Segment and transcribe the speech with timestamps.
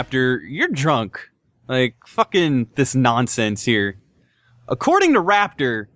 [0.00, 0.40] Raptr.
[0.48, 1.28] You're drunk.
[1.68, 3.96] Like, fucking this nonsense here.
[4.68, 5.86] According to Raptr,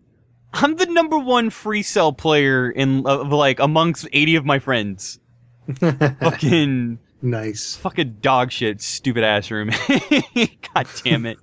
[0.52, 5.18] I'm the number one free cell player in, uh, like, amongst 80 of my friends.
[5.80, 7.76] fucking, nice.
[7.76, 9.70] fucking dog shit, stupid ass room.
[10.74, 11.38] God damn it.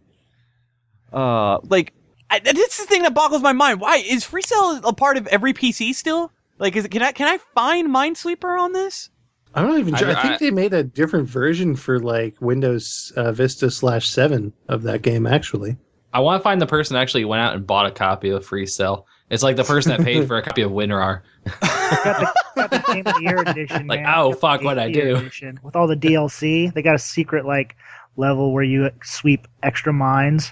[1.11, 1.93] Uh, like,
[2.29, 3.81] I, this is the thing that boggles my mind.
[3.81, 6.31] Why is free cell a part of every PC still?
[6.57, 9.09] Like, is it, can I can I find Minesweeper on this?
[9.53, 10.09] I'm not even I- sure.
[10.11, 14.53] I, think I- they made a different version for like Windows uh, Vista slash seven
[14.69, 15.27] of that game.
[15.27, 15.77] Actually,
[16.13, 18.45] I want to find the person that actually went out and bought a copy of
[18.45, 19.07] Free Cell.
[19.29, 21.21] It's like the person that paid for a copy of WinRAR.
[21.45, 23.87] got the, got the Game of the Year edition.
[23.87, 24.13] Like, man.
[24.13, 25.15] oh, fuck, what'd I do?
[25.15, 25.57] edition.
[25.63, 27.77] With all the DLC, they got a secret like
[28.17, 30.51] level where you sweep extra mines.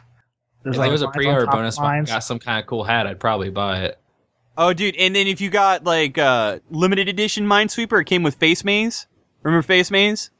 [0.63, 2.86] There's If like there was a pre-order bonus, if I got some kind of cool
[2.86, 3.98] hat, I'd probably buy it.
[4.62, 8.36] Oh, dude, and then if you got like uh limited edition Minesweeper, it came with
[8.36, 9.08] Face Maze.
[9.42, 10.32] Remember Face Maze?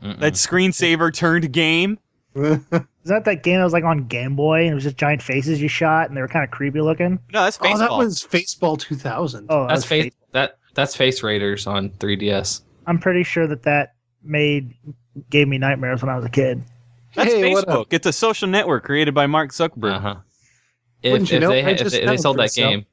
[0.00, 0.20] Mm-mm.
[0.20, 1.98] That screensaver turned game.
[2.36, 2.60] Is
[3.06, 5.60] that that game that was like on Game Boy and it was just giant faces
[5.60, 7.18] you shot and they were kind of creepy looking?
[7.32, 9.46] No, that's oh, that was Faceball 2000.
[9.48, 12.60] Oh, that's was face that that's Face Raiders on 3DS.
[12.86, 14.74] I'm pretty sure that that made
[15.28, 16.62] gave me nightmares when I was a kid.
[17.16, 17.86] That's Hey, Facebook.
[17.90, 19.92] It's a social network created by Mark Zuckerberg.
[19.92, 20.16] Uh huh.
[21.02, 21.48] If, Wouldn't you if know?
[21.50, 22.70] they if they, if they sold that Cell.
[22.70, 22.86] game,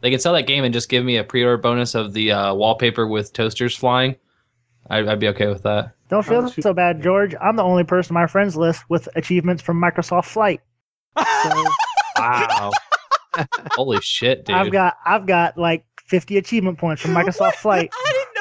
[0.00, 2.54] they could sell that game and just give me a pre-order bonus of the uh,
[2.54, 4.16] wallpaper with toasters flying.
[4.88, 5.92] I'd, I'd be okay with that.
[6.08, 7.34] Don't feel Oh, so bad, George.
[7.40, 10.60] I'm the only person on my friends list with achievements from Microsoft Flight.
[11.42, 11.64] So
[12.18, 12.70] Wow.
[13.72, 14.56] Holy shit, dude!
[14.56, 17.90] I've got I've got like 50 achievement points from Microsoft Flight.
[17.92, 18.34] I didn't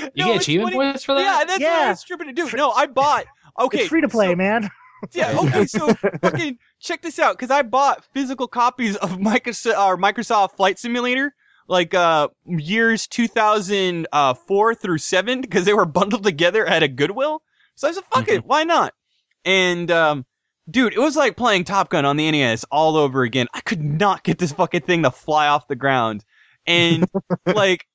[0.00, 0.12] know it.
[0.14, 1.20] you No, get achievement funny- points for that?
[1.20, 1.88] Yeah, that's what I Yeah.
[1.90, 2.48] was tripping to do.
[2.56, 3.26] No, I bought.
[3.58, 4.70] Okay, it's free to play, so- man.
[5.12, 5.38] Yeah.
[5.38, 5.66] Okay.
[5.66, 5.92] So
[6.22, 11.34] fucking check this out, because I bought physical copies of Microsoft or Microsoft Flight Simulator,
[11.68, 17.42] like uh years 2004 through seven, because they were bundled together at a Goodwill.
[17.74, 18.94] So I said, "Fuck it, why not?"
[19.44, 20.24] And um,
[20.70, 23.46] dude, it was like playing Top Gun on the NES all over again.
[23.52, 26.24] I could not get this fucking thing to fly off the ground,
[26.66, 27.04] and
[27.46, 27.86] like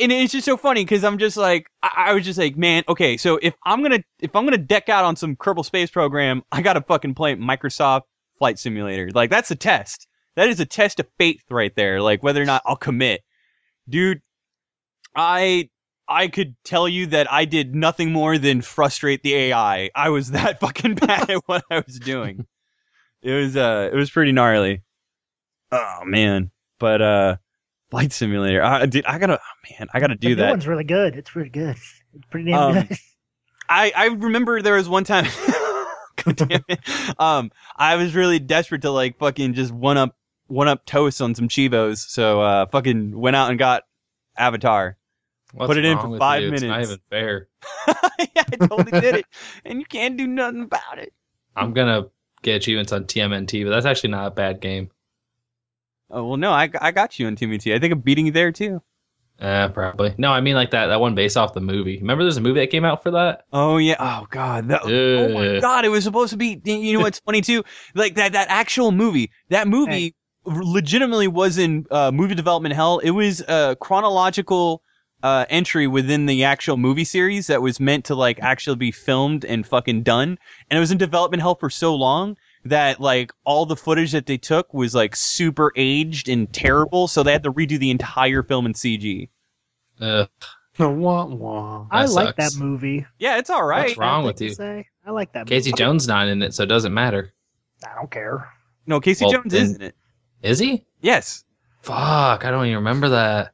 [0.00, 2.84] and it's just so funny because I'm just like I, I was just like, man,
[2.88, 6.42] okay, so if I'm gonna if I'm gonna deck out on some Kerbal Space Program,
[6.52, 8.02] I gotta fucking play Microsoft
[8.38, 9.10] Flight Simulator.
[9.14, 10.06] Like that's a test.
[10.36, 12.00] That is a test of faith right there.
[12.02, 13.22] Like whether or not I'll commit,
[13.88, 14.20] dude.
[15.16, 15.70] I
[16.08, 19.90] I could tell you that I did nothing more than frustrate the AI.
[19.94, 22.46] I was that fucking bad at what I was doing.
[23.22, 24.80] It was uh it was pretty gnarly.
[25.70, 27.36] Oh man, but uh.
[27.90, 28.62] Flight Simulator.
[28.62, 30.44] I, dude, I gotta, oh, man, I gotta do the that.
[30.46, 31.16] new one's really good.
[31.16, 31.76] It's pretty good.
[32.14, 32.98] It's pretty damn Um, good.
[33.68, 35.26] I, I remember there was one time,
[36.24, 36.80] God damn it,
[37.20, 40.16] um, I was really desperate to like fucking just one up,
[40.48, 41.98] one up toast on some cheevos.
[41.98, 43.84] So, uh, fucking went out and got
[44.36, 44.96] Avatar.
[45.52, 46.52] What's put it in for with five you?
[46.52, 46.90] It's not minutes.
[46.90, 47.48] even fair.
[48.36, 49.26] yeah, I totally did it.
[49.64, 51.12] And you can't do nothing about it.
[51.56, 52.06] I'm gonna
[52.42, 54.90] get achievements on TMNT, but that's actually not a bad game.
[56.10, 57.74] Oh, well, no, I, I got you on TMT.
[57.74, 58.82] I think I'm beating you there too.
[59.40, 60.14] Uh, probably.
[60.18, 61.98] No, I mean like that that one based off the movie.
[61.98, 63.46] Remember, there's a movie that came out for that.
[63.52, 63.96] Oh yeah.
[63.98, 64.68] Oh god.
[64.68, 65.86] That, oh my god.
[65.86, 66.60] It was supposed to be.
[66.64, 67.64] You know what's funny too?
[67.94, 69.30] Like that that actual movie.
[69.48, 72.98] That movie legitimately was in uh, movie development hell.
[72.98, 74.82] It was a chronological
[75.22, 79.44] uh, entry within the actual movie series that was meant to like actually be filmed
[79.44, 80.38] and fucking done.
[80.70, 84.26] And it was in development hell for so long that like all the footage that
[84.26, 87.08] they took was like super aged and terrible.
[87.08, 89.28] So they had to redo the entire film in CG.
[90.00, 90.28] Ugh.
[90.78, 91.86] wah, wah.
[91.90, 92.54] I that like sucks.
[92.54, 93.06] that movie.
[93.18, 93.86] Yeah, it's all right.
[93.88, 94.50] What's wrong with you?
[94.54, 94.86] Say.
[95.06, 95.78] I like that Casey movie.
[95.78, 97.32] Jones not in it, so it doesn't matter.
[97.86, 98.48] I don't care.
[98.86, 99.94] No, Casey Well, Jones is then- in it.
[100.42, 100.84] Is he?
[101.02, 101.44] Yes.
[101.82, 103.52] Fuck, I don't even remember that.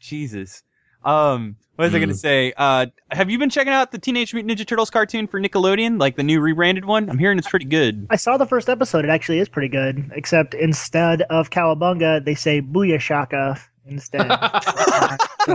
[0.00, 0.62] Jesus.
[1.04, 2.16] Um, what was I gonna Hmm.
[2.16, 2.52] say?
[2.56, 6.16] Uh, have you been checking out the Teenage Mutant Ninja Turtles cartoon for Nickelodeon, like
[6.16, 7.08] the new rebranded one?
[7.08, 8.04] I'm hearing it's pretty good.
[8.10, 9.04] I saw the first episode.
[9.04, 14.26] It actually is pretty good, except instead of cowabunga, they say booyashaka instead.
[15.46, 15.54] So,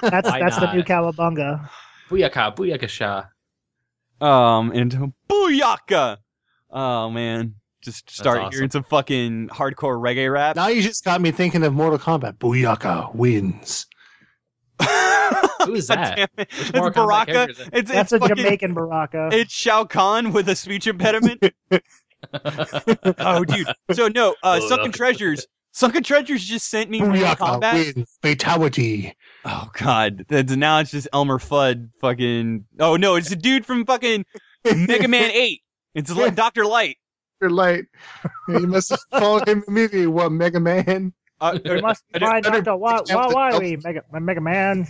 [0.00, 0.74] that's Why that's the not?
[0.74, 1.68] new cowabunga.
[2.08, 3.28] Booyaka, booyakasha.
[4.26, 6.16] Um, and booyaka.
[6.70, 8.52] Oh man, just start awesome.
[8.52, 10.56] hearing some fucking hardcore reggae rap.
[10.56, 12.38] Now you just got me thinking of Mortal Kombat.
[12.38, 13.86] Booyaka wins.
[15.66, 16.16] Who is that?
[16.16, 16.48] damn it.
[16.52, 17.32] Which It's Baraka.
[17.32, 17.64] character?
[17.72, 19.28] It's That's it's a fucking, Jamaican Baraka.
[19.32, 21.42] It's Shao Kahn with a speech impediment.
[23.18, 23.66] oh, dude.
[23.92, 24.92] So no, uh, Oh, Sunken no.
[24.92, 25.46] Treasures.
[25.72, 27.94] Sunken Treasures just sent me Mortal Booyaka Kombat.
[27.94, 28.18] wins.
[28.22, 29.14] Fatality.
[29.44, 32.64] Oh god, that's, now it's just Elmer Fudd fucking.
[32.80, 34.24] Oh no, it's a dude from fucking
[34.64, 35.60] Mega Man Eight.
[35.94, 36.96] It's like Doctor Light.
[37.40, 37.84] You're light.
[38.48, 40.06] You must have followed him immediately.
[40.08, 41.12] What Mega Man?
[41.40, 44.02] Uh, You must I don't- find better Doctor Wa pick out Wa the Wai, Mega
[44.20, 44.86] Mega Man.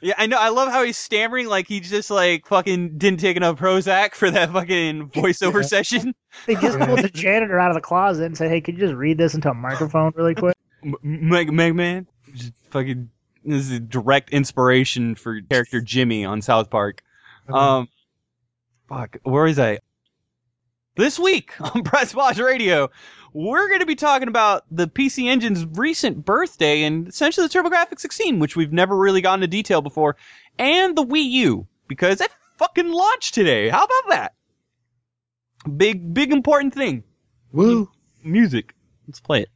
[0.00, 0.38] Yeah, I know.
[0.38, 4.30] I love how he's stammering like he just like fucking didn't take enough Prozac for
[4.30, 5.66] that fucking voiceover Yeah.
[5.68, 6.14] session.
[6.46, 8.94] They just pulled the janitor out of the closet and said, "Hey, could you just
[8.94, 13.10] read this into a microphone really quick?" M- Meg Meg Man, just fucking
[13.44, 17.02] this is a direct inspiration for character Jimmy on South Park.
[17.48, 17.88] Um,
[18.88, 19.78] fuck, where is I?
[20.96, 22.90] This week on Press Watch Radio,
[23.32, 28.00] we're going to be talking about the PC Engine's recent birthday and essentially the TurboGrafx
[28.00, 30.16] 16, which we've never really gotten into detail before,
[30.58, 33.68] and the Wii U because it fucking launched today.
[33.68, 34.34] How about that?
[35.76, 37.04] Big, big important thing.
[37.52, 37.90] Woo.
[38.24, 38.74] Music.
[39.06, 39.48] Let's play it.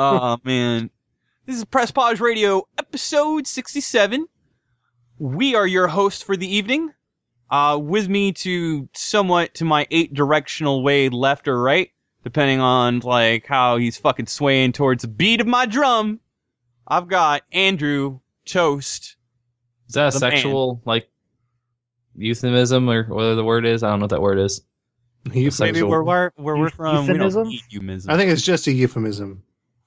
[0.00, 0.90] Oh man.
[1.46, 4.26] This is Press Pause Radio episode 67.
[5.18, 6.92] We are your hosts for the evening.
[7.50, 11.90] Uh, with me to somewhat to my eight directional way left or right,
[12.24, 16.20] depending on like how he's fucking swaying towards the beat of my drum.
[16.86, 19.16] I've got Andrew Toast.
[19.88, 20.30] Is that a The man.
[20.32, 21.10] sexual like
[22.16, 23.82] euphemism or whatever the word is?
[23.82, 24.62] I don't know what that word is.
[25.26, 25.66] Euphemism.
[25.66, 27.48] Maybe where where where we're from, we don't Euphemism?
[27.48, 28.10] need euphemism.
[28.10, 29.42] I think it's just a euphemism.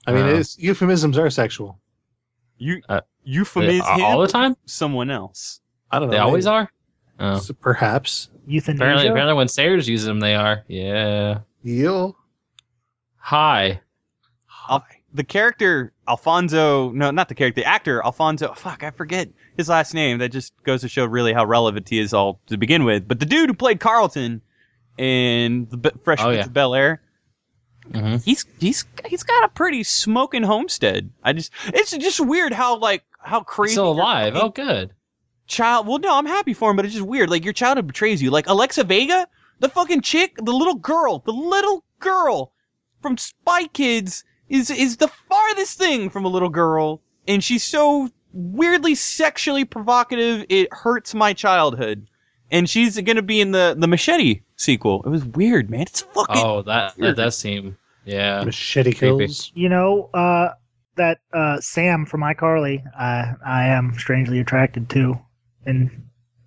[0.08, 1.80] I mean, it's, euphemisms are sexual.
[2.58, 4.56] you Uh, euphemism Uh, all the time?
[4.66, 5.62] someone else.
[5.92, 6.14] I don't know.
[6.14, 6.72] They always are.
[7.20, 7.36] Oh.
[7.38, 8.30] S- Perhaps.
[8.48, 8.84] Euthanasia.
[8.84, 10.64] Apparently, apparently, when Sayers uses them, they are.
[10.68, 11.40] Yeah.
[11.64, 12.18] You'll.
[13.18, 13.82] Hi.
[15.16, 18.52] The character Alfonso, no, not the character, the actor Alfonso.
[18.56, 20.18] Fuck, I forget his last name.
[20.18, 23.08] That just goes to show really how relevant he is all to begin with.
[23.08, 24.42] But the dude who played Carlton
[24.98, 26.46] in the B- Fresh Oh, Prince yeah.
[26.46, 27.04] of Bel Air,
[27.92, 31.10] hmm he's he's he's got a pretty smoking homestead.
[31.24, 34.36] I just it's just weird how like how crazy Still alive.
[34.36, 34.94] Oh, good.
[35.48, 35.88] child.
[35.88, 37.30] Well, no, I'm happy for him, but it's just weird.
[37.30, 38.32] Like your childhood betrays you.
[38.32, 39.28] Like Alexa Vega,
[39.60, 42.52] the fucking chick, the little girl, the little girl
[43.02, 48.10] from Spy Kids is is the farthest thing from a little girl, and she's so
[48.34, 50.46] weirdly sexually provocative.
[50.50, 52.08] It hurts my childhood.
[52.54, 55.04] And she's gonna be in the the Machete sequel.
[55.06, 55.82] It was weird, man.
[55.82, 56.38] It's fucking.
[56.38, 57.18] Oh, that that weird.
[57.18, 57.78] does seem.
[58.06, 58.44] Yeah.
[58.44, 59.18] Machete Creepy.
[59.26, 59.52] kills.
[59.56, 60.50] You know, uh,
[60.96, 65.20] that uh, Sam from iCarly, I I am strangely attracted to,
[65.66, 65.90] and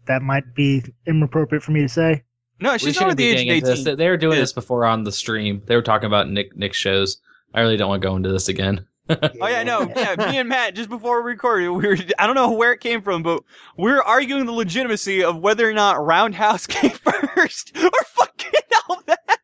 [0.06, 2.22] that might be inappropriate for me to say.
[2.60, 3.80] no, We she's over shouldn't the age of into this.
[3.80, 3.96] eighteen.
[3.96, 4.42] They were doing Yeah.
[4.42, 5.60] this before on the stream.
[5.66, 7.18] They were talking about Nick Nick shows.
[7.52, 8.86] I really don't want to go into this again.
[9.08, 10.14] Oh yeah, no, yeah.
[10.30, 13.02] Me and Matt just before we recorded, we were I don't know where it came
[13.02, 13.42] from, but
[13.76, 19.02] we were arguing the legitimacy of whether or not Roundhouse came first or fucking all
[19.06, 19.38] that.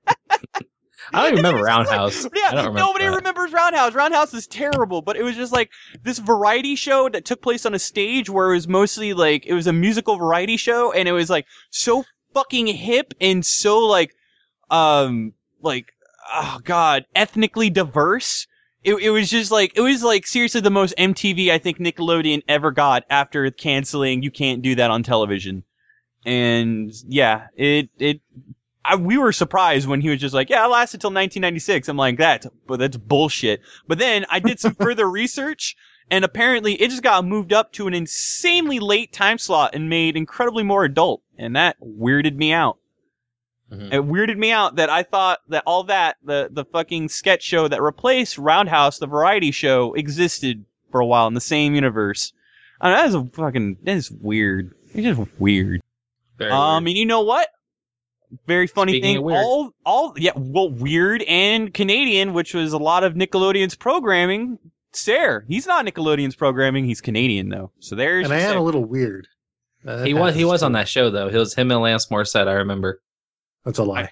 [1.15, 2.25] I don't even remember It's just like- Roundhouse.
[2.35, 3.17] yeah, I don't remember nobody that.
[3.17, 3.95] remembers Roundhouse.
[3.95, 5.71] Roundhouse is terrible, but it was just like
[6.03, 9.55] this variety show that took place on a stage where it was mostly like it
[9.55, 12.05] was a musical variety show, and it was like so
[12.35, 14.15] fucking hip and so like
[14.71, 15.93] um like
[16.33, 18.47] oh god ethnically diverse.
[18.85, 22.43] It, it was just like it was like seriously the most MTV I think Nickelodeon
[22.49, 25.65] ever got after canceling you can't do that on television.
[26.25, 28.21] And yeah, it it
[28.85, 31.97] I, we were surprised when he was just like, "Yeah, it lasted till 1996." I'm
[31.97, 35.77] like, "That, but that's bullshit." But then I did some further research,
[36.11, 40.17] and apparently it just got moved up to an insanely late time slot and made
[40.17, 42.79] incredibly more adult, and that weirded me out.
[43.73, 43.93] Mhm.
[43.93, 47.69] It weirded me out that I thought that all that the the fucking sketch show
[47.69, 52.33] that replaced Roundhouse, the variety show, existed for a while in the same universe.
[52.81, 54.75] I know, that is a fucking that is weird.
[54.95, 55.81] It's just weird.
[56.39, 56.91] Very Um, weird.
[56.91, 57.49] and you know what?
[58.47, 59.17] Very funny Speaking thing.
[59.19, 59.39] of weird.
[59.45, 64.59] All, all, yeah, well, weird and Canadian, which was a lot of Nickelodeon's programming.
[64.95, 66.85] Sayre, he's not Nickelodeon's programming.
[66.85, 67.71] He's Canadian though.
[67.81, 68.25] So there's.
[68.25, 68.59] And I your am Sayre.
[68.61, 69.27] a little weird.
[69.87, 71.29] Uh, he was he was on that show though.
[71.29, 72.49] He was him and Lance Morissette.
[72.49, 73.01] I remember.
[73.65, 74.11] That's a lie.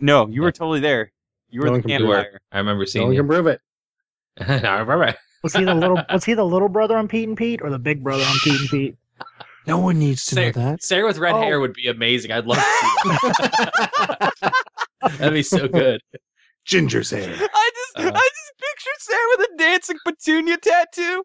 [0.00, 1.12] No, you were totally there.
[1.50, 2.14] You were No the one can You prove were.
[2.22, 2.40] campfire.
[2.52, 3.20] I remember No seeing one you.
[3.20, 3.60] can prove it.
[4.40, 5.14] I remember.
[5.42, 7.78] Was he the little Was he the little brother on Pete and Pete, or the
[7.78, 8.96] big brother on Pete and Pete?
[9.66, 10.82] No one needs to know that.
[10.82, 11.40] Sayre with red Oh.
[11.40, 12.30] hair would be amazing.
[12.32, 13.08] I'd love to see
[14.42, 14.52] that.
[15.16, 16.02] That'd be so good.
[16.66, 17.30] Ginger's hair.
[17.34, 18.12] I just, Uh.
[18.14, 21.24] I just pictured Sayre with a dancing petunia tattoo.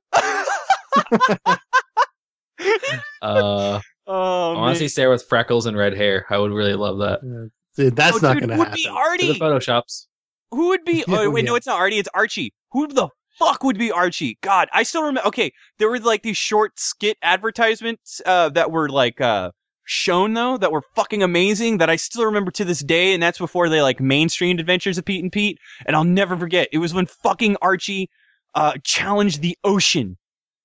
[3.21, 4.73] Uh, oh I want man.
[4.73, 6.25] to see Sayre with freckles and red hair.
[6.29, 7.19] I would really love that.
[7.19, 8.75] Uh, Dude, that's Oh, not dude, going to would happen.
[8.75, 9.39] be To the Artie.
[9.39, 10.07] photoshops.
[10.51, 11.03] Who would be?
[11.07, 11.97] Oh Yeah, wait, no, it's not Artie.
[11.99, 12.51] It's Archie.
[12.71, 14.37] Who the fuck would be Archie?
[14.41, 15.27] God, I still remember.
[15.27, 19.51] Okay, there were like these short skit advertisements uh, that were like uh,
[19.85, 23.37] shown though that were fucking amazing that I still remember to this day, and that's
[23.39, 26.67] before they like mainstreamed Adventures of Pete and Pete, and I'll never forget.
[26.73, 28.09] It was when fucking Archie
[28.55, 30.17] uh, challenged the ocean.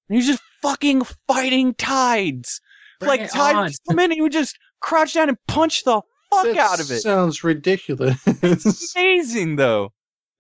[0.08, 2.60] And he was just fucking fighting tides.
[3.00, 3.62] Bring like it tides on.
[3.64, 6.56] would just come in and he would just crouch down and punch the fuck That
[6.56, 7.00] out of it.
[7.00, 8.20] Sounds ridiculous.
[8.26, 9.92] It's amazing though.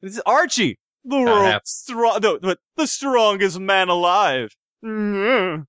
[0.02, 1.70] This is Archie, the That world's happens.
[1.70, 4.50] strong, the, the, the strongest man alive.
[4.84, 5.64] Mm.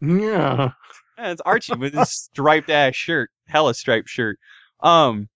[0.00, 0.70] yeah.
[1.18, 4.38] Yeah, it's Archie with his striped ass shirt, hella striped shirt.
[4.80, 5.28] Um,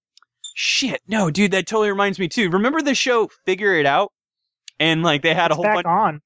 [0.55, 2.49] shit, no, dude, that totally reminds me too.
[2.51, 4.13] Remember the show Figure It Out?
[4.81, 5.87] And like they had It's a whole back bunch.
[5.87, 6.21] on.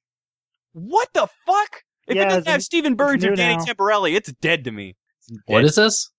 [0.72, 1.82] What the fuck?
[2.08, 3.64] If Yeah, it doesn't have Stephen Burns or Danny now.
[3.64, 4.96] Tamborelli, it's dead to me.
[5.28, 5.66] It's What dead.
[5.66, 6.10] is this?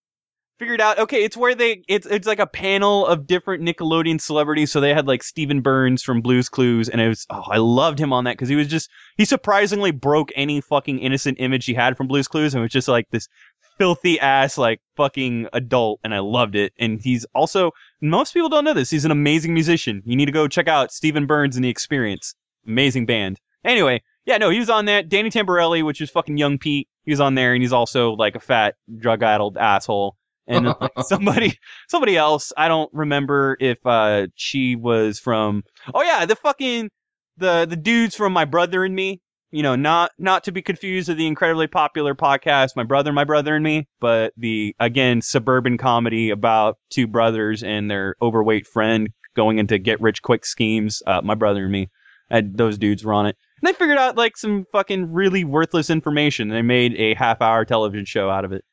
[0.60, 4.69] figured out okay it's where they it's it's like a panel of different nickelodeon celebrities
[4.69, 7.98] so they had like Stephen burns from blues clues and it was oh i loved
[7.98, 11.74] him on that because he was just he surprisingly broke any fucking innocent image he
[11.74, 13.29] had from blues clues and was just like this
[13.77, 18.65] filthy ass like fucking adult and i loved it and he's also most people don't
[18.65, 21.63] know this he's an amazing musician you need to go check out Stephen burns and
[21.63, 22.36] the experience
[22.67, 26.57] amazing band anyway yeah no he was on that danny tamborelli which is fucking young
[26.57, 30.15] pete he was on there and he's also like a fat drug-addled asshole.
[30.48, 31.57] And then, like, somebody
[31.88, 36.91] somebody else i don't remember if uh she was from oh yeah the fucking
[37.38, 39.21] the the dudes from my brother and me.
[39.51, 43.24] You know not not to be confused with the incredibly popular podcast my brother my
[43.24, 49.09] brother and me but the again suburban comedy about two brothers and their overweight friend
[49.36, 51.89] going into get rich quick schemes uh my brother and me.
[52.29, 56.49] And those dudes were on it they figured out like some fucking really worthless information
[56.49, 58.63] they made a half hour television show out of it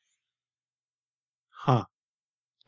[1.66, 1.85] Huh.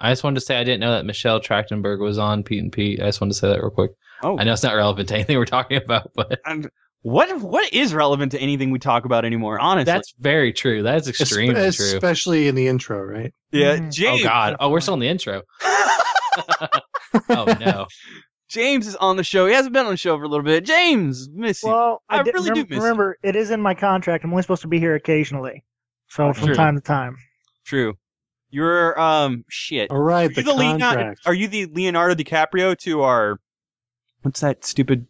[0.01, 2.73] I just wanted to say I didn't know that Michelle Trachtenberg was on Pete and
[2.73, 3.01] Pete.
[3.01, 3.93] I just wanted to say that real quick.
[4.23, 6.65] oh I know it's not relevant to anything we're talking about, but I'm,
[7.03, 9.61] what what is relevant to anything we talk about anymore?
[9.61, 10.83] Honestly, that's very true.
[10.83, 11.97] That is extremely Espe- true.
[11.97, 13.33] Especially in the intro, right?
[13.53, 13.77] yeah.
[13.77, 13.93] Mm.
[13.93, 14.57] James, Oh God!
[14.59, 15.43] Oh, we're still in the intro.
[17.31, 17.87] Oh no!
[18.49, 19.47] James is on the show.
[19.47, 20.65] He hasn't been on the show for a little bit.
[20.65, 21.69] James, miss you.
[21.71, 22.83] Well, I I, did, really do remem- miss you.
[22.83, 24.25] remember it is in my contract.
[24.25, 25.65] I'm only supposed to be here occasionally,
[26.09, 26.55] so from True.
[26.55, 27.17] time to time.
[27.65, 27.95] True.
[28.51, 29.91] You're um shit.
[29.91, 31.21] All right, Are the you, the Leonardo, contract.
[31.27, 33.39] are you the Leonardo DiCaprio to our
[34.23, 35.07] what's that stupid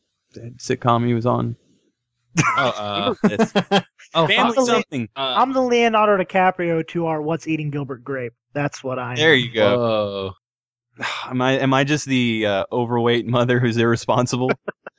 [0.57, 1.55] sitcom he was on?
[2.57, 3.53] Oh, uh, This.
[4.15, 4.67] oh, Family fuck.
[4.67, 5.09] something.
[5.15, 8.33] Uh, I'm the Leonardo DiCaprio to our What's Eating Gilbert Grape.
[8.55, 9.17] That's what I am.
[9.17, 9.79] There you go.
[9.79, 10.33] Whoa.
[11.27, 14.51] Am I am I just the uh, overweight mother who's irresponsible?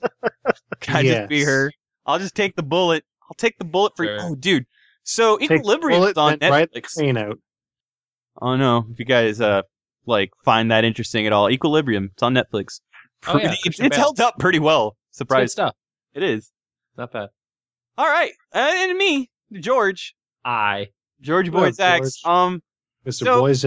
[0.79, 1.71] Can I just be her?
[2.05, 3.03] I'll just take the bullet.
[3.23, 4.17] I'll take the bullet for you.
[4.19, 4.29] Sure.
[4.31, 4.65] Oh, dude.
[5.03, 6.93] So Take Equilibrium is bullet, on then write the Netflix.
[6.95, 7.37] crane out.
[8.41, 8.59] I don't
[8.91, 9.63] if you guys uh
[10.05, 11.49] like find that interesting at all.
[11.49, 12.09] Equilibrium.
[12.13, 12.81] It's on Netflix.
[13.27, 14.03] Oh, yeah, Pretty- it's Christian it's Bale.
[14.05, 14.95] held up pretty well.
[15.09, 15.51] It's good Surprise.
[15.51, 15.75] stuff.
[16.13, 16.51] It is.
[16.97, 17.29] Not bad.
[17.97, 18.31] All right.
[18.53, 20.15] Uh, and me, George.
[20.45, 20.87] I.
[21.21, 22.13] George Well, Boys George.
[22.23, 22.61] Um
[23.05, 23.25] Mr.
[23.25, 23.65] So- Boys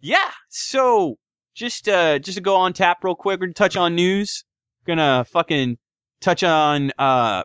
[0.00, 0.30] yeah.
[0.48, 1.16] So
[1.58, 4.44] just uh just to go on tap real quick, we're gonna touch on news.
[4.86, 5.76] Gonna fucking
[6.20, 7.42] touch on uh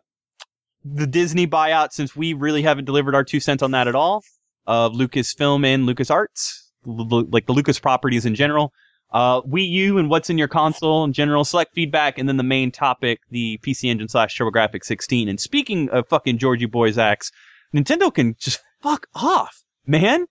[0.85, 4.23] the Disney buyout since we really haven't delivered our two cents on that at all.
[4.65, 8.71] Of Lucasfilm and LucasArts, like the Lucas properties in general.
[9.11, 12.43] Uh, Wii U and what's in your console in general, select feedback, and then the
[12.43, 15.27] main topic, the PC Engine slash TurboGrafx 16.
[15.27, 17.29] And speaking of fucking Georgie Boys X,
[17.75, 20.25] Nintendo can just fuck off, man.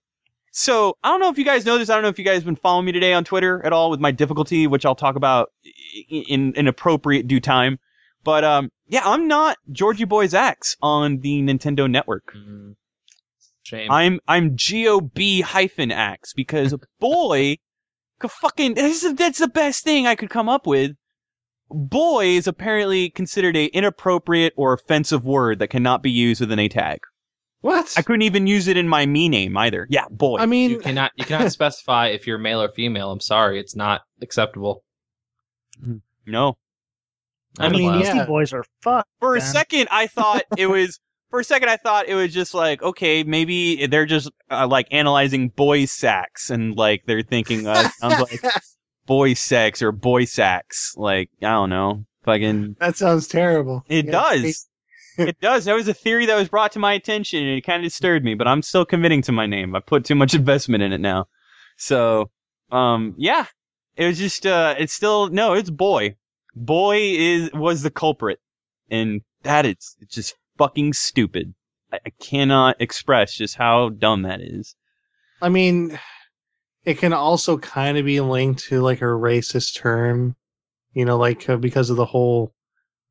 [0.55, 1.89] So I don't know if you guys know this.
[1.89, 3.89] I don't know if you guys have been following me today on Twitter at all
[3.89, 5.51] with my difficulty, which I'll talk about
[6.09, 7.79] in in appropriate due time.
[8.23, 12.35] But um, yeah, I'm not Georgie Boys X on the Nintendo Network.
[12.37, 12.75] Mm,
[13.63, 13.89] shame.
[13.89, 17.57] I'm I'm gob hyphen X because boy,
[18.19, 20.91] could fucking this is, that's the best thing I could come up with.
[21.71, 26.69] Boy is apparently considered a inappropriate or offensive word that cannot be used within A
[26.69, 26.99] tag.
[27.63, 27.93] What?
[27.95, 29.87] I couldn't even use it in my me name either.
[29.89, 30.37] Yeah, boy.
[30.39, 31.11] I mean, you cannot.
[31.15, 33.09] You cannot specify if you're male or female.
[33.09, 33.57] I'm sorry.
[33.57, 34.83] It's not acceptable.
[36.25, 36.57] no.
[37.59, 38.03] I Not mean, allowed.
[38.03, 38.13] yeah.
[38.15, 39.07] Beastie Boys are fucked.
[39.19, 40.99] For a second, I thought it was.
[41.29, 44.87] For a second, I thought it was just like, okay, maybe they're just uh, like
[44.91, 48.39] analyzing boy sex and like they're thinking uh, sounds like
[49.07, 50.93] boy sex or boy sex.
[50.95, 52.75] Like I don't know, fucking.
[52.79, 53.83] that sounds terrible.
[53.87, 54.67] It Yeah, does.
[55.17, 55.65] It does.
[55.65, 58.25] That was a theory that was brought to my attention, and it kind of disturbed
[58.25, 58.33] me.
[58.33, 59.75] But I'm still committing to my name.
[59.75, 61.27] I put too much investment in it now.
[61.77, 62.31] So,
[62.71, 63.45] um, yeah,
[63.95, 64.45] it was just.
[64.45, 65.53] Uh, it's still no.
[65.53, 66.15] It's boy.
[66.55, 68.39] Boy is was the culprit,
[68.89, 71.53] and that is it's just fucking stupid.
[71.91, 74.75] I, I cannot express just how dumb that is.
[75.41, 75.99] I mean,
[76.85, 80.35] it can also kind of be linked to like a racist term,
[80.93, 82.53] you know, like uh, because of the whole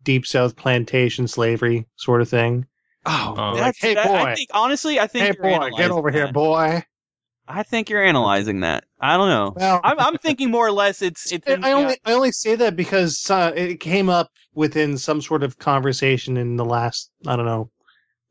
[0.04, 2.66] deep south plantation slavery sort of thing.
[3.04, 4.34] Oh, that's, Like, hey, that- I boy.
[4.36, 6.84] think honestly, I think Hey you're boy, get analyzing over here, boy.
[7.48, 8.84] I think you're analyzing that.
[9.00, 9.52] I don't know.
[9.56, 11.46] Well, I'm, I'm thinking more or less it's it's.
[11.48, 15.20] I in- I only I only say that because uh, it came up within some
[15.20, 17.70] sort of conversation in the last I don't know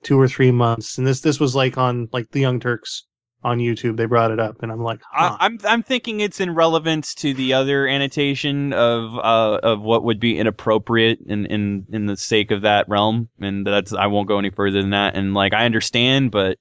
[0.03, 3.05] two or three months, and this this was like on like the Young Turks
[3.43, 3.97] on YouTube.
[3.97, 5.37] They brought it up, and I'm like, huh.
[5.39, 10.03] I, I'm I'm thinking it's in relevance to the other annotation of uh of what
[10.03, 14.27] would be inappropriate in in in the sake of that realm, and that's I won't
[14.27, 15.15] go any further than that.
[15.15, 16.57] And like I understand, but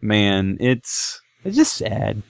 [0.00, 2.22] man, it's it's just sad.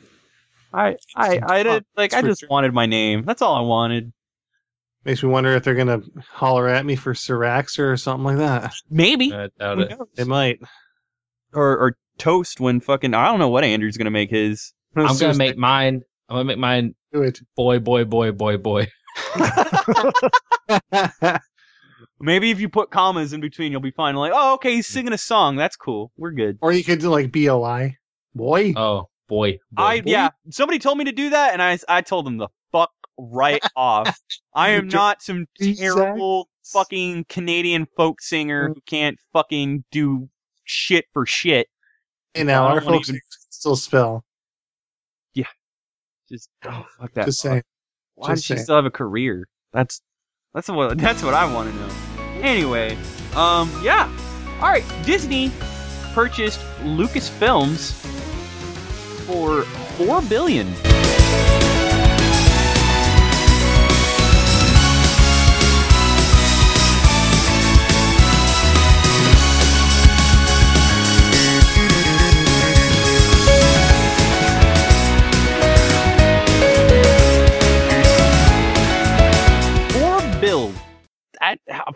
[0.73, 3.25] I I I did like I just wanted my name.
[3.25, 4.13] That's all I wanted.
[5.05, 8.75] makes me wonder if they're gonna holler at me for Syrax or something like that.
[8.91, 9.99] Maybe I doubt it.
[10.15, 10.61] They might.
[11.55, 14.73] or or toast when fucking I don't know what Andrew's gonna make his.
[14.97, 16.03] I'm gonna make mine.
[16.29, 17.41] I'm gonna make mine do it.
[17.57, 18.89] boy, boy, boy, boy, boy.
[22.21, 24.15] Maybe if you put commas in between, you'll be fine.
[24.17, 25.57] Like, oh, okay, he's singing a song.
[25.57, 26.13] That's cool.
[26.17, 26.59] We're good.
[26.61, 27.97] or you could do like boi,
[28.35, 28.73] boy.
[28.77, 29.83] Oh boy, boy.
[29.83, 30.31] I yeah.
[30.51, 34.19] Somebody told me to do that, and I I told them the fuck right off.
[34.55, 38.75] I am not some terrible fucking Canadian folk singer mm.
[38.75, 40.29] who can't fucking do
[40.65, 41.69] shit for shit.
[42.35, 43.21] Hey, now our folks even-
[43.51, 44.25] still spell.
[45.35, 45.47] Yeah.
[46.29, 47.27] Just oh fuck that.
[47.27, 47.51] Just fuck.
[47.51, 47.63] saying.
[48.15, 48.65] Why does just she saying.
[48.65, 49.47] still have a career?
[49.73, 50.01] That's
[50.55, 51.89] that's what that's what I want to know.
[52.43, 52.97] Anyway,
[53.35, 54.09] um, yeah.
[54.61, 55.51] All right, Disney
[56.15, 57.93] purchased Lucasfilms
[59.27, 59.63] for
[59.97, 60.67] four billion.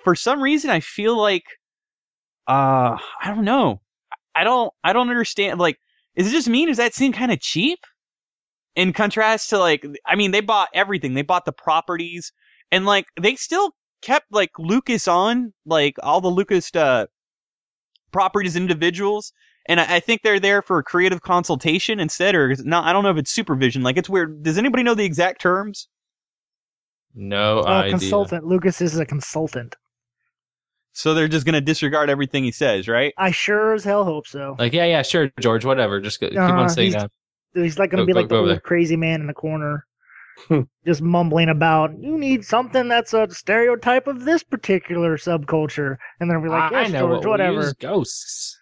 [0.04, 1.44] For some reason, I feel like,
[2.46, 3.80] uh, I don't know.
[4.34, 5.58] I don't, I don't understand.
[5.58, 5.78] Like,
[6.14, 6.66] is it just me?
[6.66, 7.78] Does that seem kind of cheap?
[8.74, 11.12] In contrast to like, I mean, they bought everything.
[11.12, 12.32] They bought the properties,
[12.70, 17.04] and like, they still kept like Lucas on, like all the Lucas uh,
[18.12, 19.34] properties individuals.
[19.68, 22.86] And I, I think they're there for creative consultation instead, or not.
[22.86, 23.82] I don't know if it's supervision.
[23.82, 24.42] Like, it's weird.
[24.42, 25.88] Does anybody know the exact terms?
[27.14, 27.90] No Uh, idea.
[27.92, 28.46] consultant.
[28.46, 29.76] Lucas is a consultant.
[30.94, 33.14] So they're just gonna disregard everything he says, right?
[33.16, 34.56] I sure as hell hope so.
[34.58, 36.00] Like yeah, yeah, sure, George, whatever.
[36.00, 37.10] Just go, keep Uh, on saying he's- that.
[37.54, 39.86] He's like gonna Go- be go- like go the old crazy man in the corner,
[40.48, 40.60] Hmm.
[40.86, 46.40] just mumbling about you need something that's a stereotype of this particular subculture, and then
[46.40, 47.60] we're like, I know George, what we whatever.
[47.60, 48.58] use, ghosts.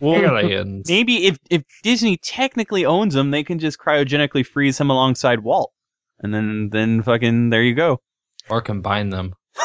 [0.00, 0.88] Well, Aliens.
[0.88, 5.72] maybe if if Disney technically owns him, they can just cryogenically freeze him alongside Walt,
[6.20, 8.00] and then then fucking there you go.
[8.48, 9.34] or combine them.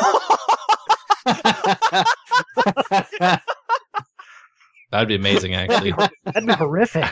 [4.91, 5.91] That'd be amazing, actually.
[6.23, 7.05] That'd be horrific.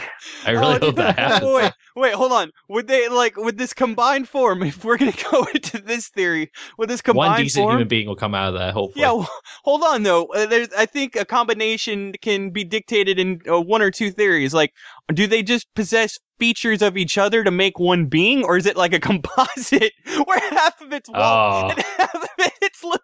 [0.45, 1.51] I really Oh, hope that happens.
[1.53, 2.51] Wait, wait, hold on.
[2.69, 4.63] Would they like with this combined form?
[4.73, 7.87] If we're gonna go into this theory, with this combined form One decent form, human
[7.87, 8.73] being will come out of that.
[8.73, 9.01] Hopefully.
[9.01, 9.29] Yeah, well,
[9.63, 10.25] hold on though.
[10.25, 14.53] Uh, there's, I think a combination can be dictated in uh, one or two theories.
[14.53, 14.73] Like,
[15.13, 18.75] do they just possess features of each other to make one being, or is it
[18.75, 19.93] like a composite
[20.25, 21.69] where half of it's Walt Oh.
[21.69, 22.29] and half of
[22.61, 23.01] it's Luke?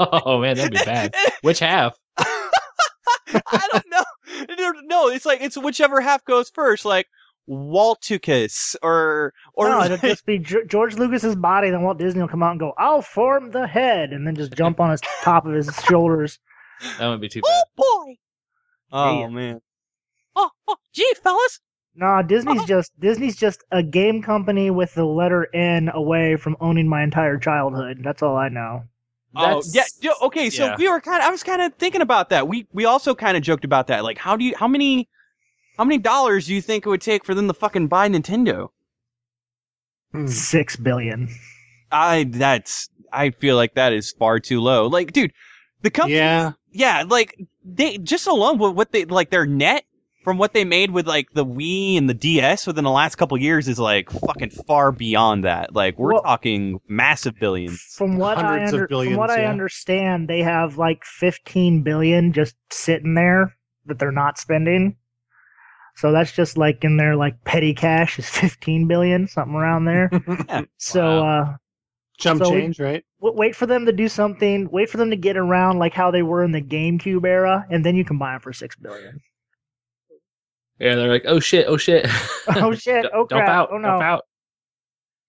[0.00, 1.14] oh man, that'd be bad.
[1.42, 1.96] Which half?
[2.18, 4.04] I don't know.
[4.58, 6.84] No, No, it's like it's whichever half goes first.
[6.84, 7.06] Like
[7.48, 11.70] Waltucus or or no, it'd just be Ge- George Lucas's body.
[11.70, 14.52] Then Walt Disney will come out and go, "I'll form the head," and then just
[14.52, 16.38] jump on his top of his shoulders.
[16.98, 17.64] That would be too oh, Bad.
[17.78, 18.16] oh boy.
[18.92, 19.28] Oh Yeah.
[19.28, 19.60] man.
[20.34, 21.60] Oh, oh, gee, fellas.
[21.94, 22.66] No, Disney's oh.
[22.66, 27.38] just Disney's just a game company with the letter N away from owning my entire
[27.38, 28.00] childhood.
[28.02, 28.84] That's all I know.
[29.34, 30.48] Oh That's- yeah, yeah, okay.
[30.50, 30.76] So yeah.
[30.78, 31.28] we were kind of.
[31.28, 32.48] I was kind of thinking about that.
[32.48, 34.04] We we also kind of joked about that.
[34.04, 34.54] Like, how do you?
[34.56, 35.08] How many?
[35.82, 38.68] How many dollars do you think it would take for them to fucking buy Nintendo?
[40.12, 40.28] Hmm.
[40.28, 41.28] Six billion.
[41.90, 42.88] I that's.
[43.12, 44.86] I feel like that is far too low.
[44.86, 45.32] Like, dude,
[45.80, 46.18] the company.
[46.18, 49.84] yeah, Yeah, like they just alone with what they like their net
[50.22, 53.36] from what they made with like the Wii and the DS within the last couple
[53.36, 55.74] years is like fucking far beyond that.
[55.74, 57.80] Like we're Well- talking massive billions.
[57.96, 61.82] From what I Hundreds of under, from billions, what I understand, they have like fifteen
[61.82, 64.94] billion just sitting there that they're not spending.
[65.94, 70.10] So that's just like in their like petty cash is fifteen billion, something around there.
[70.78, 71.56] So uh,
[72.18, 73.04] jump So we- change, right?
[73.20, 74.68] w- wait for them to do something.
[74.70, 77.84] Wait for them to get around like how they were in the GameCube era, and
[77.84, 79.20] then you can buy them for six billion.
[80.80, 82.06] Yeah, they're like, oh shit, oh shit.
[82.48, 83.02] Oh shit!
[83.04, 83.48] D- Oh dump crap!
[83.48, 83.88] out, oh no!
[83.88, 84.22] dump out.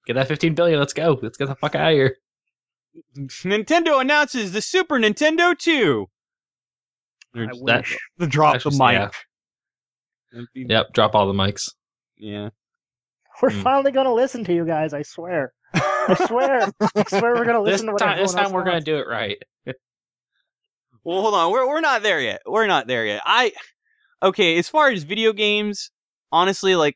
[0.07, 0.79] Get that 15 billion.
[0.79, 1.19] Let's go.
[1.21, 2.17] Let's get the fuck out of here.
[3.17, 6.07] Nintendo announces the Super Nintendo 2.
[7.35, 7.97] I That- wish.
[8.17, 8.93] The drop That's the just- mic.
[8.93, 9.09] yeah.
[10.33, 11.69] That'd Yep, drop all the mics.
[12.17, 12.49] Yeah.
[13.41, 13.61] We're Hmm.
[13.61, 14.93] finally gonna listen to you guys.
[14.93, 15.53] I swear.
[15.73, 16.69] I swear.
[16.95, 18.97] I swear we're gonna This listen to what time, this time else we're gonna do
[18.97, 19.37] it right.
[21.03, 21.51] Well, hold on.
[21.51, 22.41] We're we're not there yet.
[22.45, 23.21] We're not there yet.
[23.25, 23.51] I
[24.21, 24.57] okay.
[24.57, 25.91] As far as video games,
[26.31, 26.95] honestly, like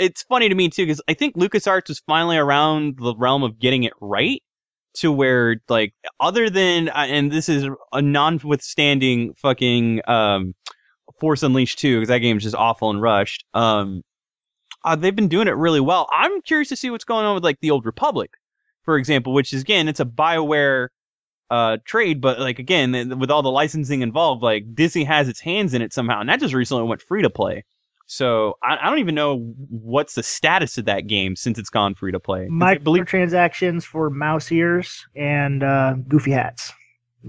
[0.00, 3.58] it's funny to me too because I think LucasArts was finally around the realm of
[3.60, 4.42] getting it right
[4.94, 10.54] to where like other than uh, and this is a non-withstanding fucking um
[11.20, 13.44] Force Unleashed 2 because that game's just awful and rushed.
[13.54, 14.02] Um,
[14.84, 16.08] uh, they've been doing it really well.
[16.12, 18.30] I'm curious to see what's going on with like the Old Republic,
[18.84, 20.88] for example, which is again it's a Bioware
[21.48, 25.74] uh trade, but like again with all the licensing involved, like Disney has its hands
[25.74, 27.64] in it somehow, and that just recently went free to play.
[28.06, 31.94] So I, I don't even know what's the status of that game since it's gone
[31.94, 32.48] free to play.
[32.62, 36.72] I believe Microtransactions for mouse ears and uh, goofy hats.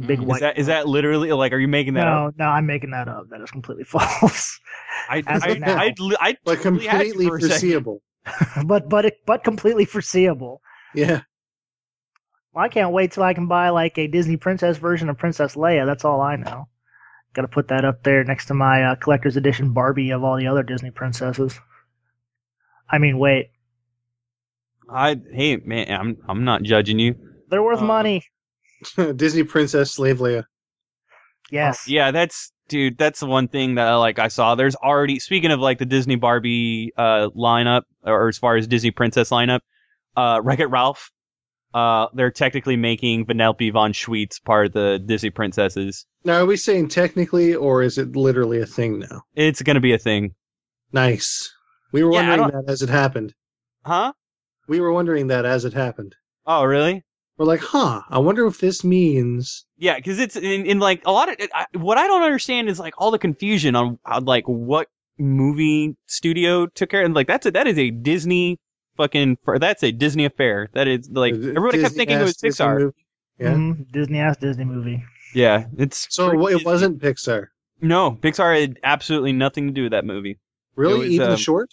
[0.06, 0.32] Big Mm.
[0.32, 2.36] is that is that literally like are you making that no, up?
[2.38, 3.30] no, I'm making that up.
[3.30, 4.60] That is completely false.
[5.08, 5.78] I as I of now.
[5.78, 8.02] I, I, I But totally had you completely for foreseeable.
[8.66, 10.62] but but it, but completely foreseeable.
[10.94, 11.22] Yeah.
[12.54, 15.56] Well, I can't wait till I can buy like a Disney Princess version of Princess
[15.56, 15.86] Leia.
[15.86, 16.68] That's all I know.
[17.34, 20.38] Got to put that up there next to my uh, collector's edition Barbie of all
[20.38, 21.60] the other Disney princesses.
[22.90, 23.52] I mean, wait,
[24.90, 27.16] I hey man, I'm I'm not judging you.
[27.50, 28.24] they're worth Uh, money.
[29.16, 30.46] Disney Princess Slave Leia.
[31.52, 31.88] Yes.
[31.88, 32.98] Yeah, that's dude.
[32.98, 34.56] That's the one thing that like I saw.
[34.56, 38.92] There's already speaking of like the Disney Barbie uh lineup, or as far as Disney
[38.92, 39.62] Princess lineup,
[40.16, 41.10] uh, Wreck It Ralph.
[41.74, 46.06] Uh, they're technically making Vanellope von Schweetz part of the Disney Princesses.
[46.24, 49.22] Now, are we saying technically, or is it literally a thing now?
[49.36, 50.34] It's gonna be a thing,
[50.92, 51.54] Nice.
[51.92, 53.34] We were Yeah, wondering that as it happened.
[53.86, 54.14] huh?
[54.68, 56.16] We were wondering that as it happened.
[56.46, 57.04] Oh, really?
[57.38, 58.02] We're like, huh?
[58.10, 59.66] I wonder if this means.
[59.78, 62.80] Yeah, because it's in, in like a lot of I, what I don't understand is
[62.80, 64.88] like all the confusion on how, like what
[65.20, 68.60] movie studio took care of and like that's a that is a Disney
[68.98, 70.70] fucking that's a Disney affair.
[70.74, 72.80] That is like everybody kept thinking it was Disney-ass Pixar.
[72.80, 72.96] movie.
[73.40, 73.54] Yeah.
[73.54, 75.04] Mhm, Disney ass Disney movie.
[75.36, 76.66] Yeah, it's So freaking it Disney.
[76.66, 77.48] wasn't Pixar.
[77.82, 80.40] No, Pixar had absolutely nothing to do with that movie.
[80.76, 81.00] Really?
[81.00, 81.70] was, Even um, the short?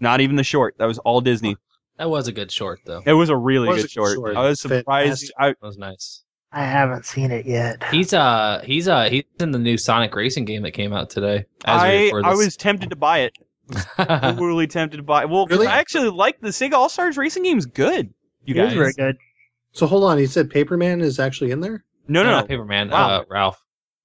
[0.00, 0.74] Not even the short.
[0.78, 1.56] That was all Disney.
[1.98, 3.02] That was a good short though.
[3.06, 4.14] It was a really Was good a good short.
[4.14, 4.36] short.
[4.36, 5.32] I was surprised.
[5.38, 6.22] I, That was nice.
[6.52, 7.82] I haven't seen it yet.
[7.90, 11.46] He's uh he's uh he's in the new Sonic Racing game that came out today.
[11.64, 13.36] As I, I was tempted to buy it.
[13.96, 15.30] Totally tempted to buy it.
[15.30, 15.68] Well, 'cause Really?
[15.68, 18.12] I actually like the Sega All Stars Racing game's good.
[18.44, 18.74] You it is guys.
[18.76, 19.16] very good.
[19.72, 20.18] So hold on.
[20.18, 21.84] He said Paperman is actually in there?
[22.06, 22.36] No, no, no.
[22.40, 22.90] not Paperman.
[22.90, 23.08] Wow.
[23.08, 23.60] Uh, Ralph.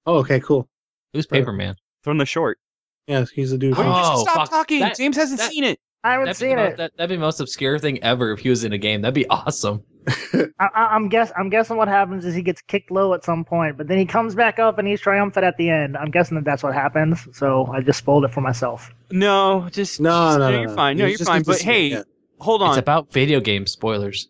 [0.06, 0.68] Oh, okay, cool.
[1.12, 1.44] Who's Right.
[1.44, 1.74] Paperman?
[2.02, 2.58] From the short.
[3.06, 3.76] Yeah, he's the dude.
[3.76, 4.50] Wait, you should Oh, stop fuck.
[4.50, 4.80] talking.
[4.80, 5.78] That- James hasn't that- seen it.
[6.02, 6.76] I haven't That'd be, seen the it.
[6.78, 9.02] that, that'd be the most obscure thing ever if he was in a game.
[9.02, 9.82] That'd be awesome.
[10.32, 13.44] I, I, I'm guess I'm guessing what happens is he gets kicked low at some
[13.44, 15.98] point, but then he comes back up and he's triumphant at the end.
[15.98, 17.28] I'm guessing that that's what happens.
[17.36, 18.90] So I just spoiled it for myself.
[19.10, 20.96] No, just No, just- no, no, You're fine.
[20.96, 21.40] No, You you're just fine.
[21.40, 22.02] need But see it, hey, yeah.
[22.38, 24.28] hold It's about video game spoilers.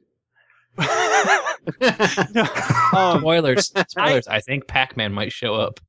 [2.94, 3.72] um, Spoilers.
[3.88, 4.26] Spoilers.
[4.28, 5.80] I think Pac-Man might show up.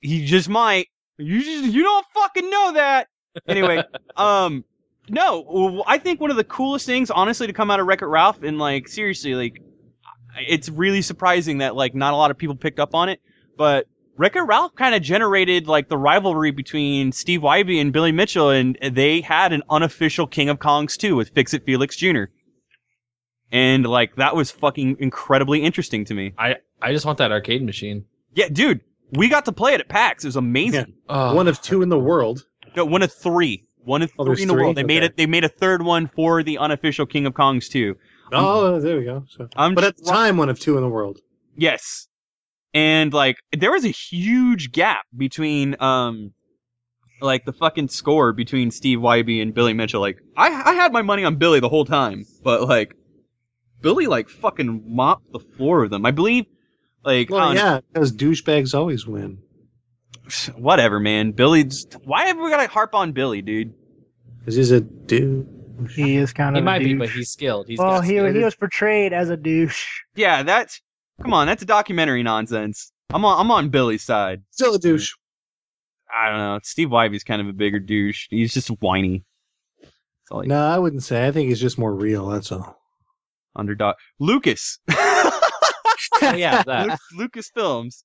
[0.00, 0.88] he just might.
[1.18, 3.08] You just you don't fucking know that.
[3.46, 3.82] Anyway,
[4.16, 4.64] um,
[5.08, 8.06] no, I think one of the coolest things, honestly, to come out of Wreck It
[8.06, 9.60] Ralph, and like seriously, like
[10.48, 13.20] it's really surprising that like not a lot of people picked up on it,
[13.56, 13.86] but
[14.16, 18.50] Wreck It Ralph kind of generated like the rivalry between Steve Wiebe and Billy Mitchell,
[18.50, 22.24] and they had an unofficial King of Kongs too with Fix It Felix Jr.
[23.50, 26.32] And like that was fucking incredibly interesting to me.
[26.38, 28.06] I I just want that arcade machine.
[28.34, 30.24] Yeah, dude, we got to play it at PAX.
[30.24, 30.94] It was amazing.
[31.08, 32.46] Oh, One of two in the world.
[32.74, 33.66] No, one of three.
[33.84, 34.76] One of Oh, three in the world.
[34.76, 35.16] They made it.
[35.16, 37.96] They made a third one for the unofficial King of Kongs too.
[38.32, 39.24] Oh, there we go.
[39.28, 41.18] So, I'm but at the time, one of two in the world.
[41.56, 42.08] Yes,
[42.72, 46.32] and like there was a huge gap between um,
[47.20, 50.00] like the fucking score between Steve Wiebe and Billy Mitchell.
[50.00, 52.94] Like I I had my money on Billy the whole time, but like
[53.80, 56.06] Billy like fucking mopped the floor with them.
[56.06, 56.46] I believe.
[57.04, 59.38] Like Well, yeah, because douchebags always win.
[60.56, 61.32] whatever, man.
[61.32, 61.86] Billy's.
[62.04, 63.74] Why have we got to harp on Billy, dude?
[64.38, 65.48] Because he's a dude.
[65.94, 66.64] He is kind he of.
[66.64, 67.66] a might be, but he's skilled.
[67.66, 68.34] He's well, he skills.
[68.34, 70.00] he was portrayed as a douche.
[70.14, 70.80] Yeah, that's.
[71.22, 72.92] Come on, that's a documentary nonsense.
[73.10, 73.40] I'm on.
[73.40, 74.42] I'm on Billy's side.
[74.50, 75.12] Still a douche.
[76.14, 76.60] I don't know.
[76.62, 78.26] Steve Wiebe's kind of a bigger douche.
[78.30, 79.24] He's just whiny.
[79.80, 79.92] That's
[80.30, 81.26] all he, No, I wouldn't say.
[81.26, 82.28] I think he's just more real.
[82.28, 82.78] That's all.
[83.56, 83.96] underdog.
[84.18, 84.78] Lucas.
[86.20, 86.98] Oh, yeah, that.
[87.16, 88.04] Lucas Films.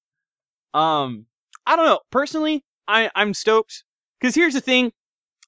[0.73, 1.25] Um,
[1.67, 1.99] I don't know.
[2.11, 3.83] Personally, I I'm stoked
[4.19, 4.91] because here's the thing.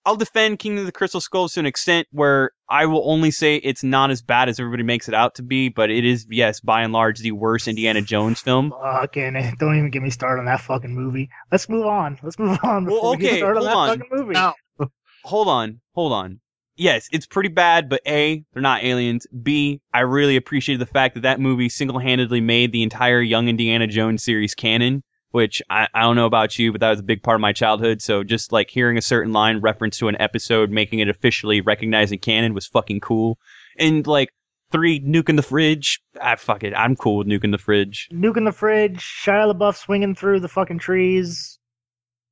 [0.06, 3.58] I'll defend Kingdom of the Crystal Skulls to an extent where I will only say
[3.58, 6.62] it's not as bad as everybody makes it out to be, but it is, yes,
[6.62, 8.72] by and large, the worst Indiana Jones film.
[8.72, 11.30] Fucking, don't even get me started on that fucking movie.
[11.52, 12.18] Let's move on.
[12.24, 13.98] Let's move on before Well, we get okay, started on that hold on.
[14.00, 14.34] fucking movie.
[14.34, 14.56] Now,
[15.26, 16.40] hold on, hold on.
[16.78, 19.28] Yes, it's pretty bad, but A, they're not aliens.
[19.44, 23.86] B, I really appreciated the fact that that movie single-handedly made the entire Young Indiana
[23.86, 27.22] Jones series canon, which I, I don't know about you, but that was a big
[27.24, 28.02] part of my childhood.
[28.02, 32.12] So just like hearing a certain line reference to an episode, making it officially recognized
[32.12, 33.38] in canon was fucking cool.
[33.78, 34.30] And like
[34.72, 36.00] three, nuke in the fridge.
[36.22, 36.74] Ah, fuck it.
[36.76, 38.08] I'm cool with nuke in the fridge.
[38.12, 41.58] Nuke in the fridge, Shia LaBeouf swinging through the fucking trees.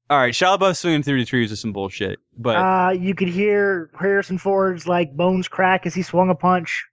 [0.09, 3.27] All right, Shia LaBeouf swinging through the trees is some bullshit, but Uh, you could
[3.27, 6.85] hear Harrison Ford's like bones crack as he swung a punch.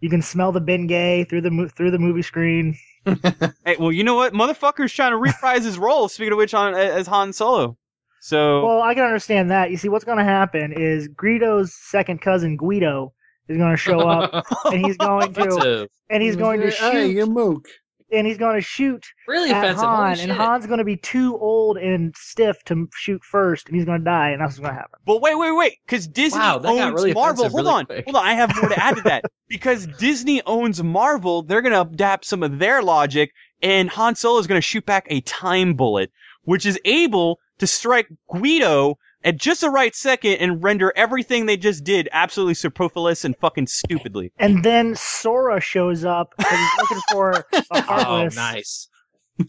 [0.00, 2.76] You can smell the Bengay through the through the movie screen.
[3.64, 4.32] hey, well, you know what?
[4.32, 6.08] Motherfucker's trying to reprise his role.
[6.08, 7.76] Speaking of which, on as Han Solo.
[8.20, 9.70] So Well, I can understand that.
[9.70, 13.12] You see, what's going to happen is Greedo's second cousin Guido
[13.48, 16.92] is going to show up, and he's going to and he's going to shoot.
[16.92, 17.68] Hey, you shoot mook.
[18.12, 19.84] And he's going to shoot Really at offensive.
[19.84, 20.30] Han, and shit.
[20.30, 24.04] Han's going to be too old and stiff to shoot first, and he's going to
[24.04, 25.00] die, and that's what's going to happen.
[25.04, 27.48] But wait, wait, wait, because Disney Wow, owns really Marvel.
[27.48, 28.04] Hold really on, quick.
[28.04, 28.24] hold on.
[28.24, 29.24] I have more to add to that.
[29.48, 34.46] because Disney owns Marvel, they're gonna adapt some of their logic, and Han Solo is
[34.46, 36.10] gonna shoot back a time bullet,
[36.44, 41.56] which is able to strike Guido at just the right second and render everything they
[41.56, 44.32] just did absolutely superfluous and fucking stupidly.
[44.38, 48.88] And then Sora shows up and he's looking for the Oh, nice.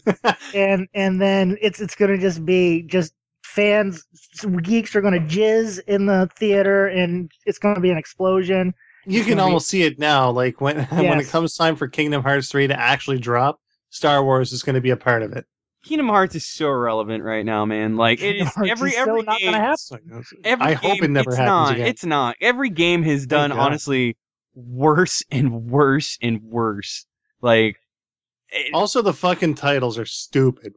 [0.54, 3.12] and and then it's it's going to just be just
[3.44, 4.04] fans,
[4.62, 8.74] geeks are going to jizz in the theater, and it's going to be an explosion.
[9.06, 10.30] You It's can gonna be- almost see it now.
[10.30, 13.60] Like when when it comes time for Kingdom Hearts three to actually drop,
[13.90, 15.44] Star Wars is going to be a part of it.
[15.86, 17.96] Kingdom Hearts is so irrelevant right now, man.
[17.96, 19.52] Like it Kingdom is Hearts every is every game.
[19.52, 20.22] gonna happen.
[20.44, 21.86] Every I hope it never it's happens not, again.
[21.86, 22.36] It's not.
[22.40, 23.58] Every game has done God.
[23.58, 24.16] honestly
[24.54, 27.06] worse and worse and worse.
[27.40, 27.76] Like
[28.48, 30.74] it- Also, the fucking titles are stupid.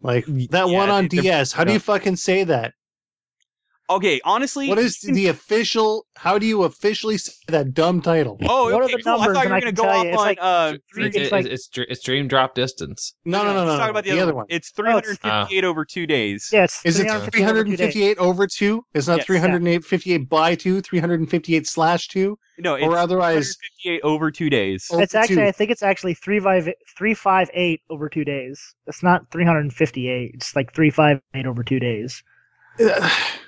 [0.00, 1.52] Like that Yeah, one on DS.
[1.52, 2.74] How do you fucking say that?
[3.90, 6.06] Okay, honestly, What is the official?
[6.16, 8.38] How do you officially say that dumb title?
[8.44, 9.20] Oh, What are the cool.
[9.20, 11.32] I thought you were gonna go off you, it's on like- uh It's, It's it's,
[11.32, 13.14] like- it's, dr- it's dream drop distance.
[13.24, 14.46] No, no, no, let's no, talk about the, the other other one.
[14.48, 16.48] It's Oh, it's- 358 over two days.
[16.52, 18.84] Yeah, it's Is it 350 over two 358 over two?
[18.94, 19.26] It's not Yes.
[19.26, 24.86] 358 by two, 358 slash two, No, it's or otherwise 358 over two days.
[24.92, 25.42] It's actually, two.
[25.44, 28.60] I think it's actually three five three five eight over two days.
[28.86, 30.30] It's not three hundred and fifty eight.
[30.34, 32.22] It's like three five eight over two days.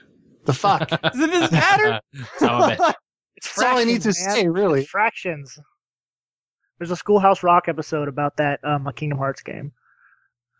[0.46, 0.88] the fuck.
[1.02, 2.00] Does it does matter?
[2.38, 2.80] Some of it.
[3.36, 4.14] It's That's all I need to man.
[4.14, 4.80] say, really.
[4.80, 5.58] It's fractions.
[6.78, 9.72] There's a Schoolhouse Rock episode about that um, a Kingdom Hearts game.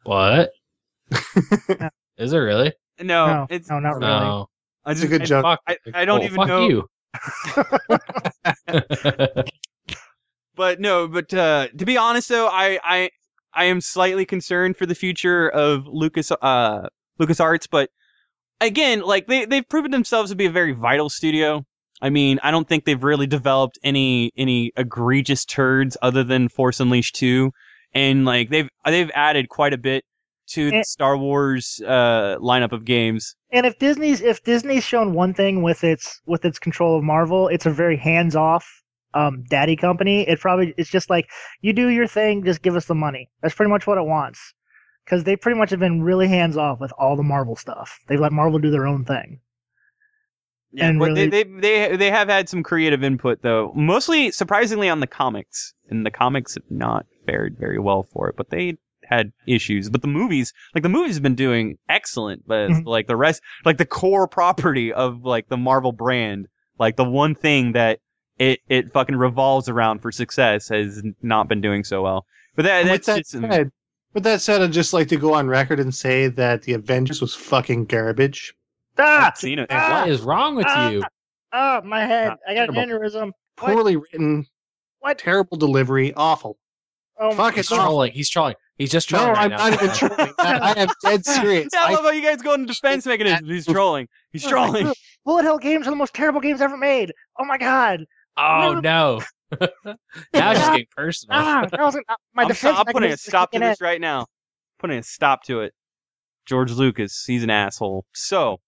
[0.04, 0.50] What?
[2.18, 2.74] Is it really?
[3.00, 4.10] No, No, it's no, not really.
[4.12, 4.50] No.
[4.84, 5.44] I It's just, a good Hey, joke.
[5.44, 6.68] Fuck, I, I don't oh, even fuck know.
[6.68, 6.86] you.
[10.54, 13.10] But no, but uh, to be honest though, I, I
[13.52, 17.90] I am slightly concerned for the future of Lucas uh Lucas Arts, but
[18.60, 21.64] again, like they they've proven themselves to be a very vital studio.
[22.02, 26.80] I mean, I don't think they've really developed any any egregious turds other than Force
[26.80, 27.50] Unleashed 2
[27.96, 30.04] and like they've they've added quite a bit
[30.48, 30.82] to the.
[30.84, 33.34] Star Wars uh lineup of games.
[33.50, 37.48] And if Disney's if Disney's shown one thing with its with its control of Marvel,
[37.48, 38.68] it's a very hands off
[39.14, 40.28] um, daddy company.
[40.28, 41.26] It probably it's just like
[41.62, 43.30] you do your thing, just give us the money.
[43.42, 44.52] That's pretty much what it wants.
[45.06, 48.00] Because they pretty much have been really hands off with all the Marvel stuff.
[48.08, 49.40] They've let Marvel do their own thing.
[50.72, 54.30] Yeah, And but really- they, they they they have had some creative input though, mostly
[54.32, 58.36] surprisingly on the comics, and the comics have not fared very well for it.
[58.36, 59.88] But they had issues.
[59.88, 62.42] But the movies, like the movies, have been doing excellent.
[62.46, 62.84] But Mhm.
[62.84, 66.48] like the rest, like the core property of like the Marvel brand,
[66.80, 68.00] like the one thing that
[68.38, 72.26] it it fucking revolves around for success, has not been doing so well.
[72.56, 73.70] But that that's that just said,
[74.16, 77.20] with that said, I'd just like to go on record and say that the Avengers
[77.20, 78.54] was fucking garbage.
[78.98, 79.66] Ah, I've seen it.
[79.70, 80.00] Ah!
[80.00, 80.88] what is wrong with Ah!
[80.90, 81.04] you?
[81.52, 82.30] ah, my head!
[82.32, 82.98] Ah, I got an terrible.
[83.08, 83.24] aneurysm.
[83.60, 83.72] What?
[83.74, 84.46] Poorly written,
[85.00, 85.18] What?
[85.18, 86.56] terrible delivery, awful.
[87.18, 87.82] Oh, Fuck He's it, no.
[87.82, 88.12] trolling.
[88.12, 88.54] He's trolling.
[88.78, 89.56] He's just No, trolling right I'm now.
[89.68, 90.32] not even trolling.
[90.38, 91.68] I, I am dead serious.
[91.74, 93.46] Yeah, I I- love how you guys go into defense mechanism.
[93.46, 94.08] He's trolling.
[94.32, 94.92] He's trolling.
[95.26, 97.12] Bullet Hell games are the most terrible games ever made.
[97.38, 98.04] Oh my god!
[98.38, 99.20] Oh no!
[99.60, 101.38] now it's just getting personal.
[101.38, 102.74] Ah, that wasn't my I'm, defense.
[102.74, 103.70] sto- I'm putting a stop to kicking in.
[103.70, 104.26] this right now.
[104.78, 105.72] Putting a stop to it.
[106.46, 108.04] George Lucas, he's an asshole.
[108.14, 108.60] So,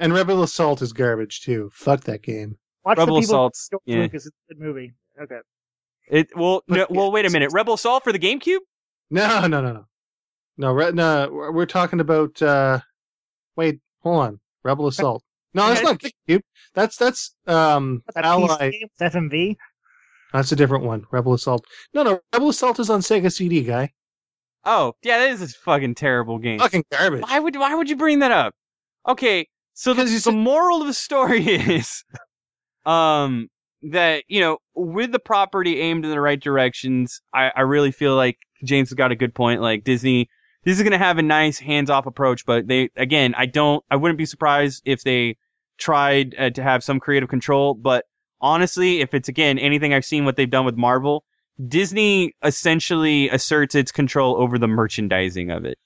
[0.00, 1.70] and Rebel Assault is garbage too.
[1.72, 2.56] Fuck that game.
[2.84, 3.98] Watch Rebel the people Assault's George yeah.
[3.98, 4.26] Lucas.
[4.26, 4.92] It's a good movie.
[5.20, 5.38] Okay.
[6.08, 7.50] It well, no, well, wait a minute.
[7.52, 8.60] Rebel Assault for the GameCube?
[9.10, 9.84] No, no, no, no.
[10.56, 12.40] No, re- no we're we're talking about.
[12.42, 12.80] uh
[13.56, 14.40] Wait, hold on.
[14.64, 15.22] Rebel Assault.
[15.54, 16.42] No, that's not GameCube.
[16.74, 18.70] That's that's um That Ally.
[18.70, 19.56] PC with FMV.
[20.32, 21.04] That's a different one.
[21.10, 21.64] Rebel Assault.
[21.94, 23.92] No, no, Rebel Assault is on Sega CD, guy.
[24.64, 26.58] Oh, yeah, that is a fucking terrible game.
[26.58, 27.22] Fucking garbage.
[27.22, 28.54] Why would why would you bring that up?
[29.06, 32.04] Okay, so the, the moral of the story is,
[32.84, 33.48] um,
[33.82, 38.16] that you know, with the property aimed in the right directions, I, I really feel
[38.16, 39.62] like James has got a good point.
[39.62, 40.28] Like Disney,
[40.64, 44.18] this is gonna have a nice hands-off approach, but they again, I don't, I wouldn't
[44.18, 45.36] be surprised if they
[45.78, 47.72] tried uh, to have some creative control.
[47.72, 48.04] But
[48.40, 51.24] honestly, if it's again anything I've seen what they've done with Marvel,
[51.66, 55.78] Disney essentially asserts its control over the merchandising of it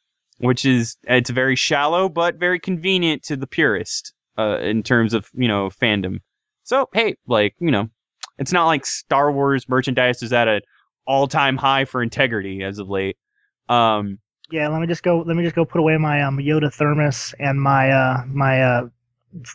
[0.43, 5.29] which is it's very shallow but very convenient to the purist uh, in terms of
[5.35, 6.19] you know fandom.
[6.65, 7.89] So hey, like you know,
[8.39, 10.63] it's not like Star Wars merchandise is at an
[11.07, 13.17] all-time high for integrity as of late.
[13.69, 14.19] Um,
[14.51, 15.23] Yeah, let me just go.
[15.25, 18.89] Let me just go put away my um Yoda thermos and my uh my uh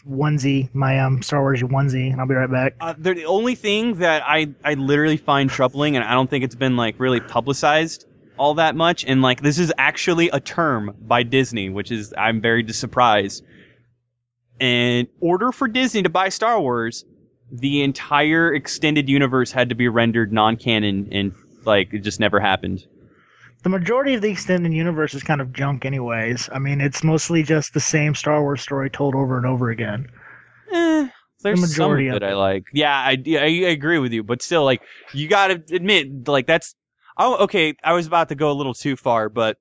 [0.07, 2.75] onesie, my um Star Wars onesie, and I'll be right back.
[2.79, 6.55] uh, the only thing that I I literally find troubling, and I don't think it's
[6.55, 8.05] been like really publicized
[8.37, 9.05] all that much.
[9.05, 13.43] And like this is actually a term by Disney, which is I'm very surprised.
[14.59, 17.05] In order for Disney to buy Star Wars,
[17.51, 21.33] the entire extended universe had to be rendered non-canon, and
[21.65, 22.85] like it just never happened.
[23.67, 26.49] The majority of the extended universe is kind of junk, anyways.
[26.53, 30.07] I mean, it's mostly just the same Star Wars story told over and over again.
[30.71, 31.09] Eh,
[31.43, 32.63] there's The majority some of it I like.
[32.73, 36.75] Yeah, I, I, I agree with you, but still, like, you gotta admit, like, that's.
[37.17, 37.75] Oh, okay.
[37.83, 39.57] I was about to go a little too far, but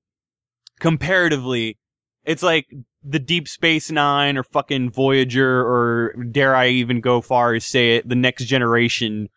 [0.79, 1.77] comparatively,
[2.25, 2.69] it's like
[3.03, 7.97] the Deep Space Nine or fucking Voyager, or dare I even go far as say
[7.97, 9.31] it, the next generation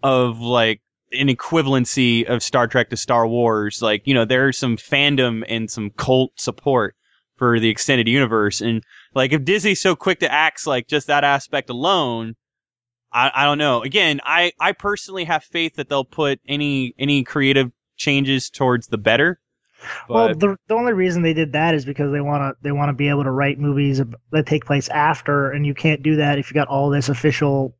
[0.00, 0.80] of like
[1.12, 3.82] an equivalency of Star Trek to Star Wars.
[3.82, 6.94] Like, you know, there's some fandom and some cult support
[7.36, 11.24] for the extended universe, and like if Disney's so quick to axe like just that
[11.24, 12.36] aspect alone,
[13.12, 13.82] I, I don't know.
[13.82, 18.98] Again, I, I personally have faith that they'll put any any creative changes towards the
[18.98, 19.40] better.
[20.08, 22.88] well, the the only reason they did that is because they want to they want
[22.88, 26.38] to be able to write movies that take place after, and you can't do that
[26.38, 27.74] if you got all this official,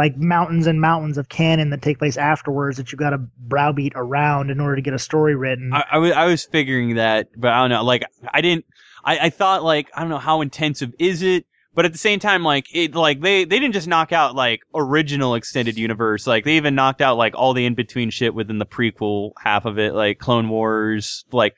[0.00, 3.92] like mountains and mountains of canon that take place afterwards that you got to browbeat
[3.94, 5.74] around in order to get a story written.
[5.74, 7.84] I, I, was, I was figuring that, but I don't know.
[7.84, 8.64] Like I didn't.
[9.04, 12.18] I, I thought like I don't know how intensive is it, but at the same
[12.18, 16.26] time, like it like they they didn't just knock out like original extended universe.
[16.26, 19.66] Like they even knocked out like all the in between shit within the prequel half
[19.66, 21.54] of it, like Clone Wars, like.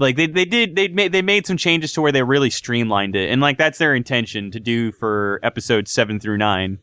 [0.00, 3.16] Like they, they did they made they made some changes to where they really streamlined
[3.16, 6.78] it and like that's their intention to do for episodes seven through nine.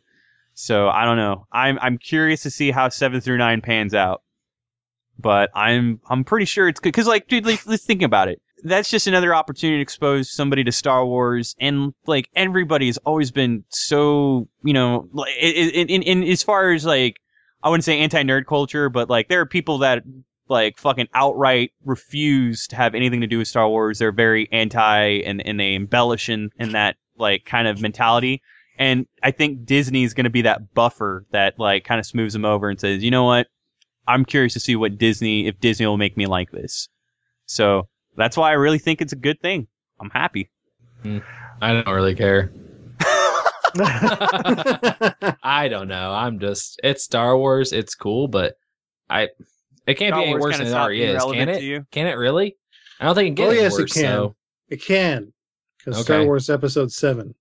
[0.58, 1.46] So I don't know.
[1.52, 4.22] I'm I'm curious to see how seven through nine pans out
[5.18, 8.40] but I'm I'm pretty sure it's good because like dude, like, let's think about it.
[8.62, 13.30] That's just another opportunity to expose somebody to Star Wars, and like everybody has always
[13.30, 15.08] been so you know,
[15.40, 17.16] in in, in as far as like
[17.62, 20.02] I wouldn't say anti nerd culture, but like there are people that
[20.48, 23.98] like fucking outright refuse to have anything to do with Star Wars.
[23.98, 28.42] They're very anti and and they embellish in in that like kind of mentality.
[28.78, 32.34] And I think Disney is going to be that buffer that like kind of smooths
[32.34, 33.48] them over and says, you know what,
[34.06, 36.88] I'm curious to see what Disney, if Disney will make me like this.
[37.46, 39.66] So that's why I really think it's a good thing.
[40.00, 40.50] I'm happy.
[41.04, 41.22] Mm,
[41.60, 42.52] I don't really care.
[45.42, 46.12] I don't know.
[46.12, 47.72] I'm just it's Star Wars.
[47.72, 48.54] It's cool, but
[49.08, 49.28] I
[49.86, 51.22] it can't Star be any Wars worse than it already is.
[51.22, 51.62] Can it?
[51.62, 51.86] you?
[51.90, 52.56] Can it really?
[53.00, 54.02] I don't think it can oh, get Oh, any yes, it can.
[54.02, 54.36] So
[54.68, 55.32] it can.
[55.78, 57.34] Because Star Wars Episode 7.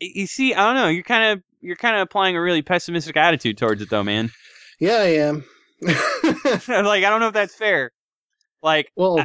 [0.00, 0.88] You see, I don't know.
[0.88, 4.30] You're kind of you're kind of applying a really pessimistic attitude towards it, though, man.
[4.78, 5.44] Yeah, I am.
[5.82, 7.92] like I don't know if that's fair.
[8.62, 9.24] Like well,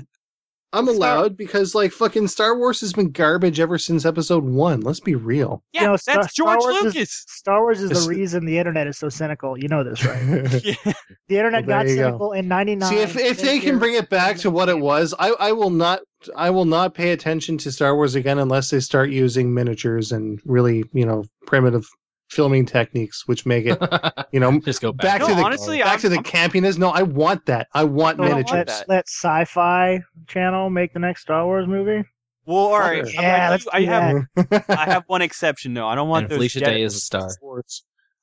[0.76, 4.82] I'm Star- allowed because, like, fucking Star Wars has been garbage ever since Episode 1.
[4.82, 5.64] Let's be real.
[5.74, 7.24] yeah, know, that's Star- George Star Wars is- Lucas.
[7.28, 9.58] Star Wars is It's- the reason the internet is so cynical.
[9.58, 10.24] You know this, right?
[10.86, 10.94] Yeah.
[11.28, 12.08] The internet Well, got there you go.
[12.10, 12.90] cynical in '99.
[12.90, 15.70] See, if, if they can bring it back to what it was, I, I will
[15.72, 16.02] not
[16.36, 20.40] I will not pay attention to Star Wars again unless they start using miniatures and
[20.46, 21.88] really, you know, primitive
[22.30, 23.78] filming techniques, which make it,
[24.32, 25.04] you know, just go back.
[25.04, 26.78] back No, to the honestly, back I'm- to the I'm- campiness.
[26.78, 27.68] No, I want that.
[27.74, 28.52] I want So miniatures.
[28.52, 28.86] let, miniatures.
[28.88, 32.04] let Sci-Fi Channel make the next Star Wars movie.
[32.48, 33.04] Well, all right.
[33.04, 33.18] Fucker.
[33.18, 33.68] I'm Yeah, like let's.
[33.74, 34.66] I do have.
[34.70, 35.88] I have one exception though.
[35.88, 37.30] I don't want And those Felicia Jedi- Day is a star.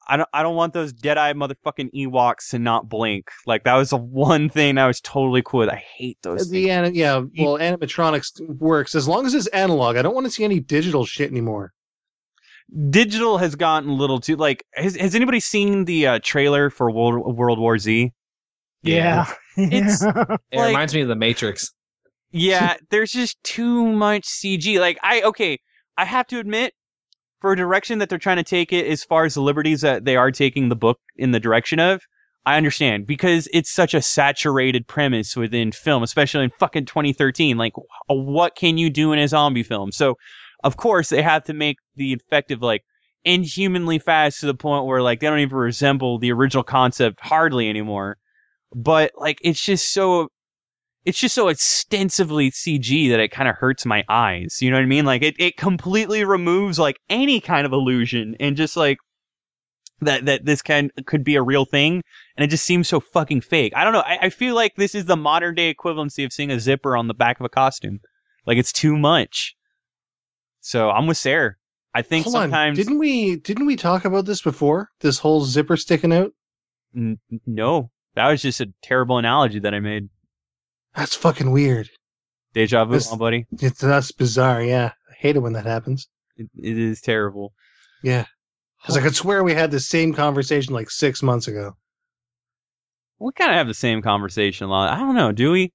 [0.08, 3.28] I don't I don't want those Jedi motherfucking Ewoks to not blink.
[3.46, 5.68] Like that was the one thing I was totally cool with.
[5.70, 6.50] I hate those.
[6.50, 6.70] the things.
[6.70, 9.96] anim- yeah, well, animatronics works as long as it's analog.
[9.96, 11.72] I don't want to see any digital shit anymore.
[12.90, 14.64] Digital has gotten a little too like.
[14.74, 18.12] Has Has anybody seen the uh, trailer for World World War Z?
[18.82, 20.02] Yeah, It's-
[20.50, 21.70] It like- reminds me of the Matrix.
[22.30, 24.80] Yeah, there's just too much CG.
[24.80, 25.58] Like I okay,
[25.98, 26.72] I have to admit,
[27.40, 30.04] for a direction that they're trying to take it as far as the liberties that
[30.06, 32.00] they are taking the book in the direction of,
[32.46, 37.58] I understand because it's such a saturated premise within film, especially in fucking 2013.
[37.58, 37.74] Like,
[38.08, 39.92] what can you do in a zombie film?
[39.92, 40.14] So,
[40.62, 42.82] of course, they have to make the effective like
[43.24, 47.68] inhumanly fast to the point where like they don't even resemble the original concept hardly
[47.68, 48.16] anymore.
[48.74, 50.28] But like, it's just so
[51.04, 54.58] it's just so extensively CG that it kind of hurts my eyes.
[54.60, 55.04] You know what I mean?
[55.04, 58.98] Like it, it completely removes like any kind of illusion and just like
[60.00, 62.02] that that this can could be a real thing
[62.36, 63.72] and it just seems so fucking fake.
[63.74, 64.00] I don't know.
[64.00, 67.08] I, I feel like this is the modern day equivalency of seeing a zipper on
[67.08, 68.00] the back of a costume.
[68.46, 69.54] Like it's too much.
[70.62, 71.56] So I'm with Sarah.
[71.94, 72.42] I think Hold on.
[72.44, 74.88] sometimes Didn't we didn't we talk about this before?
[75.00, 76.30] This whole zipper sticking out?
[76.96, 80.08] N- no, that was just a terrible analogy that I made.
[80.94, 81.90] That's fucking weird.
[82.54, 83.44] Deja vu, This- buddy.
[83.60, 84.62] It's, that's bizarre.
[84.62, 86.08] Yeah, I hate it when that happens.
[86.36, 87.52] It, it is terrible.
[88.02, 88.24] Yeah,
[88.80, 91.76] because I could swear we had the same conversation like six months ago.
[93.18, 94.90] We kind of have the same conversation a lot.
[94.92, 95.30] I don't know.
[95.32, 95.72] Do we?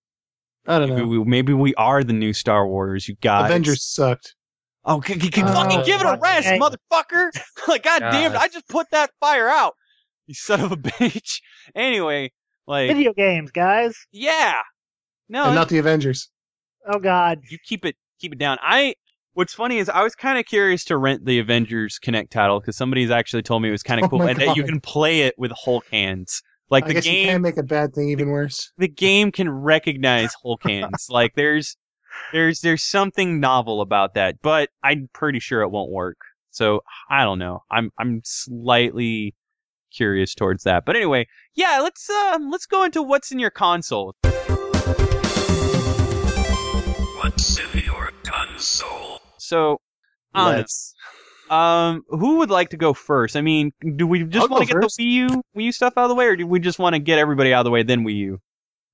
[0.65, 1.07] I don't Maybe know.
[1.07, 3.07] we, maybe we are the new Star Wars.
[3.07, 3.45] You guys.
[3.45, 4.33] Avengers sucked.
[4.89, 6.57] Oh, c- c- c- Uh, fucking give it a rest, okay.
[6.59, 7.29] motherfucker!
[7.67, 8.37] like, god damn it!
[8.37, 9.75] I just put that fire out.
[10.27, 11.41] You son of a bitch.
[11.75, 12.31] Anyway,
[12.65, 13.95] like, Video games, guys.
[14.11, 14.61] yeah.
[15.29, 16.29] No, and not the Avengers.
[16.89, 17.41] Oh God.
[17.49, 18.57] you keep it keep it down.
[18.61, 18.95] I
[19.33, 22.77] what's funny is I was kind of curious to rent the Avengers Kinect title because
[22.77, 24.79] somebody's actually told me it was kind Oh of cool my and that you can
[24.79, 26.41] play it with Hulk hands.
[26.69, 28.71] Like I the guess you game, can make a bad thing even worse.
[28.77, 31.07] the game can recognize Hulk hands.
[31.09, 31.75] like there's
[32.31, 36.17] there's there's something novel about that, but I'm pretty sure it won't work.
[36.51, 37.63] So I don't know.
[37.71, 39.35] I'm I'm slightly
[39.91, 40.85] curious towards that.
[40.85, 44.15] But anyway, yeah, let's um let's go into what's in your console.
[47.21, 49.19] What's in your console?
[49.37, 49.81] So
[50.33, 50.93] honest, Let's.
[51.49, 53.37] Um, who would like to go first?
[53.37, 54.97] I mean, do we just want to get first.
[54.97, 56.93] the Wii U, Wii U stuff out of the way, or do we just want
[56.93, 58.41] to get everybody out of the way then Wii U?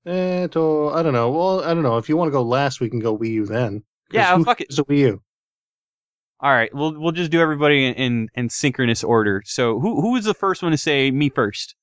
[0.06, 1.30] Eh, to, I don't know.
[1.30, 1.96] Well, I don't know.
[1.96, 3.82] If you want to go last, we can go Wii U then.
[4.10, 4.70] Yeah, who fuck it.
[4.70, 5.22] has a Wii U.
[6.40, 9.42] All right, we'll we'll just do everybody in, in, in synchronous order.
[9.46, 11.74] So who who was the first one to say me first?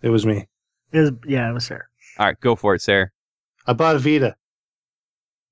[0.00, 0.46] It was me.
[0.92, 1.84] It was, yeah, it was Sarah.
[2.18, 3.10] All right, go for it, Sarah.
[3.66, 4.36] I bought a Vita,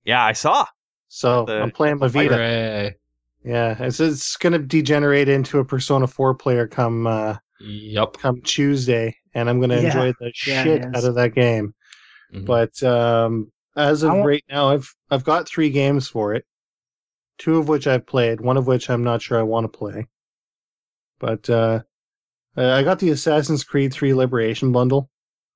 [0.05, 0.64] Yeah, I saw.
[1.09, 2.34] so The- I'm playing my Vita.
[2.36, 2.97] Hooray.
[3.45, 8.16] Yeah, it's it's gonna degenerate into a Persona 4 player come uh, Yup.
[8.18, 9.86] come Tuesday, and I'm gonna Yeah.
[9.88, 11.74] enjoy the Yeah, shit out of that game.
[12.33, 12.47] Mhm.
[12.47, 16.45] But um, as of right now, I've I've got three games for it.
[17.39, 18.41] Two of which I've played.
[18.41, 20.07] One of which I'm not sure I want to play.
[21.18, 21.80] But uh,
[22.57, 25.09] I got the Assassin's Creed 3 Liberation bundle.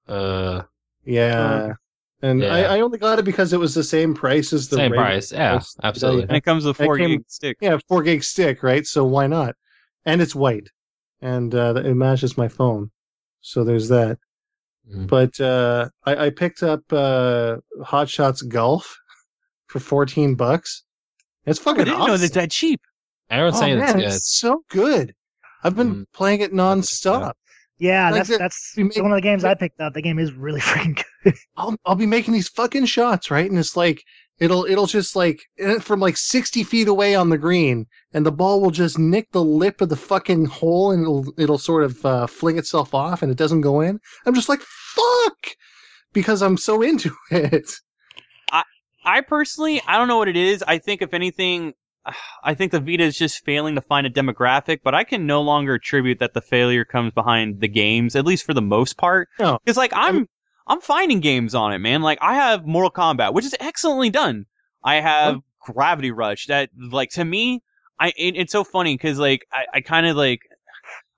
[0.08, 0.62] Uh,
[1.04, 1.74] Yeah,
[2.22, 2.54] and Yeah.
[2.54, 5.10] I, I only got it because it was the same price as the same regular
[5.10, 5.32] price.
[5.32, 6.22] Yeah, absolutely.
[6.24, 7.56] And it comes with four came- gig stick.
[7.60, 8.86] Yeah, four gig stick, right?
[8.86, 9.54] So why not?
[10.04, 10.68] And it's white,
[11.20, 12.90] and uh, it matches my phone.
[13.40, 14.18] So there's that.
[14.92, 15.06] Mhm.
[15.08, 18.96] But uh, I, I picked up uh, Hot Shots Golf
[19.66, 20.84] for 14 bucks.
[21.44, 21.82] It's fucking.
[21.82, 22.12] I didn't awesome.
[22.12, 22.80] know that that cheap.
[23.30, 24.04] Everyone's oh, saying man, it's good.
[24.04, 25.14] it's so good.
[25.64, 26.06] I've been Mm.
[26.12, 27.32] playing it nonstop.
[27.78, 29.92] Yeah, Like that's the- that's we made- one of the games I picked up.
[29.94, 31.34] The game is really freaking good.
[31.56, 33.48] I'll I'll be making these fucking shots, right?
[33.50, 34.02] And it's like
[34.38, 38.32] it'll it'll just like eh, from like 60 feet away on the green, and the
[38.32, 42.04] ball will just nick the lip of the fucking hole, and it'll it'll sort of
[42.06, 43.98] uh, fling itself off, and it doesn't go in.
[44.24, 45.56] I'm just like fuck,
[46.12, 47.70] because I'm so into it.
[49.06, 50.64] I personally, I don't know what it is.
[50.66, 51.74] I think if anything,
[52.44, 55.40] I think the Vita is just failing to find a demographic, but I can no
[55.40, 59.28] longer attribute that the failure comes behind the games, at least for the most part.
[59.38, 59.58] No.
[59.64, 60.28] Because like I'm,
[60.66, 62.02] I'm finding games on it, man.
[62.02, 64.46] Like I have Mortal Kombat, which is excellently done.
[64.82, 66.46] I have Gravity Rush.
[66.46, 67.62] That like to me,
[68.00, 70.40] I it, it's so funny because like I, I kind of like.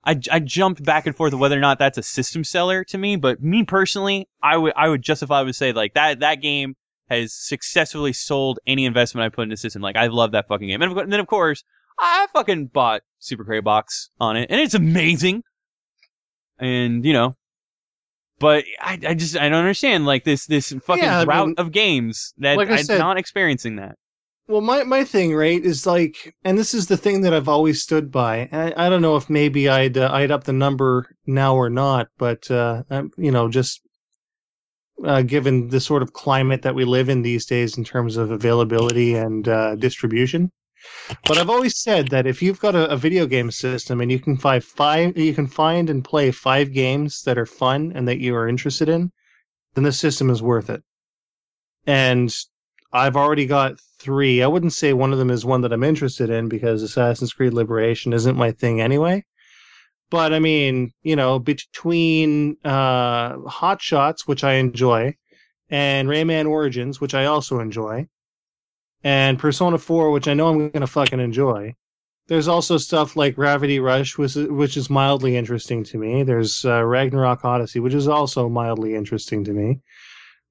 [0.05, 2.97] I, I jumped back and forth of whether or not that's a system seller to
[2.97, 6.77] me, but me personally, I would I would justify would say like that that game
[7.09, 9.81] has successfully sold any investment I put in the system.
[9.81, 11.65] Like I love that fucking game, and, of and then of course
[11.99, 15.43] I fucking bought Super Crate Box on it, and it's amazing.
[16.57, 17.35] And you know,
[18.39, 21.71] but I, I just I don't understand like this this fucking Yeah, route mean, of
[21.71, 23.95] games that like I'm not experiencing that.
[24.47, 27.83] Well, my, my thing, right, is like, and this is the thing that I've always
[27.83, 28.49] stood by.
[28.51, 32.07] I, I don't know if maybe I'd uh, I'd up the number now or not,
[32.17, 33.81] but uh, I'm, you know, just
[35.05, 38.31] uh, given the sort of climate that we live in these days in terms of
[38.31, 40.51] availability and uh, distribution.
[41.25, 44.19] But I've always said that if you've got a, a video game system and you
[44.19, 48.19] can find five, you can find and play five games that are fun and that
[48.19, 49.11] you are interested in,
[49.73, 50.83] then the system is worth it.
[51.85, 52.33] And
[52.91, 54.41] I've already got three.
[54.41, 57.53] I wouldn't say one of them is one that I'm interested in because Assassin's Creed
[57.53, 59.25] Liberation isn't my thing anyway.
[60.09, 65.15] But I mean, you know, between uh, Hot Shots, which I enjoy,
[65.69, 68.07] and Rayman Origins, which I also enjoy,
[69.03, 71.75] and Persona 4, which I know I'm going to fucking enjoy.
[72.27, 76.23] There's also stuff like Gravity Rush, which is, which is mildly interesting to me.
[76.23, 79.79] There's uh, Ragnarok Odyssey, which is also mildly interesting to me.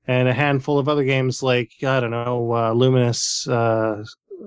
[0.06, 4.04] And a handful of other games like, I don't know, uh, Lumines, uh,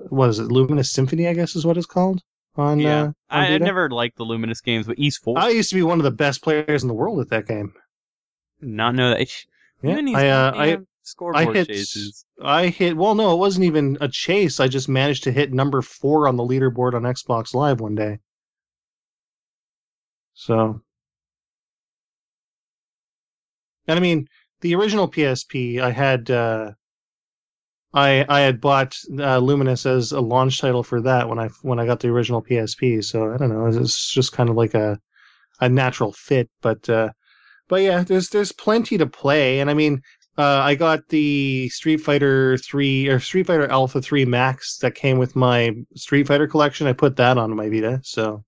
[0.10, 0.50] what is it?
[0.50, 2.22] Lumines Symphony, I guess is what it's called.
[2.58, 5.50] On, Yeah, uh, on I, I never liked the Lumines games, but East Four, I
[5.50, 7.74] used to be one of the best players in the world at that game.
[8.60, 9.30] not know that.
[9.82, 10.78] Yeah, I, uh, I,
[11.12, 12.26] scoreboard hit- chases.
[12.42, 12.98] I hit.
[12.98, 14.60] Well, no, it wasn't even a chase.
[14.60, 18.20] I just managed to hit number four on the leaderboard on Xbox Live one day.
[20.34, 20.82] So,
[23.88, 24.28] and I mean,
[24.62, 26.30] the original PSP, I had.
[26.32, 26.72] Uh,
[27.94, 31.78] I I had bought uh, Lumines as a launch title for that when I when
[31.78, 33.04] I got the original PSP.
[33.04, 33.68] So I don't know.
[33.68, 34.98] It's just kind of like a
[35.60, 37.10] a natural fit, but uh,
[37.68, 40.02] but yeah, there's there's plenty to play, and I mean,
[40.38, 45.18] uh, I got the Street Fighter three or Street Fighter Alpha three Max that came
[45.18, 46.88] with my Street Fighter collection.
[46.88, 48.44] I put that on my Vita, so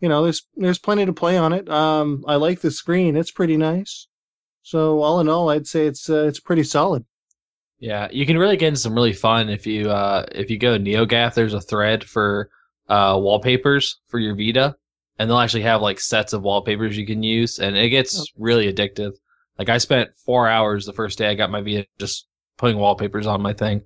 [0.00, 1.68] you know, there's there's plenty to play on it.
[1.68, 4.08] Um, I like the screen; it's pretty nice.
[4.62, 7.04] So all in all, I'd say it's uh, it's pretty solid.
[7.78, 10.78] Yeah, you can really get into some really fun if you uh if you go
[10.78, 11.34] NeoGAF.
[11.34, 12.50] There's a thread for
[12.88, 14.76] uh wallpapers for your Vita,
[15.18, 18.72] and they'll actually have like sets of wallpapers you can use, and it gets really
[18.72, 19.12] addictive.
[19.58, 22.26] Like I spent four hours the first day I got my Vita just
[22.58, 23.82] putting wallpapers on my thing.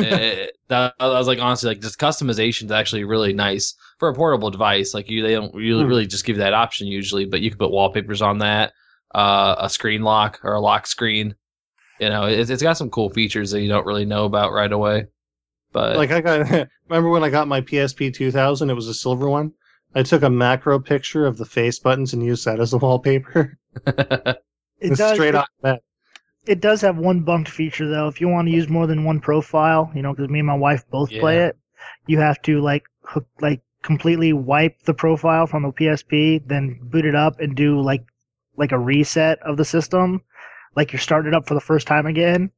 [0.00, 4.14] It- that I was like honestly like just customization is actually really nice for a
[4.14, 4.94] portable device.
[4.94, 5.88] Like you they don't really, Hmm.
[5.88, 8.72] really just give you that option usually, but you can put wallpapers on that,
[9.14, 11.34] uh, a screen lock or a lock screen.
[12.00, 14.72] You know, it's, it's got some cool features that you don't really know about right
[14.72, 15.06] away.
[15.72, 16.50] But like I got
[16.88, 19.52] remember when I got my PSP 2000 it was a silver one
[19.94, 23.58] I took a macro picture of the face buttons and used that as a wallpaper
[24.80, 25.20] It does.
[25.20, 25.82] straight it, off the bat
[26.44, 28.06] it does have one bumped feature though.
[28.08, 30.54] If you want to use more than one profile, you know, because me and my
[30.54, 31.56] wife both play it,
[32.06, 37.06] you have to like hook like completely wipe the profile from the PSP, then boot
[37.06, 38.04] it up and do like
[38.56, 40.22] like a reset of the system,
[40.76, 42.50] like you're starting it up for the first time again.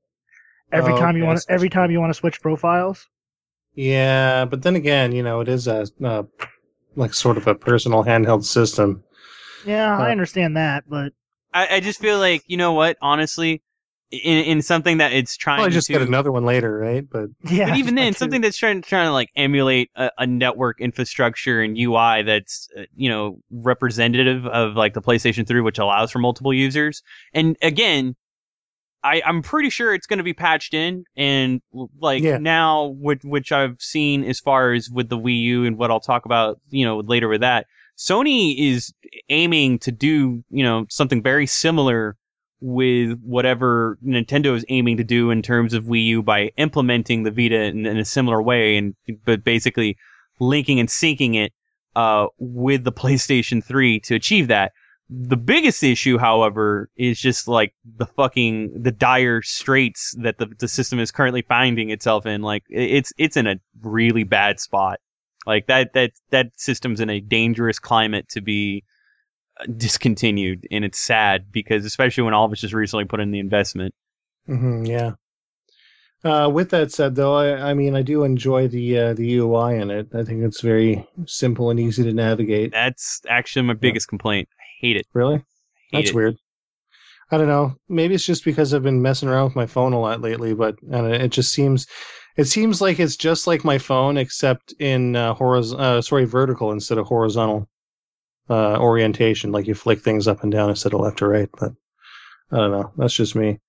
[0.72, 3.08] Every Oh, time you okay, want every time you want to switch profiles.
[3.74, 6.22] yeah but then again you know it is a uh,
[6.96, 9.02] like sort of a personal handheld system
[9.62, 11.14] Yeah, Uh, I understand that, but
[11.54, 13.62] I, I just feel like you know what, honestly,
[14.12, 15.94] in in something that it's trying to probably just to.
[15.94, 17.70] get another one later right but yeah.
[17.70, 18.18] but even then, too.
[18.18, 22.82] something that's trying trying to like emulate a, a network infrastructure and UI that's uh,
[22.94, 27.02] you know representative of like the PlayStation 3, which allows for multiple users.
[27.32, 28.14] And again,
[29.02, 31.62] I I'm pretty sure it's going to be patched in, and
[31.98, 32.36] like Yeah.
[32.38, 36.00] now, which which I've seen as far as with the Wii U and what I'll
[36.00, 37.66] talk about, you know, later with that.
[38.02, 38.92] Sony is
[39.28, 42.16] aiming to do you know something very similar
[42.60, 47.30] with whatever Nintendo is aiming to do in terms of Wii U by implementing the
[47.30, 48.94] Vita in, in a similar way, and
[49.24, 49.96] but basically
[50.40, 51.52] linking and syncing it
[51.94, 54.72] uh, with the PlayStation 3 to achieve that.
[55.08, 60.68] The biggest issue, however, is just like the fucking the dire straits that the the
[60.68, 62.42] system is currently finding itself in.
[62.42, 64.98] Like it's it's in a really bad spot.
[65.46, 68.84] Like that that that system's in a dangerous climate to be
[69.60, 73.30] uh, discontinued, and it's sad because especially when all of us just recently put in
[73.32, 73.94] the investment.
[74.46, 75.14] hmm yeah
[76.24, 79.76] uh, with that said though I, I mean i do enjoy the uh, the ui
[79.76, 84.08] in it i think it's very simple and easy to navigate That's actually my biggest
[84.08, 84.48] complaint.
[84.58, 85.06] I hate it.
[85.12, 85.42] really
[85.90, 86.14] Hate That's it.
[86.14, 86.36] weird.
[87.30, 87.76] I don't know.
[87.88, 90.76] Maybe it's just because I've been messing around with my phone a lot lately, but
[90.92, 91.86] uh, it just seems
[92.36, 96.72] it seems like it's just like my phone, except in uh, horiz- uh, sorry, vertical
[96.72, 97.68] instead of horizontal
[98.48, 99.52] uh, orientation.
[99.52, 101.48] Like you flick things up and down instead of left or right.
[101.58, 101.72] But
[102.50, 102.92] I don't know.
[102.96, 103.60] That's just me.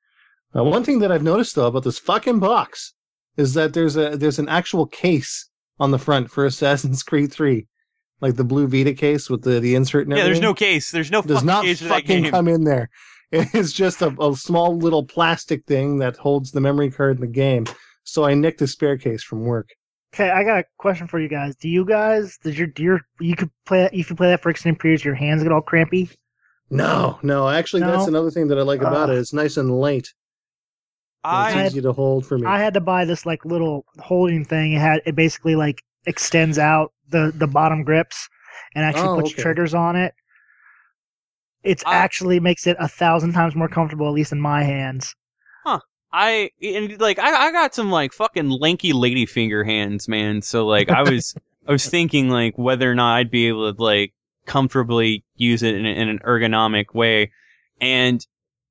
[0.56, 2.94] Uh, one thing that I've noticed though about this fucking box
[3.38, 5.50] is that there's a there's an actual case
[5.80, 7.68] on the front for Assassin's Creed Three,
[8.22, 10.08] like the blue Vita case with the the insert.
[10.08, 10.92] Yeah, there's no case.
[10.92, 12.32] There's no does fucking not case for that fucking game.
[12.32, 12.90] come in there.
[13.34, 17.22] It is just a, a small little plastic thing that holds the memory card in
[17.22, 17.66] the game.
[18.04, 19.70] So I nicked a spare case from work.
[20.14, 21.56] Okay, I got a question for you guys.
[21.56, 24.42] Do you guys, does your, do your, you could play, if you could play that
[24.42, 26.10] for extended periods, your hands get all crampy?
[26.70, 28.88] No, no, actually, that's another thing that I like uh.
[28.88, 29.16] about Ugh.
[29.16, 29.20] it.
[29.20, 30.08] It's nice and light.
[31.24, 32.46] I It's easy to hold for me.
[32.46, 34.74] I had to buy this like little holding thing.
[34.74, 38.28] It had, it basically like extends out the, the bottom grips
[38.76, 39.42] and actually Oh, puts okay.
[39.42, 40.14] triggers on it.
[41.64, 45.16] It's I- actually makes it a thousand times more comfortable, at least in my hands.
[46.14, 50.44] I and like I, I got some like fucking lanky lady finger hands, man.
[50.44, 51.36] So like I was
[51.68, 54.14] I was thinking like whether or not I'd be able to like
[54.46, 57.32] comfortably use it in, in an ergonomic way,
[57.82, 58.26] and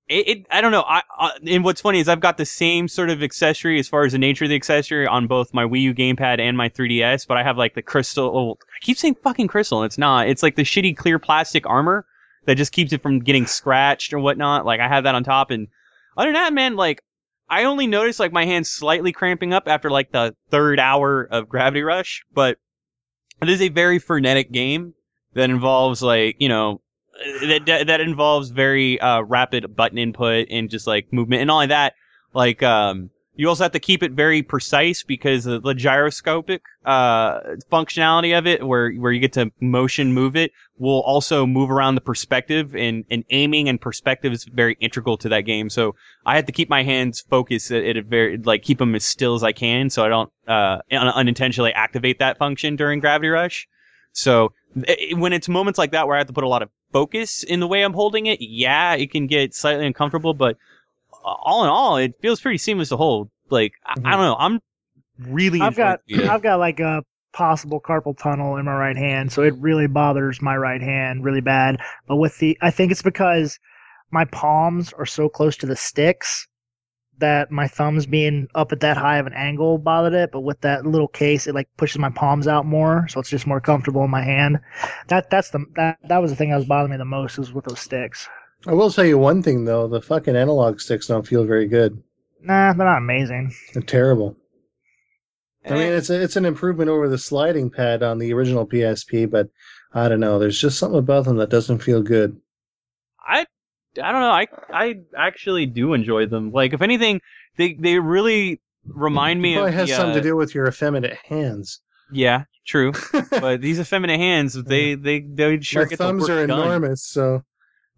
[0.08, 0.84] it, it I don't know.
[0.86, 4.04] I, I and what's funny is I've got the same sort of accessory as far
[4.04, 7.26] as the nature of the accessory on both my Wii U gamepad and my 3DS,
[7.26, 8.30] but I have like the crystal.
[8.32, 9.82] Oh, I keep saying fucking crystal.
[9.82, 10.28] And it's not.
[10.28, 12.06] It's like the shitty clear plastic armor
[12.44, 14.64] that just keeps it from getting scratched or whatnot.
[14.64, 15.66] Like I have that on top, and
[16.16, 17.02] other than that, man, like
[17.52, 21.50] I only noticed like my hands slightly cramping up after like the third hour of
[21.50, 22.56] Gravity Rush, but
[23.42, 24.94] it is a very frenetic game
[25.34, 26.80] that involves like you know
[27.42, 31.68] that that, involves very uh, rapid button input and just like movement and all of
[31.68, 31.92] that.
[32.32, 37.40] Like um, you also have to keep it very precise because of the gyroscopic uh,
[37.70, 41.94] functionality of it, where where you get to motion move it, will also move around
[41.94, 45.70] the perspective, and, and aiming and perspective is very integral to that game.
[45.70, 45.94] So
[46.26, 49.04] I had to keep my hands focused at, at a very like keep them as
[49.04, 53.28] still as I can, so I don't uh, un- unintentionally activate that function during Gravity
[53.28, 53.66] Rush.
[54.12, 54.52] So
[54.86, 57.42] i- when it's moments like that where I have to put a lot of focus
[57.42, 60.58] in the way I'm holding it, yeah, it can get slightly uncomfortable, but
[61.22, 63.30] all in all, it feels pretty seamless to hold.
[63.50, 64.10] Like I, I mm-hmm.
[64.10, 64.60] don't know, I'm
[65.18, 65.60] really.
[65.60, 66.00] I've got.
[66.10, 67.02] I've got like a
[67.32, 71.40] possible carpal tunnel in my right hand, so it really bothers my right hand really
[71.40, 71.78] bad.
[72.06, 73.58] But with the, I think it's because
[74.10, 76.46] my palms are so close to the sticks
[77.18, 80.30] that my thumbs being up at that high of an angle bothered it.
[80.32, 83.46] But with that little case, it like pushes my palms out more, so it's just
[83.46, 84.58] more comfortable in my hand.
[85.08, 87.52] That that's the that that was the thing that was bothering me the most was
[87.52, 88.28] with those sticks.
[88.66, 92.02] I will tell you one thing though: the fucking analog sticks don't feel very good.
[92.40, 93.52] Nah, they're not amazing.
[93.72, 94.36] They're terrible.
[95.64, 98.66] I mean, Eh, it's a, it's an improvement over the sliding pad on the original
[98.66, 99.48] PSP, but
[99.94, 100.38] I don't know.
[100.38, 102.40] There's just something about them that doesn't feel good.
[103.24, 103.46] I
[104.02, 104.30] I don't know.
[104.30, 106.50] I I actually do enjoy them.
[106.52, 107.20] Like if anything,
[107.56, 110.66] they they really remind me Probably of has the, something uh, to do with your
[110.66, 111.80] effeminate hands.
[112.10, 112.92] Yeah, true.
[113.30, 116.58] but these effeminate hands, they they they sure My get the thumbs work are done.
[116.60, 117.40] enormous, so I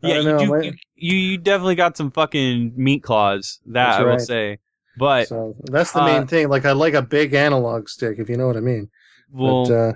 [0.09, 0.39] Yeah, don't you know.
[0.39, 0.47] do.
[0.71, 3.61] my- You, you definitely got some fucking meat claws.
[3.67, 4.21] That That's I will right.
[4.21, 4.59] say.
[4.97, 6.49] But so that's the uh, main thing.
[6.49, 8.89] Like I like a big analog stick, if you know what I mean.
[9.33, 9.93] well, but, uh,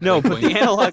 [0.00, 0.92] no, but the analog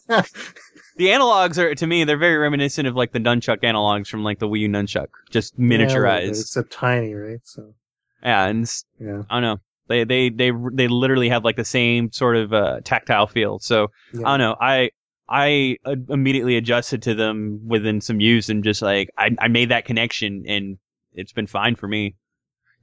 [0.98, 4.40] the analogs are to me they're very reminiscent of like the nunchuck analogs from like
[4.40, 6.40] the Wii U nunchuck, just yeah, a miniaturized.
[6.40, 7.40] except tiny, right?
[7.44, 7.74] So
[8.24, 8.68] Yeah, and
[9.00, 9.60] yeah, I don't know.
[9.88, 13.60] They they they they literally have like the same sort of uh, tactile feel.
[13.60, 14.22] So yeah.
[14.28, 14.56] I don't know.
[14.60, 14.90] I
[15.30, 19.70] I uh, immediately adjusted to them within some use and just like I I made
[19.70, 20.78] that connection and
[21.14, 22.16] it's been fine for me.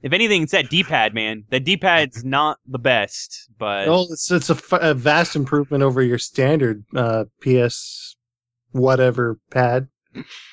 [0.01, 1.45] If anything, it's that D-pad, man.
[1.49, 6.01] That D-pad's not the best, but Well, it's it's a, f- a vast improvement over
[6.01, 8.15] your standard uh, PS
[8.71, 9.87] whatever pad,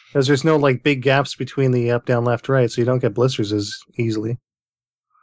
[0.09, 3.01] because there's no like big gaps between the up, down, left, right, so you don't
[3.01, 4.39] get blisters as easily.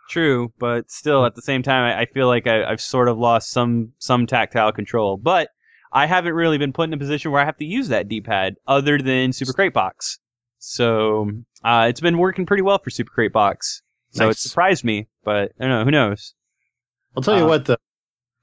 [0.10, 0.52] true.
[0.60, 3.50] But still, at the same time, I, I feel like I, I've sort of lost
[3.52, 5.18] some some tactile control.
[5.18, 5.50] But
[5.92, 8.56] I haven't really been put in a position where I have to use that D-pad
[8.68, 10.20] other than Super Crate Box.
[10.60, 11.32] So
[11.64, 13.82] uh, it's been working pretty well for Super Crate Box.
[14.12, 15.86] So it surprised me, but I don't know.
[15.86, 16.34] Who knows?
[17.16, 17.78] I'll tell you Uh, what, though,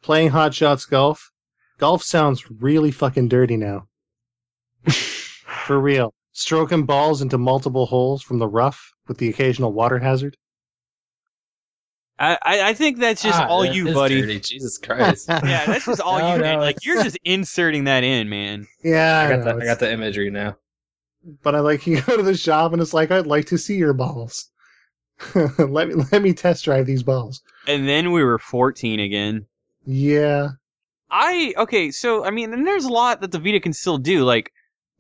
[0.03, 1.30] playing Hot Shots Golf,
[1.78, 3.86] golf sounds really fucking dirty now.
[4.90, 10.36] For real, stroking balls into multiple holes from the rough with the occasional water hazard.
[12.19, 14.21] I, I I think that's just Ah, all that you, buddy.
[14.21, 14.41] dirty.
[14.41, 15.29] Jesus Christ.
[15.31, 16.43] Yeah, that's just all No, you.
[16.43, 18.67] no, like you're just inserting that in, man.
[18.83, 20.57] Yeah, I got know, the I got the imagery now.
[21.43, 23.77] but I like you go to the shop and it's like I'd like to see
[23.77, 24.51] your balls.
[25.35, 27.43] let me let me test drive these balls.
[27.67, 29.47] And then we were 14 again.
[29.87, 30.49] Yeah,
[31.11, 34.25] I okay, so I mean, and there's a lot that the Vita can still do.
[34.25, 34.51] Like,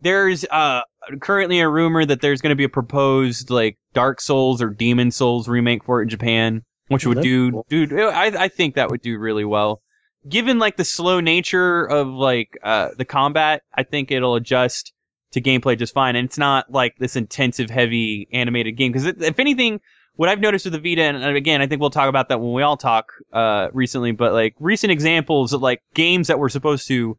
[0.00, 0.82] there's uh
[1.20, 5.10] currently a rumor that there's going to be a proposed like Dark Souls or Demon
[5.10, 7.66] Souls remake for it in Japan, which would do, cool.
[7.68, 7.92] dude.
[7.92, 9.82] I I think that would do really well.
[10.28, 14.92] Given like the slow nature of like uh the combat, I think it'll adjust
[15.32, 16.16] to gameplay just fine.
[16.16, 18.92] And it's not like this intensive, heavy animated game.
[18.92, 19.80] Because if anything,
[20.14, 22.52] what I've noticed with the Vita, and again, I think we'll talk about that when
[22.52, 26.88] we all talk uh, recently, but like recent examples of like games that were supposed
[26.88, 27.18] to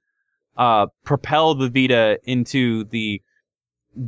[0.57, 3.21] uh, propel the Vita into the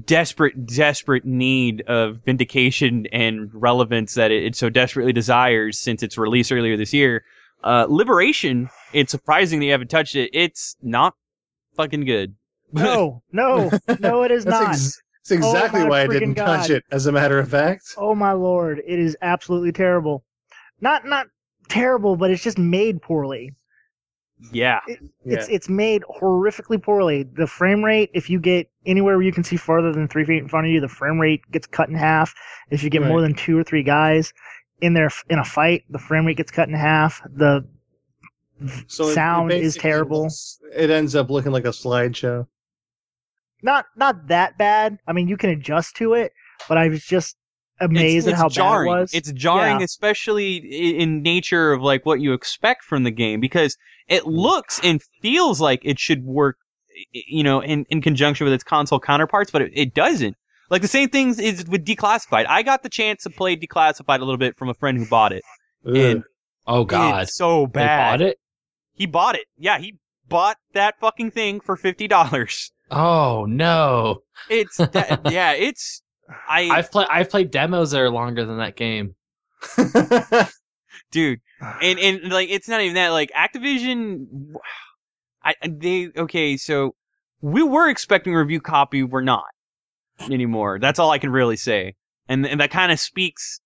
[0.05, 6.17] desperate, desperate need of vindication and relevance that it, it so desperately desires since its
[6.17, 7.23] release earlier this year.
[7.63, 10.29] Uh, Liberation, it's surprising that you haven't touched it.
[10.33, 11.15] It's not
[11.75, 12.35] fucking good.
[12.71, 14.69] No, no, no, it is not.
[14.69, 16.83] ex- that's exactly Oh why I didn't touch it.
[16.91, 20.23] As a matter of fact, Oh my lord, it is absolutely terrible.
[20.79, 21.27] Not not
[21.67, 23.53] terrible, but it's just made poorly.
[24.51, 24.79] Yeah.
[25.25, 27.23] It's it's made horrifically poorly.
[27.23, 30.37] The frame rate, if you get anywhere where you can see farther than three feet
[30.41, 32.33] in front of you, the frame rate gets cut in half.
[32.71, 34.33] If you get more than two or three guys
[34.81, 37.21] in there in a fight, the frame rate gets cut in half.
[37.35, 37.67] The
[38.87, 40.23] So it- it sound is terrible.
[40.23, 42.47] looks- It ends up looking like a slideshow.
[43.61, 44.99] not not that bad.
[45.05, 46.31] I mean, you can adjust to it,
[46.69, 47.35] but I was just
[47.79, 48.91] amazed it's, at how jarring.
[48.91, 49.13] bad it was.
[49.13, 49.85] It's jarring, Yeah.
[49.85, 50.57] especially
[50.99, 53.77] in nature of like what you expect from the game because
[54.07, 54.31] it mm.
[54.31, 56.57] looks and feels like it should work,
[57.11, 60.35] you know, in, in conjunction with its console counterparts, but it, it doesn't.
[60.69, 62.45] Like the same things is with Declassified.
[62.47, 65.31] I got the chance to play Declassified a little bit from a friend who bought
[65.31, 65.43] it.
[65.83, 66.23] And
[66.67, 68.19] Oh God, it's so they bad.
[68.19, 68.37] bought it.
[68.93, 69.45] He bought it.
[69.57, 69.95] Yeah, he
[70.27, 72.71] bought that fucking thing for fifty dollars.
[72.91, 76.01] Oh no, It's that, yeah, it's
[76.47, 79.15] I I've played I've played demos that are longer than that game.
[81.11, 81.39] dude
[81.81, 84.53] and and like it's not even that like activision
[85.43, 86.95] i they okay so
[87.41, 89.45] we were expecting review copy we're not
[90.29, 90.79] anymore.
[90.79, 91.95] That's all i can really say.
[92.27, 93.59] And and that kind of speaks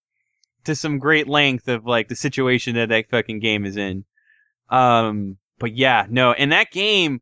[0.66, 4.06] to some great length of like the situation that that fucking game is in.
[4.70, 7.22] Um but yeah no and that game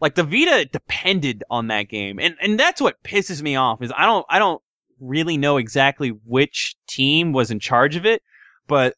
[0.00, 2.18] like the vita depended on that game.
[2.18, 4.60] And and that's what pisses me off is i don't i don't
[5.00, 8.22] really know exactly which team was in charge of it
[8.66, 8.94] but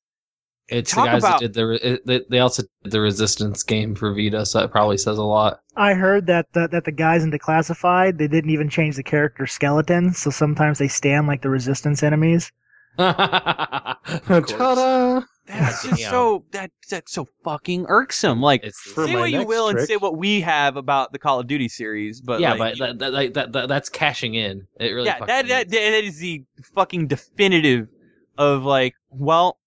[0.69, 3.01] It's Talk the guys about- that did the re- it- they, they also did the
[3.01, 5.61] Resistance game for Vita, so that probably says a lot.
[5.77, 9.47] I heard that the, that the guys in Declassified they didn't even change the character
[9.47, 12.51] skeleton, so sometimes they stand like the Resistance enemies.
[12.99, 14.53] Of course.
[14.53, 15.23] Ta-da!
[15.47, 18.41] That's just so that that's so fucking irksome.
[18.41, 21.47] Like It's say what you will and say what we have about the Call of
[21.47, 24.67] Duty series, but yeah, like, but that, that, that, that that's cashing in.
[24.81, 25.73] It really yeah, fucking that, that is.
[25.73, 26.45] that is the
[26.75, 27.89] fucking definitive
[28.37, 29.59] of like, well,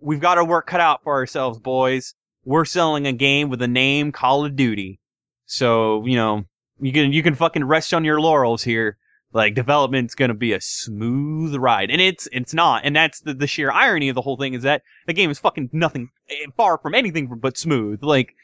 [0.00, 2.14] we've got our work cut out for ourselves, boys.
[2.44, 5.00] We're selling a game with the name Call of Duty,
[5.46, 6.44] so you know
[6.80, 8.98] you can you can fucking rest on your laurels here.
[9.34, 13.48] Like development's gonna be a smooth ride, and it's it's not, and that's the, the
[13.48, 16.78] sheer irony of the whole thing is that the game is fucking nothing eh, far
[16.78, 18.02] from anything but smooth.
[18.02, 18.36] Like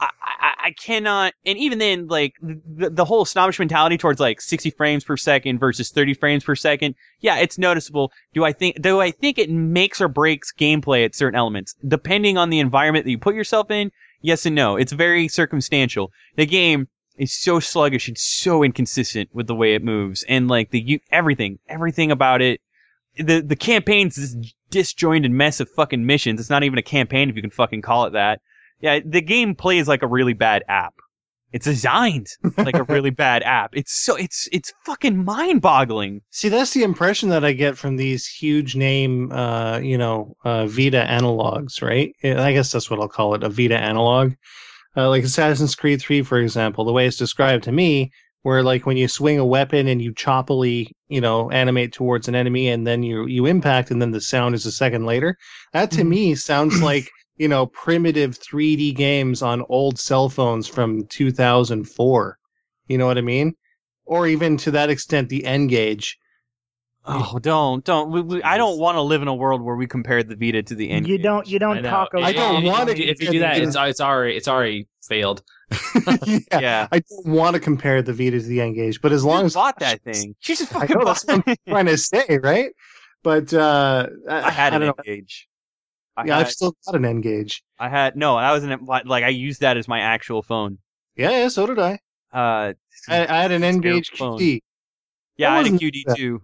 [0.00, 4.40] I, I, I cannot, and even then, like the, the whole snobbish mentality towards like
[4.40, 6.94] 60 frames per second versus 30 frames per second.
[7.18, 8.12] Yeah, it's noticeable.
[8.32, 11.74] Do I think, do I think it makes or breaks gameplay at certain elements?
[11.86, 14.76] Depending on the environment that you put yourself in, yes and no.
[14.76, 16.12] It's very circumstantial.
[16.36, 16.86] The game
[17.18, 21.00] is so sluggish and so inconsistent with the way it moves and like the, you,
[21.10, 22.60] everything, everything about it.
[23.18, 24.36] The, the campaign's this
[24.70, 26.40] disjointed mess of fucking missions.
[26.40, 28.40] It's not even a campaign if you can fucking call it that.
[28.80, 30.94] Yeah, the game plays like a really bad app.
[31.50, 33.70] It's designed like a really bad app.
[33.72, 36.20] It's so it's it's fucking mind-boggling.
[36.30, 40.66] See, that's the impression that I get from these huge name, uh, you know, uh,
[40.66, 42.14] Vita analogs, right?
[42.22, 44.34] I guess that's what I'll call it, a Vita analog.
[44.98, 48.10] Uh, like Assassin's Creed 3, for example, the way it's described to me,
[48.42, 52.34] where like when you swing a weapon and you choppily, you know, animate towards an
[52.34, 55.36] enemy and then you you impact and then the sound is a second later.
[55.72, 56.08] That to Mhm.
[56.08, 62.38] me sounds like you know primitive 3D games on old cell phones from 2004.
[62.88, 63.54] You know what I mean?
[64.04, 66.18] Or even to that extent, the N-Gage.
[67.10, 68.10] Oh, don't don't.
[68.10, 70.62] We, we, I don't want to live in a world where we compare the Vita
[70.62, 71.04] to the N.
[71.06, 71.88] you don't you don't know.
[71.88, 72.10] talk.
[72.12, 75.42] If- I don't wanna If, if you do that, it's it's already it's already failed.
[76.26, 76.88] yeah, Yeah.
[76.92, 79.54] I don't want to compare the Vita to the N-Gage, but as long You as
[79.54, 80.34] bought that thing.
[80.40, 82.70] She just I fucking know, that's what I'm trying to say, right?
[83.22, 85.02] But uh, I had I an don't know.
[85.06, 85.48] N-Gage.
[86.16, 87.62] I Yeah, had, I've still got an N-Gage.
[87.78, 88.36] I had no.
[88.36, 90.78] I was an like I used that as my actual phone.
[91.16, 91.98] Yeah, yeah, so did I.
[92.32, 92.74] Uh,
[93.08, 94.38] I, I had an N-Gage phone.
[94.38, 94.60] QD.
[95.36, 96.40] yeah, I had a QD that too.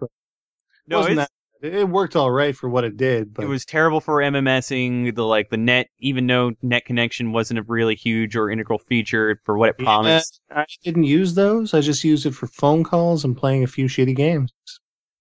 [0.86, 1.30] No, that,
[1.62, 5.14] it worked all right for what it did, but it was terrible for MMSing.
[5.14, 9.40] The like the net, even though net connection wasn't a really huge or integral feature
[9.44, 10.40] for what it Yeah, promised.
[10.50, 11.72] I didn't use those.
[11.72, 14.52] I just used it for phone calls and playing a few shitty games.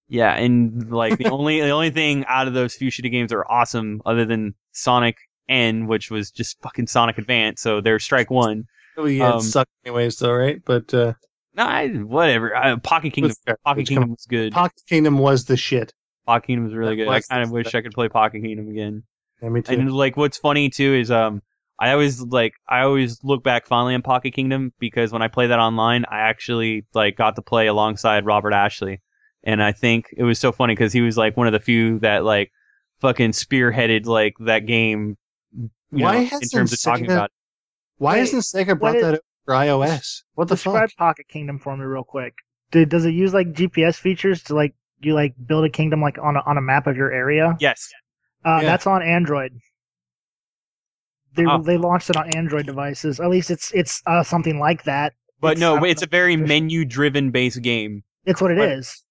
[0.10, 3.38] Yeah, and like the only the only thing out of those few shitty games that
[3.38, 5.16] are awesome, other than Sonic
[5.50, 7.62] N, which was just fucking Sonic Advance.
[7.62, 8.66] So there's strike one.
[8.98, 10.62] Oh yeah, Um, it sucked anyways, though, right?
[10.64, 11.14] But uh,
[11.56, 12.56] No, I, whatever.
[12.56, 13.30] Uh, Pocket Kingdom.
[13.46, 13.56] was.
[13.64, 14.54] Pocket Which Kingdom was good.
[14.54, 15.94] Pocket Kingdom was the shit.
[16.26, 17.10] Pocket Kingdom was really That good.
[17.10, 19.04] I kind of the- wish I could play Pocket Kingdom again.
[19.42, 19.74] Yeah, me too.
[19.74, 21.42] And like, what's funny too is um,
[21.80, 25.48] I always like I always look back fondly on Pocket Kingdom because when I play
[25.48, 29.02] that online, I actually like got to play alongside Robert Ashley,
[29.44, 32.00] and I think it was so funny because he was like one of the few
[32.00, 32.52] that like
[33.02, 35.18] fucking spearheaded like that game.
[35.52, 35.70] You
[36.04, 37.32] Why know, in hasn't terms of talking Sega- about it.
[37.98, 40.22] Why Wait, hasn't Sega brought is- that over for iOS?
[40.36, 40.98] What the Describe fuck?
[40.98, 42.34] Pocket Kingdom for me real quick.
[42.72, 46.18] Did, does it use like GPS features to like you like build a kingdom like
[46.18, 47.56] on a, on a map of your area?
[47.60, 47.88] Yes.
[48.46, 48.68] Uh, Yeah.
[48.70, 49.54] That's on Android.
[51.36, 51.58] they Ah.
[51.60, 53.20] they launched it on Android devices.
[53.20, 55.14] At least it's it's uh, something like that.
[55.40, 58.04] But It's- no, I don't it's a very menu-driven based game.
[58.26, 59.04] It's what it But- is.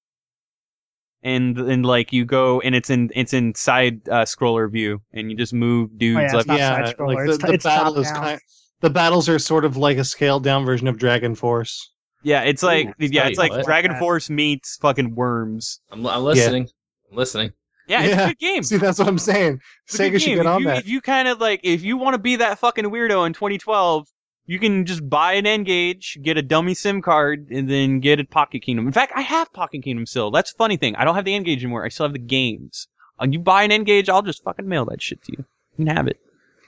[1.23, 5.31] and and like you go and it's in it's in side uh, scroller view and
[5.31, 7.53] you just move dudes Oh, yeah, it's left not yeah, side-scroller, like the, it's- the
[7.53, 8.25] it's battle is top-down.
[8.25, 8.41] kind.
[8.83, 11.91] The battles are sort of like a scaled down version of Dragon Force.
[12.23, 13.65] yeah it's like Ooh, yeah it's like what.
[13.65, 16.69] dragon force meets fucking worms I'm, I'm listening.
[17.11, 17.53] I'm listening.
[17.89, 18.25] yeah it's Yeah.
[18.25, 19.61] a good game See, that's what I'm saying.
[19.87, 20.79] It's Sega should get if on you, that.
[20.79, 24.07] if you kind of like if you want to be that fucking weirdo in 2012
[24.47, 28.25] you can just buy an N-Gage, get a dummy SIM card, and then get a
[28.25, 28.89] Pocket Kingdom.
[28.89, 30.33] In fact, I have Pocket Kingdom still.
[30.33, 30.97] That's a funny thing.
[30.97, 31.85] I don't have the N-Gage anymore.
[31.85, 32.89] I still have the games.
[33.21, 35.45] Uh, you buy an N-Gage, I'll just fucking mail that shit to you.
[35.79, 36.19] You can have it.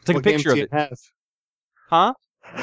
[0.04, 0.70] Take what a picture of games it.
[0.70, 0.98] do you have?
[1.88, 2.14] Huh?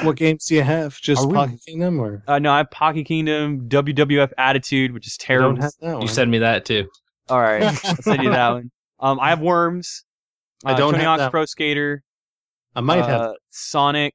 [0.02, 0.96] What games do you have?
[1.00, 5.06] Just Are we- Pocket Kingdom, or Uh, no, I have Pocket Kingdom, WWF Attitude, which
[5.06, 5.52] is terrible.
[5.54, 6.02] don't have that one.
[6.02, 6.88] You send me that too.
[7.28, 8.70] All right, I'll send you that one.
[9.00, 10.04] Um, I have Worms.
[10.64, 12.02] I uh, don't Tony have Hawk's that Pro Skater.
[12.74, 13.32] I might uh, have.
[13.50, 14.14] Sonic.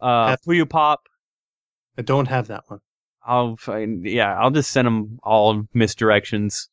[0.00, 1.00] Uh, Have- Puyo Pop.
[1.98, 2.80] I don't have that one.
[3.26, 6.68] I'll find, yeah, I'll just send them all misdirections.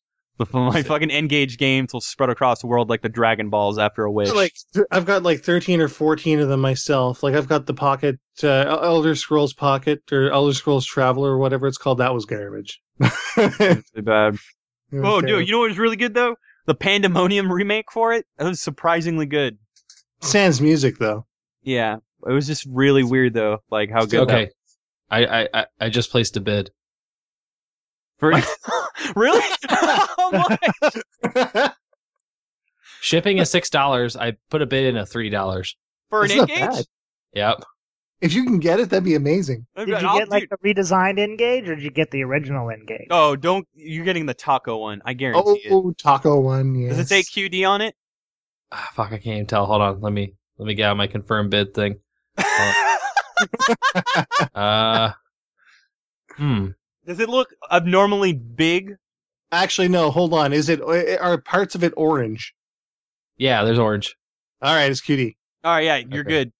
[0.52, 4.04] The my fucking N-Gage games will spread across the world like the Dragon Balls after
[4.04, 4.32] a wish.
[4.34, 7.24] Like th- I've got like thirteen or fourteen of them myself.
[7.24, 11.68] Like I've got the Pocket uh, Elder Scrolls Pocket or Elder Scrolls Traveler or whatever
[11.68, 12.00] it's called.
[12.00, 12.82] That was garbage.
[13.38, 14.34] It bad.
[14.34, 14.40] was
[14.94, 15.22] Oh, terrible.
[15.22, 16.36] dude, you know what was really good though?
[16.66, 18.26] The Pandemonium remake for it.
[18.38, 19.58] That was surprisingly good.
[20.22, 21.26] Sans music though.
[21.64, 24.22] Yeah, it was just really weird though, like how good.
[24.30, 24.50] Okay.
[25.10, 26.72] I, I, I, I just placed a bid.
[28.22, 28.44] That
[29.14, 29.42] for really?
[29.70, 31.74] How much?
[33.02, 34.16] Shipping is six dollars.
[34.16, 35.76] I put a bid in at three dollars.
[36.10, 36.70] for an That's not N-Gage?
[36.76, 36.86] bad.
[37.34, 37.64] Yep.
[38.22, 39.66] If you can get it, that'd be amazing.
[39.76, 42.70] Did you I'll get like do- the redesigned N-Gage, or did you get the original
[42.70, 43.08] N-Gage?
[43.10, 43.68] Oh, don't!
[43.74, 45.02] You're getting the taco one.
[45.04, 45.72] I guarantee it.
[45.72, 46.76] Oh, Taco One.
[46.76, 46.92] Yes.
[46.92, 47.96] Does it say QD on it?
[48.72, 49.66] Ah, fuck, I can't even tell.
[49.66, 50.02] Hold on.
[50.02, 52.00] Let me let me get out my confirmed bid thing.
[54.54, 55.12] Uh.
[56.36, 56.68] Hmm.
[57.06, 58.96] Does it look abnormally big?
[59.52, 60.12] Actually, no.
[60.12, 60.54] Hold on.
[60.54, 60.82] Is it?
[60.82, 62.54] Are parts of it orange?
[63.38, 64.16] Yeah, there's orange.
[64.62, 65.36] All right, it's QD.
[65.64, 66.30] All right, yeah, you're Okay.
[66.30, 66.52] good.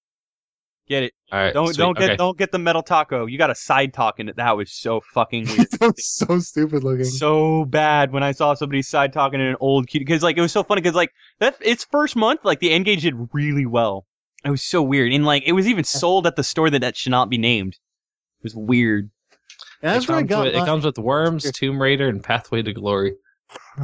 [0.88, 1.14] Get it.
[1.32, 1.54] All right.
[1.54, 1.78] Don't sweet.
[1.78, 2.16] don't get okay.
[2.18, 3.26] don't get the metal taco.
[3.28, 4.36] You got a side talk in it.
[4.36, 5.68] That was so fucking weird.
[5.80, 7.06] That's so stupid looking.
[7.06, 10.42] so bad when I saw somebody side talking in an old cute because like it
[10.42, 14.06] was so funny because like that its first month like the N-Gage did really well.
[14.44, 16.98] It was so weird and like it was even sold at the store that that
[16.98, 17.74] should not be named.
[17.74, 19.12] It was weird.
[19.82, 20.46] And that's it, where I comes got.
[20.46, 23.16] with, it comes with Worms, Tomb Raider, and Pathway to Glory.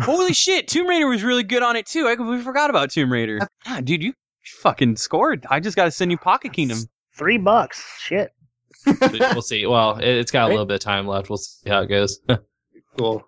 [0.01, 2.07] Holy shit, Tomb Raider was really good on it too.
[2.07, 3.39] I completely forgot about Tomb Raider.
[3.65, 4.13] God, dude, you
[4.61, 5.45] fucking scored.
[5.49, 6.79] I just got to send you Pocket Kingdom.
[7.15, 7.83] Three bucks.
[7.99, 8.31] Shit.
[8.85, 9.65] we'll see.
[9.65, 11.29] Well, it, it's got a little bit of time left.
[11.29, 12.19] We'll see how it goes.
[12.97, 13.23] Cool.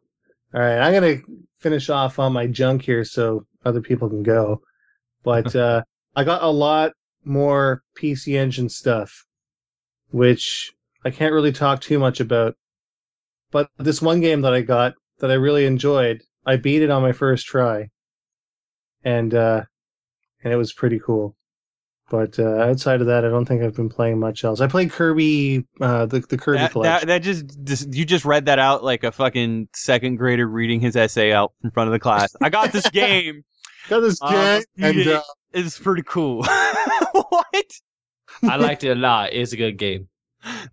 [0.55, 1.17] All right, I'm gonna
[1.59, 4.61] finish off on my junk here so other people can go.
[5.23, 5.83] But uh,
[6.15, 6.93] I got a lot
[7.23, 9.25] more PC Engine stuff,
[10.09, 10.73] which
[11.05, 12.55] I can't really talk too much about.
[13.51, 17.01] But this one game that I got that I really enjoyed, I beat it on
[17.01, 17.89] my first try,
[19.03, 19.63] and uh,
[20.43, 21.35] and it was pretty cool.
[22.11, 24.61] But uh, outside of that, I don't think I've been playing much else.
[24.61, 27.07] I played Kirby, uh, the the Kirby That, collection.
[27.07, 30.79] that, that just, just you just read that out like a fucking second grader reading
[30.79, 32.35] his essay out in front of the class.
[32.41, 33.43] I got this game.
[33.89, 35.07] got this Uh, game, and it.
[35.07, 35.21] uh,
[35.53, 36.43] It's pretty cool.
[37.11, 37.65] what?
[38.43, 39.33] I liked it a lot.
[39.33, 40.07] It's a good game.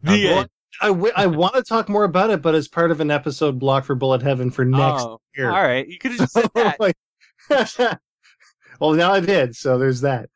[0.03, 0.49] The Uh, end.
[0.83, 3.59] I, w- I want to talk more about it, but as part of an episode
[3.59, 5.51] block for Bullet Heaven for next Oh, year.
[5.51, 5.89] all right.
[5.89, 6.79] You could have just said that.
[6.79, 6.97] Like-
[8.81, 10.29] well, now I did, so there's that.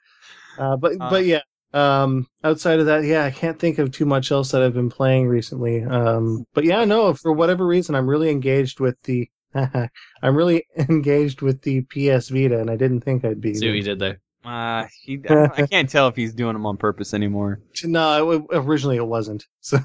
[0.59, 1.11] Uh, but Uh.
[1.11, 1.41] but yeah,
[1.74, 4.91] um, outside of that, yeah, I can't think of too much else that I've been
[4.91, 5.83] playing recently.
[5.85, 9.28] Um, but yeah, no, for whatever reason, I'm really engaged with the.
[9.55, 9.91] I'm
[10.37, 13.55] really engaged with the PS Vita, and I didn't think I'd be.
[13.55, 14.20] See what you did there.
[14.45, 17.61] Uh, he, I, I can't tell if he's doing them on purpose anymore.
[17.84, 19.47] No, it, originally it wasn't.
[19.61, 19.78] So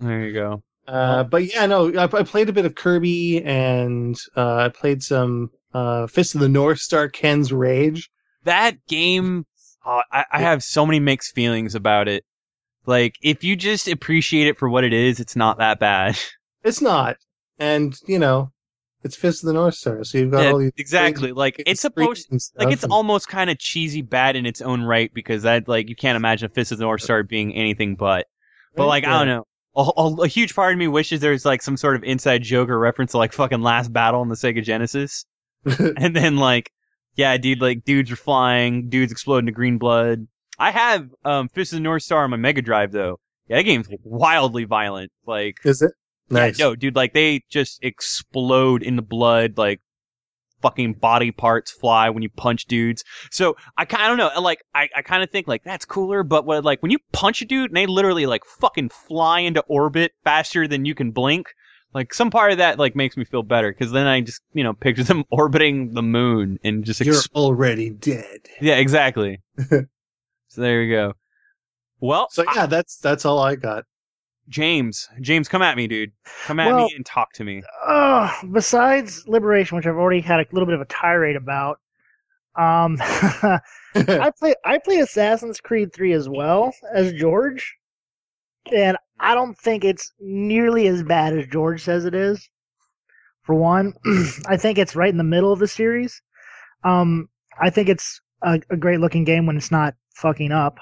[0.00, 0.62] There you go.
[0.86, 5.02] Uh, but yeah, no, I, I played a bit of Kirby and uh, I played
[5.02, 8.10] some uh, Fist of the North Star Ken's Rage.
[8.44, 9.46] That game,
[9.86, 12.24] uh, I, I have so many mixed feelings about it.
[12.84, 16.18] Like, if you just appreciate it for what it is, it's not that bad.
[16.64, 17.16] It's not,
[17.58, 18.52] and you know,
[19.04, 21.32] it's Fist of the North Star, so you've got Yeah, all these exactly.
[21.32, 24.46] Like, it's supposed, streaks and stuff, like, it's and- almost kind of cheesy bad in
[24.46, 27.54] its own right because that, like, you can't imagine Fist of the North Star being
[27.54, 28.26] anything but.
[28.74, 29.46] But like, I don't know.
[29.74, 32.68] A, a, a huge part of me wishes there's like some sort of inside joke
[32.68, 35.24] or reference to like fucking Last Battle in the Sega Genesis.
[35.64, 36.70] and then like,
[37.14, 40.26] yeah, dude, like dudes are flying, dudes exploding to green blood.
[40.58, 43.18] I have um Fist of the North Star on my Mega Drive though.
[43.48, 45.10] Yeah, that game's wildly violent.
[45.26, 45.92] Like, Is it
[46.30, 46.58] nice?
[46.58, 49.58] yeah, no, dude, like they just explode in the blood.
[49.58, 49.80] Like,
[50.62, 53.04] fucking body parts fly when you punch dudes.
[53.30, 55.84] So I kind of don't know, uh, like I, I kind of think like that's
[55.84, 59.40] cooler, but what like when you punch a dude and they literally like fucking fly
[59.40, 61.48] into orbit faster than you can blink.
[61.94, 64.64] Like some part of that like makes me feel better because then I just you
[64.64, 68.40] know picture them orbiting the moon and just You're already dead.
[68.60, 69.42] yeah exactly.
[69.68, 69.86] so
[70.56, 71.12] there you go.
[72.00, 73.84] Well, So yeah, that's that's all I got.
[74.48, 76.12] James, James, come at me, dude.
[76.44, 77.62] Come at Well- me and talk to me.
[77.86, 81.78] Uh, besides Liberation, which I've already had a little bit of a tirade about,
[82.56, 83.60] um, I
[84.38, 87.74] play I play Assassin's Creed 3 as well as George,
[88.74, 92.48] and I don't think it's nearly as bad as George says it is.
[93.42, 93.94] For one,
[94.46, 96.20] I think it's right in the middle of the series.
[96.84, 97.28] Um,
[97.60, 100.78] I think it's a, a great looking game when it's not fucking up.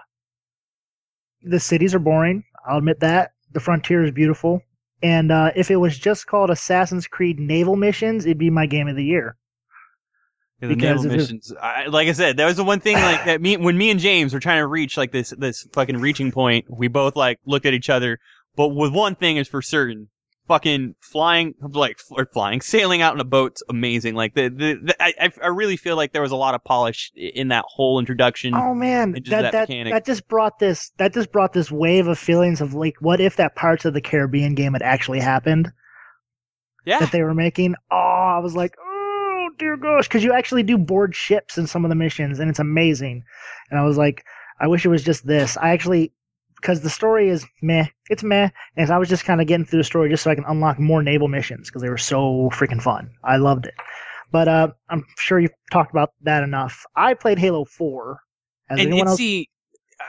[1.42, 2.44] The cities are boring.
[2.68, 3.32] I'll admit that.
[3.52, 4.62] The frontier is beautiful.
[5.02, 8.88] And uh, if it was just called Assassin's Creed Naval Missions, it'd be my game
[8.88, 9.36] of the year.
[10.60, 11.52] Yeah, the Because naval missions.
[11.60, 13.40] I, like I said, that was the one thing like that.
[13.40, 16.66] Me when me and James were trying to reach like this this fucking reaching point,
[16.68, 18.18] we both like looked at each other.
[18.56, 20.08] But with one thing is for certain,
[20.50, 24.16] fucking flying like or flying, sailing out in a boat's amazing.
[24.16, 27.12] Like the the, the I I- really feel like there was a lot of polish
[27.14, 28.52] in that whole introduction.
[28.56, 32.18] Oh man, that that that, that just brought this that just brought this wave of
[32.18, 35.70] feelings of like, what if that Pirates of the Caribbean game had actually happened
[36.84, 37.76] yeah, that they were making?
[37.92, 41.84] Oh, I was like, oh dear gosh, because you actually do board ships in some
[41.84, 43.22] of the missions, and it's amazing.
[43.70, 44.24] And I was like,
[44.60, 45.56] I wish it was just this.
[45.56, 46.12] I actually,
[46.60, 49.80] because the story is meh, it's meh, and I was just kind of getting through
[49.80, 52.82] the story just so I can unlock more naval missions because they were so freaking
[52.82, 53.10] fun.
[53.24, 53.74] I loved it.
[54.32, 56.84] But uh, I'm sure you've talked about that enough.
[56.94, 58.20] I played Halo 4.
[58.68, 59.18] Has and, anyone and else?
[59.18, 59.48] see,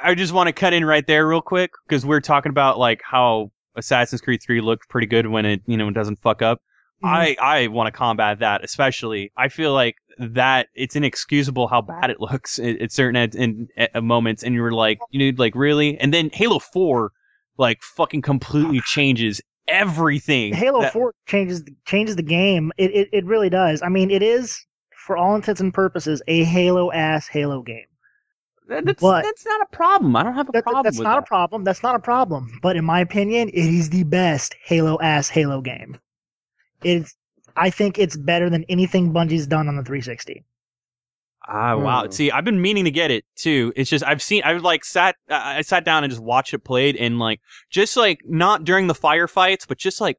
[0.03, 3.01] I just want to cut in right there real quick because we're talking about like
[3.03, 6.61] how Assassin's Creed 3 looked pretty good when it you know doesn't fuck up.
[7.03, 7.09] Mhm.
[7.09, 9.31] I I want to combat that, especially.
[9.35, 13.67] I feel like that it's inexcusable how bad it looks at, at certain at, in,
[13.77, 15.97] at moments, and you're like, you know, like really.
[15.99, 17.11] And then Halo Four,
[17.57, 20.53] like fucking completely changes everything.
[20.53, 22.71] Halo that- 4 changes changes the game.
[22.77, 23.81] It, it it really does.
[23.81, 24.59] I mean, it is
[25.05, 27.85] for all intents and purposes a Halo ass Halo game.
[28.67, 30.15] that- that's but- that's not a problem.
[30.15, 31.23] I don't have a That, problem that's not that.
[31.23, 31.63] a problem.
[31.63, 32.59] That's not a problem.
[32.61, 35.97] But in my opinion, it is the best Halo ass Halo game.
[36.83, 37.15] It's
[37.55, 40.43] I think it's better than anything Bungie's done on the 360.
[41.47, 42.05] Ah, wow.
[42.05, 42.11] Hmm.
[42.11, 43.73] See, I've been meaning to get it too.
[43.75, 46.59] It's just I've seen I've like sat I I sat down and just watched it
[46.59, 50.17] played and like just like not during the firefights, but just like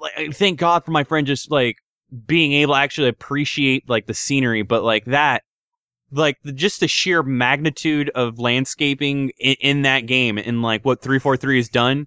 [0.00, 1.76] like thank God for my friend just like
[2.26, 5.42] being able to actually appreciate like the scenery, but like that
[6.12, 11.02] like the, just the sheer magnitude of landscaping in, in that game and like what
[11.02, 12.06] 343 has done.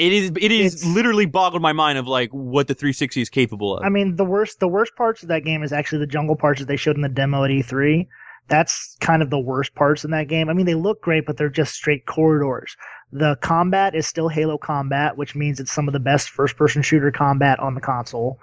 [0.00, 3.76] It is it is literally boggled my mind of like what the 360 is capable
[3.76, 3.84] of.
[3.84, 6.58] I mean, the worst the worst parts of that game is actually the jungle parts
[6.58, 8.06] that they showed in the demo at E3.
[8.48, 10.48] That's kind of the worst parts in that game.
[10.48, 12.78] I mean, they look great, but they're just straight corridors.
[13.12, 16.80] The combat is still Halo combat, which means it's some of the best first person
[16.80, 18.40] shooter combat on the console.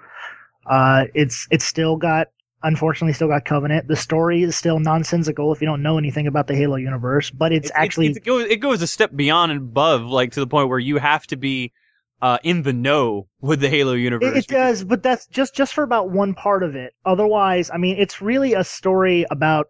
[0.67, 2.27] Uh, it's it's still got
[2.63, 3.87] unfortunately still got Covenant.
[3.87, 7.51] The story is still nonsensical if you don't know anything about the Halo universe, but
[7.51, 10.69] it's, actually it goes it goes a step beyond and above, like to the point
[10.69, 11.73] where you have to be
[12.21, 14.35] uh, in the know with the Halo universe.
[14.35, 16.93] It, it does, but that's just just for about one part of it.
[17.05, 19.67] Otherwise, I mean, it's really a story about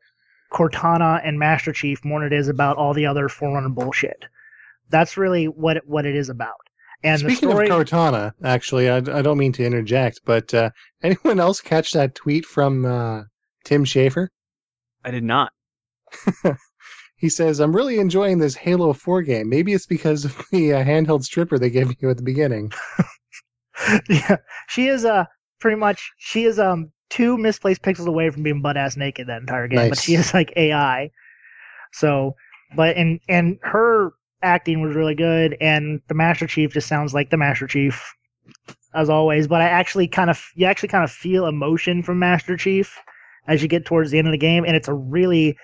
[0.52, 4.26] Cortana and Master Chief more than it is about all the other Forerunner bullshit.
[4.90, 6.67] That's really what it, what it is about.
[7.04, 10.72] And Speaking story, of Cortana, actually, I, I don't mean to interject, but uh,
[11.04, 13.24] anyone else catch that tweet from uh,
[13.64, 14.30] Tim Schafer?
[15.04, 15.54] I did not.
[17.18, 19.50] He says, "I'm really enjoying this Halo 4 game.
[19.50, 22.72] Maybe it's because of the uh, handheld stripper they gave you at the beginning."
[24.10, 24.38] yeah,
[24.70, 25.26] she is uh
[25.60, 29.42] pretty much she is um two misplaced pixels away from being butt ass naked that
[29.42, 31.10] entire game, but she is like AI.
[31.92, 32.36] So,
[32.76, 34.12] but and and her
[34.42, 38.14] acting was really good, and the Master Chief just sounds like the Master Chief
[38.94, 39.48] as always.
[39.48, 42.98] But I actually kind of you actually kind of feel emotion from Master Chief
[43.48, 45.58] as you get towards the end of the game, and it's a really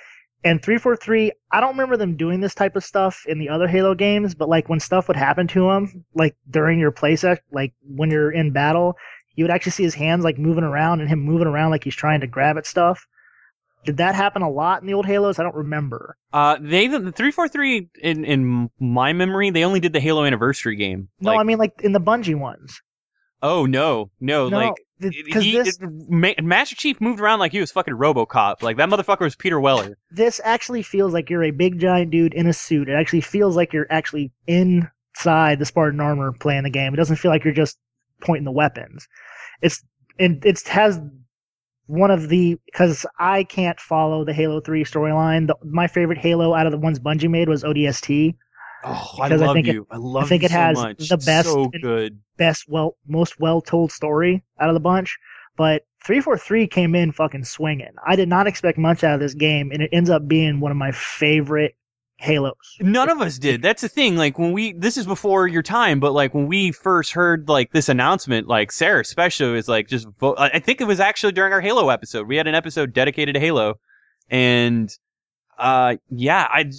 [0.43, 3.95] and 343 i don't remember them doing this type of stuff in the other halo
[3.95, 8.11] games but like when stuff would happen to him like during your playset like when
[8.11, 8.97] you're in battle
[9.35, 11.95] you would actually see his hands like moving around and him moving around like he's
[11.95, 13.07] trying to grab at stuff
[13.85, 17.11] did that happen a lot in the old halos i don't remember Uh, they the
[17.11, 21.09] three four three in in my memory they only did the Halo anniversary game.
[21.19, 22.81] no Like, i mean like in the bungie ones
[23.41, 27.73] oh no, no, no like because this Ma- Master Chief moved around like he was
[27.73, 28.61] fucking RoboCop.
[28.63, 29.97] Like that motherfucker was Peter Weller.
[30.11, 33.57] this actually feels like you're a big giant dude in a suit it actually feels
[33.57, 37.53] like you're actually inside the spartan armor playing the game it doesn't feel like you're
[37.53, 37.77] just
[38.21, 39.07] pointing the weapons
[39.61, 39.83] it's
[40.17, 40.99] it, it has
[41.87, 45.49] one of the because I can't follow the Halo Three storyline.
[45.63, 48.35] My favorite Halo out of the ones Bungie made was ODST.
[48.85, 49.87] Oh, I Because I love think it- you.
[49.91, 51.09] I love think you it so has much.
[51.09, 52.19] the best So good.
[52.37, 55.17] Best, well, most well told story out of the bunch.
[55.55, 57.93] But 343 came in fucking swinging.
[58.05, 60.71] I did not expect much out of this game, and it ends up being one
[60.71, 61.75] of my favorite
[62.23, 62.53] Halos.
[62.79, 63.61] None of us did.
[63.61, 64.15] That's the thing.
[64.15, 67.71] Like when we, this is before your time, but like when we first heard like
[67.71, 70.35] this announcement, like Sarah especially was like just vote.
[70.39, 72.27] I I think it was actually during our Halo episode.
[72.27, 73.75] We had an episode dedicated to Halo,
[74.29, 74.89] and
[75.57, 76.71] uh, yeah, I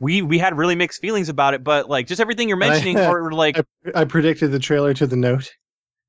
[0.00, 1.62] we we had really mixed feelings about it.
[1.62, 5.16] But like just everything you're I- mentioning, or like, I predicted the trailer to the
[5.16, 5.50] note.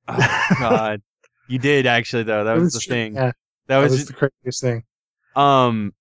[0.08, 1.02] oh god,
[1.48, 2.44] you did actually though.
[2.44, 2.92] That It was the true.
[2.94, 3.14] thing.
[3.16, 3.36] Yeah, That
[3.68, 4.84] that was was the craziest thing.
[5.36, 5.94] Um,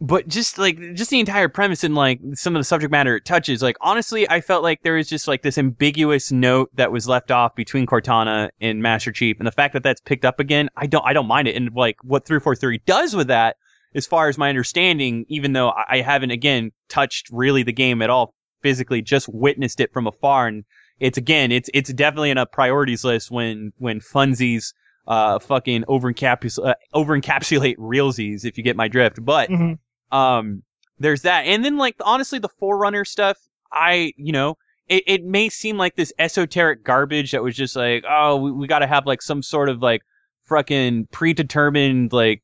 [0.00, 3.24] but just like just the entire premise and like some of the subject matter it
[3.24, 7.08] touches, like honestly, I felt like there was just like this ambiguous note that was
[7.08, 10.68] left off between Cortana and Master Chief, and the fact that that's picked up again,
[10.76, 11.56] I don't, I don't mind it.
[11.56, 13.56] And like what three four three does with that,
[13.94, 18.10] as far as my understanding, even though I haven't again touched really the game at
[18.10, 20.64] all physically, just witnessed it from afar, and
[20.98, 24.72] it's again, it's it's definitely in a priorities list when when funsies
[25.06, 29.24] uh fucking over encapsulate uh, over encapsulate realsies if you get my drift.
[29.24, 29.78] But Mhm.
[30.10, 30.62] um
[30.98, 31.42] there's that.
[31.46, 33.38] And then like honestly the forerunner stuff
[33.72, 34.56] i you know
[34.88, 38.66] it, it may seem like this esoteric garbage that was just like oh we, we
[38.66, 40.02] got to have like some sort of like
[40.44, 42.42] fucking predetermined like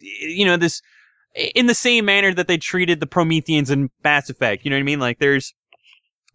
[0.00, 0.80] you know this
[1.54, 4.80] in the same manner that they treated the prometheans in mass effect you know what
[4.80, 4.98] i mean?
[5.00, 5.52] Like there's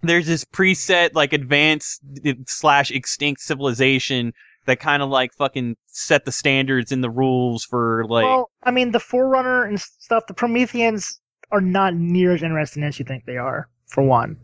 [0.04, 2.02] there's this preset like advanced
[2.48, 4.34] slash extinct civilization
[4.66, 8.72] that kind of like fucking set the standards and the rules for like well, I
[8.72, 11.20] mean, the Forerunner and stuff, the Prometheans
[11.52, 14.38] are not near as interesting as you think they are, for one.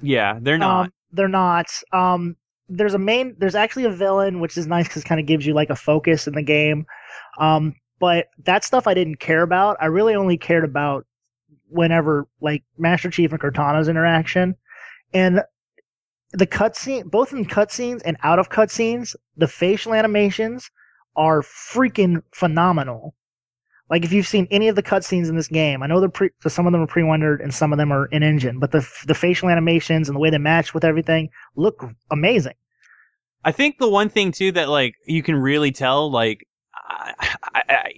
[0.00, 1.66] yeah they're not Um, they're not.
[1.92, 2.36] Um,
[2.68, 3.34] there's a main.
[3.38, 5.76] There's actually a villain, which is nice because it kind of gives you like a
[5.76, 6.86] focus in the game.
[7.40, 9.76] Um, but that stuff I didn't care about.
[9.80, 11.06] I really only cared about
[11.68, 14.54] whenever like Master Chief and Cortana's interaction,
[15.12, 15.42] and
[16.32, 20.70] the cutscene, both in cutscenes and out of cutscenes, the facial animations
[21.16, 23.14] are freaking phenomenal.
[23.90, 26.30] Like if you've seen any of the cutscenes in this game, I know they're pre,
[26.40, 28.86] so some of them are pre-rendered and some of them are in engine, but the
[29.06, 32.52] the facial animations and the way they match with everything look amazing.
[33.44, 37.14] I think the one thing too that like you can really tell, like, I,
[37.54, 37.92] I-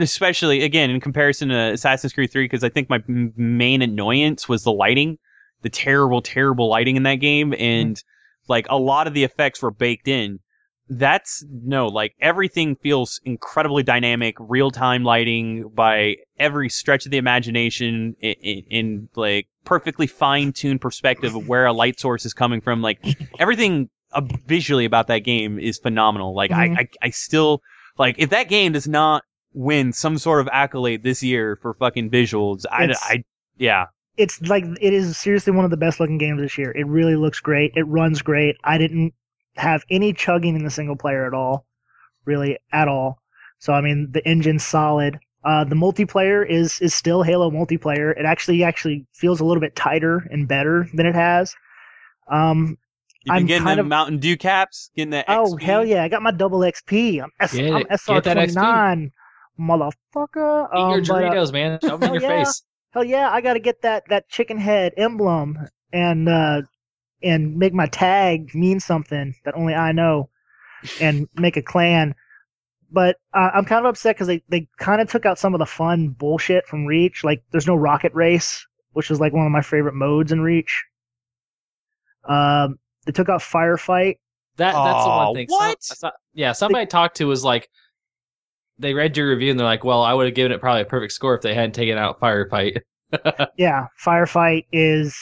[0.00, 4.64] especially again in comparison to Assassin's Creed 3, because I think my main annoyance was
[4.64, 5.18] the lighting,
[5.62, 8.02] the terrible, terrible lighting in that game, and
[8.48, 10.38] like a lot of the effects were baked in.
[10.90, 17.18] That's no, like everything feels incredibly dynamic, real time lighting by every stretch of the
[17.18, 22.32] imagination in, in, in like perfectly fine tuned perspective of where a light source is
[22.32, 22.80] coming from.
[22.80, 23.04] Like
[23.38, 26.34] everything uh, visually about that game is phenomenal.
[26.34, 27.60] Like I, I, I still
[27.98, 32.08] like if that game does not win some sort of accolade this year for fucking
[32.08, 33.24] visuals, I, It's- I,
[33.58, 33.86] yeah,
[34.18, 36.72] It's like it is seriously one of the best looking games this year.
[36.72, 37.72] It really looks great.
[37.76, 38.56] It runs great.
[38.64, 39.14] I didn't
[39.56, 41.64] have any chugging in the single player at all,
[42.24, 43.20] really at all.
[43.60, 45.18] So I mean, the engine's solid.
[45.44, 48.10] Uh, the multiplayer is is still Halo multiplayer.
[48.18, 51.54] It actually actually feels a little bit tighter and better than it has.
[52.30, 52.76] Um,
[53.24, 55.26] you been I'm getting kind them of- Mountain Dew caps, getting that.
[55.28, 57.22] oh hell yeah, I got my double XP.
[57.22, 57.86] I'm, S- Get I'm.
[57.90, 59.12] SR twenty nine,
[59.58, 60.66] motherfucker.
[60.74, 61.78] Eat your Um, but, uh, Doritos, man.
[61.82, 62.44] Shove them in your yeah.
[62.44, 62.62] face.
[62.90, 65.58] Hell yeah, I got to get that that chicken head emblem
[65.92, 66.62] and uh
[67.22, 70.30] and make my tag mean something that only I know,
[71.00, 72.14] and make a clan.
[72.90, 75.58] But uh, I'm kind of upset because they they kind of took out some of
[75.58, 77.24] the fun bullshit from Reach.
[77.24, 80.84] Like there's no rocket race, which is like one of my favorite modes in Reach.
[82.24, 84.16] Um, they took out firefight.
[84.56, 85.46] That that's the one thing.
[85.48, 85.82] What?
[85.82, 87.68] so- yeah, somebody I talked to was like,
[88.78, 90.86] they read your review and they're like, "Well, I would have given it probably a
[90.86, 92.80] perfect score if they hadn't taken out firefight."
[93.56, 95.16] Yeah, firefight is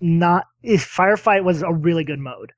[0.00, 0.46] not.
[0.62, 2.52] If firefight was a really good mode,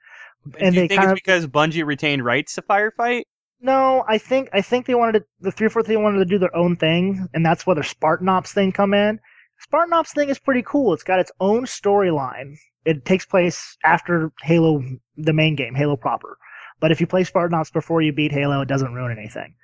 [0.58, 3.22] and Do you they think kind it's of because Bungie retained rights to firefight?
[3.60, 6.38] No, I think I think they wanted to, the three four three wanted to do
[6.38, 9.20] their own thing, and that's where their Spartan Ops thing come in.
[9.58, 10.94] Spartan Ops thing is pretty cool.
[10.94, 12.54] It's got its own storyline.
[12.86, 14.82] It takes place after Halo,
[15.16, 16.38] the main game, Halo proper.
[16.80, 19.54] But if you play Spartan Ops before you beat Halo, it doesn't ruin anything.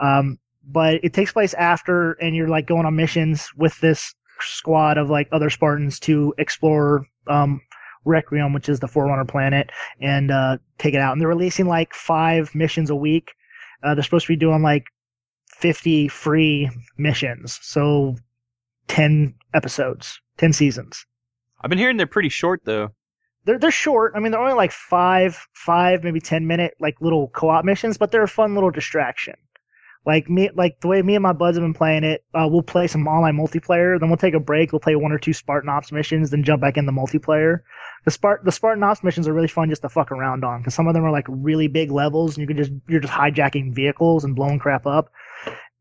[0.00, 4.98] Um, but it takes place after, and you're like going on missions with this squad
[4.98, 7.60] of like other Spartans to explore um,
[8.04, 9.70] Requiem, which is the Forerunner planet,
[10.00, 11.12] and uh, take it out.
[11.12, 13.32] And they're releasing like five missions a week.
[13.82, 14.84] Uh, they're supposed to be doing like
[15.48, 17.58] 50 free missions.
[17.62, 18.16] So
[18.88, 21.06] 10 episodes, 10 seasons.
[21.60, 22.90] I've been hearing they're pretty short though.
[23.44, 24.12] They're, they're short.
[24.14, 27.98] I mean, they're only like five, five, maybe 10 minute, like little co op missions,
[27.98, 29.34] but they're a fun little distraction.
[30.06, 32.62] Like me, like the way me and my buds have been playing it, uh, we'll
[32.62, 34.00] play some online multiplayer.
[34.00, 34.72] Then we'll take a break.
[34.72, 37.60] We'll play one or two Spartan Ops missions, then jump back in the multiplayer.
[38.06, 40.74] The Spart the Spartan Ops missions are really fun just to fuck around on because
[40.74, 43.74] some of them are like really big levels, and you can just you're just hijacking
[43.74, 45.12] vehicles and blowing crap up.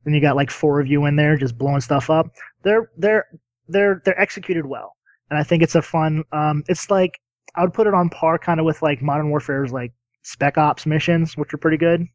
[0.03, 2.27] Then you got like four of you in there just blowing stuff up.
[2.63, 3.25] They're they're
[3.69, 4.97] they're they're executed well,
[5.29, 6.25] and I think it's a fun.
[6.33, 7.21] Um, it's like
[7.55, 9.93] I would put it on par kind of with like Modern Warfare's like
[10.23, 12.05] Spec Ops missions, which are pretty good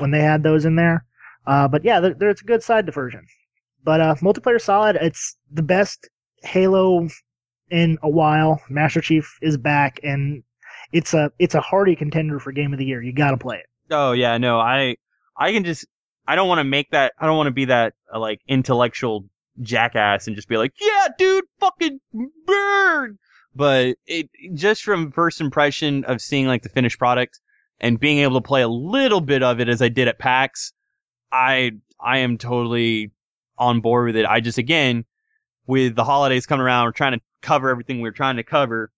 [0.00, 1.04] when they had those in there.
[1.46, 3.26] Uh, but yeah, there, there's a good side diversion.
[3.84, 4.96] But uh, multiplayer solid.
[5.00, 6.08] It's the best
[6.42, 7.08] Halo
[7.70, 8.60] in a while.
[8.68, 10.42] Master Chief is back, and
[10.92, 13.02] it's a it's a hearty contender for Game of the Year.
[13.02, 13.66] You got to play it.
[13.90, 14.96] Oh yeah, no, I
[15.36, 15.86] I can just
[16.26, 19.24] I don't want to make that I don't want to be that uh, like intellectual
[19.60, 22.00] jackass and just be like, yeah, dude, fucking
[22.46, 23.18] burn.
[23.54, 27.40] But it just from first impression of seeing like the finished product
[27.80, 30.72] and being able to play a little bit of it as I did at PAX,
[31.32, 33.12] I I am totally
[33.56, 34.26] on board with it.
[34.26, 35.04] I just again
[35.66, 38.90] with the holidays coming around, we're trying to cover everything we're trying to cover.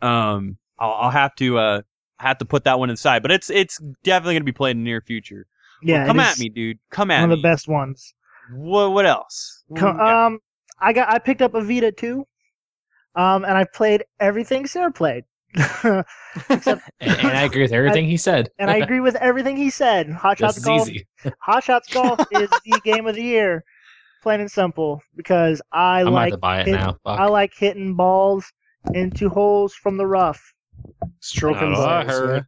[0.00, 1.82] Um, I'll, I'll have to uh
[2.18, 4.84] have to put that one aside, but it's it's definitely gonna be played in the
[4.84, 5.46] near future.
[5.82, 6.78] Yeah, Well, come at me, dude.
[6.90, 7.22] Come at me.
[7.22, 8.14] One of the best ones.
[8.52, 9.64] What what else?
[9.68, 10.38] What um,
[10.78, 12.26] I got I picked up a Vita too,
[13.14, 15.24] um, and I played everything Sarah played.
[15.82, 16.04] and,
[17.00, 18.48] and I agree with everything he said.
[18.58, 20.10] and I agree with everything he said.
[20.10, 21.06] Hot this Shots is Golf, easy.
[21.40, 23.62] Hot Shots Golf is the game of the year,
[24.22, 25.02] plain and simple.
[25.16, 26.96] Because I I'm like to buy it hit- now.
[27.04, 28.50] I like hitting balls
[28.94, 30.52] into holes from the rough.
[31.20, 32.34] Stroking That's what I balls, heard.
[32.36, 32.42] yeah.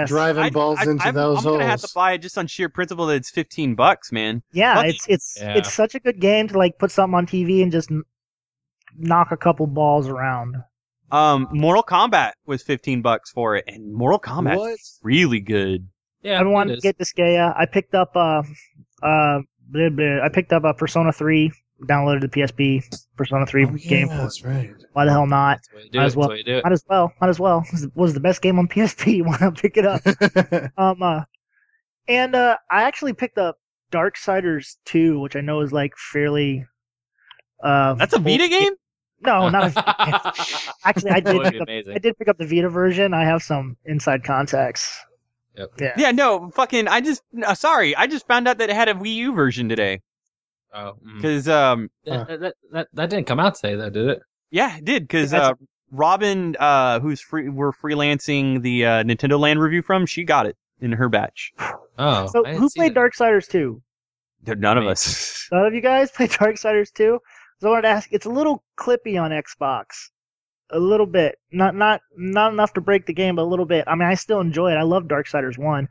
[0.00, 1.92] Yes, driving I- balls I- into I'm, those I'm gonna have to holes.
[1.92, 4.42] buy it just on sheer principle that it's 15 bucks, man.
[4.52, 5.54] yeah, Fuck it's it's Yeah.
[5.56, 7.90] it's such a good game to like put something on TV and just
[8.96, 10.56] knock a couple balls around.
[11.10, 14.78] Um, Mortal Kombat was 15 bucks for it, and Mortal Kombat What?
[15.02, 15.88] really good.
[16.22, 17.54] Yeah, I wanted to get get Disgaea.
[17.56, 18.42] I picked up uh
[19.02, 20.20] uh blah, blah.
[20.24, 21.50] I picked up a Persona 3,
[21.84, 22.82] downloaded the PSP
[23.16, 24.08] Persona 3 Oh, yeah, game.
[24.08, 24.70] that's right.
[24.92, 25.60] Why the hell not?
[25.70, 26.28] The way you do Might as well.
[26.28, 26.64] the way you do it.
[26.64, 27.12] Might as well.
[27.20, 27.64] Might as well.
[27.94, 29.24] Was the best game on PSP.
[29.24, 30.02] Why not pick it up?
[30.76, 31.22] Um, uh,
[32.08, 33.58] and uh, I actually picked up
[33.92, 36.66] Darksiders 2, which I know is like fairly.
[37.62, 38.72] Uh, That's a Vita game?
[39.20, 40.32] No, not a.
[40.84, 41.68] Actually, I did pick up.
[41.68, 43.14] I did pick up the Vita version.
[43.14, 44.98] I have some inside contacts.
[45.56, 45.70] Yep.
[45.80, 45.94] Yeah.
[45.96, 48.94] Yeah, no, fucking, I just, uh, sorry, I just found out that it had a
[48.94, 50.02] Wii U version today.
[50.72, 51.20] Oh, mm.
[51.20, 54.20] Cause, um, that, that, that, that didn't come out today, though, did it?
[54.52, 55.54] yeah, it did, cause, That's- uh,
[55.90, 60.56] Robin, uh, who's free, we're freelancing the, uh, Nintendo Land review from, she got it
[60.80, 61.52] in her batch.
[62.00, 63.00] Oh, So I who played that.
[63.00, 63.82] Darksiders 2?
[64.46, 64.90] None of Me.
[64.90, 65.48] us.
[65.50, 67.18] None of you guys played Dark Darksiders 2?
[67.60, 68.12] So I wanted to ask.
[68.12, 70.10] It's a little clippy on Xbox,
[70.70, 71.38] a little bit.
[71.50, 73.84] Not not not enough to break the game, but a little bit.
[73.86, 74.76] I mean, I still enjoy it.
[74.76, 75.88] I love Darksiders 1.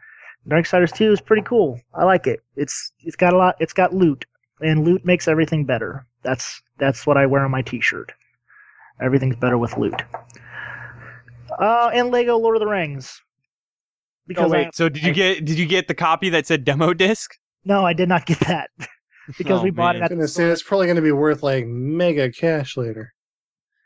[0.48, 1.80] Darksiders 2 is pretty cool.
[1.94, 2.40] I like it.
[2.56, 3.56] It's it's got a lot.
[3.60, 4.26] It's got loot,
[4.62, 6.06] and loot makes everything better.
[6.24, 8.14] That's that's what I wear on my T-shirt.
[9.02, 10.02] Everything's better with loot.
[11.60, 13.22] Uh, and Lego Lord of the Rings.
[14.26, 16.66] Because oh, wait, I, so did you get, did you get the copy that said
[16.66, 17.32] demo disc?
[17.64, 18.70] no, I did not get that
[19.38, 20.04] because Oh, we bought man.
[20.04, 23.14] it at I'm the gonna say it's probably gonna be worth like mega cash later.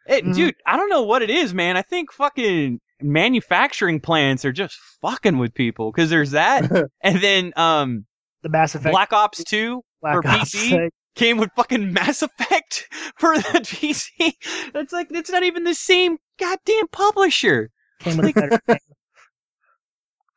[0.07, 0.35] It, Mhm.
[0.35, 1.77] Dude, I don't know what it is, man.
[1.77, 6.69] I think fucking manufacturing plants are just fucking with people because there's that,
[7.01, 8.05] and then um,
[8.43, 10.88] the Mass Effect Black Ops Two Black for Ops, PC?
[10.88, 12.88] uh, came with fucking Mass Effect
[13.18, 14.34] for the PC.
[14.73, 17.69] That's like it's not even the same goddamn publisher.
[17.99, 18.80] came with a better.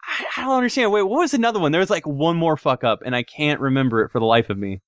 [0.07, 0.93] I, I don't understand.
[0.93, 1.73] Wait, what was another one?
[1.73, 4.51] There was like one more fuck up, and I can't remember it for the life
[4.51, 4.81] of me.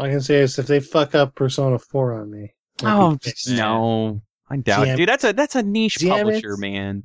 [0.00, 2.54] All I can say is if they fuck up Persona 4 on me.
[2.82, 3.18] Oh
[3.48, 5.08] no, I doubt, Damn- dude.
[5.10, 6.16] That's a that's a niche Damn it.
[6.16, 7.02] publisher, man.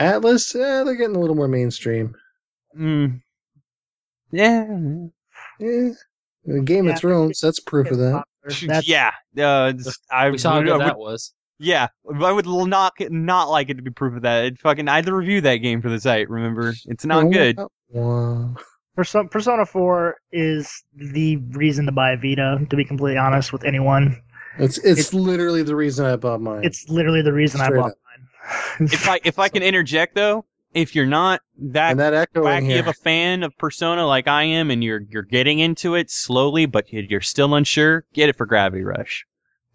[0.00, 2.16] Atlus, eh, they're getting a little more mainstream.
[2.76, 3.20] Mm.
[4.32, 4.66] Yeah.
[5.60, 5.90] Yeah.
[6.64, 6.94] Game Yeah.
[6.94, 8.24] of Thrones, that's proof of that.
[8.66, 9.72] That's, yeah, uh,
[10.10, 11.32] I We saw how good I that was.
[11.60, 14.44] yeah, I would not not like it to be proof of that.
[14.46, 16.28] It fucking I had to review that game for the site.
[16.28, 17.58] Remember, it's not Oh, good.
[17.90, 18.56] Wow.
[18.94, 23.64] Persona, Persona 4 is the reason to buy a Vita, to be completely honest with
[23.64, 24.20] anyone.
[24.58, 26.62] It's, it's literally the reason I bought mine.
[26.64, 27.96] It's literally the reason Straight I bought up.
[28.78, 28.88] mine.
[28.92, 30.44] If I if I can interject though,
[30.74, 32.80] if you're not that and that echo wacky here.
[32.80, 36.66] of a fan of Persona like I am, and you're you're getting into it slowly,
[36.66, 39.24] but you- you're still unsure, get it for Gravity Rush.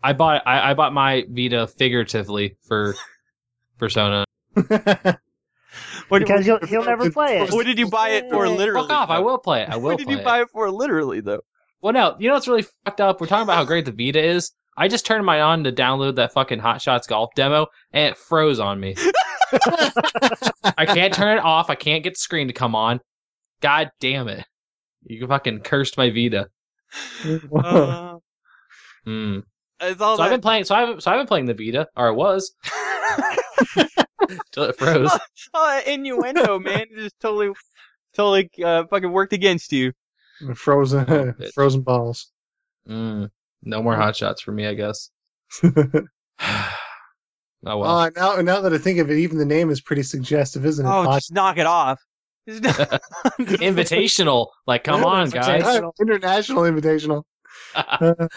[0.04, 2.94] I bought I, I bought my Vita figuratively for
[3.80, 4.26] Persona.
[6.10, 7.52] What, because he'll, he'll never play it.
[7.52, 8.48] what did you buy it for?
[8.48, 9.10] Literally, Fuck off!
[9.10, 9.70] I will play it.
[9.70, 10.70] I will What did play you buy it for?
[10.72, 11.42] Literally though.
[11.82, 13.22] Well, no, you know what's really fucked up?
[13.22, 14.52] We're talking about how great the Vita is.
[14.78, 18.18] I just turned mine on to download that fucking Hot Shots Golf demo, and it
[18.18, 18.96] froze on me.
[20.78, 21.70] I can't turn it off.
[21.70, 23.00] I can't get the screen to come on.
[23.62, 24.46] God damn it!
[25.04, 26.48] You fucking cursed my Vita.
[27.54, 28.18] Uh,
[29.06, 29.40] Hmm.
[29.82, 30.64] it's all So I've been playing.
[30.66, 32.54] So I've so I've been playing the Vita, or I was
[34.52, 35.12] till it froze.
[35.54, 37.54] oh, that innuendo, man, It just totally,
[38.14, 39.94] totally uh, fucking worked against you.
[40.56, 42.32] frozen frozen balls.
[42.88, 43.30] Mm.
[43.64, 45.10] No more hot shots for me, I guess.
[45.64, 46.04] oh
[47.66, 47.86] well.
[47.86, 50.86] Oh, now now that I think of it, even the name is pretty suggestive, isn't
[50.86, 50.90] it?
[50.90, 52.00] Oh, Hot- just knock it off.
[52.48, 54.48] Invitational.
[54.66, 55.62] Like, come on, guys.
[55.62, 57.24] International- International Invitational.
[57.76, 58.28] uh,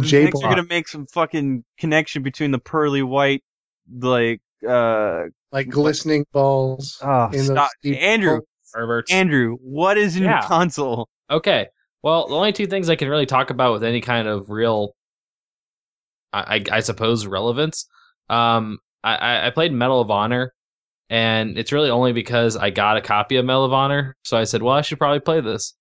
[0.00, 0.22] J.
[0.22, 3.42] You're gonna make some fucking connection between the pearly white,
[3.90, 6.98] like, uh, like glistening balls.
[7.02, 7.70] oh, in those stop.
[7.84, 8.46] Andrew, balls.
[8.72, 9.12] Perverts.
[9.12, 10.40] Andrew, what is in Yeah.
[10.40, 11.08] your console?
[11.30, 11.68] Okay.
[12.02, 14.94] Well, the only two things I can really talk about with any kind of real,
[16.32, 17.86] I, I, I suppose, relevance.
[18.28, 20.52] Um, I- I, I played Medal of Honor,
[21.10, 24.16] and it's really only because I got a copy of Medal of Honor.
[24.24, 25.74] So I said, well, I should probably play this.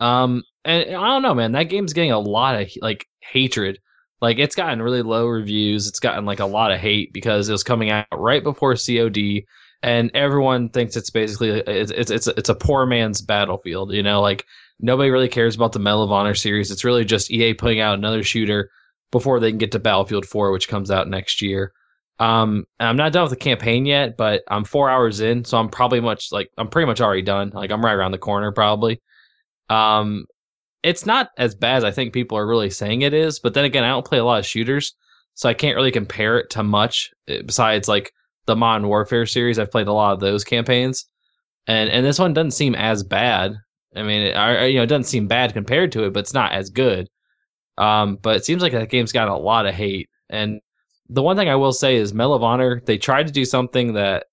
[0.00, 1.52] Um, and I don't know, man.
[1.52, 3.78] That game's getting a lot of like hatred.
[4.24, 5.86] Like it's gotten really low reviews.
[5.86, 9.44] It's gotten like a lot of hate because it was coming out right before COD,
[9.82, 13.92] and everyone thinks it's basically it's it's it's, it's a poor man's battlefield.
[13.92, 14.46] You know, like
[14.80, 16.70] nobody really cares about the Medal of Honor series.
[16.70, 18.70] It's really just EA putting out another shooter
[19.12, 21.74] before they can get to Battlefield 4, which comes out next year.
[22.18, 25.68] Um, I'm not done with the campaign yet, but I'm four hours in, so I'm
[25.68, 27.50] probably much like I'm pretty much already done.
[27.52, 29.02] Like I'm right around the corner, probably.
[29.68, 30.24] Um,
[30.84, 33.64] it's not as bad as I think people are really saying it is, but then
[33.64, 34.94] again, I don't play a lot of shooters,
[35.34, 37.10] so I can't really compare it to much.
[37.28, 38.12] eh, Besides, like
[38.46, 41.06] the Modern Warfare series, I've played a lot of those campaigns,
[41.66, 43.56] and and this one doesn't seem as bad.
[43.96, 46.34] I mean, it, I, you know, it doesn't seem bad compared to it, but it's
[46.34, 47.08] not as good.
[47.78, 50.08] Um, but it seems like that game's got a lot of hate.
[50.30, 50.60] And
[51.08, 53.94] the one thing I will say is Medal of Honor, they tried to do something
[53.94, 54.26] that,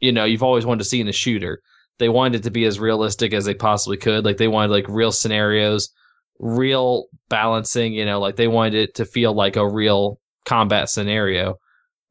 [0.00, 1.60] you know, you've always wanted to see in a shooter.
[1.98, 4.24] They wanted it to be as realistic as they possibly could.
[4.24, 5.90] Like they wanted like real scenarios,
[6.38, 11.56] real balancing, you know, like they wanted it to feel like a real combat scenario.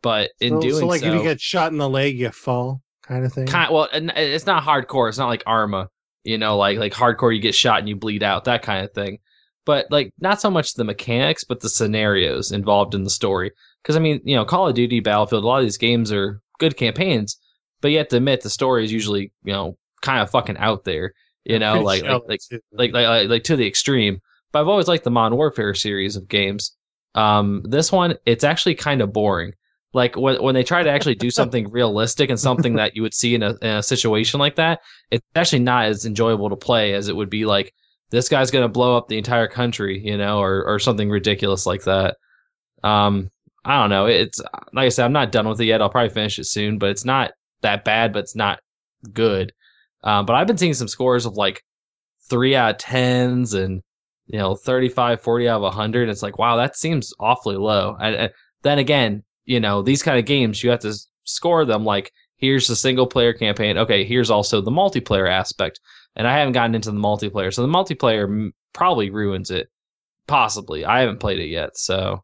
[0.01, 2.29] But in so, doing so, like so, if you get shot in the leg, you
[2.29, 3.47] fall, kind of thing.
[3.47, 5.87] kind well and uh, it's not hardcore it's not like arma
[6.23, 8.91] you know like like hardcore you get shot and you bleed out that kind of
[8.93, 9.17] thing
[9.65, 13.51] but like not so much the mechanics but the scenarios involved in the story
[13.81, 16.41] because i mean you know call of duty battlefield a lot of these games are
[16.59, 17.37] good campaigns
[17.81, 20.83] but you have to admit the story is usually you know kind of fucking out
[20.83, 21.13] there
[21.45, 22.41] you know like like like,
[22.71, 24.19] like like like to the extreme
[24.51, 26.75] but i've always liked the modern warfare series of games
[27.15, 29.53] um this one it's actually kind of boring
[29.93, 33.13] like when when they try to actually do something realistic and something that you would
[33.13, 34.81] see in a, in a situation like that,
[35.11, 37.73] it's actually not as enjoyable to play as it would be like
[38.11, 41.83] this guy's gonna blow up the entire country, you know, or or something ridiculous like
[41.85, 42.17] that.
[42.83, 43.31] Um,
[43.65, 44.05] I don't know.
[44.05, 44.39] It's
[44.73, 45.81] like I said, I'm not done with it yet.
[45.81, 47.31] I'll probably finish it soon, but it's not
[47.61, 48.59] that bad, but it's not
[49.13, 49.53] good.
[50.03, 51.63] Um, but I've been seeing some scores of like
[52.29, 53.81] three out of tens and
[54.27, 57.95] you know 35 40 out of 100 it's like wow that seems awfully low.
[57.99, 58.31] And, and
[58.63, 60.93] then again you know these kind of games you have to
[61.23, 63.77] score them like here's the single player campaign.
[63.77, 65.79] Okay here's also the multiplayer aspect.
[66.15, 69.69] And i haven't gotten into the multiplayer so the multiplayer m- probably ruins it.
[70.27, 70.83] Possibly.
[70.83, 72.23] I haven't played it yet so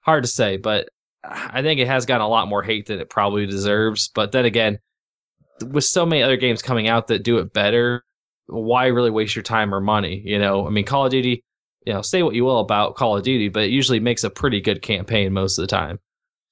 [0.00, 0.56] hard to say.
[0.56, 0.88] But
[1.28, 4.44] i think it has gotten a lot more hate than it probably deserves but then
[4.44, 4.78] again
[5.66, 8.04] with so many other games coming out that do it better
[8.46, 11.42] why really waste your time or money you know i mean call of duty
[11.86, 14.30] you know say what you will about call of duty but it usually makes a
[14.30, 15.98] pretty good campaign most of the time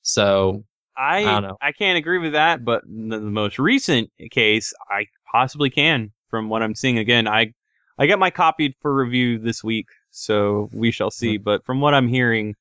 [0.03, 0.65] so
[0.97, 1.51] I I.
[1.61, 6.12] I can't agree with that, but the, most recent case, I possibly can.
[6.28, 7.53] From what I'm seeing, again, I
[7.99, 11.35] I get my copied for review this week, so we shall see.
[11.35, 11.44] Mm-hmm.
[11.44, 12.55] But from what I'm hearing,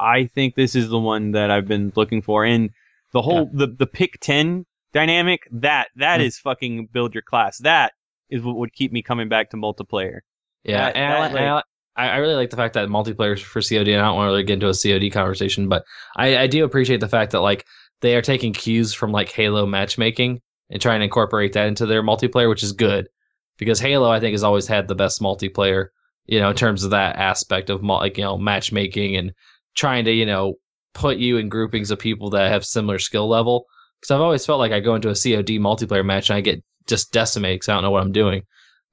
[0.00, 2.70] I think this is the one that I've been looking for, and
[3.12, 6.24] the whole the the pick ten dynamic that that Mm.
[6.24, 7.58] is fucking build your class.
[7.58, 7.92] That
[8.30, 10.20] is what would keep me coming back to multiplayer.
[10.64, 11.62] Yeah, That- and, I, that, and
[11.96, 13.88] I, I really like the fact that multiplayer for COD.
[13.92, 15.84] And I don't want to really get into a COD conversation, but
[16.16, 17.66] I, I do appreciate the fact that like
[18.00, 20.40] they are taking cues from like Halo matchmaking
[20.70, 23.08] and trying to incorporate that into their multiplayer, which is good
[23.58, 25.88] because Halo I think has always had the best multiplayer,
[26.26, 29.32] you know, in terms of that aspect of like you know matchmaking and
[29.74, 30.54] trying to you know
[30.94, 33.66] put you in groupings of people that have similar skill level.
[34.00, 36.62] Because I've always felt like I go into a COD multiplayer match and I get
[36.86, 38.42] just decimated because I don't know what I'm doing.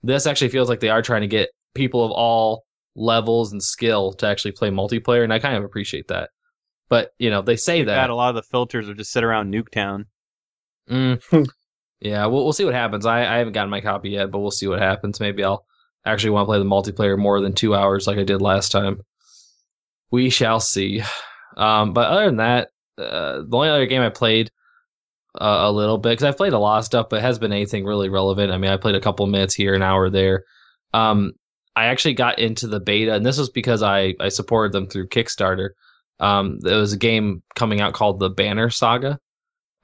[0.03, 2.63] This actually feels like they are trying to get people of all
[2.95, 6.29] levels and skill to actually play multiplayer, and I kind of appreciate that.
[6.89, 8.09] But you know, they say That that.
[8.09, 10.05] a lot of the filters are just sit around Nuketown.
[10.89, 11.47] Mm,
[11.99, 13.05] yeah, we'll we'll see what happens.
[13.05, 15.19] I, I haven't gotten my copy yet, but we'll see what happens.
[15.19, 15.65] Maybe I'll
[16.05, 19.01] actually want to play the multiplayer more than two hours like I did last time.
[20.11, 21.01] We shall see.
[21.55, 24.51] Um, but other than that, uh, the only other game I played
[25.35, 27.85] a, a little bit because I've played a lot of stuff, but has been anything
[27.85, 28.51] really relevant.
[28.51, 30.43] I mean, I played a couple minutes here, an hour there.
[30.93, 31.33] Um,
[31.75, 35.09] I actually got into the beta, and this was because I I supported them through
[35.09, 35.69] Kickstarter.
[36.19, 39.19] Um, there was a game coming out called the Banner Saga.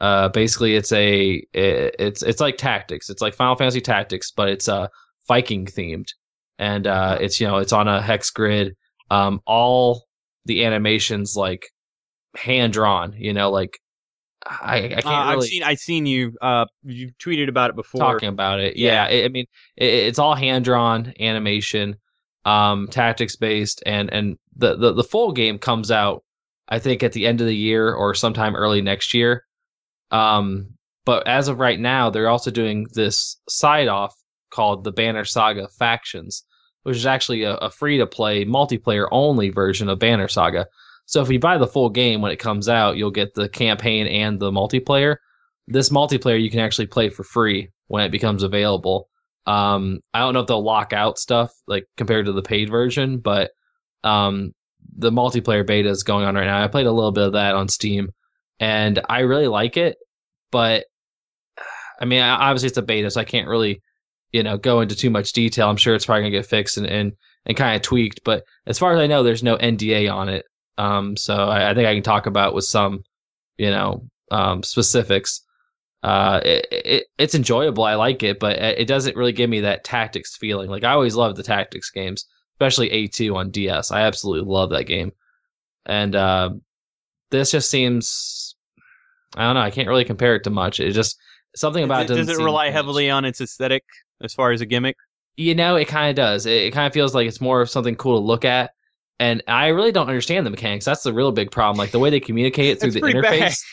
[0.01, 3.09] Uh, basically, it's a it, it's it's like tactics.
[3.09, 4.87] It's like Final Fantasy Tactics, but it's uh
[5.27, 6.07] Viking themed,
[6.57, 8.75] and uh, it's you know it's on a hex grid.
[9.11, 10.05] Um, all
[10.45, 11.67] the animations like
[12.35, 13.13] hand drawn.
[13.17, 13.77] You know, like
[14.45, 17.75] I, I can't Uh, really I've seen I've seen you uh you tweeted about it
[17.75, 17.99] before.
[17.99, 18.75] talking about it.
[18.77, 19.45] Yeah, it- I mean,
[19.77, 21.95] it, it's all hand drawn animation,
[22.45, 26.23] um, tactics based, and and the, the the full game comes out,
[26.67, 29.45] I think, at the end of the year or sometime early next year.
[30.11, 30.75] Um,
[31.05, 34.13] but as of right now, they're also doing this side off
[34.51, 36.45] called the Banner Saga Factions,
[36.83, 40.67] which is actually a, a free to play multiplayer only version of Banner Saga.
[41.05, 44.07] So if you buy the full game when it comes out, you'll get the campaign
[44.07, 45.17] and the multiplayer.
[45.67, 49.09] This multiplayer you can actually play for free when it becomes available.
[49.45, 53.19] Um, I don't know if they'll lock out stuff like compared to the paid version,
[53.19, 53.51] but
[54.03, 54.53] um,
[54.97, 56.63] the multiplayer beta is going on right now.
[56.63, 58.09] I played a little bit of that on Steam,
[58.59, 59.97] and I really like it.
[60.51, 60.85] But
[61.99, 63.81] I mean, obviously it's a beta, so I can't really,
[64.33, 65.69] you know, go into too much detail.
[65.69, 67.13] I'm sure it's probably gonna get fixed and and,
[67.45, 68.21] and kind of tweaked.
[68.25, 70.45] But as far as I know, there's no NDA on it.
[70.77, 73.03] Um, so I, I think I can talk about with some,
[73.57, 75.41] you know, um, specifics.
[76.01, 77.83] Uh, it, it it's enjoyable.
[77.85, 80.69] I like it, but it doesn't really give me that tactics feeling.
[80.69, 83.91] Like I always love the tactics games, especially A2 on DS.
[83.91, 85.11] I absolutely love that game.
[85.85, 86.49] And uh,
[87.29, 88.55] this just seems,
[89.35, 89.61] I don't know.
[89.61, 90.79] I can't really compare it to much.
[90.79, 91.17] It just
[91.55, 92.25] something about does, it.
[92.27, 92.73] does it rely much.
[92.73, 93.83] heavily on its aesthetic
[94.21, 94.95] as far as a gimmick?
[95.37, 96.45] You know, it kind of does.
[96.45, 98.71] It, it kind of feels like it's more of something cool to look at.
[99.19, 100.85] And I really don't understand the mechanics.
[100.85, 101.77] That's the real big problem.
[101.77, 103.21] Like the way they communicate it through the interface.
[103.39, 103.53] bad.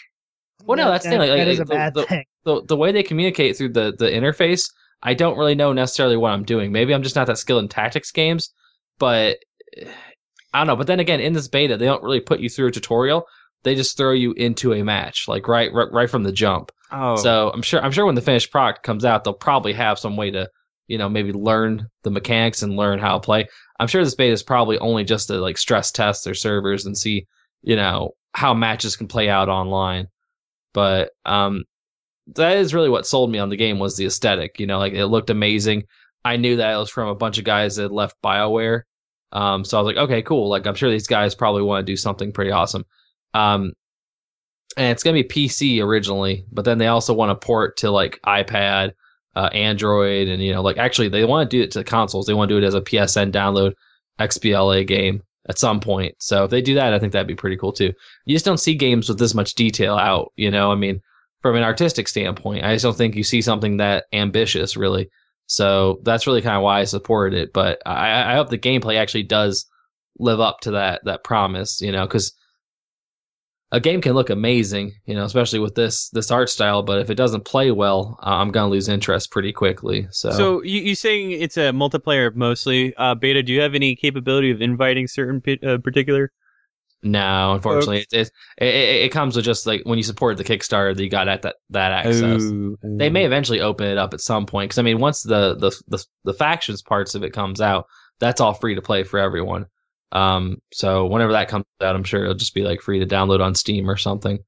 [0.66, 2.02] Well, no, That- that's the thing, that- like- that like, is a the- bad the-
[2.04, 2.24] thing.
[2.44, 4.70] the the way they communicate through the the interface,
[5.02, 6.70] I don't really know necessarily what I'm doing.
[6.70, 8.52] Maybe I'm just not that skilled in tactics games,
[8.98, 9.38] but
[10.52, 10.76] I don't know.
[10.76, 13.24] But then again, in this beta, they don't really put you through a tutorial.
[13.62, 16.72] They just throw you into a match, like right right, right from the jump.
[16.92, 19.98] Oh, So I'm sure I'm sure when the finished product comes out, they'll probably have
[19.98, 20.48] some way to
[20.88, 23.46] you know maybe learn the mechanics and learn how to play.
[23.78, 26.96] I'm sure this beta is probably only just to like stress test their servers and
[26.96, 27.26] see
[27.62, 30.08] you know how matches can play out online.
[30.72, 31.64] But um,
[32.34, 34.58] that is really what sold me on the game was the aesthetic.
[34.60, 35.84] You know, like it looked amazing.
[36.24, 38.82] I knew that it was from a bunch of guys that left Bioware.
[39.32, 40.48] Um, so I was like, okay, cool.
[40.48, 42.84] Like I'm sure these guys probably want to do something pretty awesome.
[43.34, 43.72] Um,
[44.76, 48.20] and it's gonna be PC originally, but then they also want to port to like
[48.26, 48.92] iPad,
[49.36, 52.26] uh, Android, and you know, like actually they want to do it to consoles.
[52.26, 53.74] They want to do it as a PSN download
[54.20, 56.14] XBLA game at some point.
[56.18, 57.92] So if they do that, I think that'd be pretty cool too.
[58.26, 60.32] You just don't see games with this much detail out.
[60.36, 61.00] You know, I mean,
[61.42, 65.10] from an artistic standpoint, I just don't think you see something that ambitious really.
[65.46, 67.52] So that's really kind of why I supported it.
[67.52, 69.66] But I, I hope the gameplay actually does
[70.18, 71.80] live up to that that promise.
[71.80, 72.32] You know, because
[73.72, 76.82] a game can look amazing, you know, especially with this this art style.
[76.82, 80.08] But if it doesn't play well, uh, I'm gonna lose interest pretty quickly.
[80.10, 83.42] So, so you you saying it's a multiplayer mostly uh, beta?
[83.42, 86.32] Do you have any capability of inviting certain pi- uh, particular?
[87.02, 90.94] no, unfortunately, it, it, it it comes with just like when you support the Kickstarter,
[90.94, 92.52] that you got at that that access.
[92.52, 95.54] Oh, They may eventually open it up at some point because I mean, once the,
[95.54, 97.86] the the the factions parts of it comes out,
[98.18, 99.66] that's all free to play for everyone.
[100.12, 103.40] Um, so whenever that comes out, I'm sure it'll just be like free to download
[103.40, 104.38] on Steam or something.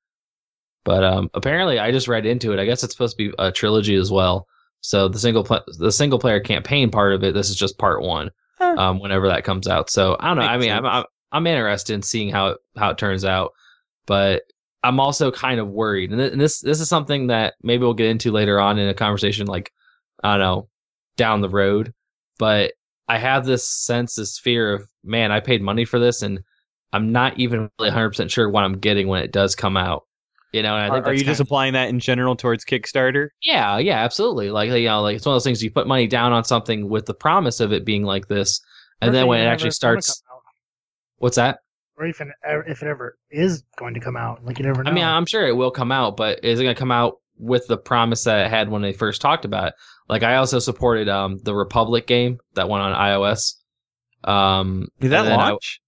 [0.84, 2.58] But um, apparently, I just read into it.
[2.58, 4.46] I guess it's supposed to be a trilogy as well.
[4.80, 8.02] So the single pla- the single player campaign part of it, this is just part
[8.02, 8.30] one.
[8.58, 8.74] Huh.
[8.76, 9.90] Um, whenever that comes out.
[9.90, 10.42] So I don't know.
[10.44, 10.86] I Makes mean, I'm.
[10.86, 13.52] I'm I'm interested in seeing how it how it turns out,
[14.06, 14.42] but
[14.84, 16.10] I'm also kind of worried.
[16.10, 18.88] And, th- and this this is something that maybe we'll get into later on in
[18.88, 19.72] a conversation, like
[20.22, 20.68] I don't know,
[21.16, 21.94] down the road.
[22.38, 22.74] But
[23.12, 26.40] I have this sense, this fear of man, I paid money for this, and
[26.94, 30.04] I'm not even really 100 percent sure what I'm getting when it does come out.
[30.52, 32.36] You know, and I Are, think are that's you just of- applying that in general
[32.36, 33.28] towards Kickstarter?
[33.42, 34.50] yeah, yeah, absolutely.
[34.50, 36.88] Like you know, like it's one of those things you put money down on something
[36.88, 38.60] with the promise of it being like this,
[39.02, 40.22] and Or then when it actually starts,
[41.18, 41.58] what's that?
[41.98, 42.28] or if it,
[42.66, 44.90] if it ever is going to come out, like you never know.
[44.90, 47.16] I mean, I'm sure it will come out, but is it going to come out
[47.38, 49.74] with the promise that it had when they first talked about it?
[50.12, 53.54] Like, I also supported um the Republic game that went on iOS.
[54.24, 55.80] Um, Did that then I- launch?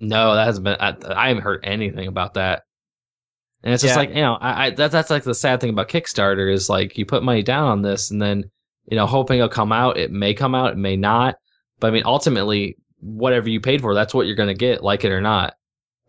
[0.00, 0.76] no, that hasn't been.
[0.78, 2.62] I, I haven't heard anything about that.
[3.62, 4.00] And it's just Yeah.
[4.00, 6.98] like you know, I, I that, that's like the sad thing about Kickstarter is like
[6.98, 8.44] you put money down on this, and then
[8.86, 9.96] you know, hoping it'll come out.
[9.96, 11.36] It may come out, it may not.
[11.80, 15.04] But I mean, ultimately, whatever you paid for, that's what you're going to get, like
[15.04, 15.54] it or not.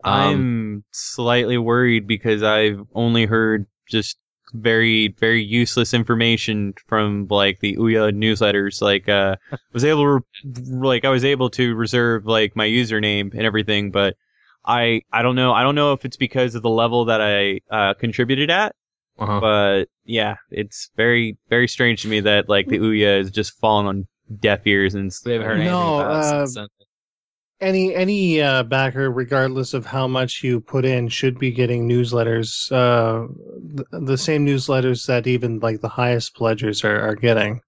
[0.04, 4.18] Um, I'm slightly worried because I've only heard just
[4.54, 8.80] very very useless information from like the Ouya newsletters.
[8.82, 9.36] Like uh,
[9.72, 10.08] was able to
[10.44, 14.16] re- like I was able to reserve like my username and everything, but
[14.64, 17.60] I I don't know I don't know if it's because of the level that I
[17.70, 18.74] uh, contributed at,
[19.18, 19.40] Uh-huh.
[19.40, 23.86] but yeah, it's very very strange to me that like the Ouya is just falling
[23.86, 24.06] on
[24.40, 26.68] deaf ears and they haven't heard anything about uh, since then.
[27.60, 32.70] Any any uh, backer, regardless of how much you put in, should be getting newsletters.
[32.72, 33.26] Uh,
[33.74, 37.60] the, the same newsletters that even like the highest pledgers are, are getting,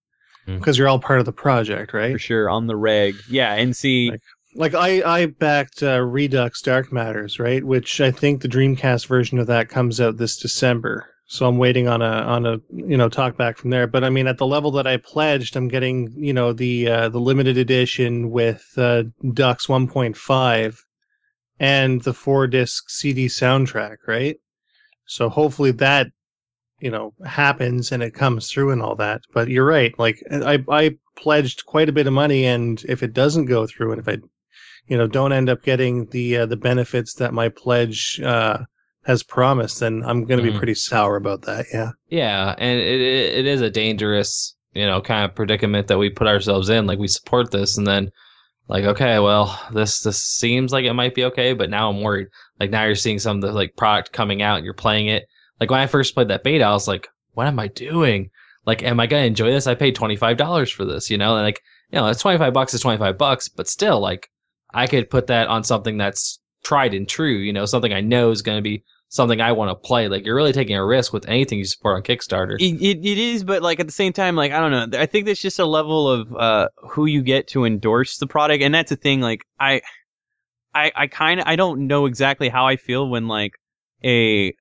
[0.47, 2.12] because you're all part of the project, right?
[2.12, 3.15] for sure on the reg.
[3.28, 4.10] Yeah, and see.
[4.10, 4.20] Like-
[4.55, 7.62] Like I I backed uh, Redux Dark Matters, right?
[7.62, 11.06] Which I think the Dreamcast version of that comes out this December.
[11.30, 13.86] So I'm waiting on a on a you know talk back from there.
[13.86, 17.09] But I mean, at the level that I pledged, I'm getting you know the uh,
[17.10, 20.78] the limited edition with uh, Dux 1.5
[21.60, 24.36] and the four disc CD soundtrack, right?
[25.06, 26.09] So hopefully that
[26.80, 29.20] you know happens and it comes through and all that.
[29.34, 29.96] But you're right.
[29.98, 33.92] Like I I pledged quite a bit of money, and if it doesn't go through,
[33.92, 34.16] and if I
[34.86, 38.60] you know don't end up getting the uh, the benefits that my pledge uh,
[39.09, 40.52] has promised, then I'm going to Mhm.
[40.52, 41.66] be pretty sour about that.
[41.72, 41.90] Yeah.
[42.10, 46.10] Yeah, and it, it it is a dangerous, you know, kind of predicament that we
[46.10, 46.86] put ourselves in.
[46.86, 48.10] Like we support this, and then
[48.68, 52.28] like, okay, well, this this seems like it might be okay, but now I'm worried.
[52.60, 55.24] Like now you're seeing some of the like product coming out, and you're playing it.
[55.59, 58.30] Like when I first played that beta, I was like, what am I doing?
[58.66, 59.66] Like, am I gonna enjoy this?
[59.66, 62.36] I paid twenty five dollars for this, you know, and like, you know, it's twenty
[62.39, 64.28] five bucks is twenty five bucks, but still, like,
[64.74, 68.30] I could put that on something that's tried and true, you know, something I know
[68.30, 70.09] is gonna be something I want to play.
[70.09, 72.56] Like you're really taking a risk with anything you support on Kickstarter.
[72.60, 74.98] It, it, it is, but like at the same time, like I don't know.
[74.98, 78.62] I think there's just a level of uh, who you get to endorse the product,
[78.62, 79.20] and that's the thing.
[79.20, 79.80] Like I,
[80.74, 83.52] I, I kind of I don't know exactly how I feel when like
[84.05, 84.55] a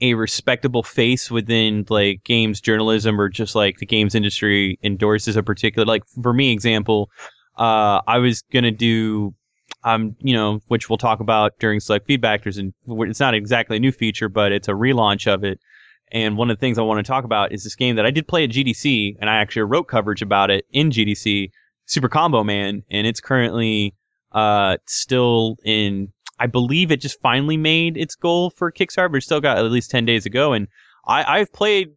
[0.00, 5.42] a respectable face within like games journalism or just like the games industry endorses a
[5.42, 7.10] particular like for me example
[7.56, 9.34] uh i was gonna do
[9.84, 13.76] um you know which we'll talk about during select feedback there's an, it's not exactly
[13.76, 15.58] a new feature but it's a relaunch of it
[16.10, 18.10] and one of the things i want to talk about is this game that i
[18.10, 21.50] did play at gdc and i actually wrote coverage about it in gdc
[21.86, 23.94] super combo man and it's currently
[24.32, 29.40] uh still in I believe it just finally made its goal for Kickstarter, but still
[29.40, 30.52] got at least 10 days ago.
[30.52, 30.68] And
[31.06, 31.88] I, I've played,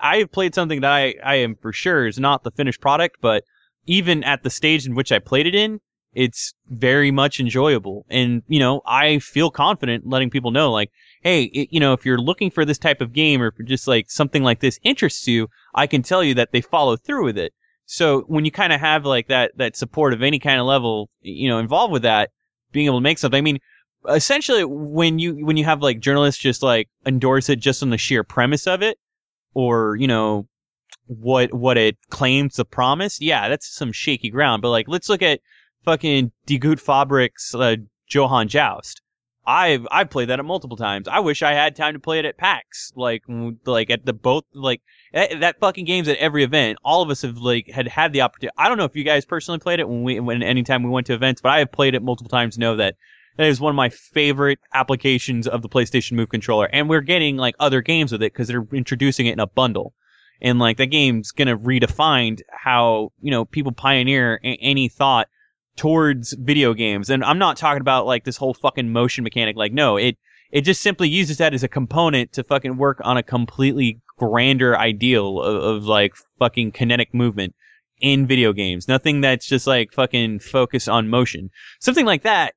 [0.00, 3.44] I've played something that I, I am for sure is not the finished product, but
[3.86, 5.80] even at the stage in which I played it in,
[6.16, 8.06] it's very much enjoyable.
[8.08, 10.90] And, you know, I feel confident letting people know, like,
[11.22, 14.10] hey, it, you know, if you're looking for this type of game or just like
[14.10, 17.52] something like this interests you, I can tell you that they follow through with it.
[17.84, 21.10] So when you kind of have like that, that support of any kind of level,
[21.20, 22.30] you know, involved with that,
[22.72, 23.58] being able to make something, I mean,
[24.08, 27.98] essentially when you when you have like journalists just like endorse it just on the
[27.98, 28.98] sheer premise of it
[29.52, 30.46] or you know
[31.06, 35.22] what what it claims to promise yeah that's some shaky ground but like let's look
[35.22, 35.40] at
[35.86, 37.76] fucking Die Gute Fabrik's uh,
[38.08, 39.00] Johann Joust
[39.46, 41.06] I've I've played that at multiple times.
[41.06, 43.22] I wish I had time to play it at PAX, like
[43.64, 44.82] like at the both like
[45.12, 46.78] that, that fucking game's at every event.
[46.84, 48.54] All of us have like had had the opportunity.
[48.58, 51.06] I don't know if you guys personally played it when we when anytime we went
[51.06, 52.58] to events, but I have played it multiple times.
[52.58, 52.96] Know that
[53.36, 57.36] that is one of my favorite applications of the PlayStation Move controller, and we're getting
[57.36, 59.94] like other games with it because they're introducing it in a bundle,
[60.42, 65.28] and like that game's gonna redefine how you know people pioneer a- any thought
[65.76, 67.10] towards video games.
[67.10, 69.56] And I'm not talking about like this whole fucking motion mechanic.
[69.56, 70.16] Like no, it
[70.50, 74.78] it just simply uses that as a component to fucking work on a completely grander
[74.78, 77.54] ideal of, of like fucking kinetic movement
[78.00, 78.88] in video games.
[78.88, 81.50] Nothing that's just like fucking focus on motion.
[81.80, 82.54] Something like that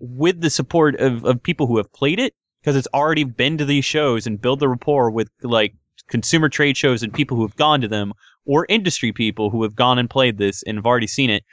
[0.00, 3.64] with the support of, of people who have played it because it's already been to
[3.64, 5.74] these shows and build the rapport with like
[6.08, 8.12] consumer trade shows and people who have gone to them
[8.44, 11.44] or industry people who have gone and played this and have already seen it.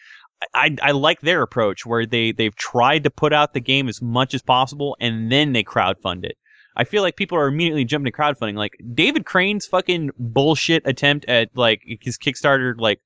[0.54, 4.02] I, I like their approach where they, they've tried to put out the game as
[4.02, 6.38] much as possible and then they crowdfund it.
[6.76, 8.56] I feel like people are immediately jumping to crowdfunding.
[8.56, 13.02] Like David Crane's fucking bullshit attempt at like his Kickstarter like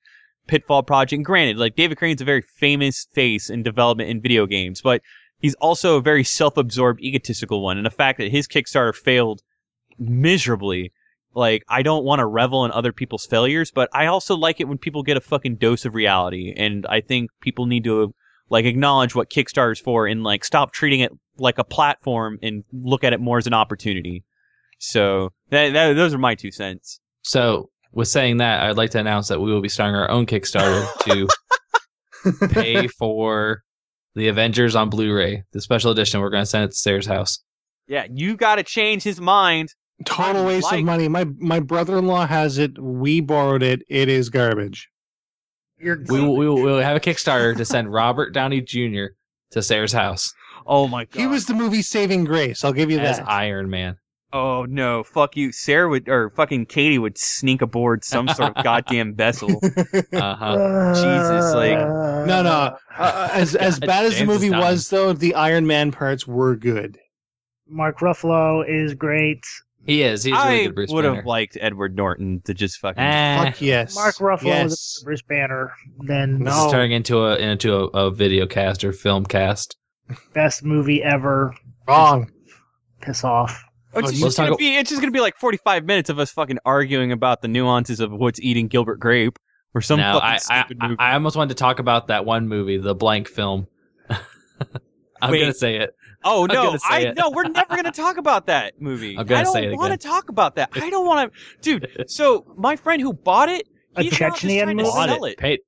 [0.48, 1.24] Pitfall project.
[1.24, 5.02] Granted, like David Crane's a very famous face in development in video games, but
[5.40, 7.78] he's also a very self-absorbed, egotistical one.
[7.78, 9.42] And the fact that his Kickstarter failed
[9.98, 10.92] miserably,
[11.36, 14.68] like I don't want to revel in other people's failures, but I also like it
[14.68, 16.54] when people get a fucking dose of reality.
[16.56, 18.14] And I think people need to
[18.50, 23.04] like acknowledge what Kickstarter's for and like stop treating it like a platform and look
[23.04, 24.24] at it more as an opportunity.
[24.80, 27.00] So that, that those are my two cents.
[27.24, 30.26] So, with saying that, I'd like to announce that we will be starting our own
[30.26, 33.62] Kickstarter to pay for
[34.16, 36.20] the Avengers on Blu-ray, the special edition.
[36.20, 37.40] We're going to send it to Sarah's house.
[37.88, 39.70] Yeah, you got to change his mind
[40.06, 41.08] Total I waste like- of money.
[41.08, 42.78] My my brother in law has it.
[42.80, 43.84] We borrowed it.
[43.90, 44.90] It is garbage.
[45.80, 49.08] You're We will, we will, we will have a Kickstarter to send Robert Downey Jr.
[49.52, 50.34] to Sarah's house
[50.66, 51.20] Oh my god.
[51.20, 52.64] He was the movie Saving Grace.
[52.64, 53.30] I'll give you as that.
[53.30, 53.98] Iron Man.
[54.32, 55.52] Oh no, fuck you.
[55.52, 59.50] Sarah would or fucking Katie would sneak aboard some sort of goddamn vessel.
[60.14, 60.94] Uh huh.
[60.96, 61.78] Jesus, like-
[62.28, 62.78] no, no.
[62.98, 65.92] Uh, as as God, bad as the James is movie was, though, the Iron Man
[65.92, 66.98] parts were good.
[67.68, 69.44] Mark Ruffalo is great.
[69.86, 70.24] He is.
[70.24, 70.76] He's really I good.
[70.76, 73.04] Bruce would have liked Edward Norton to just fucking.
[73.04, 73.96] Eh, Fuck yes.
[73.96, 74.72] Mark Ruffalo yes.
[74.72, 75.74] is a Bruce Banner.
[76.00, 76.66] Then This No.
[76.68, 79.76] is turning into a into a, a video cast or film cast.
[80.34, 81.54] best movie ever.
[81.88, 82.32] Wrong.
[83.02, 83.62] Piss off.
[83.96, 84.76] It's Oh, just let's gonna talk- be.
[84.78, 88.12] It's just gonna be like forty-five minutes of us fucking arguing about the nuances of
[88.12, 89.38] what's eating Gilbert Grape
[89.76, 90.96] or some no, fucking I, I, stupid movie.
[91.00, 93.68] I almost wanted to talk about that one movie, the blank film.
[95.22, 95.42] I'm Wait.
[95.42, 95.94] gonna say it.
[96.24, 97.18] Oh no, I it.
[97.18, 99.18] no, we're never gonna talk about that movie.
[99.18, 100.70] I'm gonna I don't say it want to talk about that.
[100.74, 102.06] I don't want to, dude.
[102.10, 104.92] So my friend who bought it, A he's not just Chechenian trying to movie?
[104.96, 105.38] Sell it.
[105.38, 105.60] Paid.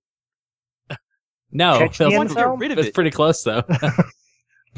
[1.51, 2.59] No, Chechenian Phil, He wants to get film?
[2.59, 2.93] rid of it's it.
[2.93, 3.63] pretty close though.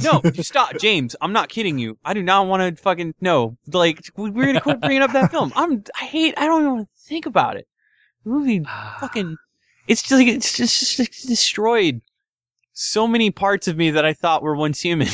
[0.04, 1.16] No, stop, James.
[1.20, 1.98] I'm not kidding you.
[2.06, 3.58] I do not want to fucking no.
[3.66, 5.52] Like we're gonna quit bringing up that film.
[5.56, 5.84] I'm.
[6.00, 6.36] I hate.
[6.38, 7.68] I don't even want to think about it.
[8.24, 8.64] The movie
[9.00, 9.38] fucking.
[9.88, 12.02] It's just like it's just, it's just destroyed
[12.74, 15.08] so many parts of me that I thought were once human.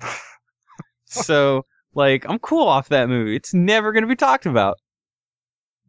[1.06, 1.64] so
[1.94, 3.36] like I'm cool off that movie.
[3.36, 4.78] It's never gonna be talked about.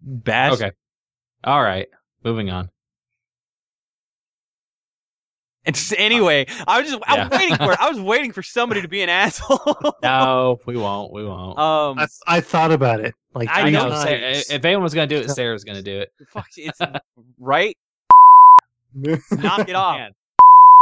[0.02, 0.54] Bad.
[0.54, 0.72] okay.
[1.44, 1.88] All right.
[2.24, 2.70] Moving on.
[5.64, 6.48] It's anyway.
[6.68, 7.04] I was just.
[7.06, 7.80] I was waiting for it.
[7.80, 9.94] I was waiting for somebody to be an asshole.
[10.02, 11.14] No, we won't.
[11.14, 11.58] We won't.
[11.60, 12.00] um.
[12.00, 13.14] I, I thought about it.
[13.36, 13.90] Like I I know.
[13.90, 16.10] know, Sarah, if anyone was gonna do it, Sarah's gonna do it.
[16.30, 16.80] fuck, it's
[17.40, 17.78] right.
[18.96, 19.98] Knock it off.
[19.98, 20.12] Man.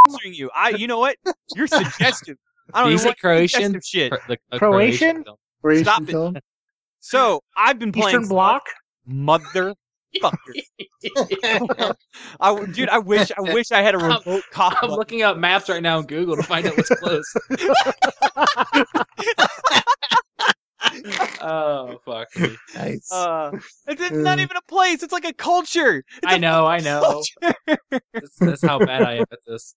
[0.07, 0.49] answering you.
[0.55, 1.17] I, you know what?
[1.55, 2.37] You're suggestive.
[2.73, 3.61] I don't Do you even say Croatian?
[3.73, 4.11] suggestive shit.
[4.11, 5.23] Cro- the- a Croatian?
[5.23, 5.83] film.
[5.83, 6.43] Stop it.
[6.99, 8.63] So I've been playing Eastern Bloc.
[9.05, 9.73] mother.
[10.23, 11.93] I,
[12.41, 14.77] w- dude, I wish, I wish I had a I'm- remote copy.
[14.81, 17.33] I'm looking up maps right now on Google to find out what's close.
[21.41, 22.55] oh fuck me.
[22.75, 23.11] Nice.
[23.11, 23.51] Uh,
[23.87, 25.03] it's, it's not even a place.
[25.03, 26.03] It's like a culture.
[26.17, 27.21] It's I a know, I know.
[27.87, 29.75] That's, that's how bad I am at this.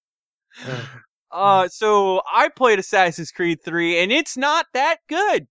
[1.33, 5.47] Uh, so I played Assassin's Creed 3 and it's not that good.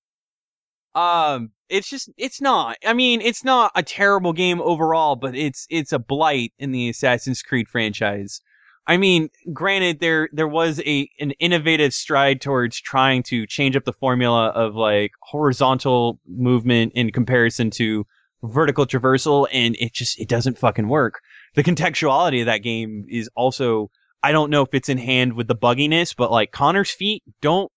[0.93, 2.77] Um, it's just, it's not.
[2.85, 6.89] I mean, it's not a terrible game overall, but it's, it's a blight in the
[6.89, 8.41] Assassin's Creed franchise.
[8.85, 13.85] I mean, granted, there, there was a, an innovative stride towards trying to change up
[13.85, 18.05] the formula of like horizontal movement in comparison to
[18.43, 21.21] vertical traversal, and it just, it doesn't fucking work.
[21.55, 23.91] The contextuality of that game is also
[24.23, 27.71] I don't know if it's in hand with the bugginess, but like Connor's feet don't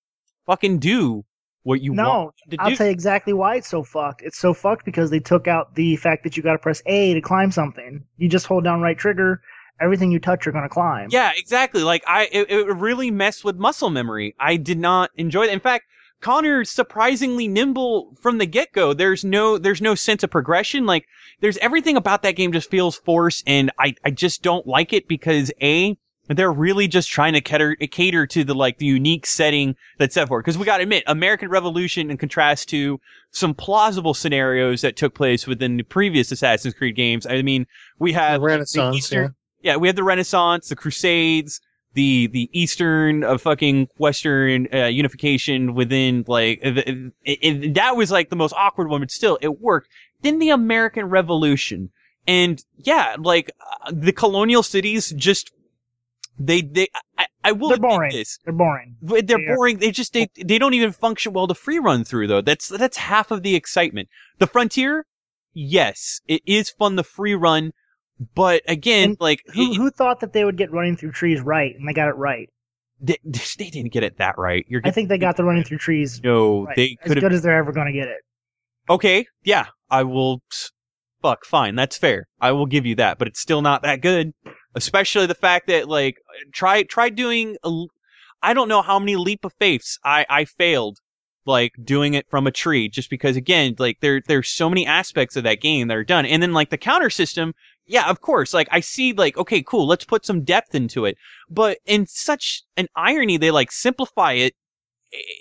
[0.47, 1.25] fucking do
[1.63, 4.21] what you No, want to I'll tell you exactly why it's so fucked.
[4.23, 7.15] It's so fucked because they took out the fact that you got to press A
[7.15, 8.05] to climb something.
[8.19, 9.41] You just hold down right trigger.
[9.81, 11.09] Everything you touch, you're gonna climb.
[11.11, 11.83] yeah, exactly.
[11.83, 14.35] Like I, it, it really messed with muscle memory.
[14.39, 15.53] I did not enjoy it.
[15.53, 15.87] In fact,
[16.21, 18.93] Connor's surprisingly nimble from the get go.
[18.93, 20.87] There's no, there's no sense of progression.
[20.87, 21.07] Like
[21.41, 25.09] there's everything about that game just feels forced, and I, I just don't like it
[25.09, 25.99] because a,
[26.29, 30.29] they're really just trying to cater, cater to the like the unique setting that's set
[30.29, 30.41] for.
[30.41, 35.15] Because we got to admit, American Revolution, in contrast to some plausible scenarios that took
[35.15, 37.27] place within the previous Assassin's Creed games.
[37.27, 37.67] I mean,
[37.99, 38.97] we have the Renaissance.
[38.97, 41.61] Eastern- yeah, we have the Renaissance, the Crusades,
[41.95, 48.11] the the Eastern of fucking Western uh, unification within like uh, it, it, that was
[48.11, 49.89] like the most awkward one, but still it worked.
[50.23, 51.91] Then the American Revolution,
[52.27, 55.53] and yeah, like uh, the colonial cities just
[56.39, 56.89] they they
[57.19, 58.13] I, I will They're boring.
[58.13, 58.39] this.
[58.45, 58.97] They're boring.
[59.03, 59.55] They're They are.
[59.57, 59.79] boring.
[59.79, 62.41] They just they they don't even function well to free run through though.
[62.41, 64.09] That's that's half of the excitement.
[64.39, 65.07] The frontier,
[65.53, 67.73] yes, it is fun to free run,
[68.35, 71.41] but again, And like Who it- who thought that they would get running through trees
[71.41, 72.49] right, and they got it right?
[73.01, 74.65] they, they didn't get it that right.
[74.69, 76.77] You're I think they got the running through trees no, right.
[76.77, 77.23] they could have.
[77.23, 78.19] good as they're ever gonna get it.
[78.89, 80.43] Okay, yeah, I will.
[81.23, 82.27] Fuck, fine, that's fair.
[82.41, 84.33] I will give you that, but it's still not that good.
[84.75, 86.17] Especially the fact that like
[86.53, 87.57] try try doing.
[88.43, 90.99] I don't know how many leap of faiths I I failed
[91.47, 95.37] like doing it from a tree just because again like there there's so many aspects
[95.37, 96.27] of that game that are done.
[96.27, 97.55] And then like the counter system
[97.87, 101.17] yeah of course like i see like okay cool let's put some depth into it.
[101.51, 104.55] But in such an irony they like simplify it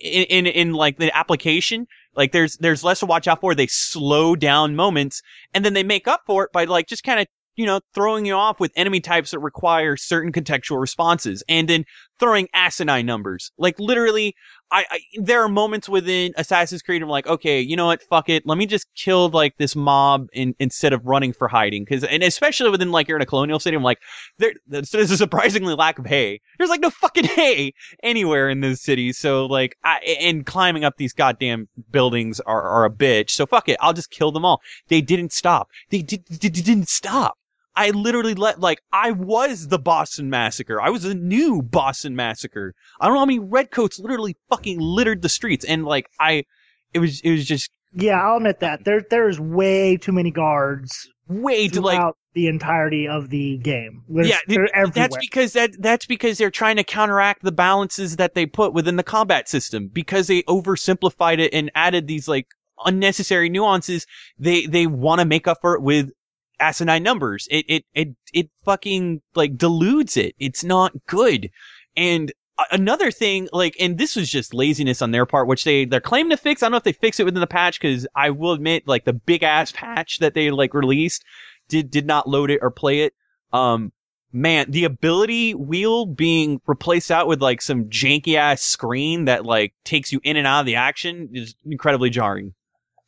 [0.01, 1.87] in in, in like the application.
[2.15, 3.55] Like there's there's less to watch out for.
[3.55, 5.21] They slow down moments
[5.53, 8.25] and then they make up for it by like just kind of you know throwing
[8.25, 11.85] you off with enemy types that require certain contextual responses and then
[12.19, 13.51] throwing asinine numbers.
[13.57, 14.35] Like literally,
[14.71, 18.29] I, I there are moments within Assassin's Creed I'm like, okay, you know what, fuck
[18.29, 22.03] it, let me just kill like this mob in, instead of running for hiding, because
[22.03, 23.99] and especially within like you're in a colonial city, I'm like,
[24.37, 26.39] there there's a surprisingly lack of hay.
[26.57, 27.73] There's like no fucking hay
[28.03, 32.85] anywhere in this city, so like, I and climbing up these goddamn buildings are are
[32.85, 33.31] a bitch.
[33.31, 34.61] So fuck it, I'll just kill them all.
[34.87, 35.69] They didn't stop.
[35.89, 37.37] They did, did didn't stop.
[37.75, 40.81] I literally let like I was the Boston Massacre.
[40.81, 42.75] I was the new Boston Massacre.
[42.99, 46.45] I don't know how many redcoats literally fucking littered the streets, and like I,
[46.93, 48.85] it was it was just Yeah, I'll admit that.
[48.85, 54.03] There there's way too many guards way to like throughout the entirety of the game.
[54.09, 54.91] There's, yeah, they're everywhere.
[54.93, 58.95] that's because that that's because they're trying to counteract the balances that they put within
[58.95, 62.47] the combat system because they oversimplified it and added these like
[62.85, 64.05] unnecessary nuances.
[64.37, 66.09] They they want to make up for it with
[66.59, 67.47] asinine numbers.
[67.51, 70.35] It it it it fucking like deludes it.
[70.39, 71.49] It's not good.
[71.95, 72.31] And
[72.71, 76.31] another thing, like, and this was just laziness on their part, which they they're claiming
[76.31, 76.61] to fix.
[76.61, 79.05] I don't know if they fix it within the patch because I will admit, like,
[79.05, 81.23] the big ass patch that they like released
[81.67, 83.13] did did not load it or play it.
[83.51, 83.91] Um,
[84.31, 89.73] man, the ability wheel being replaced out with like some janky ass screen that like
[89.83, 92.53] takes you in and out of the action is incredibly jarring.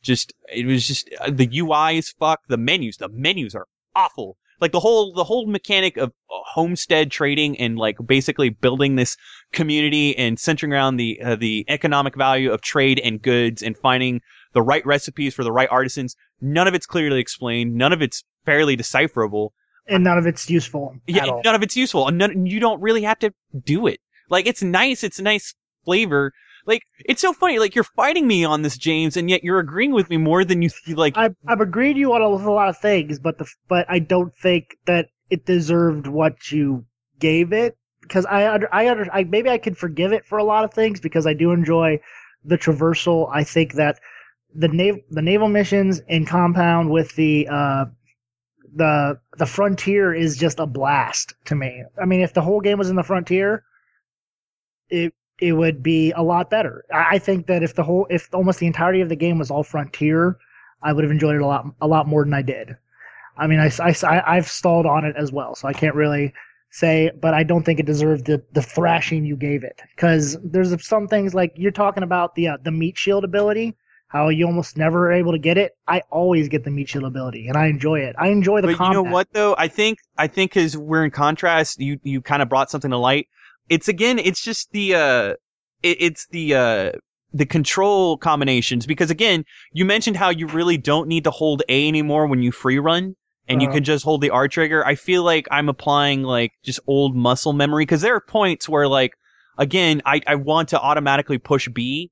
[0.06, 2.40] Just it was just uh, the UI is fuck.
[2.48, 4.36] The menus, the menus are awful.
[4.60, 9.16] Like the whole the whole mechanic of uh, homestead trading and like basically building this
[9.52, 14.20] community and centering around the uh, the economic value of trade and goods and finding
[14.54, 16.16] the right recipes for the right artisans.
[16.40, 17.74] None of it's clearly explained.
[17.74, 19.52] None of it's fairly decipherable.
[19.88, 21.42] and none of it's useful Yeah, at all.
[21.44, 22.08] none of it's useful.
[22.08, 23.34] And none, you don't really have to
[23.64, 24.00] do it.
[24.30, 25.04] Like it's nice.
[25.04, 25.54] It's a nice
[25.84, 26.32] flavor.
[26.66, 27.58] Like it's so funny.
[27.58, 30.62] Like you're fighting me on this, James, and yet you're agreeing with me more than
[30.62, 31.16] you like.
[31.16, 34.36] I've, I've agreed you on a, a lot of things, but the but I don't
[34.36, 36.84] think that it deserved what you
[37.18, 40.44] gave it because I under, I under I maybe I could forgive it for a
[40.44, 42.00] lot of things because I do enjoy
[42.44, 43.30] the traversal.
[43.32, 44.00] I think that
[44.54, 47.84] the nav the naval missions in compound with the uh
[48.74, 51.84] the the frontier is just a blast to me.
[52.00, 53.64] I mean, if the whole game was in the frontier,
[54.88, 56.84] it it would be a lot better.
[56.92, 59.62] I think that if the whole if almost the entirety of the game was all
[59.62, 60.38] frontier,
[60.82, 62.76] I would have enjoyed it a lot a lot more than I did.
[63.38, 63.70] I mean, I,
[64.02, 66.32] I, have stalled on it as well, so I can't really
[66.70, 69.82] say, but I don't think it deserved the, the thrashing you gave it.
[69.94, 73.76] Because there's some things like you're talking about the uh, the meat shield ability,
[74.08, 75.76] how you almost never are able to get it.
[75.86, 78.16] I always get the meat shield ability, and I enjoy it.
[78.18, 78.96] I enjoy the but combat.
[78.96, 79.54] you know what though?
[79.58, 82.98] I think I think because we're in contrast, you you kind of brought something to
[82.98, 83.28] light.
[83.68, 85.34] It's again, it's just the uh,
[85.82, 86.92] it, it's the uh
[87.32, 91.88] the control combinations because again, you mentioned how you really don't need to hold A
[91.88, 93.14] anymore when you free run.
[93.48, 93.76] And you Uh-huh.
[93.76, 94.84] can just hold the R trigger.
[94.84, 98.88] I feel like I'm applying like just old muscle memory because there are points where
[98.88, 99.12] like,
[99.56, 102.10] again, I, I want to automatically push B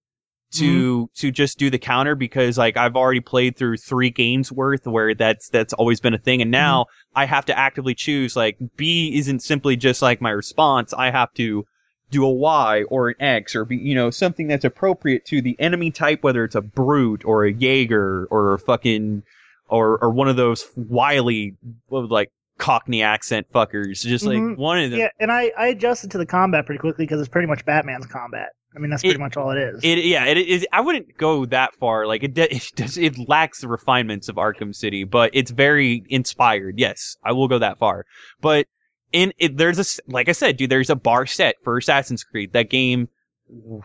[0.58, 4.86] to to just do the counter because like I've already played through three games worth
[4.86, 6.42] where that's that's always been a thing.
[6.42, 10.92] And now I have to actively choose like B isn't simply just like my response.
[10.92, 11.64] I have to
[12.10, 15.56] do a Y or an X or be you know something that's appropriate to the
[15.58, 19.22] enemy type whether it's a brute or a Jaeger or a fucking
[19.68, 21.56] or or one of those wily
[21.90, 24.02] like Cockney accent fuckers.
[24.02, 24.56] Just like Mhm.
[24.56, 25.00] one of them.
[25.00, 28.06] Yeah, and I, I adjusted to the combat pretty quickly because it's pretty much Batman's
[28.06, 28.50] combat.
[28.74, 29.80] I mean, that's pretty It- much all it is.
[29.84, 30.66] It yeah, it is.
[30.72, 32.06] I wouldn't go that far.
[32.06, 32.98] Like it, de- it does.
[32.98, 36.78] It lacks the refinements of Arkham City, but it's very inspired.
[36.78, 38.04] Yes, I will go that far.
[38.40, 38.66] But
[39.12, 40.70] in it, there's a like I said, dude.
[40.70, 42.52] There's a bar set for Assassin's Creed.
[42.52, 43.08] That game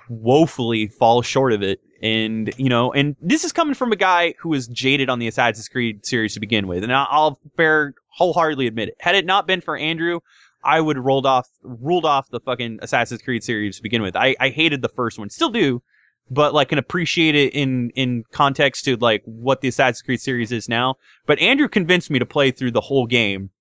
[0.07, 1.79] woefully falls short of it.
[2.01, 5.27] And you know, and this is coming from a guy who was jaded on the
[5.27, 8.95] Assassin's Creed series to begin with, and I'll fair wholeheartedly admit it.
[8.99, 10.21] Had it not been for Andrew,
[10.63, 14.15] I would rolled off ruled off the fucking Assassin's Creed series to begin with.
[14.15, 15.81] I, I hated the first one, still do,
[16.29, 20.51] but like can appreciate it in in context to like what the Assassin's Creed series
[20.51, 20.95] is now.
[21.25, 23.51] But Andrew convinced me to play through the whole game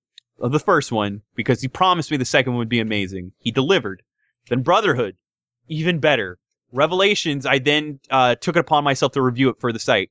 [0.40, 3.32] of the first one because he promised me the second one would be amazing.
[3.38, 4.02] He delivered.
[4.48, 5.16] Then Brotherhood,
[5.68, 6.38] even better.
[6.72, 10.10] Revelations, I then uh, took it upon myself to review it for the site.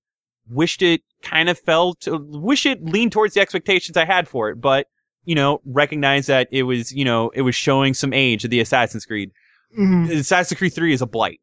[0.50, 4.50] Wished it kind of fell to, wish it leaned towards the expectations I had for
[4.50, 4.88] it, but
[5.28, 8.62] you know, recognize that it was, you know, it was showing some age of the
[8.62, 9.30] Assassin's Creed.
[9.78, 10.10] Mhm.
[10.10, 11.42] Assassin's Creed 3 is a blight.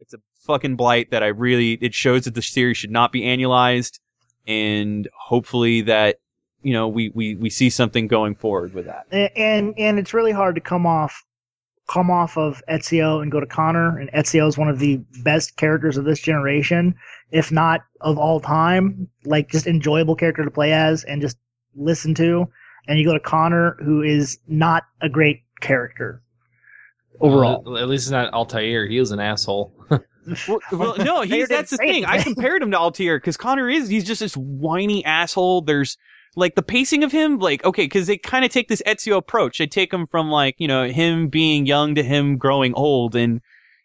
[0.00, 3.22] It's a fucking blight that I really, it shows that the series should not be
[3.22, 4.00] annualized
[4.46, 6.16] and hopefully that,
[6.62, 9.06] you know, we, we, we see something going forward with that.
[9.12, 11.24] A- and and it's really hard to come off
[11.88, 13.98] come off of Ezio and go to Connor.
[13.98, 16.94] And Ezio is one of the best characters of this generation,
[17.32, 19.08] if not of all time.
[19.24, 21.38] Like just enjoyable character to play as and just
[21.74, 22.46] listen to.
[22.90, 26.22] And you go to Connor, who is not a great character.
[27.20, 27.62] overall.
[27.64, 28.86] Well, at least it's not Altair.
[28.86, 29.72] He was an asshole.
[30.46, 32.04] Well, well, no, They he's that's the thing.
[32.04, 35.62] I compared him to Altair because Connor is he's just this whiny asshole.
[35.62, 35.96] There's
[36.36, 39.58] like the pacing of him, like okay, because they kind of take this Ezio approach.
[39.58, 43.40] They take him from like you know him being young to him growing old, and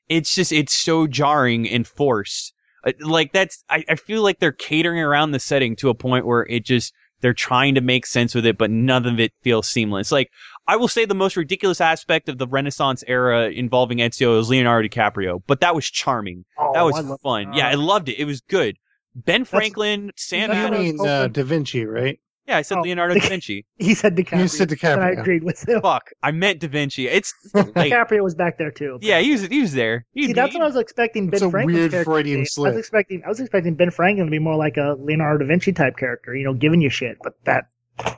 [0.10, 2.54] it's just it's so jarring and forced.
[2.86, 6.26] Uh, Like that's I, I feel like they're catering around the setting to a point
[6.28, 6.94] where it just
[7.26, 10.12] they're trying to make sense with it, but none of it feels seamless.
[10.12, 10.30] Like
[10.68, 14.88] I will say the most ridiculous aspect of the Renaissance era involving Ezio is Leonardo
[14.88, 16.46] DiCaprio, but that was charming.
[16.60, 17.54] Oh, That was fun.
[17.54, 18.20] Yeah, I loved it.
[18.20, 18.78] It was good.
[19.16, 21.00] Ben Franklin, Sam that's You I was Adams.
[21.02, 21.28] mean uh.
[21.30, 22.20] Da Vinci, right?
[22.48, 22.82] Yeah, I said Oh.
[22.82, 23.66] Leonardo da Vinci.
[23.78, 24.40] He said DiCaprio.
[24.42, 25.82] You said And I agreed with him.
[25.82, 27.08] Fuck, I meant Da Vinci.
[27.08, 29.00] It's like, DiCaprio was back there too.
[29.02, 30.06] yeah, he was he was there.
[30.14, 31.26] He, See, that's he- what I was expecting.
[31.30, 32.48] Ben It's a weird character Freudian be.
[32.58, 33.24] I was expecting.
[33.26, 36.36] I was expecting Ben Franklin to be more like a Leonardo da Vinci type character.
[36.36, 37.18] You know, giving you shit.
[37.24, 37.66] But that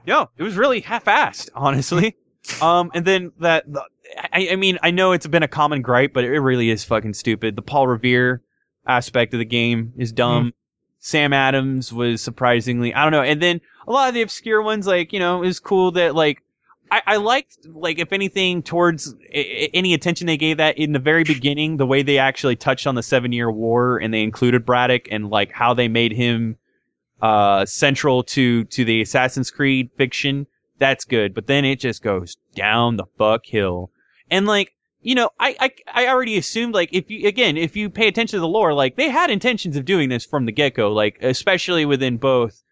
[0.06, 2.18] No, it was really half-assed, honestly.
[2.62, 3.84] um, and then that, the,
[4.34, 7.14] I, I mean, I know it's been a common gripe, but it really is fucking
[7.14, 7.56] stupid.
[7.56, 8.42] The Paul Revere
[8.86, 10.54] aspect of the game is dumb.
[11.00, 13.22] Sam Adams was surprisingly, I don't know.
[13.22, 16.16] And then a lot of the obscure ones, like, you know, it was cool that,
[16.16, 16.42] like,
[16.92, 21.24] I, I liked, like, if anything, towards any attention they gave that in the very
[21.24, 25.08] beginning, the way they actually touched on the Seven Year War and they included Braddock
[25.12, 26.58] and, like, how they made him
[27.22, 30.48] uh, central to to the Assassin's Creed fiction.
[30.80, 33.90] That's good, but then it just goes down the fuck hill.
[34.30, 37.90] And like, you know, I I I already assumed like if you again if you
[37.90, 40.76] pay attention to the lore, like they had intentions of doing this from the get
[40.76, 42.64] go, like especially within both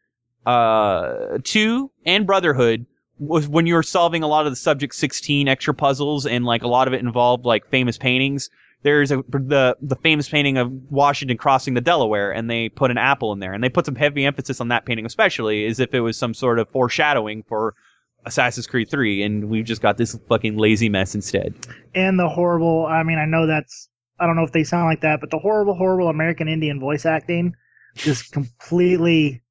[0.45, 2.85] uh two and Brotherhood
[3.17, 6.63] was when you were solving a lot of the subject 16 extra puzzles and like
[6.63, 8.49] a lot of it involved like famous paintings.
[8.83, 12.97] There's a the the famous painting of Washington crossing the Delaware, and they put an
[12.97, 15.93] apple in there, and they put some heavy emphasis on that painting, especially as if
[15.93, 17.73] it was some sort of foreshadowing for
[18.25, 21.53] Assassin's Creed 3, and we've just got this fucking lazy mess instead.
[21.93, 22.85] and the horrible.
[22.85, 23.89] I mean, I know that's.
[24.19, 27.05] I don't know if they sound like that, but the horrible, horrible American Indian voice
[27.05, 27.53] acting
[27.95, 29.41] just completely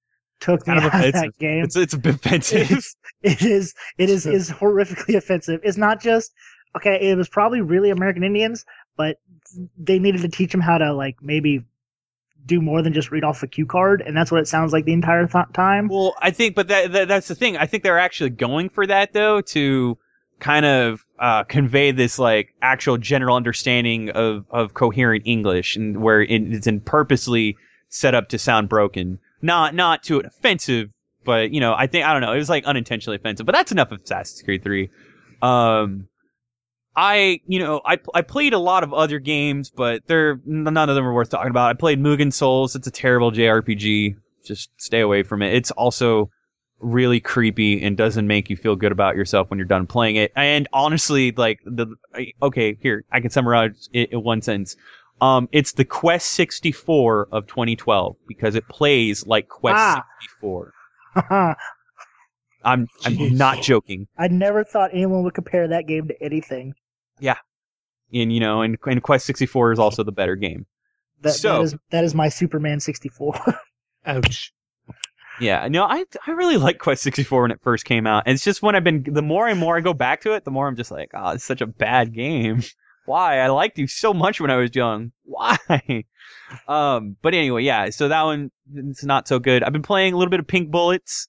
[0.40, 1.64] took me Kind of out of that game.
[1.64, 2.70] It's it's a bit offensive.
[2.70, 5.60] It's, it is it is is horrifically offensive.
[5.62, 6.32] It's not just
[6.76, 7.10] okay.
[7.10, 8.64] It was probably really American Indians,
[8.96, 9.18] but
[9.78, 11.64] they needed to teach them how to like maybe
[12.46, 14.84] do more than just read off a cue card, and that's what it sounds like
[14.84, 15.88] the entire th- time.
[15.88, 17.56] Well, I think, but that, that that's the thing.
[17.56, 19.98] I think they're actually going for that though to
[20.40, 26.22] kind of uh, convey this like actual general understanding of of coherent English, and where
[26.22, 27.56] it, it's in purposely
[27.88, 30.90] set up to sound broken, not not to an offensive,
[31.24, 32.32] but you know, I think I don't know.
[32.32, 34.90] It was like unintentionally offensive, but that's enough of Assassin's Creed Three.
[35.40, 36.08] Um,
[36.96, 40.94] I, you know, I I played a lot of other games, but they're none of
[40.94, 41.70] them are worth talking about.
[41.70, 42.76] I played Mugen Souls.
[42.76, 44.16] It's a terrible JRPG.
[44.44, 45.54] Just stay away from it.
[45.54, 46.30] It's also
[46.80, 50.32] really creepy and doesn't make you feel good about yourself when you're done playing it.
[50.36, 51.86] And honestly, like the
[52.42, 54.76] okay, here I can summarize it in one sentence.
[55.20, 60.04] Um, it's the Quest 64 of 2012 because it plays like Quest Ah.
[60.40, 60.72] 64.
[62.64, 63.32] I'm I'm Jeez.
[63.32, 64.06] not joking.
[64.18, 66.74] I never thought anyone would compare that game to anything.
[67.20, 67.36] Yeah,
[68.12, 70.66] and you know, and, and Quest 64 is also the better game.
[71.20, 73.40] That, So- that is that is my Superman 64.
[74.06, 74.52] Ouch.
[75.40, 78.24] Yeah, no, I I really liked Quest 64 when it first came out.
[78.26, 80.44] And it's just when I've been the more and more I go back to it,
[80.44, 82.62] the more I'm just like, oh, it's such a bad game.
[83.06, 83.40] Why?
[83.40, 85.12] I liked you so much when I was young.
[85.24, 85.56] Why?
[86.68, 87.90] Um, but anyway, yeah.
[87.90, 89.62] So that one it's not so good.
[89.64, 91.26] I've been playing a little bit of Pink Bullets.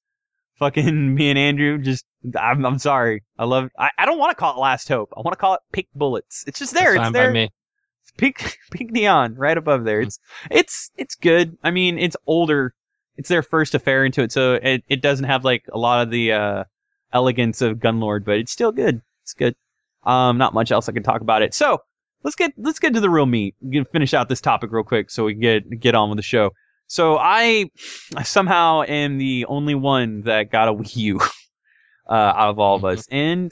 [0.59, 2.05] Fucking me and Andrew just
[2.39, 3.23] I'm I'm sorry.
[3.37, 5.11] I love I, I don't want to call it Last Hope.
[5.15, 6.43] I want to call it Pink Bullets.
[6.47, 6.95] It's just there.
[6.95, 7.49] That's it's there by me.
[8.17, 10.01] pink pink neon right above there.
[10.01, 10.19] It's
[10.49, 11.57] it's it's good.
[11.63, 12.73] I mean, it's older.
[13.17, 16.11] It's their first affair into it, so it, it doesn't have like a lot of
[16.11, 16.63] the uh,
[17.13, 19.01] elegance of Gunlord, but it's still good.
[19.23, 19.55] It's good.
[20.03, 21.53] Um, not much else I can talk about it.
[21.53, 21.79] So
[22.23, 23.55] let's get let's get to the real meat.
[23.91, 26.51] Finish out this topic real quick so we can get get on with the show.
[26.87, 27.65] So I
[28.23, 31.19] somehow am the only one that got a Wii U
[32.09, 33.51] uh, out of all of us, and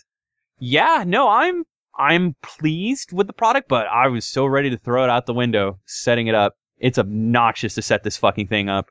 [0.59, 1.65] yeah, no, I'm
[1.97, 5.33] I'm pleased with the product, but I was so ready to throw it out the
[5.33, 6.55] window setting it up.
[6.77, 8.89] It's obnoxious to set this fucking thing up.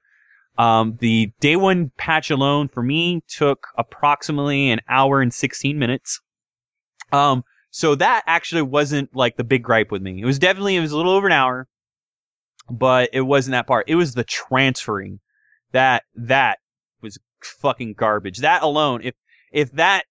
[0.58, 6.20] Um, the day one patch alone for me took approximately an hour and 16 minutes.
[7.10, 10.20] Um, so that actually wasn't like the big gripe with me.
[10.20, 11.68] It was definitely, it was a little over an hour,
[12.70, 13.88] but it wasn't that part.
[13.88, 15.20] It was the transferring
[15.72, 16.58] that, that
[17.00, 18.38] was fucking garbage.
[18.38, 19.14] That alone, if,
[19.52, 20.04] if that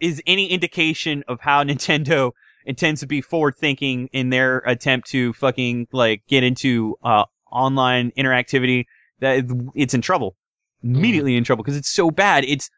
[0.00, 2.32] is any indication of how Nintendo
[2.64, 8.12] intends to be forward thinking in their attempt to fucking like get into uh online
[8.16, 8.84] interactivity
[9.18, 9.44] that
[9.74, 10.36] it's in trouble
[10.84, 12.70] immediately in trouble because it's so bad it's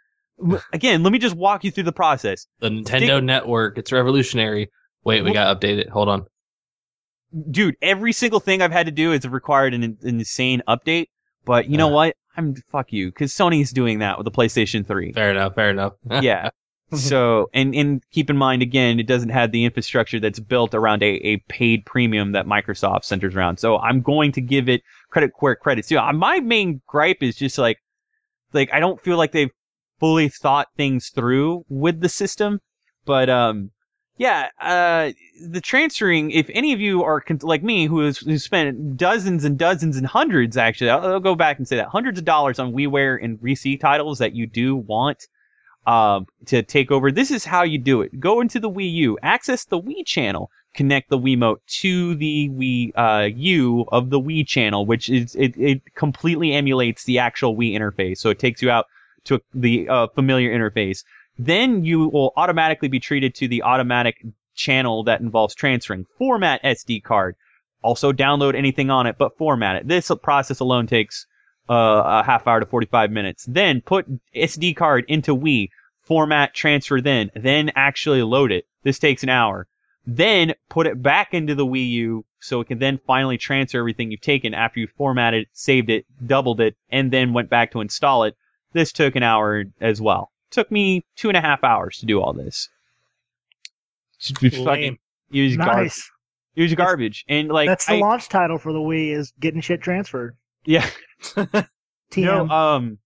[0.72, 4.70] again let me just walk you through the process The Nintendo Network, it's revolutionary.
[5.04, 5.90] Wait, we got updated.
[5.90, 6.24] Hold on.
[7.50, 11.06] Dude, every single thing I've had to do is required an, an insane update.
[11.44, 11.92] But you know Uh.
[11.92, 12.16] what?
[12.36, 15.12] I'm fuck you because Sony's doing that with the PlayStation 3.
[15.12, 15.54] Fair enough.
[15.54, 15.92] Fair enough.
[16.22, 16.50] yeah.
[16.92, 21.02] So, and and keep in mind again, it doesn't have the infrastructure that's built around
[21.02, 23.58] a, a paid premium that Microsoft centers around.
[23.58, 26.00] So I'm going to give it credit where credit's due.
[26.12, 27.78] My main gripe is just like,
[28.52, 29.50] like I don't feel like they've
[30.00, 32.60] fully thought things through with the system.
[33.06, 33.70] But um,
[34.16, 35.12] yeah, uh,
[35.48, 36.30] the transferring.
[36.30, 40.06] If any of you are like me, who has who spent dozens and dozens and
[40.06, 43.38] hundreds, actually, I'll, I'll go back and say that hundreds of dollars on WiiWare and
[43.42, 45.26] Re titles that you do want
[45.86, 47.10] um, to take over.
[47.10, 48.20] This is how you do it.
[48.20, 52.92] Go into the Wii U, access the Wii channel, connect the Wiimote to the Wii
[52.94, 57.72] uh, U of the Wii channel, which is it, it completely emulates the actual Wii
[57.72, 58.18] interface.
[58.18, 58.86] So it takes you out
[59.24, 61.02] to the uh, familiar interface.
[61.38, 64.24] Then you will automatically be treated to the automatic
[64.54, 66.06] channel that involves transferring.
[66.18, 67.36] Format SD card.
[67.82, 69.88] Also download anything on it, but format it.
[69.88, 71.26] This process alone takes
[71.68, 73.44] uh, a half hour to 45 minutes.
[73.46, 75.68] Then put SD card into Wii,
[76.02, 78.66] format, transfer then, then actually load it.
[78.82, 79.66] This takes an hour.
[80.06, 84.10] Then put it back into the Wii U so it can then finally transfer everything
[84.10, 88.24] you've taken after you formatted, saved it, doubled it, and then went back to install
[88.24, 88.36] it.
[88.72, 90.30] This took an hour as well.
[90.54, 92.68] Took me two and a half hours to do all this.
[94.20, 94.98] Just be fucking Lame.
[95.30, 95.76] use garbage.
[95.82, 96.10] Nice.
[96.54, 97.24] Use garbage.
[97.28, 100.36] And like That's the I- launch title for the Wii is getting shit transferred.
[100.64, 100.88] yeah.
[101.24, 101.66] TM.
[102.16, 102.98] No, um,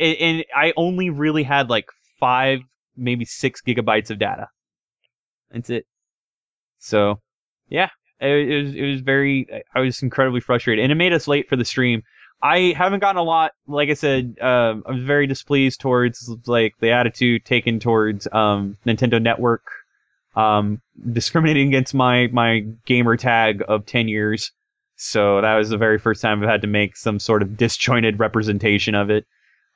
[0.00, 1.86] and, and I only really had like
[2.18, 2.60] five,
[2.96, 4.48] maybe six gigabytes of data.
[5.52, 5.86] That's it.
[6.80, 7.20] So,
[7.68, 9.46] yeah, it, it was it was very.
[9.74, 12.02] I was incredibly frustrated, and it made us late for the stream.
[12.42, 13.52] I haven't gotten a lot.
[13.66, 19.20] Like I said, um, I'm very displeased towards like the attitude taken towards um, Nintendo
[19.20, 19.64] Network,
[20.36, 20.80] um,
[21.12, 24.52] discriminating against my my gamer tag of ten years.
[24.96, 28.18] So that was the very first time I've had to make some sort of disjointed
[28.18, 29.26] representation of it.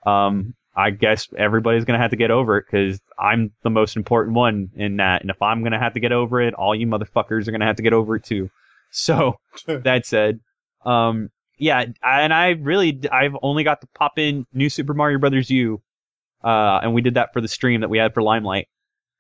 [0.07, 4.37] Um, I guess everybody's gonna have to get over it because I'm the most important
[4.37, 7.49] one in that, and if I'm gonna have to get over it, all you motherfuckers
[7.49, 8.51] are gonna have to get over it too.
[8.93, 10.39] So that said,
[10.85, 11.31] um,
[11.63, 15.81] yeah, and I really I've only got to pop in New Super Mario Brothers U,
[16.43, 18.67] uh, and we did that for the stream that we had for Limelight,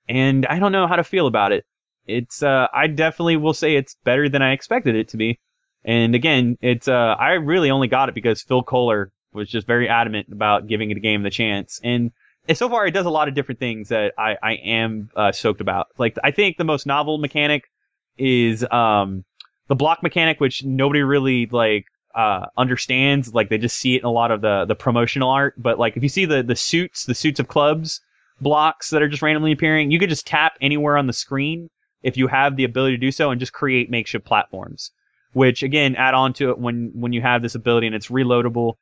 [0.08, 1.64] and I don't know how to feel about it.
[2.04, 5.38] It's uh, I definitely will say it's better than I expected it to be.
[5.84, 9.88] And again, it's uh, I really only got it because Phil Kohler was just very
[9.88, 11.80] adamant about giving a game the chance.
[11.84, 12.10] And,
[12.48, 15.30] and so far, it does a lot of different things that I I am uh,
[15.60, 15.86] about.
[15.96, 17.70] Like I think the most novel mechanic
[18.18, 19.24] is um
[19.68, 23.34] the block mechanic, which nobody really like uh understands.
[23.34, 25.54] Like they just see it in a lot of the the promotional art.
[25.56, 28.00] But like if you see the the suits, the suits of clubs
[28.40, 31.70] blocks that are just randomly appearing, you could just tap anywhere on the screen
[32.02, 34.90] if you have the ability to do so and just create makeshift platforms
[35.32, 38.74] which again add on to it when when you have this ability and it's reloadable.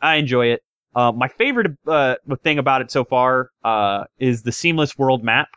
[0.00, 0.62] I enjoy it.
[0.94, 5.48] Uh, my favorite uh, thing about it so far uh, is the seamless world map.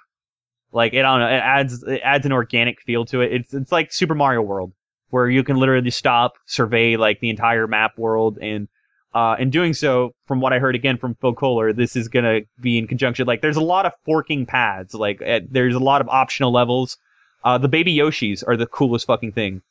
[0.72, 3.34] Like it, I don't know, it adds it adds an organic feel to it.
[3.34, 4.74] It's it's like Super Mario World,
[5.16, 8.68] where you can literally stop, survey like the entire map world, and
[9.14, 12.42] uh, in doing so, from what I heard again from Phil Kohler, this is gonna
[12.60, 13.26] be in conjunction.
[13.26, 14.94] Like there's a lot of forking paths.
[14.94, 16.98] Like there's a lot of optional levels.
[17.46, 19.62] Uh, the baby Yoshis are the coolest fucking thing.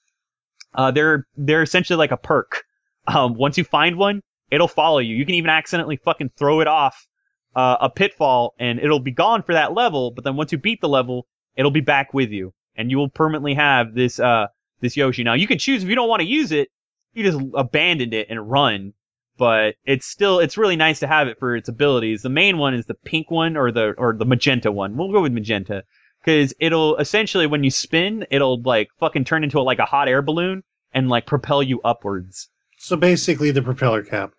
[0.75, 2.65] Uh, they're they're essentially like a perk.
[3.07, 5.15] Um, once you find one, it'll follow you.
[5.15, 7.07] You can even accidentally fucking throw it off
[7.55, 10.11] uh, a pitfall, and it'll be gone for that level.
[10.11, 13.11] But then once you beat the level, it'll be back with you, and you will
[13.11, 14.47] permanently have this uh
[14.81, 15.25] this Yoshi.
[15.25, 16.69] Now you can choose if you don't want to use it,
[17.13, 18.93] you just abandon it and run.
[19.37, 22.23] But it's still it's really nice to have it for its abilities.
[22.23, 24.97] The main one is the pink one or the or the magenta one.
[24.97, 25.83] We'll go with magenta
[26.21, 30.09] because it'll essentially when you spin, it'll like fucking turn into a, like a hot
[30.09, 32.49] air balloon and like propel you upwards.
[32.79, 34.33] So basically, the propeller cap.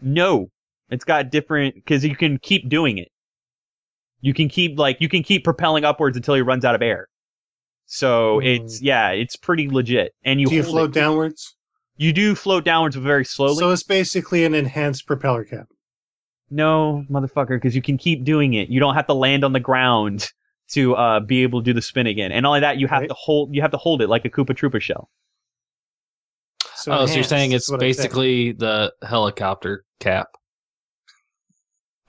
[0.00, 0.50] No,
[0.90, 3.08] it's got different because you can keep doing it.
[4.22, 7.08] You can keep like you can keep propelling upwards until he runs out of air.
[7.92, 8.46] So Hmm.
[8.46, 10.14] it's yeah, it's pretty legit.
[10.24, 10.94] And you Do you float it.
[10.94, 11.56] downwards?
[11.96, 13.56] You do float downwards very slowly.
[13.56, 15.66] So it's basically an enhanced propeller cap.
[16.50, 18.68] No, motherfucker, because you can keep doing it.
[18.68, 20.28] You don't have to land on the ground
[20.70, 22.30] to uh, be able to do the spin again.
[22.30, 23.08] And not only that, you have Right.
[23.08, 25.10] to hold you have to hold it like a Koopa Troopa shell.
[26.76, 28.02] So oh, so you're saying it's what I said.
[28.04, 30.28] basically the helicopter cap.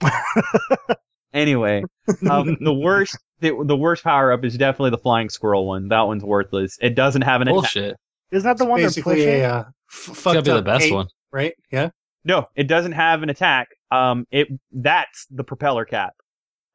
[1.34, 1.82] Anyway,
[2.28, 5.88] um, the worst the, the worst power up is definitely the flying squirrel one.
[5.88, 6.78] That one's worthless.
[6.80, 7.94] It doesn't have an attack.
[8.30, 9.28] Isn't that the one they're basically pushing?
[9.28, 9.58] a uh,
[9.90, 11.06] f- It's fucked gotta be the best cape, one.
[11.32, 11.52] right?
[11.70, 11.90] Yeah.
[12.24, 13.68] No, it doesn't have an attack.
[13.90, 16.14] Um, it that's the propeller cap.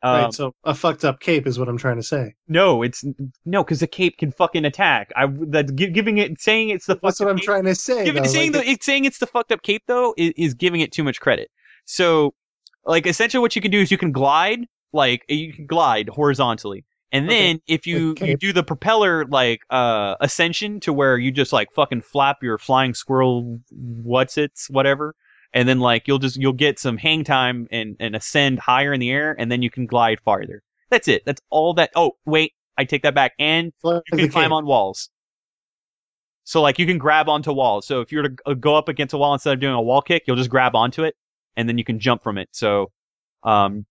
[0.04, 0.34] Um, right.
[0.34, 2.36] So a fucked up cape is what I'm trying to say.
[2.48, 3.04] no, it's
[3.46, 5.12] no, because the cape can fucking attack.
[5.16, 7.74] I that giving it saying it's the That's fucked what up I'm cape- trying to
[7.74, 8.06] say.
[8.06, 10.54] Giving, though, saying like, the, it's saying it's the fucked up cape though is, is
[10.54, 11.50] giving it too much credit.
[11.86, 12.36] So,
[12.86, 14.60] like essentially, what you can do is you can glide,
[14.94, 17.38] like you can glide horizontally, and Okay.
[17.50, 18.28] then if you Okay.
[18.28, 22.58] you do the propeller like uh ascension to where you just like fucking flap your
[22.58, 25.16] flying squirrel, what's it's whatever,
[25.54, 29.00] and then like you'll just you'll get some hang time and and ascend higher in
[29.00, 30.62] the air, and then you can glide farther.
[30.90, 31.24] That's it.
[31.26, 31.92] That's all that.
[31.96, 33.34] Oh wait, I take that back.
[33.40, 35.10] And you can climb on walls.
[36.46, 37.86] So like you can grab onto walls.
[37.86, 39.82] So if you were to uh, go up against a wall instead of doing a
[39.82, 41.16] wall kick, you'll just grab onto it
[41.58, 42.50] and then you can jump from it.
[42.54, 42.92] So
[43.44, 43.86] um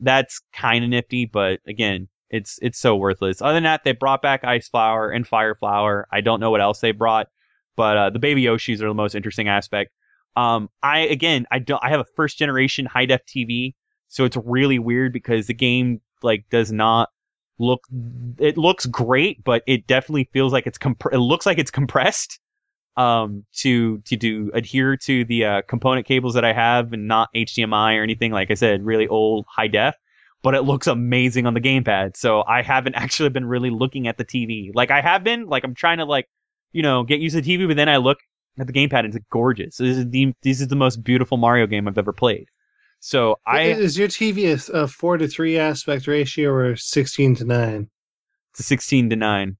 [0.00, 3.42] that's kind of nifty, but again, it's it's so worthless.
[3.42, 6.06] Other than that, they brought back Ice Flower and Fire Flower.
[6.12, 7.28] I don't know what else they brought,
[7.76, 9.90] but uh, the baby Yoshis are the most interesting aspect.
[10.36, 11.82] Um, I again, I don't.
[11.82, 13.74] I have a first generation high def TV,
[14.08, 17.08] so it's really weird because the game like does not
[17.58, 17.80] look.
[18.38, 22.38] It looks great, but it definitely feels like it's comp- It looks like it's compressed.
[22.96, 27.28] Um, to to do adhere to the uh, component cables that I have and not
[27.34, 28.32] HDMI or anything.
[28.32, 29.94] Like I said, really old high def
[30.42, 32.16] but it looks amazing on the gamepad.
[32.16, 34.70] So I haven't actually been really looking at the TV.
[34.74, 36.28] Like I have been, like I'm trying to like,
[36.72, 38.18] you know, get used to the TV, but then I look
[38.58, 39.76] at the gamepad and it's gorgeous.
[39.76, 42.46] This is the this is the most beautiful Mario game I've ever played.
[43.00, 47.44] So I is your TV a, a four to three aspect ratio or sixteen to
[47.44, 47.90] nine?
[48.52, 49.56] it's a 16 to 9.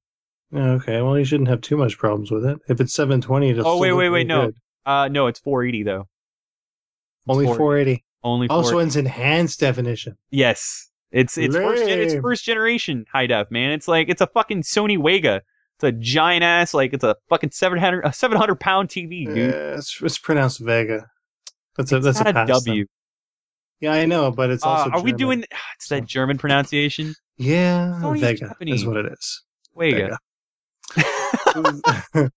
[0.54, 2.58] Okay, well you shouldn't have too much problems with it.
[2.68, 4.52] If it's seven twenty, Oh, wait, wait, wait, no.
[4.86, 6.08] Uh no, it's 480 though.
[7.28, 7.58] Only 480.
[7.58, 8.04] four eighty.
[8.22, 10.16] Only 4 Also, it's enhanced definition.
[10.30, 10.88] Yes.
[11.12, 13.72] It's it's first gen, it's first generation high def, man.
[13.72, 15.40] It's like it's a fucking Sony Wega.
[15.76, 19.54] It's a giant ass like it's a fucking 700 a 700 pound TV, dude.
[19.54, 21.06] Uh, it's, it's pronounced Vega.
[21.76, 22.86] That's a It's that's a a pass, then.
[23.80, 24.90] Yeah, I know, but it's Uh, also.
[24.90, 25.44] are we doing?
[25.76, 27.14] It's that German pronunciation.
[27.38, 28.80] Yeah, Sony's Vega Japanese.
[28.82, 29.42] is what it is.
[29.76, 30.18] Vega.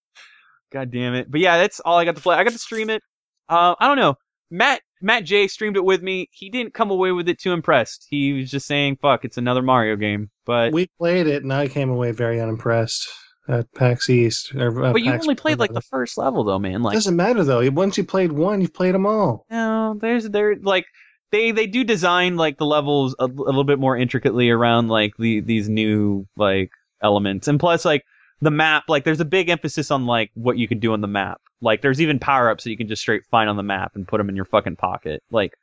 [0.71, 1.29] God damn it!
[1.29, 2.35] But yeah, that's all I got to play.
[2.35, 3.01] I got to stream it.
[3.49, 4.15] Uh, I don't know.
[4.49, 6.29] Matt Matt J streamed it with me.
[6.31, 8.07] He didn't come away with it too impressed.
[8.09, 11.67] He was just saying, "Fuck, it's another Mario game." But we played it, and I
[11.67, 13.09] came away very unimpressed
[13.47, 14.53] at PAX East.
[14.55, 16.81] Or, uh, but you PAX only played like the first level though, man.
[16.81, 17.67] Like doesn't matter though.
[17.71, 19.45] Once you played one, you've played them all.
[19.49, 20.85] No, there's there like
[21.31, 25.13] they they do design like the levels a, a little bit more intricately around like
[25.17, 26.71] the these new like
[27.01, 28.03] elements, and plus like
[28.43, 31.07] the map like there's a big emphasis on like what you can do on the
[31.07, 31.39] map.
[31.61, 34.07] Like there's even power ups that you can just straight find on the map and
[34.07, 35.23] put them in your fucking pocket.
[35.31, 35.53] Like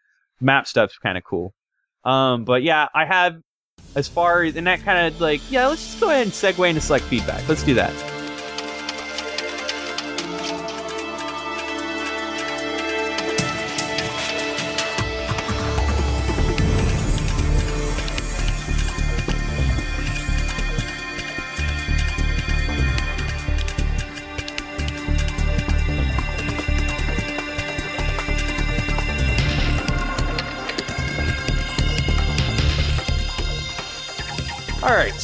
[0.41, 1.55] map stuff's kind of cool.
[2.05, 3.37] Um, but yeah, I have
[3.95, 6.69] as far as and that kind of like yeah, let's just go ahead and segue
[6.69, 7.47] into select feedback.
[7.49, 8.20] Let's do that.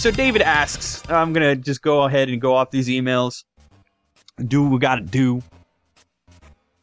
[0.06, 3.42] So David asks, I'm gonna just go ahead and go off these emails.
[4.46, 5.42] Do what we gotta do.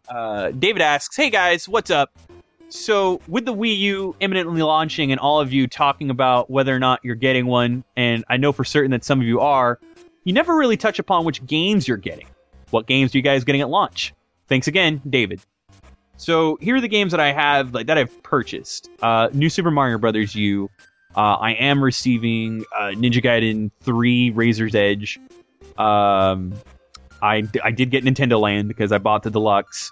[0.10, 2.12] Uh, David asks, "Hey guys, what's up?
[2.68, 6.80] So with the Wii U imminently launching, and all of you talking about whether or
[6.80, 9.80] not you're getting one, and I know for certain that some of you are,
[10.26, 12.28] you never really touch upon which games you're getting.
[12.72, 14.14] What games are you guys getting at launch?
[14.50, 15.40] Thanks again, David."
[16.18, 18.90] So here are the games that I have like that I've purchased.
[19.02, 20.70] Uh, New Super Mario Brothers U.
[21.16, 25.20] Uh, I am receiving uh, Ninja Gaiden 3 Razor's Edge.
[25.78, 26.54] Um,
[27.22, 29.92] I, I did get Nintendo Land because I bought the deluxe.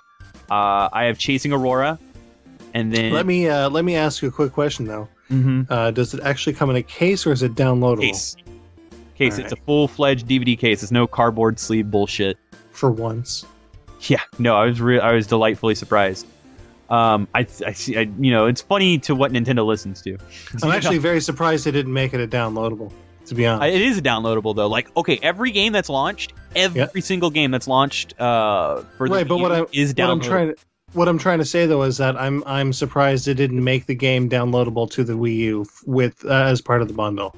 [0.49, 1.97] Uh, I have Chasing Aurora,
[2.73, 5.07] and then Let me uh, let me ask you a quick question though.
[5.29, 5.65] Mhm.
[5.69, 8.35] Uh, does it actually come in a case or is it downloadable case.
[9.15, 9.37] Case.
[9.37, 10.83] All It's a full fledged DVD case.
[10.83, 12.37] It's no cardboard sleeve bullshit.
[12.71, 13.45] for once?
[14.01, 16.25] Yeah, no, I was re- I was delightfully surprised.
[16.91, 20.17] Um, I, I see, I, you know, it's funny to what Nintendo listens to.
[20.61, 22.91] I'm actually very surprised they didn't make it a downloadable.
[23.27, 24.67] To be honest, it is a downloadable though.
[24.67, 29.27] Like, okay, every game that's launched, every single game that's launched uh, for the Right,
[29.27, 30.23] but what I- is what I'm downloadable.
[30.25, 30.55] trying to
[30.93, 33.95] what I'm trying to say though is that I'm I'm surprised it didn't make the
[33.95, 37.33] game downloadable to the Wii U with uh, as part of the bundle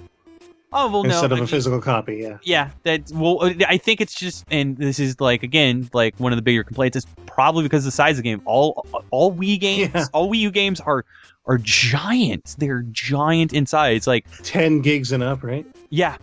[0.74, 2.18] oh well, no, instead of I a mean- physical copy.
[2.18, 2.38] Yeah.
[2.44, 6.32] Yeah, that well, uh, I think it's just, and this is like again, like one
[6.32, 8.42] of the bigger complaints is probably because of the size of the game.
[8.46, 10.06] All all Wii games, Yeah.
[10.14, 11.06] all Wii U games are
[11.46, 12.56] are giant.
[12.58, 14.08] They're giant in size.
[14.08, 15.66] Like Ten gigs and up, right?
[15.90, 16.18] yeah,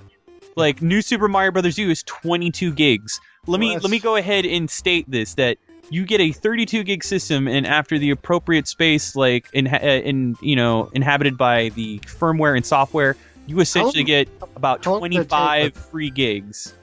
[0.56, 3.20] like New Super Mario Brothers U is 22 gigs.
[3.46, 5.58] Let me Well, let me go ahead and state this that
[5.92, 10.36] you get a 32 gig system, and after the appropriate space, like in, uh, in
[10.40, 13.16] you know inhabited by the firmware and software,
[13.50, 16.74] you essentially get about how long did that take, 25 free gigs.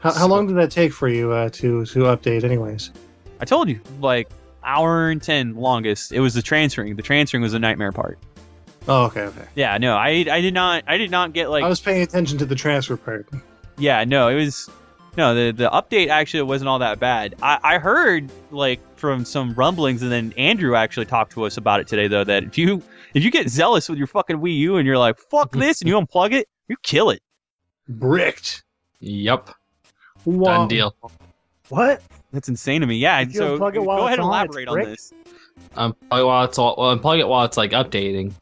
[0.00, 2.92] How, how long did that take for you uh, to to update, anyways?
[3.38, 4.30] I told you, like
[4.64, 6.12] hour and 10 longest.
[6.12, 6.96] It was the transferring.
[6.96, 8.18] The transferring was the nightmare part.
[8.88, 9.44] Oh, okay, okay.
[9.54, 12.38] Yeah, no, I I did not I did not get like I was paying attention
[12.38, 13.28] to the transfer part.
[13.76, 14.70] Yeah, no, it was
[15.18, 17.34] no the the update actually wasn't all that bad.
[17.42, 21.80] I, I heard like from some rumblings, and then Andrew actually talked to us about
[21.80, 22.82] it today though that if you
[23.14, 25.88] if you get zealous with your fucking Wii U and you're like fuck this and
[25.88, 27.22] you unplug it, you kill it.
[27.88, 28.62] Bricked.
[29.00, 29.50] Yep.
[30.24, 30.58] Wow.
[30.58, 30.94] Done deal.
[31.68, 32.02] What?
[32.32, 32.96] That's insane to me.
[32.96, 35.12] Yeah, If you so unplug it while go ahead and elaborate on this.
[35.76, 38.32] Unplug it while it's all, well, unplug it while it's like updating.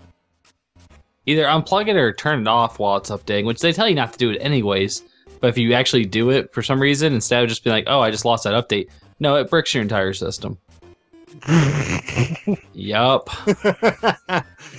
[1.27, 4.13] Either unplug it or turn it off while it's updating, which they tell you not
[4.13, 5.03] to do it anyways.
[5.41, 8.01] But if you actually do it for some reason, instead of just being like, "Oh,
[8.01, 8.89] I just lost that update,"
[9.21, 10.57] no, it bricks your entire system.
[12.75, 13.29] Yup.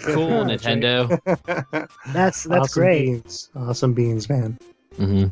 [0.04, 1.20] Cool, Nintendo.
[2.14, 3.06] That's that's awesome great.
[3.06, 3.50] beans.
[3.56, 4.58] Awesome beans, man.
[4.98, 5.28] Mm-hmm.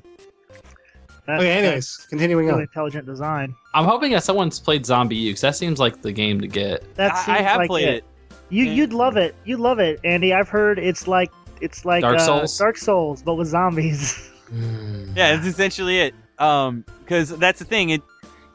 [1.28, 2.62] That- Okay, anyways, continuing really on.
[2.64, 3.56] intelligent design.
[3.74, 6.84] I'm hoping that someone's played ZombiU because that seems like the game to get.
[6.96, 8.04] That I, I seems have like played it.
[8.50, 9.34] You and- you'd love it.
[9.46, 10.34] You'd love it, Andy.
[10.34, 11.32] I've heard it's like
[11.62, 12.58] it's like Dark uh, Souls?
[12.58, 14.30] Dark Souls, but with zombies.
[14.52, 16.14] Yeah, that's essentially it.
[16.38, 17.90] Um, because that's the thing.
[17.90, 18.02] It,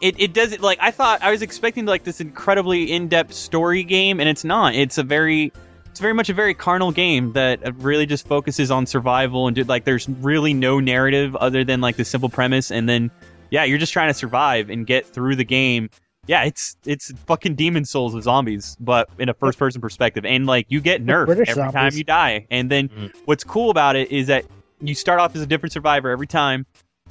[0.01, 1.23] it, it does it like I thought.
[1.23, 4.75] I was expecting like this incredibly in-depth story game, and it's not.
[4.75, 5.53] It's a very,
[5.87, 9.55] it's very much a very carnal game that uh, really just focuses on survival and
[9.55, 13.11] do, like there's really no narrative other than like the simple premise, and then
[13.51, 15.91] yeah, you're just trying to survive and get through the game.
[16.27, 20.67] Yeah, it's it's fucking Demon Souls with zombies, but in a first-person perspective, and like
[20.69, 23.13] you get nerfed British every time you die, and then Mhm.
[23.25, 24.45] what's cool about it is that
[24.81, 26.67] you start off as a different survivor every time.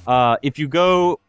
[0.06, 1.20] Uh, if you go,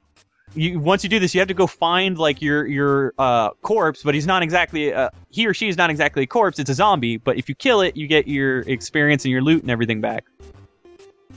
[0.54, 4.04] you once you do this, you have to go find like your your uh, corpse,
[4.04, 6.60] but he's not exactly uh, he or she is not exactly a corpse.
[6.60, 9.62] It's a zombie, but if you kill it, you get your experience and your loot
[9.62, 10.26] and everything back.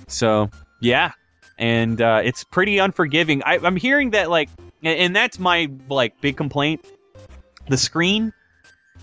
[0.09, 0.51] So
[0.81, 1.13] yeah,
[1.59, 3.43] and uh, it's pretty unforgiving.
[3.45, 4.51] I, I'm hearing that like,
[4.83, 6.85] and, that's my like big complaint.
[7.69, 8.33] The screen,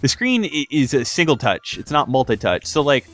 [0.01, 1.77] the screen is a single touch.
[1.77, 2.65] It's not multi-touch.
[2.65, 3.07] So like,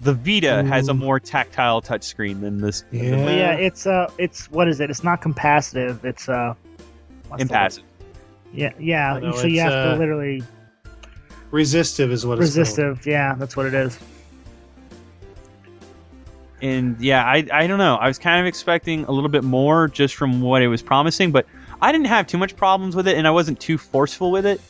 [0.00, 2.84] the Vita has a more tactile touchscreen than this.
[2.92, 3.24] Yeah.
[3.24, 4.90] But yeah, it's uh, it's what is it?
[4.90, 6.04] It's not capacitive.
[6.04, 6.54] It's uh,
[7.38, 7.84] impassive.
[8.52, 9.18] Yeah, yeah.
[9.20, 10.42] No, so you have uh, to literally
[11.50, 13.06] Resistive is what it's resistive.
[13.06, 13.98] Yeah, that's what it is.
[16.60, 17.96] and yeah, I I don't know.
[17.96, 21.30] I was kind of expecting a little bit more just from what it was promising,
[21.30, 21.46] but
[21.80, 24.60] I didn't have too much problems with it, and I wasn't too forceful with it.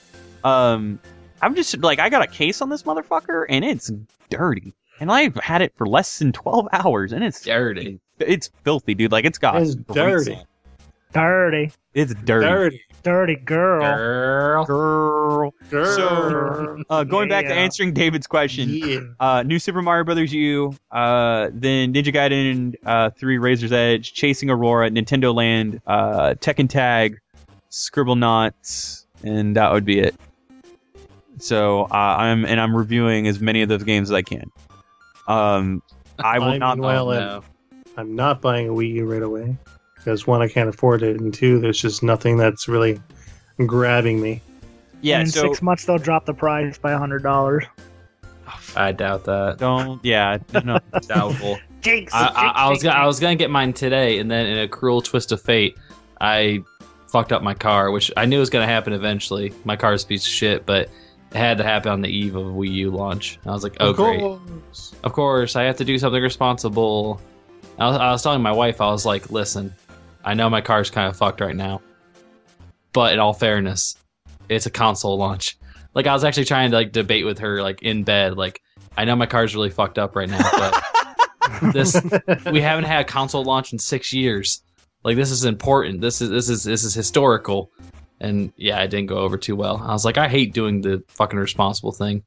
[0.45, 0.99] Um,
[1.41, 3.91] I'm just like I got a case on this motherfucker, and it's
[4.29, 8.01] dirty, and I've had it for less than 12 hours, and it's Dirty.
[8.19, 9.13] it's filthy, dude.
[9.13, 10.39] Like it's got It's dirty.
[11.13, 12.47] Dirty, It's dirty.
[12.47, 12.81] Dirty.
[13.03, 13.81] dirty girl.
[13.81, 14.65] Girl.
[14.67, 15.55] Girl.
[15.71, 15.97] Girl.
[15.97, 19.01] So, uh, going back to answering David's question, yeah.
[19.19, 24.51] uh, New Super Mario Brothers U, uh, then Ninja Gaiden uh, 3 Razor's Edge, Chasing
[24.51, 27.19] Aurora, Nintendo Land, uh, Tekken Tag,
[27.71, 30.15] Scribblenauts, and that would be it.
[31.39, 34.51] So uh, I'm and I'm reviewing as many of those games as I can.
[35.29, 35.83] Um,
[36.19, 36.79] I will I not.
[36.79, 37.43] meanwhile, uh, no.
[37.97, 39.57] I'm not buying a Wii U right away
[39.97, 43.01] because one, I can't afford it, and two, there's just nothing that's really
[43.67, 44.41] grabbing me.
[45.01, 45.21] yeah.
[45.21, 47.65] in So six months they'll drop the price by a hundred dollars.
[48.77, 49.59] I doubt that.
[49.59, 50.03] don't.
[50.05, 50.39] Yeah.
[50.65, 50.79] No.
[51.09, 51.59] Doubtful.
[51.81, 52.13] Jinx.
[52.15, 54.59] I, I, jinx, I was gonna, I was gonna get mine today, and then in
[54.59, 55.77] a cruel twist of fate,
[56.21, 56.63] I
[57.11, 59.53] fucked up my car, which I knew was gonna happen eventually.
[59.65, 60.91] My car's a piece of shit, but it
[61.33, 63.39] had to happen on the eve of Wii U launch.
[63.47, 64.95] I was like, oh Of great, course.
[65.05, 67.21] of course I have to do something responsible.
[67.79, 69.75] I was, I was telling my wife, I was like, listen,
[70.25, 71.83] I know my car's kind of fucked right now,
[72.93, 73.97] but in all fairness,
[74.49, 75.59] it's a console launch.
[75.95, 78.63] Like I was actually trying to like debate with her like in bed, like
[78.97, 80.83] I know my car's really fucked up right now, but
[81.73, 82.01] this
[82.51, 84.63] we haven't had a console launch in six years.
[85.05, 86.01] Like this is important.
[86.01, 87.71] This is this is this is historical.
[88.21, 89.83] And yeah, it didn't go over too well.
[89.85, 92.23] I was like, I hate doing the fucking responsible thing.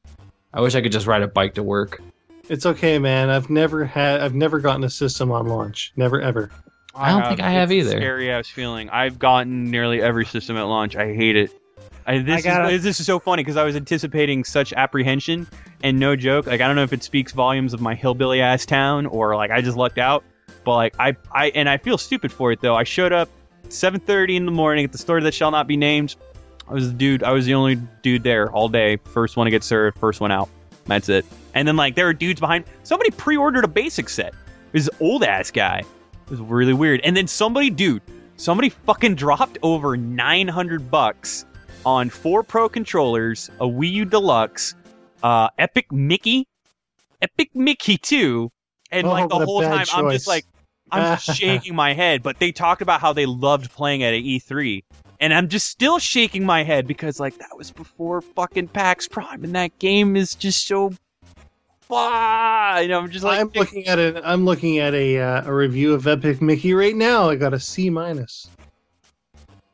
[0.54, 2.00] I wish I could just ride a bike to work.
[2.48, 3.30] It's okay, man.
[3.30, 4.20] I've never had.
[4.20, 5.92] I've never gotten a system on launch.
[5.96, 6.50] Never ever.
[6.94, 7.98] I don't think I have It's either.
[7.98, 8.90] Scary ass feeling.
[8.90, 10.96] I've gotten nearly every system at launch.
[10.96, 11.52] I hate it.
[12.06, 15.46] I, this, gotta- is, this is so funny because I was anticipating such apprehension
[15.84, 16.46] and no joke.
[16.46, 19.50] Like I don't know if it speaks volumes of my hillbilly ass town or like
[19.52, 20.24] I just lucked out.
[20.64, 22.74] But like I, I and I feel stupid for it though.
[22.74, 23.28] I showed up
[23.70, 26.16] 7:30 in the morning at the store that shall not be named.
[26.68, 27.22] I was the dude.
[27.22, 28.96] I was the only dude there all day.
[28.96, 29.98] First one to get served.
[29.98, 30.48] First one out.
[30.86, 31.24] That's it.
[31.54, 32.64] And then like there were dudes behind.
[32.84, 34.34] Somebody pre-ordered a basic set.
[34.72, 35.78] This old ass guy.
[35.80, 37.00] It was really weird.
[37.02, 38.02] And then somebody, dude,
[38.36, 41.44] somebody fucking dropped over 900 bucks
[41.84, 44.74] on four Pro controllers, a Wii U Deluxe,
[45.24, 46.46] uh, Epic Mickey,
[47.20, 48.50] Epic Mickey 2,
[48.92, 50.44] and Oh, like the whole time I'm just like,
[50.92, 52.22] I'm shaking my head.
[52.22, 54.82] But they talked about how they loved playing at an E3.
[55.20, 59.44] And I'm just still shaking my head because, like, that was before fucking PAX Prime,
[59.44, 60.92] and that game is just so.
[61.88, 62.78] Bah!
[62.78, 64.22] You know, I'm just like, I'm looking at it.
[64.24, 67.28] I'm looking at a uh, a review of Epic Mickey right now.
[67.28, 68.48] I got a C minus.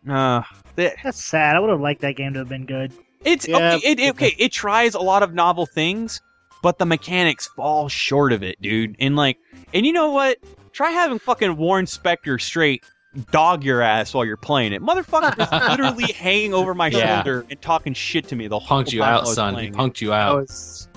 [0.08, 0.42] uh,
[0.76, 1.56] the- That's sad.
[1.56, 2.92] I would have liked that game to have been good.
[3.24, 3.74] It's Yeah.
[3.74, 3.86] okay.
[3.88, 4.34] It, it- okay.
[4.38, 6.20] It tries a lot of novel things,
[6.62, 8.96] but the mechanics fall short of it, dude.
[8.98, 9.38] And like,
[9.74, 10.38] and you know what?
[10.76, 12.84] Try having fucking Warren Spector straight
[13.30, 14.82] dog your ass while you're playing it.
[14.82, 17.16] Motherfucker is literally hanging over my Yeah.
[17.22, 19.54] shoulder and talking shit to me the whole Punked you time I out, was son.
[19.54, 19.76] He playing it.
[19.78, 20.36] punked you out.
[20.36, 20.88] was,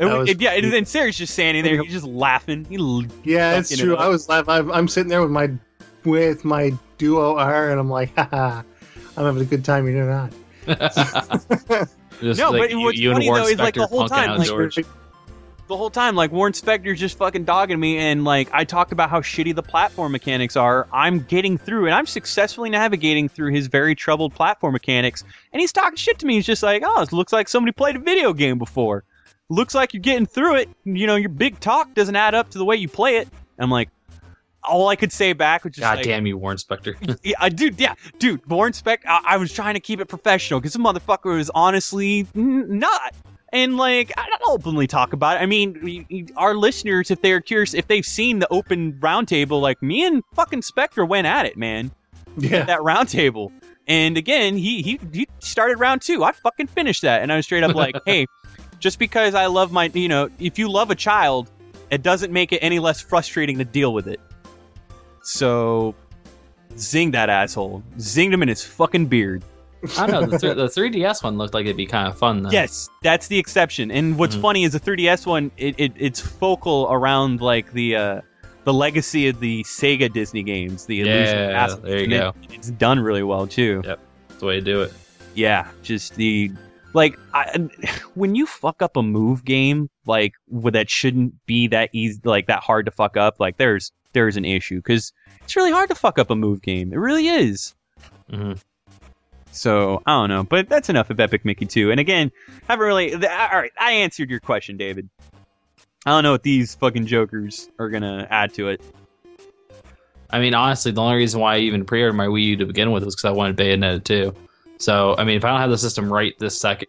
[0.00, 1.80] And, that we- was- and yeah, and then Sarah's just standing there.
[1.80, 2.64] He's just laughing.
[2.68, 2.76] He
[3.22, 3.94] yeah, it's true.
[3.94, 4.00] it.
[4.00, 4.50] I was laughing.
[4.50, 5.48] I'm, I'm sitting there with my
[6.04, 8.62] with my Duo R, and I'm like, haha,
[9.16, 9.86] I'm having a good time.
[9.86, 10.32] You're not.
[12.20, 14.08] Just No, like but you, what's you and funny, Warren though, is, like, the whole
[14.08, 14.78] time, out like- George.
[15.70, 19.08] The whole time, like Warren Spector's just fucking dogging me, and like I talked about
[19.08, 20.86] how shitty the platform mechanics are.
[20.92, 25.24] I'm getting through, and I'm successfully navigating through his very troubled platform mechanics.
[25.52, 26.34] And he's talking shit to me.
[26.34, 29.04] He's just like, "Oh, it looks like somebody played a video game before.
[29.48, 30.68] Looks like you're getting through it.
[30.84, 33.28] You know, your big talk doesn't add up to the way you play it."
[33.58, 33.90] I'm like,
[34.64, 36.96] all I could say back was just God like, damn you, Warren Spector.
[37.22, 39.02] yeah, I dude, yeah, dude, Warren Spec.
[39.06, 43.14] I, I was trying to keep it professional because the motherfucker was honestly n- not.
[43.52, 45.42] And like, I don't openly talk about it.
[45.42, 49.60] I mean, we- we- our listeners, if they're curious, if they've seen the open roundtable,
[49.60, 51.90] like me and fucking Spector went at it, man.
[52.38, 52.64] Yeah.
[52.64, 53.50] That roundtable.
[53.88, 56.22] And again, he he he started round two.
[56.22, 58.26] I fucking finished that, and I was straight up like, hey,
[58.78, 61.50] just because I love my, you know, if you love a child,
[61.90, 64.20] it doesn't make it any less frustrating to deal with it.
[65.22, 65.94] So,
[66.78, 67.82] zing that asshole.
[67.98, 69.42] Zinged him in his fucking beard.
[69.98, 70.26] I don't know.
[70.26, 72.50] The, th- the 3DS one looked like it'd be kind of fun though.
[72.50, 73.90] Yes, that's the exception.
[73.90, 74.40] And what's Mhm.
[74.42, 78.20] funny is the 3DS one, it, it it's focal around like the uh
[78.64, 82.18] the legacy of the Sega Disney games, the Illusion of Yeah, there you And it-
[82.18, 82.34] go.
[82.50, 83.80] it's done really well too.
[83.84, 84.92] Yep, that's the way to do it.
[85.34, 86.50] Yeah, just the
[86.92, 87.68] like I,
[88.14, 92.48] when you fuck up a move game like wh- that shouldn't be that easy, like
[92.48, 93.40] that hard to fuck up.
[93.40, 95.12] Like there's there's an issue because
[95.42, 96.92] it's really hard to fuck up a move game.
[96.92, 97.74] It really is.
[98.28, 98.52] hmm
[99.52, 101.90] So I don't know, but that's enough of Epic Mickey 2.
[101.90, 102.30] And again,
[102.68, 103.10] I haven't really.
[103.10, 105.08] th- All right, I answered your question, David.
[106.06, 108.80] I don't know what these fucking jokers are gonna add to it.
[110.30, 112.92] I mean, honestly, the only reason why I even pre-ordered my Wii U to begin
[112.92, 114.34] with was because I wanted Bayonetta 2.
[114.78, 116.88] So, I mean, if I don't have the system right this second,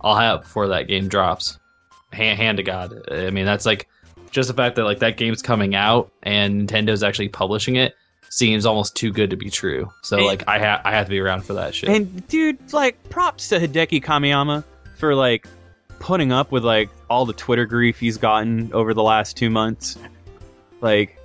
[0.00, 1.58] I'll have it before that game drops.
[2.12, 2.92] Hand, hand to God.
[3.10, 3.88] I mean, that's like
[4.32, 7.94] just the fact that like that game's coming out and Nintendo's actually publishing it
[8.30, 9.92] seems almost too good to be true.
[10.02, 11.90] So, And- like, I have I have to be around for that shit.
[11.90, 14.64] And dude, like, props to Hideki Kamiyama
[14.96, 15.46] for like
[15.98, 19.98] putting up with like all the Twitter grief he's gotten over the last two months.
[20.80, 21.18] Like,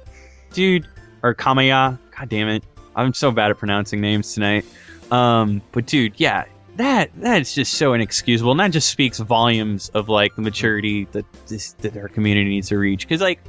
[0.52, 0.88] dude,
[1.24, 2.64] or Kamaya, god damn it,
[2.96, 4.66] I'm so bad at pronouncing names tonight.
[5.12, 6.46] Um, but dude, yeah,
[6.78, 11.26] that that's just so inexcusable, and that just speaks volumes of like the maturity that
[11.48, 13.08] this that our community needs to reach.
[13.08, 13.40] Because like,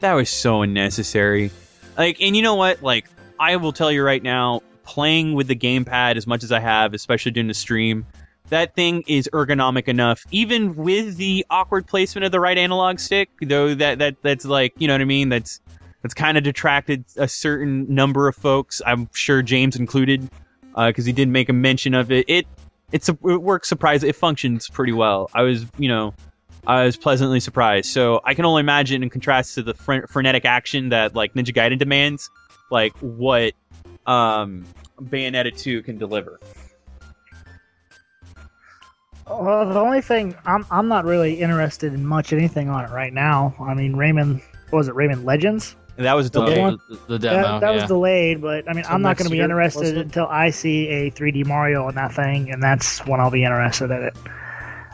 [0.00, 1.50] that was so unnecessary.
[1.96, 2.82] Like, and you know what?
[2.82, 3.08] Like,
[3.38, 6.94] I will tell you right now, playing with the gamepad as much as I have,
[6.94, 8.06] especially during the stream,
[8.48, 13.30] that thing is ergonomic enough, even with the awkward placement of the right analog stick.
[13.40, 15.28] Though that that that's like, you know what I mean?
[15.28, 15.60] That's
[16.02, 18.82] that's kind of detracted a certain number of folks.
[18.84, 20.28] I'm sure James included,
[20.74, 22.26] uh, because he did make a mention of it.
[22.28, 22.46] It
[22.90, 24.08] it's it works surprising.
[24.08, 25.30] It functions pretty well.
[25.34, 26.14] I was you know.
[26.66, 27.90] I was pleasantly surprised.
[27.90, 31.54] So I can only imagine, in contrast to the fre- frenetic action that like Ninja
[31.54, 32.30] Gaiden demands,
[32.70, 33.54] like what
[34.06, 34.64] um,
[35.00, 36.40] Bayonetta 2 can deliver.
[39.28, 43.12] Well, the only thing I'm I'm not really interested in much anything on it right
[43.12, 43.54] now.
[43.60, 45.76] I mean, Rayman, what was it Rayman Legends?
[45.96, 46.78] And that was the, delayed.
[46.88, 49.30] the, the demo, that that was delayed, but I mean, Till I'm not going to
[49.30, 53.20] be year, interested until I see a 3D Mario on that thing, and that's when
[53.20, 54.16] I'll be interested in it.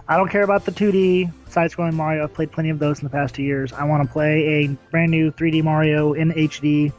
[0.08, 2.24] I don't care about the 2D side-scrolling Mario.
[2.24, 3.72] I've played plenty of those in the past two years.
[3.72, 6.92] I want to play a brand new 3D Mario in HD.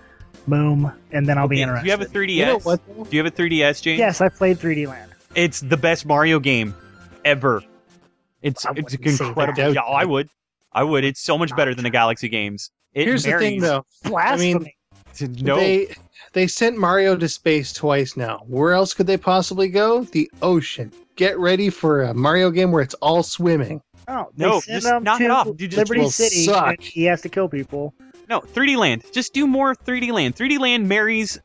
[0.47, 1.83] Boom, and then I'll be Okay, interested.
[1.83, 2.35] Do you have a 3DS?
[2.35, 3.09] You know what?
[3.09, 3.99] Do you have a 3DS, James?
[3.99, 5.11] Yes, I played 3D Land.
[5.35, 6.73] It's the best Mario game
[7.25, 7.61] ever.
[8.41, 9.73] It's I it's incredible.
[9.73, 10.29] Yeah, I would.
[10.71, 11.03] I would.
[11.03, 12.71] It's so much better than the Galaxy games.
[12.93, 13.85] It Here's the thing, marries though.
[14.05, 14.75] Blasphemy.
[15.15, 15.93] to- no, They
[16.33, 18.43] they sent Mario to space twice now.
[18.47, 20.03] Where else could they possibly go?
[20.03, 20.91] The ocean.
[21.15, 23.81] Get ready for a Mario game where it's all swimming.
[24.07, 25.47] Oh, they No, send just him knock it off.
[25.47, 26.67] You just Liberty will City, suck.
[26.67, 27.93] and he has to kill people.
[28.29, 28.39] no.
[28.41, 29.03] 3D Land.
[29.11, 30.35] Just do more 3D Land.
[30.35, 31.39] 3D Land marries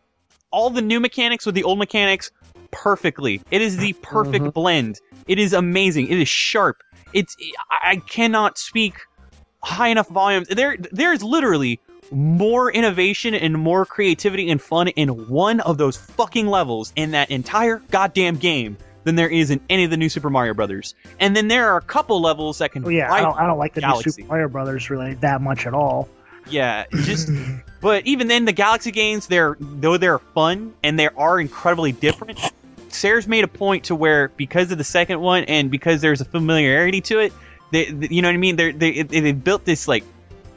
[0.51, 2.31] all the new mechanics with the old mechanics
[2.70, 3.40] perfectly.
[3.51, 4.51] It is the perfect mm-hmm.
[4.51, 5.01] blend.
[5.27, 6.09] It is amazing.
[6.09, 6.82] It is sharp.
[7.12, 7.36] It's
[7.70, 8.94] I I cannot speak
[9.62, 10.48] high enough volumes.
[10.48, 15.97] There there is literally more innovation and more creativity and fun in one of those
[15.97, 20.09] fucking levels in that entire goddamn game than there is in any of the new
[20.09, 20.94] Super Mario Brothers.
[21.20, 23.59] And then there are a couple levels that can Well, yeah, I don't, I don't
[23.59, 26.09] like the new Super Mario Brothers really that much at all.
[26.48, 27.28] Yeah, just
[27.81, 32.39] but even then the Galaxy games they're though they're fun and they are incredibly different.
[32.89, 36.24] Sarah's made a point to where because of the second one and because there's a
[36.24, 37.32] familiarity to it,
[37.72, 38.56] they, they- you know what I mean.
[38.56, 40.05] They're, they they they built this like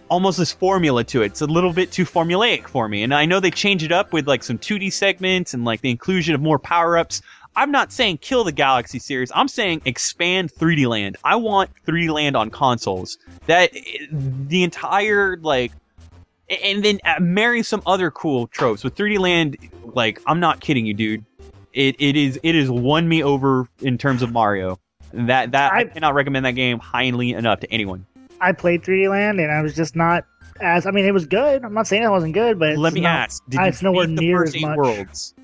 [0.09, 1.27] almost this formula to it.
[1.27, 4.13] It's a little bit too formulaic for me, and I know they change it up
[4.13, 7.21] with like some 2D segments and like the inclusion of more power ups.
[7.55, 9.31] I'm not saying kill the Galaxy series.
[9.33, 11.17] I'm saying expand 3D Land.
[11.23, 13.17] I want 3D Land on consoles.
[13.47, 13.71] That
[14.11, 15.71] the entire like
[16.49, 19.57] and then uh, marry some other cool tropes with 3D Land.
[19.83, 21.25] Like, I'm not kidding you, dude.
[21.73, 24.79] It it is it is won me over in terms of Mario.
[25.13, 28.05] That that I, I- cannot recommend that game highly enough to anyone.
[28.41, 30.25] I played 3D Land and I was just not
[30.61, 30.85] as.
[30.85, 31.63] I mean, it was good.
[31.63, 34.07] I'm not saying it wasn't good, but Let me not- ask: Did you it's nowhere
[34.07, 34.77] beat the near as eight much.
[34.77, 35.33] worlds?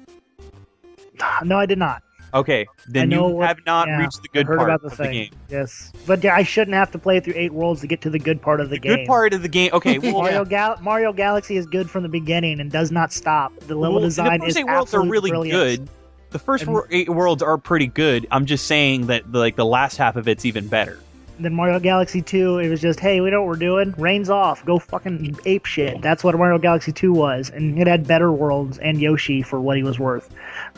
[1.44, 2.02] No, I did not.
[2.34, 5.03] Okay, then you what- have not yeah, reached the good part about the of the
[5.03, 5.11] thing.
[5.14, 5.30] game.
[5.49, 8.18] Yes, but yeah, I shouldn't have to play through eight worlds to get to the
[8.18, 8.95] good part of the, The game.
[8.98, 9.70] good part of the game.
[9.72, 13.53] Okay, well, Mario, Gal- Mario Galaxy is good from the beginning and does not stop.
[13.60, 15.78] The level well, design the first is eight worlds are really brilliance.
[15.78, 15.90] good.
[16.32, 18.26] The first And- wor- eight worlds are pretty good.
[18.32, 20.98] I'm just saying that like the last half of it's even better.
[21.39, 23.93] Then Mario Galaxy 2, it was just, hey, we know what we're doing.
[23.97, 24.64] Reins off.
[24.65, 26.01] Go fucking ape shit.
[26.01, 27.49] That's what Mario Galaxy 2 was.
[27.49, 30.30] And it had better worlds and Yoshi for what he was worth.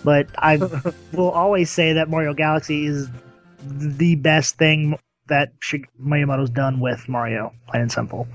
[0.04, 0.58] But I
[1.12, 3.10] will always say that Mario Galaxy is
[3.68, 8.28] the best thing that Shi- Miyamoto's done with Mario, plain and simple.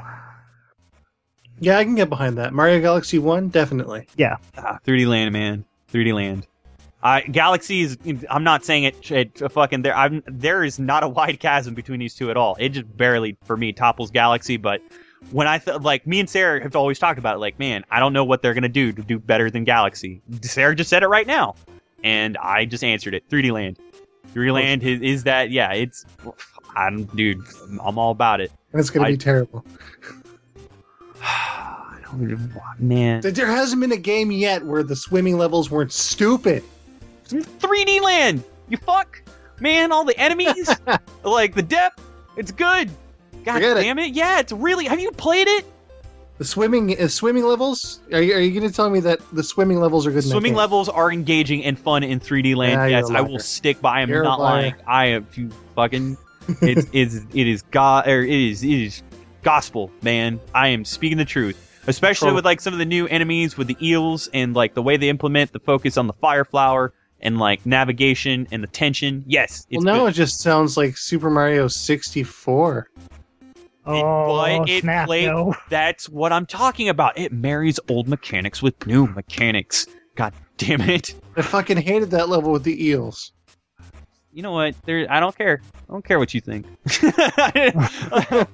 [1.59, 2.53] Yeah, I can get behind that.
[2.53, 4.07] Mario Galaxy 1, definitely.
[4.57, 5.65] Ah, 3D Land, man.
[5.93, 6.47] 3D Land.
[7.03, 7.99] I Galaxy is.
[8.29, 9.11] I'm not saying it.
[9.11, 9.97] it fucking there.
[9.97, 12.57] I'm there is not a wide chasm between these two at all.
[12.59, 14.57] It just barely for me topples Galaxy.
[14.59, 14.83] But
[15.31, 17.39] when I th- like me and Sarah have always talked about it.
[17.39, 20.21] Like, man, I don't know what they're gonna do to do better than Galaxy.
[20.43, 21.55] Sarah just said it right now,
[22.05, 23.27] and I just answered it.
[23.31, 23.79] 3D Land.
[24.35, 25.51] 3D Land is, is that?
[25.51, 26.05] Yeah, it's.
[26.77, 27.41] I'm dude.
[27.83, 28.53] I'm all about it.
[28.73, 29.65] And it's to I- be terrible.
[31.23, 33.21] I don't- man.
[33.23, 36.63] There hasn't been a game yet where the swimming levels weren't stupid.
[37.33, 38.45] 3D land.
[38.69, 39.23] You fuck,
[39.61, 39.93] man.
[39.93, 40.71] All the enemies,
[41.25, 42.03] like the depth,
[42.37, 42.91] it's good.
[43.45, 44.15] God Forget damn it.
[44.15, 44.85] Yeah, it's really.
[44.87, 45.65] Have you played it?
[46.39, 48.01] The swimming uh, swimming levels?
[48.13, 50.25] Are you, are you going to tell me that the swimming levels are good?
[50.25, 52.91] Swimming levels are engaging and fun in 3D land.
[52.91, 54.01] Yes, I will stick by.
[54.01, 54.75] I'm You're not lying.
[54.87, 56.17] I am you fucking.
[56.63, 59.03] It's it's it is God or it is it is
[59.43, 60.41] gospel, man.
[60.55, 61.67] I am speaking the truth.
[61.87, 64.83] Especially Pro- with like some of the new enemies with the eels and like the
[64.83, 69.25] way they implement the focus on the fire flower and like navigation and the tension.
[69.27, 70.11] Yes, it's Well, now good.
[70.11, 72.89] it just sounds like Super Mario 64.
[73.87, 75.55] Oh, but it snap, played- no.
[75.71, 77.19] That's what I'm talking about.
[77.19, 79.87] It marries old mechanics with new mechanics.
[80.17, 81.15] God damn it.
[81.37, 83.33] I fucking hated that level with the eels.
[84.33, 84.75] You know what?
[84.85, 85.61] There, I don't care.
[85.89, 86.67] I don't care what you think.
[87.03, 88.47] it,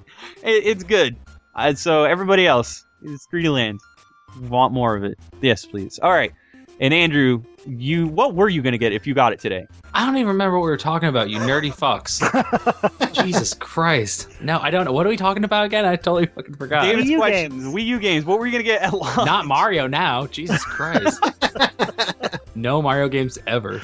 [0.43, 1.15] it's good.
[1.55, 3.79] Uh, so everybody else, it's 3D Land.
[4.49, 5.17] Want more of it?
[5.41, 5.99] Yes, please.
[5.99, 6.31] All right.
[6.79, 9.67] And Andrew, you what were you gonna get if you got it today?
[9.93, 12.21] I don't even remember what we were talking about, you nerdy fucks.
[13.25, 14.29] Jesus Christ.
[14.41, 14.91] No, I don't know.
[14.91, 15.85] What are we talking about again?
[15.85, 16.83] I totally fucking forgot.
[16.83, 17.53] David's Wii U questions.
[17.63, 17.75] games.
[17.75, 18.25] Wii U games.
[18.25, 19.17] What were you gonna get at launch?
[19.25, 20.27] Not Mario now.
[20.27, 21.21] Jesus Christ.
[22.55, 23.81] no Mario games ever.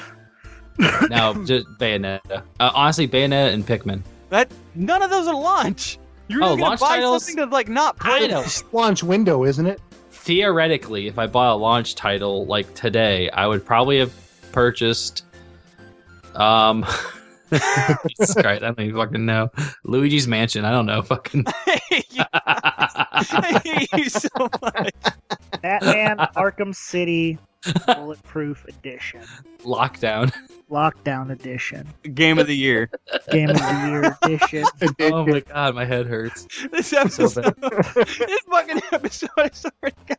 [1.08, 2.42] No, just Bayonetta.
[2.60, 4.02] Uh, honestly, Bayonetta and Pikmin.
[4.30, 5.98] That none of those are launch.
[6.26, 7.24] You're Oh, just gonna launch buy titles?
[7.26, 8.28] something to like not I play.
[8.28, 8.44] know.
[8.72, 9.80] Launch window, isn't it?
[10.24, 14.12] Theoretically, if I bought a launch title like today, I would probably have
[14.52, 15.24] purchased.
[16.34, 16.86] Um.
[18.08, 19.50] Jesus Christ, I don't even fucking know.
[19.84, 20.64] Luigi's Mansion.
[20.64, 21.02] I don't know.
[21.02, 21.44] Fucking.
[21.66, 24.28] I hate you so
[24.62, 24.94] much.
[25.60, 27.38] Batman Arkham City
[27.86, 29.22] Bulletproof Edition.
[29.62, 30.32] Lockdown.
[30.70, 31.88] Lockdown Edition.
[32.14, 32.90] Game of the year.
[33.30, 34.64] Game of the Year Edition.
[35.00, 36.46] Oh my god, my head hurts.
[36.70, 37.28] This episode.
[37.28, 39.28] So this fucking episode.
[39.36, 40.16] I swear to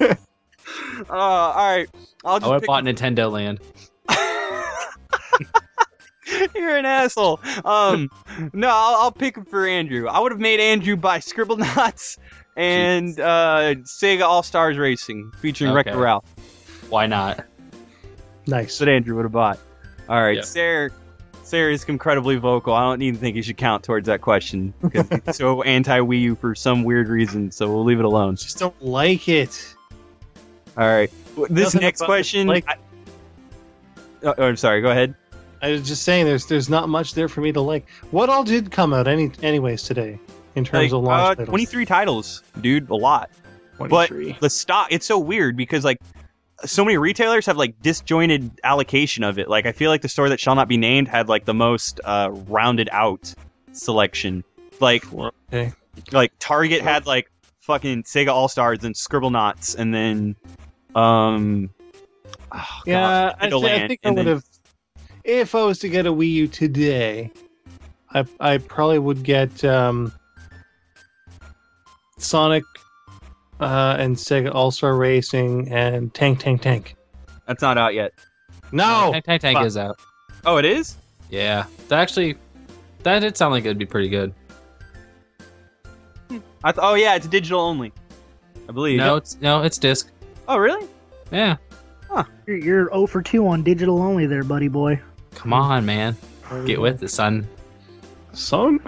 [0.00, 0.16] God.
[1.08, 1.88] Uh, all right.
[2.24, 3.60] I'll I just would have pick bought Nintendo Land.
[6.54, 7.40] You're an asshole.
[7.64, 8.08] Um,
[8.52, 10.06] no, I'll, I'll pick for Andrew.
[10.06, 12.18] I would have made Andrew buy Scribblenauts
[12.56, 15.76] and uh, Sega All Stars Racing featuring Okay.
[15.76, 16.24] Wreck-It Ralph.
[16.88, 17.44] Why not?
[18.46, 18.66] Nice.
[18.66, 19.58] That's what Andrew would have bought.
[20.08, 20.44] All right, Yep.
[20.44, 20.90] Sarah.
[21.44, 22.74] Sarah is incredibly vocal.
[22.74, 26.20] I don't even think you should count towards that question because he's so anti Wii
[26.22, 27.50] U for some weird reason.
[27.50, 28.36] So we'll leave it alone.
[28.36, 29.74] Just don't like it.
[30.76, 31.10] All right,
[31.48, 32.46] This Nothing next question.
[32.46, 32.76] like- I,
[34.22, 34.80] oh, oh, I'm sorry.
[34.80, 35.14] Go ahead.
[35.62, 37.86] I was just saying, there's there's not much there for me to like.
[38.12, 40.18] What all did come out any anyways today
[40.56, 41.48] in terms Like, of launch uh, titles?
[41.48, 42.90] 23 titles, dude.
[42.90, 43.30] A lot.
[43.76, 44.36] 23.
[44.40, 45.96] the stock it's so weird because like
[46.66, 50.28] so many retailers have like disjointed allocation of it like i feel like the store
[50.28, 53.32] that shall not be named had like the most uh rounded out
[53.72, 54.44] selection
[54.80, 55.72] like Okay.
[56.12, 60.36] like target had like fucking sega all stars and Scribblenauts and then
[60.94, 61.70] um
[62.52, 64.44] oh, Yeah, gosh, I, thi- I Midland, think I would then- have.
[65.24, 67.30] If I was to get a Wii U today,
[68.10, 70.12] I I probably would get um,
[72.22, 72.64] Sonic
[73.60, 76.96] uh, and Sega All Star Racing and Tank Tank Tank.
[77.46, 78.12] that's not out yet
[78.72, 79.66] No, Tank Tank Tank fuck.
[79.66, 79.98] is out.
[80.44, 80.96] oh it is
[81.30, 82.36] Yeah, that actually,
[83.02, 84.32] that did sound like it'd be pretty good.
[86.62, 87.92] I th- oh yeah it's digital only
[88.68, 90.10] i believe No, it's no, it's disc.
[90.46, 90.86] oh really
[91.32, 91.56] Yeah,
[92.46, 95.00] You're, you're 0 for 2 on digital only there, buddy boy.
[95.34, 96.16] come on, man,
[96.66, 97.46] get with it, son.
[98.32, 98.78] son.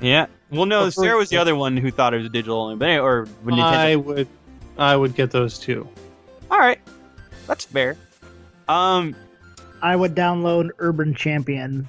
[0.00, 2.76] yeah well no Prefer- sarah was the other one who thought it was digital only
[2.76, 4.28] but anyway, or when Nintendo I would,
[4.78, 5.88] I would get those two.
[6.50, 6.78] All right,
[7.46, 7.96] that's fair.
[8.68, 9.16] Um,
[9.82, 11.88] I would download Urban Champion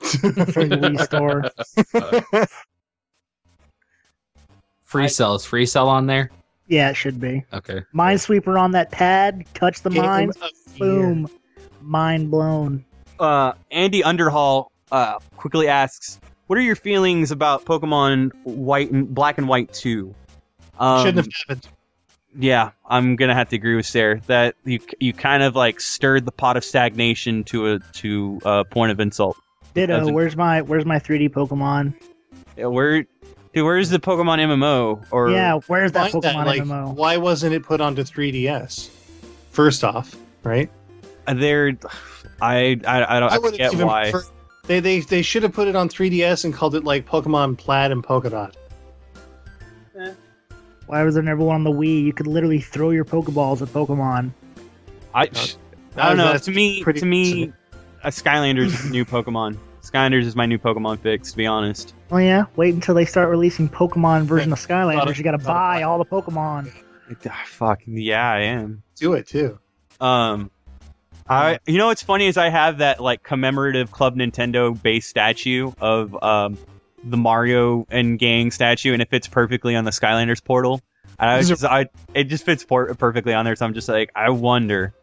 [0.00, 2.46] for the Wii Store.
[4.84, 6.30] Free I- cell is free cell on there.
[6.66, 7.44] Yeah, it should be.
[7.52, 7.82] Okay.
[7.94, 11.28] Minesweeper on that pad, touch the Game mine, of boom,
[11.82, 12.84] mind blown.
[13.20, 19.38] uh, Andy Underhall uh quickly asks, "What are your feelings about Pokemon White and Black
[19.38, 20.14] and White 2?"
[20.78, 21.68] Um, Shouldn't have happened.
[22.36, 26.24] Yeah, I'm gonna have to agree with Sarah that you you kind of like stirred
[26.26, 29.36] the pot of stagnation to a to a point of insult.
[29.74, 29.98] Ditto.
[30.00, 31.94] Doesn't- Where's my Where's my 3D Pokemon?
[32.56, 35.04] Yeah, Where, dude, where's the Pokemon MMO?
[35.12, 36.94] Or yeah, where's that Find Pokemon like, MMO?
[36.94, 38.90] why wasn't it put onto 3DS?
[39.50, 40.70] First off, right?
[41.26, 41.76] they're,
[42.42, 44.10] I I, I don't I, would've forget even why.
[44.10, 44.30] preferred-
[44.66, 47.92] They, they they should have put it on 3DS and called it like Pokemon Plaid
[47.92, 48.56] and Polka Dot.
[50.86, 52.02] Why was there never one on the Wii?
[52.04, 54.32] You could literally throw your Pokeballs at Pokemon.
[55.14, 56.32] I, I don't know.
[56.32, 57.52] That's To me, pretty to me,
[58.02, 59.56] a Skylanders is new Pokemon.
[59.82, 61.94] Skylanders is my new Pokemon fix, to be honest.
[62.10, 65.10] Oh yeah, wait until they start releasing Pokemon version of Skylanders.
[65.10, 66.70] of- You gotta buy all the Pokemon.
[67.28, 68.82] Ah, fuck yeah, I am.
[68.96, 69.58] do it too.
[70.00, 70.50] Um,
[71.28, 75.72] I you know what's funny is I have that like commemorative Club Nintendo base statue
[75.80, 76.58] of um
[77.02, 80.80] the Mario and gang statue, and it fits perfectly on the Skylanders portal.
[81.18, 84.10] And I just, I it just fits por- perfectly on there, so I'm just like,
[84.14, 84.94] I wonder,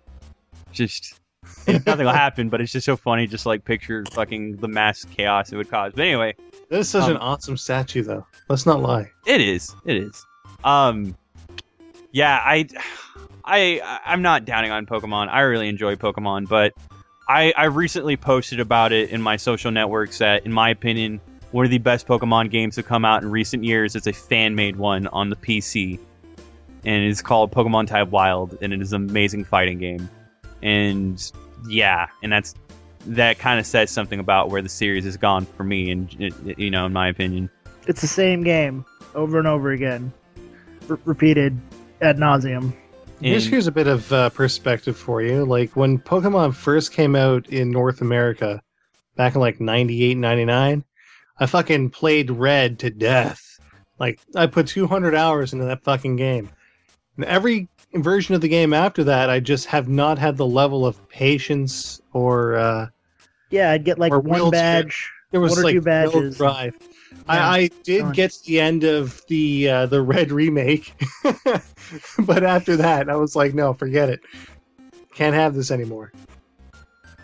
[0.71, 1.15] just.
[1.67, 3.25] nothing will happen, but it's just so funny.
[3.25, 5.91] Just like picture fucking the mass chaos it would cause.
[5.95, 6.35] But anyway,
[6.69, 8.25] this is such Um, an awesome statue, though.
[8.47, 9.09] Let's not lie.
[9.25, 9.75] It is.
[9.83, 10.23] It is.
[10.63, 11.17] Um,
[12.11, 12.67] yeah, I,
[13.45, 15.29] I, I'm not downing on Pokemon.
[15.29, 16.73] I really enjoy Pokemon, but
[17.27, 21.65] I, I recently posted about it in my social networks that, in my opinion, one
[21.65, 25.07] of the best Pokemon games to come out in recent years is a fan-made one
[25.07, 25.99] on the PC,
[26.83, 30.09] and it's called Pokemon Type Wild, and it is an amazing fighting game.
[30.61, 31.31] And
[31.67, 32.55] yeah, and that's
[33.05, 36.69] that kind of says something about where the series has gone for me, and you
[36.69, 37.49] know, in my opinion.
[37.87, 38.85] It's the same game
[39.15, 40.13] over and over again,
[40.89, 41.59] R- repeated
[42.01, 42.73] ad nauseum.
[43.21, 45.45] Here's, And- here's a bit of uh, perspective for you.
[45.45, 48.61] Like when Pokemon first came out in North America
[49.15, 50.83] back in like 98, 99,
[51.39, 53.59] I fucking played Red to death.
[53.99, 56.49] Like I put 200 hours into that fucking game.
[57.17, 60.85] And every version of the game after that, I just have not had the level
[60.85, 62.87] of patience or uh,
[63.49, 64.51] Yeah, I'd get like one wheelchair.
[64.83, 65.11] badge.
[65.31, 66.37] there was One or like two no badges.
[66.37, 66.75] drive.
[67.11, 67.23] Yeah.
[67.27, 68.13] I, I did Fine.
[68.13, 70.93] get to the end of the uh, the Red remake,
[72.19, 74.21] but after that, I was like, no, forget it.
[75.13, 76.11] Can't have this anymore.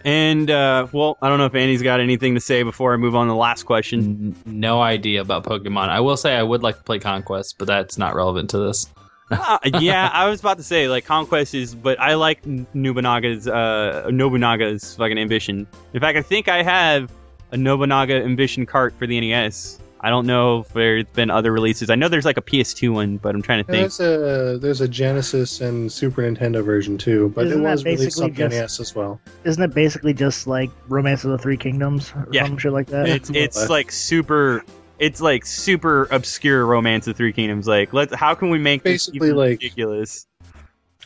[0.04, 3.16] And uh, well, I don't know if Andy's got anything to say before I move
[3.16, 4.36] on to the last question.
[4.46, 5.90] N- no idea about Pokemon.
[5.90, 8.88] I will say I would like to play Conquest, but that's not relevant to this.
[9.30, 14.08] Uh, yeah, I was about to say like Conquest is, but I like Nobunaga's uh,
[14.10, 15.68] Nobunaga's fucking ambition.
[15.94, 17.12] In fact, I think I have
[17.52, 19.80] a Nobunaga ambition cart for the NES.
[20.00, 21.90] I don't know if there's been other releases.
[21.90, 23.92] I know there's like a PS2 one, but I'm trying to think.
[23.92, 28.22] There's a there's a Genesis and Super Nintendo version too, but Isn't it was released
[28.22, 29.20] on the just- NES as well.
[29.44, 32.46] Isn't it basically just like Romance of the Three Kingdoms or Yeah.
[32.46, 33.10] some shit like that?
[33.10, 34.64] It's it's like super.
[35.00, 37.68] It's like super obscure Romance of Three Kingdoms.
[37.68, 40.28] Like, let's how can we make this Basically, even like- ridiculous?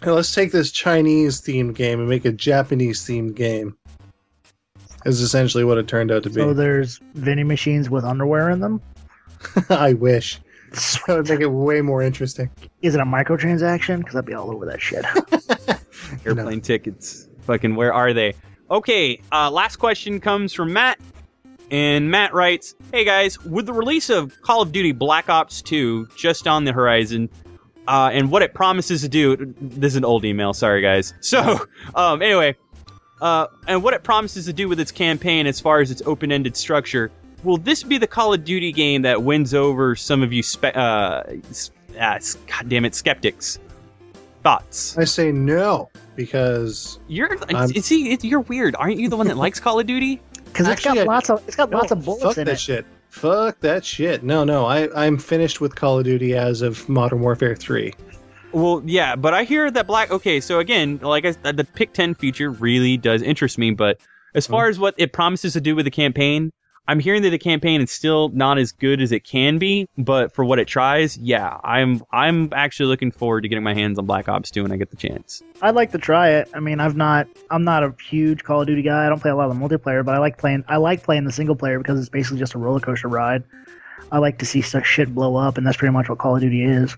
[0.04, 3.78] Hey, let's take this Chinese themed game and make a Japanese themed game.
[5.06, 6.36] Is essentially what it turned out to be.
[6.36, 8.82] So there's vending machines with underwear in them.
[9.70, 10.40] I wish
[10.72, 12.50] that would make it way more interesting.
[12.82, 14.00] Is it a microtransaction?
[14.00, 15.04] Because I'd be all over that shit.
[16.26, 17.28] Airplane tickets.
[17.42, 18.36] Fucking where are they?
[18.70, 20.98] Okay, uh, last question comes from Matt.
[21.72, 26.08] And Matt writes, Hey guys, with the release of Call of Duty Black Ops 2
[26.16, 27.30] just on the horizon,
[27.88, 31.14] uh, and what it promises to do, this is an old email, sorry guys.
[31.20, 31.66] So,
[31.96, 32.56] um, anyway,
[33.22, 36.32] uh, and what it promises to do with its campaign as far as its open
[36.32, 37.12] ended structure,
[37.44, 40.76] will this be the Call of Duty game that wins over some of you, spe-
[40.76, 41.24] uh,
[42.00, 43.60] uh, God damn it, skeptics?
[44.44, 44.98] Thoughts?
[44.98, 48.76] I say no because You're I'm- see, it, you're weird.
[48.76, 50.20] Aren't you the one that likes Call of Duty?
[50.52, 52.54] Because it's got I- lots of it's got no, lots of bullets fuck in that
[52.56, 52.60] it.
[52.60, 52.86] shit.
[53.08, 54.22] Fuck that shit.
[54.22, 54.66] No, no.
[54.66, 57.94] I I'm finished with Call of Duty as of Modern Warfare Three.
[58.54, 60.12] Well, yeah, but I hear that Black.
[60.12, 64.00] Okay, so again, like I, the Pick Ten feature really does interest me, but
[64.34, 66.52] as far as what it promises to do with the campaign,
[66.88, 69.88] I'm hearing that the campaign is still not as good as it can be.
[69.98, 74.00] But for what it tries, yeah, I'm I'm actually looking forward to getting my hands
[74.00, 75.42] on Black Ops 2 when I get the chance.
[75.62, 76.50] I'd like to try it.
[76.54, 79.06] I mean, I've not I'm not a huge Call of Duty guy.
[79.06, 81.26] I don't play a lot of the multiplayer, but I like playing I like playing
[81.26, 83.44] the single player because it's basically just a roller coaster ride.
[84.12, 86.42] I like to see stuff shit blow up, and that's pretty much what Call of
[86.42, 86.98] Duty is.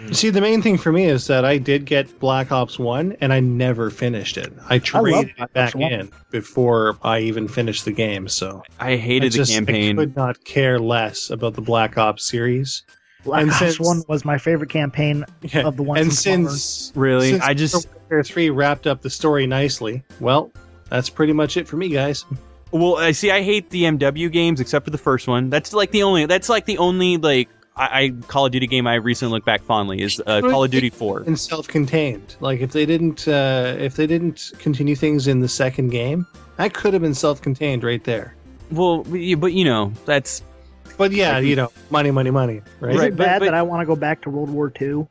[0.00, 0.14] Mm.
[0.14, 3.32] See, the main thing for me is that I did get Black Ops One, and
[3.32, 4.52] I never finished it.
[4.68, 8.28] I traded Black it back in before I even finished the game.
[8.28, 9.98] So I hated I just, the campaign.
[9.98, 12.82] I could not care less about the Black Ops series.
[13.24, 15.66] Black And Ops since- One was my favorite campaign Yeah.
[15.66, 16.48] of the ones and from Summer.
[16.50, 20.52] since really, since I just Warfare Three wrapped up the story nicely, well,
[20.90, 22.24] that's pretty much it for me, guys.
[22.70, 23.30] Well, I see.
[23.30, 25.50] I hate the MW games except for the first one.
[25.50, 26.26] That's like the only.
[26.26, 27.48] That's like the only like
[27.78, 30.70] I, I Call of Duty game I recently look back fondly is uh, Call of
[30.70, 31.22] Duty Four.
[31.22, 32.36] and self-contained.
[32.40, 36.26] Like if they didn't, uh, if they didn't continue things in the second game,
[36.56, 38.34] that could have been self-contained right there.
[38.70, 40.42] Well, but you know that's
[40.96, 42.94] But yeah, you know, money, money, money, right?
[42.94, 44.72] Is Right, it but- bad but- that I want to go back to World War
[44.80, 45.06] II?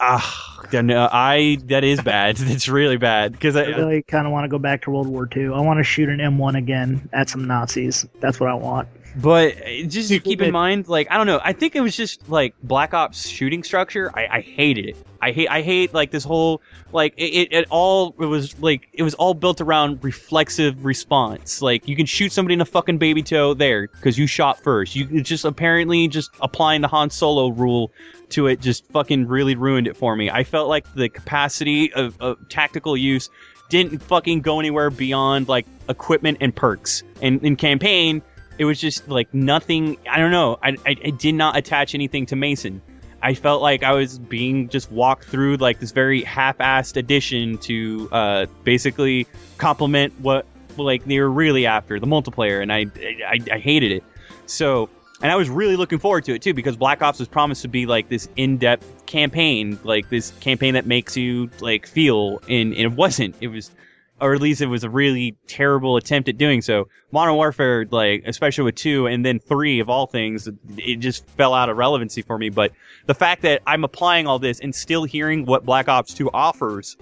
[0.00, 2.36] ah, no, I that is bad.
[2.40, 5.08] It's really bad because I I, really kind of want to go back to World
[5.08, 5.46] War II.
[5.46, 8.06] I want to shoot an M1 again at some Nazis.
[8.20, 8.88] That's what I want.
[9.20, 11.40] But uh, just keep in mind, like I don't know.
[11.42, 14.12] I think it was just like Black Ops shooting structure.
[14.14, 14.96] I, I hated it.
[15.20, 15.48] I hate.
[15.50, 17.66] I hate like this whole like it, it, it.
[17.68, 21.60] all it was like it was all built around reflexive response.
[21.60, 24.94] Like you can shoot somebody in a fucking baby toe there because you shot first.
[24.94, 27.90] You just apparently just applying the Han Solo rule
[28.30, 30.30] to it just fucking really ruined it for me.
[30.30, 33.30] I felt like the capacity of, of tactical use
[33.68, 37.02] didn't fucking go anywhere beyond like equipment and perks.
[37.20, 38.22] And in campaign,
[38.58, 39.96] it was just like nothing.
[40.10, 40.58] I don't know.
[40.62, 42.82] I, I, I did not attach anything to Mason.
[43.22, 48.08] I felt like I was being just walked through like this very half-assed addition to
[48.12, 50.46] uh, basically complement what
[50.76, 52.86] like they were really after the multiplayer, and I,
[53.26, 54.04] I I hated it.
[54.46, 54.88] So,
[55.20, 57.68] and I was really looking forward to it too because Black Ops was promised to
[57.68, 62.80] be like this in-depth campaign, like this campaign that makes you like feel, and, and
[62.80, 63.34] it wasn't.
[63.40, 63.72] It was
[64.20, 66.88] or at least it was a really terrible attempt at doing so.
[67.12, 71.54] Modern Warfare, like especially with two and then three of all things, it just fell
[71.54, 72.48] out of relevancy for me.
[72.48, 72.72] But
[73.06, 76.96] the fact that I'm applying all this and still hearing what Black Ops Two offers,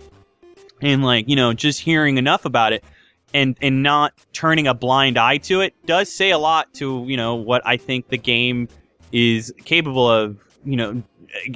[0.82, 2.84] and like you know just hearing enough about it,
[3.32, 7.16] and and not turning a blind eye to it, does say a lot to you
[7.16, 8.68] know what I think the game
[9.12, 10.38] is capable of.
[10.64, 11.02] You know,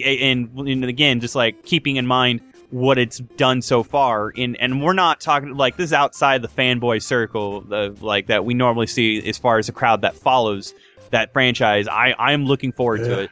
[0.05, 4.83] and, and again, just like keeping in mind what it's done so far in and
[4.83, 8.87] we're not talking like this is outside the fanboy circle of like that we normally
[8.87, 10.73] see as far as a crowd that follows
[11.11, 11.89] that franchise.
[11.89, 13.31] I i'm looking forward to it.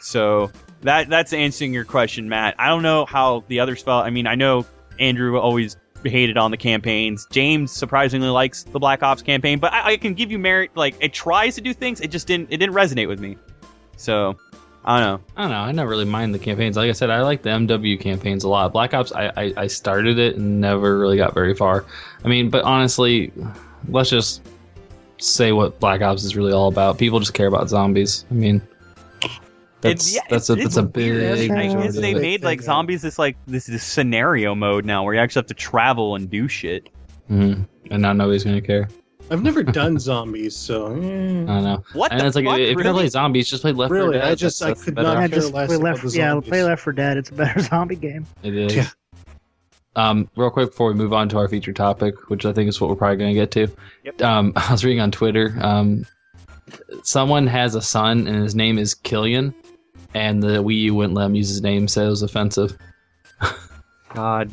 [0.00, 0.50] So
[0.82, 2.54] that that's answering your question matt.
[2.58, 4.04] I don't know how the others felt.
[4.04, 4.66] I mean i know
[5.00, 7.26] andrew always hated on the campaigns.
[7.30, 10.94] James surprisingly likes the black ops campaign but i, I can give you merit like
[11.00, 12.02] it tries to do things.
[12.02, 13.38] It just didn't it didn't resonate with me.
[13.96, 14.36] So
[14.84, 15.56] i don't know I don't know.
[15.58, 16.76] I never really mind the campaigns.
[16.76, 18.72] Like I said, I like the MW campaigns a lot.
[18.72, 21.84] Black Ops, I, I, I started it and never really got very far.
[22.24, 23.32] I mean, but honestly,
[23.88, 24.42] let's just
[25.18, 26.98] say what Black Ops is really all about.
[26.98, 28.24] People just care about zombies.
[28.30, 28.60] I mean,
[29.80, 31.38] that's It's- yeah, that's a it's- that's a it's weird.
[31.38, 31.50] big.
[31.50, 34.84] I I majority guess of they made like zombies this like this, this scenario mode
[34.84, 36.88] now where you actually have to travel and do shit.
[37.30, 37.66] Mhm.
[37.90, 38.88] and now nobody's gonna care.
[39.32, 40.90] I've never done zombies, so eh.
[40.90, 41.82] I don't know.
[41.94, 42.58] What And the it's like fuck?
[42.58, 43.02] if you're gonna Really?
[43.04, 44.24] play zombies, just play Left 4 Really, Dead.
[44.28, 46.02] I just- That's- I that's could better not Yeah, care just less play about left.
[46.02, 46.48] the Yeah, zombies.
[46.50, 47.16] play Left for Dead.
[47.16, 48.26] It's a better zombie game.
[48.42, 48.76] It is.
[48.76, 48.88] Yeah.
[49.96, 52.80] Um, real quick before we move on to our feature topic, which I think is
[52.80, 53.68] what we're probably going to get to.
[54.04, 54.22] Yep.
[54.22, 55.54] Um, I was reading on Twitter.
[55.60, 56.06] Um,
[57.02, 59.54] someone has a son and his name is Killian,
[60.14, 62.76] and the Wii U wouldn't let him use his name, so it was offensive.
[64.14, 64.50] God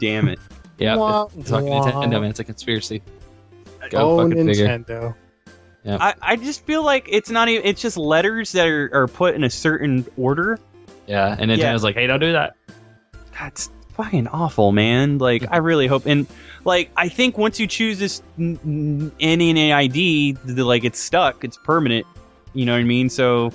[0.00, 0.38] damn it!
[0.78, 1.90] Yeah, Wah, it's fucking wah.
[1.90, 2.30] Nintendo, man.
[2.30, 3.02] It's a conspiracy.
[3.90, 4.66] Go oh, fucking figure.
[4.66, 5.14] Nintendo.
[5.84, 7.66] I, I just feel like it's not even.
[7.66, 10.58] It's just letters that are, are put in a certain order.
[11.06, 11.76] Yeah, and Nintendo's Yeah.
[11.82, 12.54] like, hey, don't do that.
[13.38, 15.18] That's fucking awful, man.
[15.18, 16.26] Like I really hope and
[16.64, 21.56] like I think once you choose this n- n- NNAID, the, like it's stuck, it's
[21.58, 22.06] permanent.
[22.54, 23.08] You know what I mean?
[23.10, 23.50] So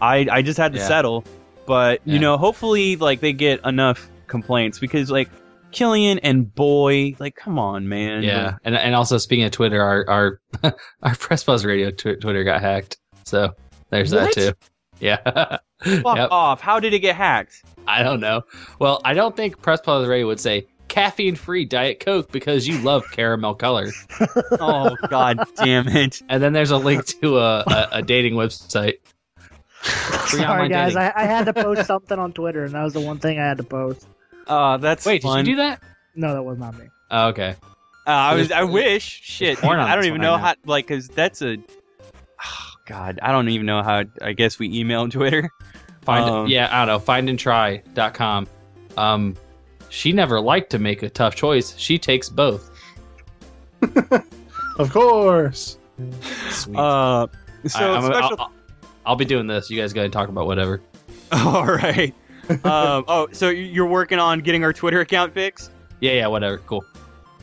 [0.00, 0.88] I I just had to Yeah.
[0.88, 1.24] settle,
[1.66, 2.20] but you Yeah.
[2.20, 5.28] know, hopefully like they get enough complaints because like
[5.72, 8.22] Killian and Boy, like come on, man.
[8.22, 10.40] Yeah, and and also speaking of Twitter, our our
[11.02, 12.98] our Press Pause Radio tw- Twitter got hacked.
[13.24, 13.54] So
[13.90, 14.34] there's What?
[14.34, 14.52] that too.
[14.98, 15.18] Yeah.
[15.22, 16.28] Fuck Yep.
[16.30, 16.62] off.
[16.62, 17.62] How did it get hacked?
[17.86, 18.44] I don't know.
[18.78, 22.78] Well, I don't think Press Pause Radio would say caffeine free Diet Coke because you
[22.78, 23.90] love caramel color.
[24.58, 26.22] Oh god damn it.
[26.30, 28.94] And then there's a link to a, a, a dating website.
[29.82, 30.96] Free Sorry, guys.
[30.96, 33.44] I, I had to post something on Twitter, and that was the one thing I
[33.46, 34.06] had to post.
[34.46, 35.44] Uh that's Wait, fun.
[35.44, 35.82] did you do that?
[36.14, 36.86] No, that was not me.
[37.10, 37.56] Oh, okay.
[38.06, 38.52] Uh, I was.
[38.52, 39.20] I wish.
[39.22, 39.58] Shit.
[39.58, 40.54] porn on I don't this even one know right how.
[40.64, 41.56] Like, cause that's a.
[41.58, 44.04] Oh, God, I don't even know how.
[44.22, 45.50] I guess we email on Twitter.
[46.02, 47.12] Find Um, yeah, I don't know.
[47.12, 48.46] Findandtry.com.
[48.96, 49.36] Um,
[49.88, 51.76] she never liked to make a tough choice.
[51.76, 52.70] She takes both.
[54.78, 55.78] Of course.
[56.50, 56.76] Sweet.
[56.76, 57.26] Uh.
[57.66, 58.36] So I, am special.
[58.38, 58.52] I'll,
[59.06, 59.70] I'll be doing this.
[59.70, 60.82] You guys go ahead and talk about whatever.
[61.32, 62.14] All right.
[62.50, 63.04] Um.
[63.08, 65.70] Oh, so you're working on getting our Twitter account fixed?
[66.00, 66.58] Yeah, yeah, whatever.
[66.58, 66.84] Cool.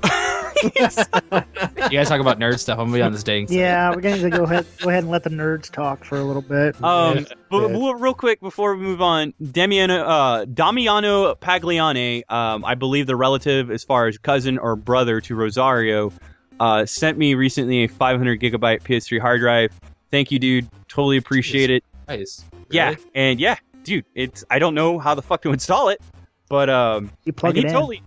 [0.63, 2.79] You guys talk about nerd stuff.
[2.79, 3.47] I'm gonna be on this dating.
[3.47, 3.57] site.
[3.57, 6.23] Yeah, we're going to go ahead go ahead and let the nerds talk for a
[6.23, 6.81] little bit.
[6.81, 7.23] Um, Yeah.
[7.49, 7.67] but Yeah.
[7.67, 13.15] real- real quick before we move on, Damiano, uh, Damiano Pagliane, um, I believe the
[13.17, 16.13] relative as far as cousin or brother to Rosario,
[16.61, 19.73] uh, sent me recently a 500 gigabyte PS3 hard drive.
[20.11, 20.69] Thank you, dude.
[20.87, 21.83] Totally appreciate it.
[22.07, 22.45] Nice.
[22.69, 22.97] Yeah, Really?
[23.15, 26.01] and yeah, dude, it's I don't know how the fuck to install it,
[26.49, 27.73] but um, you plug and it he in.
[27.73, 28.03] totally.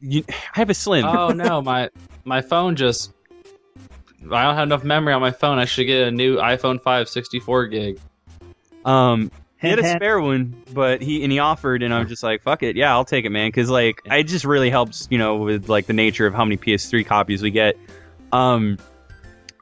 [0.00, 1.04] You, I have a slim.
[1.04, 1.90] Oh no, my
[2.24, 3.12] my phone just.
[4.32, 5.58] I don't have enough memory on my phone.
[5.58, 8.00] I should get a new iPhone 5 64 gig.
[8.84, 9.98] Um, he had a Hint, hint.
[10.00, 12.92] spare one, but he and he offered, and I was just like, "Fuck it, yeah,
[12.92, 15.92] I'll take it, man." Because like, it just really helps, you know, with like the
[15.92, 17.76] nature of how many PS3 copies we get.
[18.32, 18.78] Um,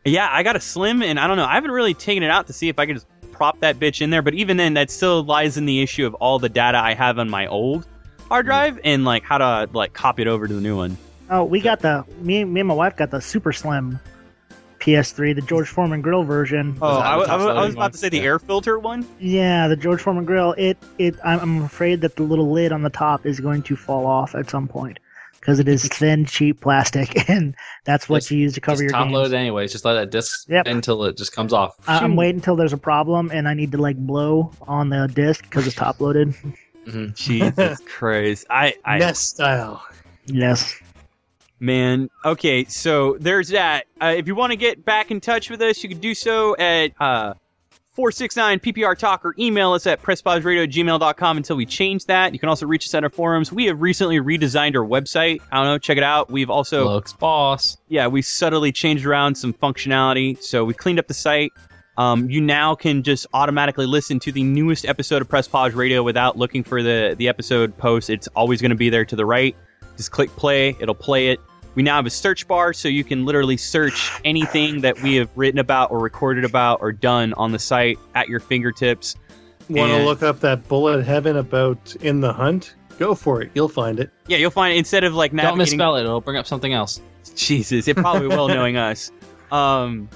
[0.04, 2.46] yeah, I got a slim, and I don't know, I haven't really taken it out
[2.48, 4.22] to see if I could just prop that bitch in there.
[4.22, 7.18] But even then, that still lies in the issue of all the data I have
[7.18, 7.86] on my old
[8.28, 8.50] hard hmm.
[8.50, 10.96] drive and like how to like copy it over to the new one.
[11.30, 13.98] Oh, we got the me, me and my wife got the super slim
[14.80, 16.78] PS3, the George Foreman grill version.
[16.80, 18.24] Oh, I, was- I was- I was about to say the Yeah.
[18.24, 19.04] air filter one.
[19.18, 20.54] Yeah, the George Foreman grill.
[20.56, 24.06] It it I'm afraid that the little lid on the top is going to fall
[24.06, 24.98] off at some point
[25.46, 28.82] because it is thin, cheap plastic, and that's what Just- you use to cover just
[28.82, 29.14] your top games.
[29.14, 29.70] load it anyways.
[29.70, 30.66] Just let that disc Yep.
[30.66, 31.76] until it just comes off.
[31.86, 35.06] I- I'm waiting until there's a problem and I need to like blow on the
[35.06, 36.34] disc because it's top loaded.
[37.14, 39.84] Jesus Christ, I I Nest style.
[40.26, 40.80] Yes.
[41.60, 43.86] Man, okay, so there's that.
[44.02, 46.56] Uh, if you want to get back in touch with us, you can do so
[46.56, 47.34] at uh,
[47.96, 52.34] 469 PPR Talk or email us at presspauseradio at gmail.com until we change that.
[52.34, 53.50] You can also reach us at our forums.
[53.50, 55.40] We have recently redesigned our website.
[55.50, 56.30] I don't know, check it out.
[56.30, 57.78] We've also, Looks boss.
[57.88, 60.40] yeah, we subtly changed around some functionality.
[60.42, 61.52] So we cleaned up the site.
[61.96, 66.02] Um, you now can just automatically listen to the newest episode of Press Pause Radio
[66.02, 68.10] without looking for the, the episode post.
[68.10, 69.56] It's always going to be there to the right.
[69.96, 71.40] Just click play, it'll play it.
[71.76, 75.28] We now have a search bar, so you can literally search anything that we have
[75.36, 79.14] written about or recorded about or done on the site at your fingertips.
[79.68, 82.74] Want to look up that bullet heaven about in the hunt?
[82.98, 83.50] Go for it.
[83.54, 84.10] You'll find it.
[84.26, 84.78] Yeah, you'll find it.
[84.78, 85.50] instead of like navigating...
[85.50, 86.04] Don't misspell it.
[86.04, 87.00] It'll bring up something else.
[87.34, 89.10] Jesus, it probably will, knowing us.
[89.52, 90.08] Um,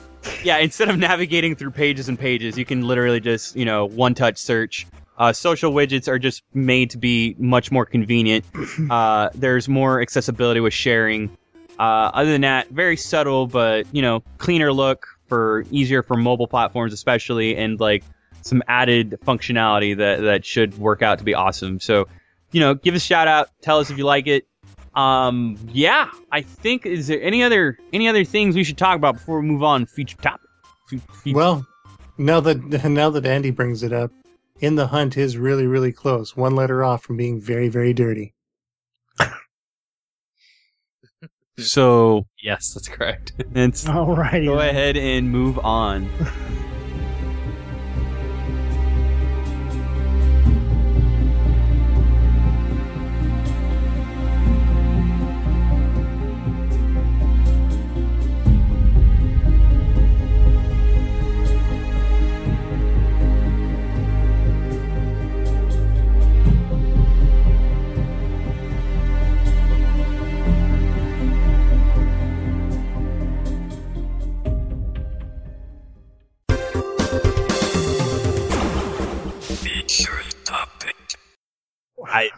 [0.42, 4.14] yeah, instead of navigating through pages and pages, you can literally just, you know, one
[4.14, 4.86] touch search.
[5.18, 8.44] Uh, social widgets are just made to be much more convenient.
[8.90, 11.36] Uh, there's more accessibility with sharing.
[11.80, 16.46] Uh, other than that, very subtle, but, you know, cleaner look for easier for mobile
[16.46, 18.04] platforms, especially, and like
[18.42, 21.80] some added functionality that, that should work out to be awesome.
[21.80, 22.06] So,
[22.52, 23.48] you know, give us a shout out.
[23.62, 24.46] Tell us if you like it.
[24.94, 29.14] Um, yeah, I think is there any other any other things we should talk about
[29.14, 29.86] before we move on?
[29.86, 30.50] Feature topic.
[30.88, 31.64] Fe- fe- Well,
[32.18, 34.10] now that now that Andy brings it up,
[34.60, 36.36] in the hunt is really really close.
[36.36, 38.34] One letter off from being very very dirty.
[41.60, 43.32] So Yes, that's correct.
[43.52, 46.08] let's go ahead and move on.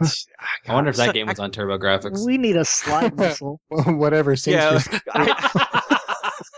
[0.01, 0.07] I,
[0.69, 2.25] I wonder if that game was on TurboGrafx.
[2.25, 3.59] We need a slide whistle.
[3.69, 4.35] Whatever.
[4.35, 4.79] Seems yeah.
[4.79, 6.53] to- I-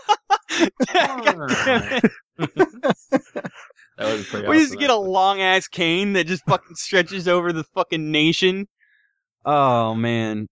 [3.98, 4.46] That was pretty.
[4.48, 8.10] we just awesome, get a long ass cane that just fucking stretches over the fucking
[8.10, 8.68] nation.
[9.44, 10.48] Oh man.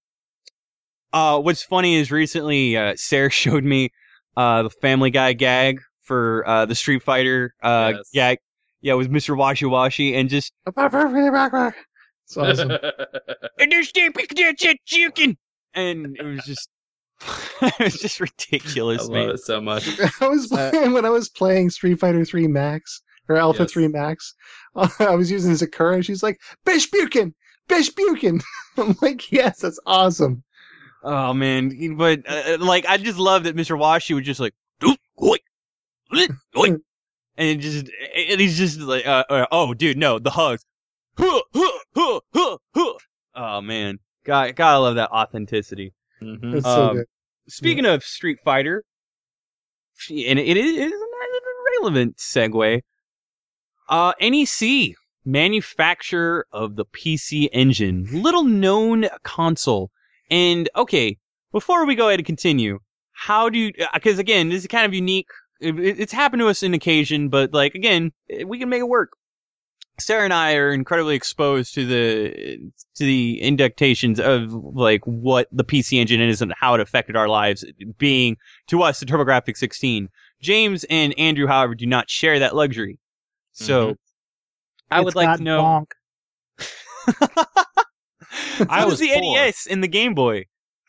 [1.13, 3.91] Uh, what's funny is recently uh, Sarah showed me
[4.37, 8.11] uh, the Family Guy gag for uh, the Street Fighter uh, Yes.
[8.15, 8.39] gag.
[8.81, 9.37] Yeah, it was Mr.
[9.37, 10.53] Washi Washi and just
[12.37, 12.71] It's awesome.
[13.61, 14.15] understand
[14.87, 15.37] chicken,
[15.75, 16.69] and it was just
[17.63, 19.03] it was just ridiculous.
[19.03, 19.31] I ridiculous, love man.
[19.31, 20.01] it so much.
[20.21, 23.73] I was playing, when I was playing Street Fighter 3 Max or Alpha Yes.
[23.73, 24.35] 3 Max.
[24.99, 26.03] I was using Sakura.
[26.03, 27.33] She's like, Bish Bukin!
[27.69, 28.43] Bish Bukin!
[28.77, 30.43] I'm like, yes, that's awesome.
[31.03, 33.79] Oh man, but uh, like I just love that Mr.
[33.79, 35.37] Washi was just like, "Doop, oi,
[36.11, 36.77] lit, oi,"
[37.37, 40.65] and just and he's just like, uh, uh, oh dude, no, the hugs.
[41.17, 42.93] Huh, huh, huh, huh, huh.
[43.37, 45.93] Oh man, God, gotta love that authenticity.
[46.23, 46.53] Mhm.
[46.53, 47.07] That's so Um, good.
[47.49, 48.85] Speaking of Street Fighter,
[50.11, 52.81] and it is, it is a relevant segue.
[53.89, 54.95] Uh, NEC,
[55.25, 59.91] manufacturer of the PC Engine, little known console.
[60.31, 61.19] And okay,
[61.53, 62.79] before we go ahead and continue,
[63.13, 63.73] how do you?
[63.93, 65.29] Because again, this is kind of unique.
[65.61, 68.13] It, it- it's happened to us in occasion, but like again,
[68.47, 69.11] we can make it work.
[69.99, 72.59] Sarah and I are incredibly exposed to the
[72.97, 77.29] to the inductations of like what the PC Engine is and how it affected our
[77.29, 77.65] lives.
[77.99, 78.37] Being
[78.69, 80.09] to us the TurboGrafx 16.
[80.41, 82.99] James and Andrew, however, do not share that luxury.
[83.53, 83.93] So mm-hmm.
[84.91, 85.63] I It's would like to know.
[85.63, 85.87] bonk.
[88.61, 89.35] I I was was the poor.
[89.37, 90.37] NES in the Game Boy.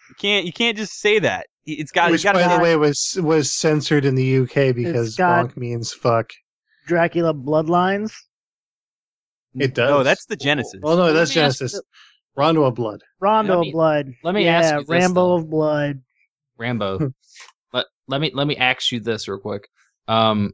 [0.09, 1.47] You can't you can't just say that.
[1.65, 4.75] It's got Which, it's got by the be way, was was censored in the UK
[4.75, 6.31] because got- bonk means fuck.
[6.87, 8.13] Dracula Bloodlines.
[9.57, 9.89] It does.
[9.89, 10.79] No, that's the Genesis.
[10.81, 11.81] Well, no, that's me ask Genesis.
[12.35, 13.01] Rondo of Blood.
[13.19, 14.13] Rondo of Blood.
[14.23, 15.35] let me yeah, ask you this, Rambo though.
[15.35, 16.01] of Blood.
[16.57, 17.13] Rambo.
[17.73, 19.67] let let me let me ask you this real quick.
[20.07, 20.51] Um,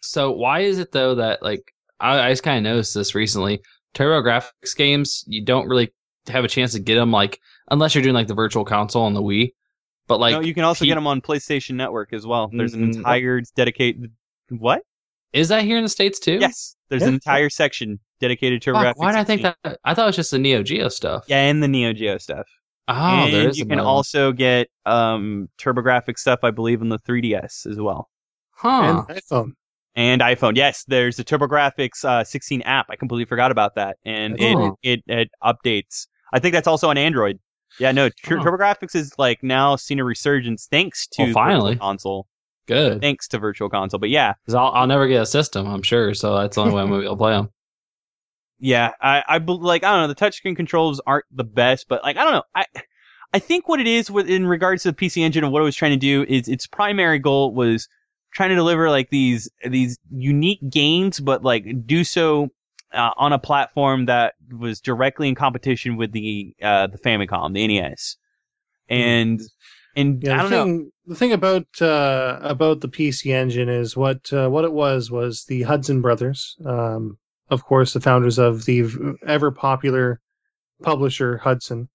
[0.00, 1.62] so why is it though that like
[1.98, 3.60] I, I just kind of noticed this recently?
[3.94, 5.92] TurboGrafx games you don't really
[6.28, 9.14] have a chance to get them like unless you're doing like the Virtual Console on
[9.14, 9.52] the Wii.
[10.06, 12.48] But like, no, you can also P- get them on PlayStation Network as well.
[12.52, 14.10] There's an Mm, entire dedicated
[14.48, 14.82] what?
[15.32, 16.38] is that here in the states too?
[16.40, 18.92] Yes, there's an entire section dedicated to Fuck, TurboGrafx.
[18.96, 19.56] why did I think that?
[19.84, 21.24] I thought it was just the Neo Geo stuff.
[21.28, 22.46] Yeah, and the Neo Geo stuff.
[22.88, 26.88] Oh, and there is you can another also get um TurboGrafx stuff, I believe, in
[26.88, 28.10] the 3DS as well.
[28.50, 29.04] Huh.
[29.08, 29.52] And iPhone.
[29.94, 30.56] and iPhone.
[30.56, 32.86] Yes, there's the TurboGrafx uh, 16 app.
[32.90, 34.76] I completely forgot about that, and Oh.
[34.82, 36.08] it, it it updates.
[36.32, 37.38] I think that's also on Android.
[37.78, 38.42] Yeah, no, Tur- Oh.
[38.42, 41.72] TurboGrafx is like now seen a resurgence thanks to Well, finally.
[41.74, 42.26] Virtual Console.
[42.66, 43.00] Good.
[43.00, 46.14] Thanks to Virtual Console, but yeah, Because I'll, I'll never get a system, I'm sure.
[46.14, 47.50] So that's the only way I'm gonna be able to play them.
[48.60, 50.08] yeah, I I like I don't know.
[50.08, 52.42] The touchscreen controls aren't the best, but like I don't know.
[52.54, 52.66] I
[53.32, 55.64] I think what it is with in regards to the PC Engine and what it
[55.64, 57.88] was trying to do is its primary goal was
[58.32, 62.48] trying to deliver like these these unique games, but like do so
[62.92, 67.66] uh, on a platform that was directly in competition with the uh, the Famicom, the
[67.66, 68.16] NES,
[68.88, 69.40] and
[69.96, 70.90] and Yeah, I don't know.
[71.10, 75.44] The thing about uh, about the PC Engine is what uh, what it was was
[75.44, 78.88] the Hudson brothers, um, of course, the founders of the
[79.26, 80.20] ever popular
[80.84, 81.88] publisher Hudson,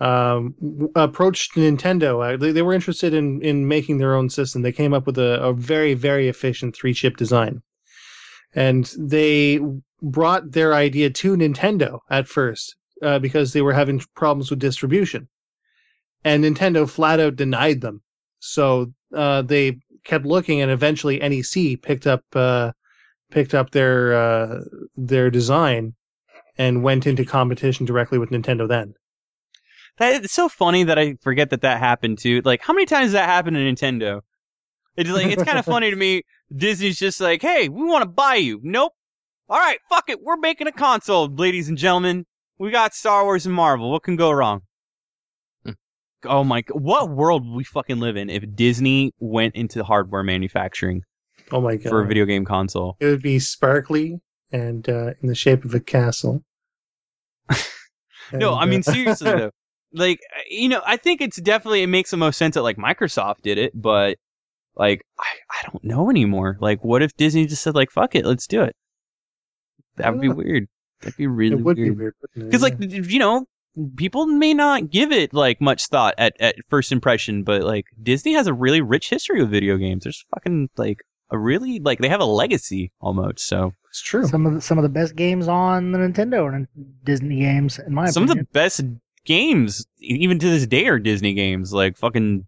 [0.00, 0.56] um,
[0.96, 2.34] approached Nintendo.
[2.34, 4.62] Uh, they, they were interested in in making their own system.
[4.62, 7.62] They came up with a, a very very efficient three chip design,
[8.52, 9.60] and they
[10.02, 15.28] brought their idea to Nintendo at first uh, because they were having problems with distribution
[16.24, 18.02] and Nintendo flat out denied them.
[18.40, 22.72] So uh, they kept looking, and eventually NEC picked up uh,
[23.30, 24.60] picked up their uh,
[24.96, 25.94] their design
[26.58, 28.68] and went into competition directly with Nintendo.
[28.68, 28.94] Then
[29.98, 32.42] That it's so funny that I forget that that happened too.
[32.44, 34.20] Like, how many times does that happen to Nintendo?
[34.96, 36.22] It's like it's kind of funny to me.
[36.54, 38.60] Disney's just like, hey, we want to buy you.
[38.62, 38.92] Nope.
[39.48, 40.22] All right, fuck it.
[40.22, 42.26] We're making a console, ladies and gentlemen.
[42.58, 43.90] We got Star Wars and Marvel.
[43.90, 44.62] What can go wrong?
[46.24, 46.62] Oh my!
[46.72, 51.02] What world would we fucking live in if Disney went into hardware manufacturing
[51.50, 52.96] oh my god, for a video game console?
[53.00, 54.20] it would be sparkly
[54.52, 56.44] and uh, in the shape of a castle.
[58.32, 59.50] No, And, I mean uh, seriously though.
[59.92, 63.42] Like you know, I think it's definitely it makes the most sense that like Microsoft
[63.42, 64.18] did it, but
[64.76, 66.56] like I, I don't know anymore.
[66.60, 68.76] Like what if Disney just said like fuck it, let's do it?
[69.96, 70.34] That would be Yeah.
[70.34, 70.68] weird.
[71.00, 72.14] That'd be really it would be weird.
[72.34, 73.46] Because like you know,
[73.96, 78.34] people may not give it like much thought at, at first impression, but like Disney
[78.34, 80.04] has a really rich history with video games.
[80.04, 80.98] There's fucking like
[81.30, 83.46] a really like they have a legacy almost.
[83.46, 84.26] So It's true.
[84.26, 86.66] Some of the, some of the best games on the Nintendo and
[87.04, 88.12] Disney games, in my opinion.
[88.12, 88.82] some of the best
[89.24, 91.72] games, even to this day, are Disney games.
[91.72, 92.46] Like fucking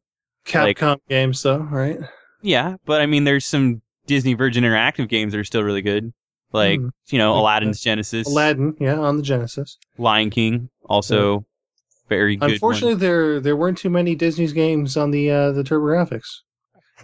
[0.55, 1.99] like- Capcom games, though, right?
[2.43, 6.13] yeah, but I mean, there's some Disney Virgin Interactive games that are still really good.
[6.53, 6.89] Like Hmm.
[7.09, 9.79] you know, Aladdin's Genesis, Aladdin, yeah, on the Genesis.
[9.99, 11.47] Lion King, also
[12.09, 12.43] very good.
[12.43, 12.53] one.
[12.53, 16.23] Unfortunately, there there weren't too many Disney's games on the uh, the TurboGrafx.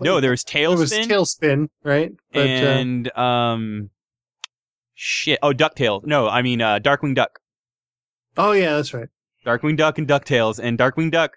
[0.01, 2.13] no, there was There was TaleSpin TaleSpin, right?
[2.33, 3.91] But uh, and um,
[4.95, 5.39] shit.
[5.43, 6.05] Oh, Ducktales.
[6.05, 7.39] No, I mean uh, Darkwing Duck.
[8.37, 9.09] oh yeah, that's right.
[9.47, 11.37] Darkwing Duck and DuckTales and Darkwing Duck.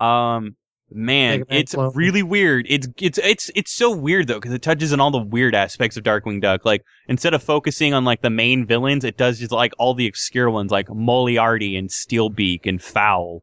[0.00, 0.56] Um,
[0.92, 2.66] man, it's really weird.
[2.68, 5.96] It's it's it's it's so weird though because it touches on all the weird aspects
[5.96, 6.64] of Darkwing Duck.
[6.64, 10.08] Like instead of focusing on like the main villains, it does just like all the
[10.08, 13.42] obscure ones like Moliarty and Steelbeak and Fowl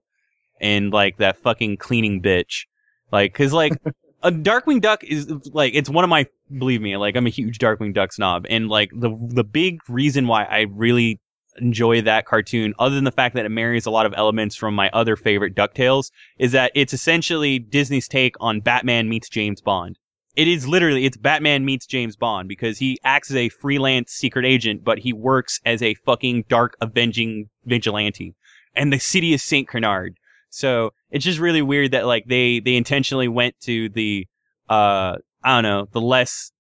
[0.60, 2.66] and like that fucking cleaning bitch.
[3.12, 3.74] Like, cause like
[4.24, 6.26] a Darkwing Duck is like it's one of my
[6.58, 10.28] believe me like I'm a huge Darkwing Duck snob and like the the big reason
[10.28, 11.20] why I really
[11.58, 14.76] enjoy that cartoon, other than the fact that it marries a lot of elements from
[14.76, 19.98] my other favorite DuckTales, is that it's essentially Disney's take on Batman meets James Bond.
[20.36, 24.46] It is literally, it's Batman meets James Bond because he acts as a freelance secret
[24.46, 28.36] agent, but he works as a fucking dark avenging vigilante.
[28.76, 29.68] And the city is St.
[29.68, 30.18] Canard.
[30.50, 34.28] So it's just really weird that like they, they intentionally went to the,
[34.70, 36.52] uh, I don't know, the less,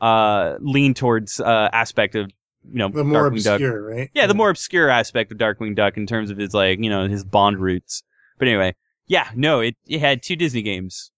[0.00, 2.30] uh, lean towards, uh, aspect of,
[2.70, 3.54] you know, The more Darkwing Duck.
[3.54, 4.10] obscure, right?
[4.14, 7.08] Yeah, the more obscure aspect of Darkwing Duck in terms of his like, you know,
[7.08, 8.02] his Bond roots.
[8.38, 8.74] But anyway,
[9.06, 11.10] yeah, no, it it had two Disney games.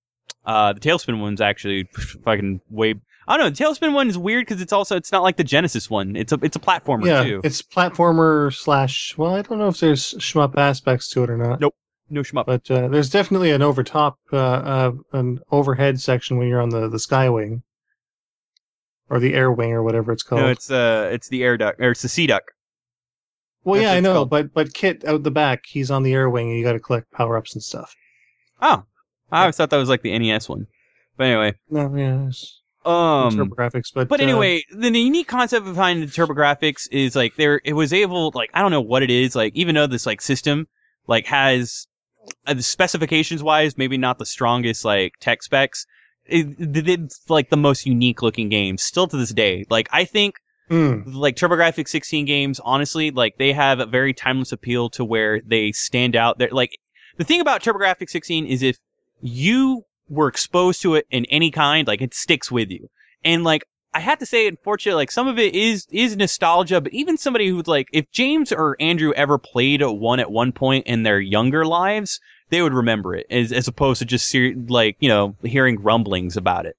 [0.45, 1.85] Uh, the TaleSpin one's actually
[2.25, 2.95] fucking way.
[3.27, 3.51] I don't know.
[3.51, 6.17] The TaleSpin one is weird because it's also it's not like the Genesis one.
[6.17, 7.41] It's a it's a platformer yeah, too.
[7.45, 9.17] it's platformer slash.
[9.19, 11.61] Well, I don't know if there's shmup aspects to it or not.
[11.61, 11.75] Nope.
[12.11, 12.47] No shmup.
[12.47, 16.89] But uh, there's definitely an overtop, uh, uh, an overhead section when you're on the
[16.89, 17.63] the sky wing,
[19.11, 20.43] or the air wing, or whatever it's called.
[20.43, 22.53] no, it's uh it's the air duck or it's the sea duck.
[23.65, 24.31] well, that's yeah, I know, called.
[24.31, 26.81] but but Kit out the back, he's on the air wing, and you got to
[26.81, 27.95] collect power ups and stuff.
[28.61, 28.85] Oh,
[29.31, 30.67] I always thought that was like the NES one.
[31.17, 35.67] But anyway, No, yeah, it's um, TurboGrafx, but But uh, anyway, the, the unique concept
[35.67, 39.11] behind the TurboGrafx is like there it was able like I don't know what it
[39.11, 40.69] is like even though this like system
[41.07, 41.87] like has
[42.47, 45.87] uh, the specifications wise maybe not the strongest like tech specs
[46.29, 50.37] it's like the most unique looking game still to this day like I think
[50.71, 55.41] mm, like TurboGrafx 16 games, honestly, like they have a very timeless appeal to where
[55.41, 56.39] they stand out.
[56.39, 56.79] They're like
[57.17, 58.79] the thing about TurboGrafx 16 is if
[59.21, 62.89] you were exposed to it in any kind, like it sticks with you.
[63.25, 63.65] And like
[63.99, 67.49] I have to say, unfortunately, like some of it is is nostalgia, but even somebody
[67.49, 71.67] who's like, if James or Andrew ever played one at one point in their younger
[71.67, 72.21] lives,
[72.51, 76.37] they would remember it as as opposed to just ser- like you know hearing rumblings
[76.37, 76.77] about it.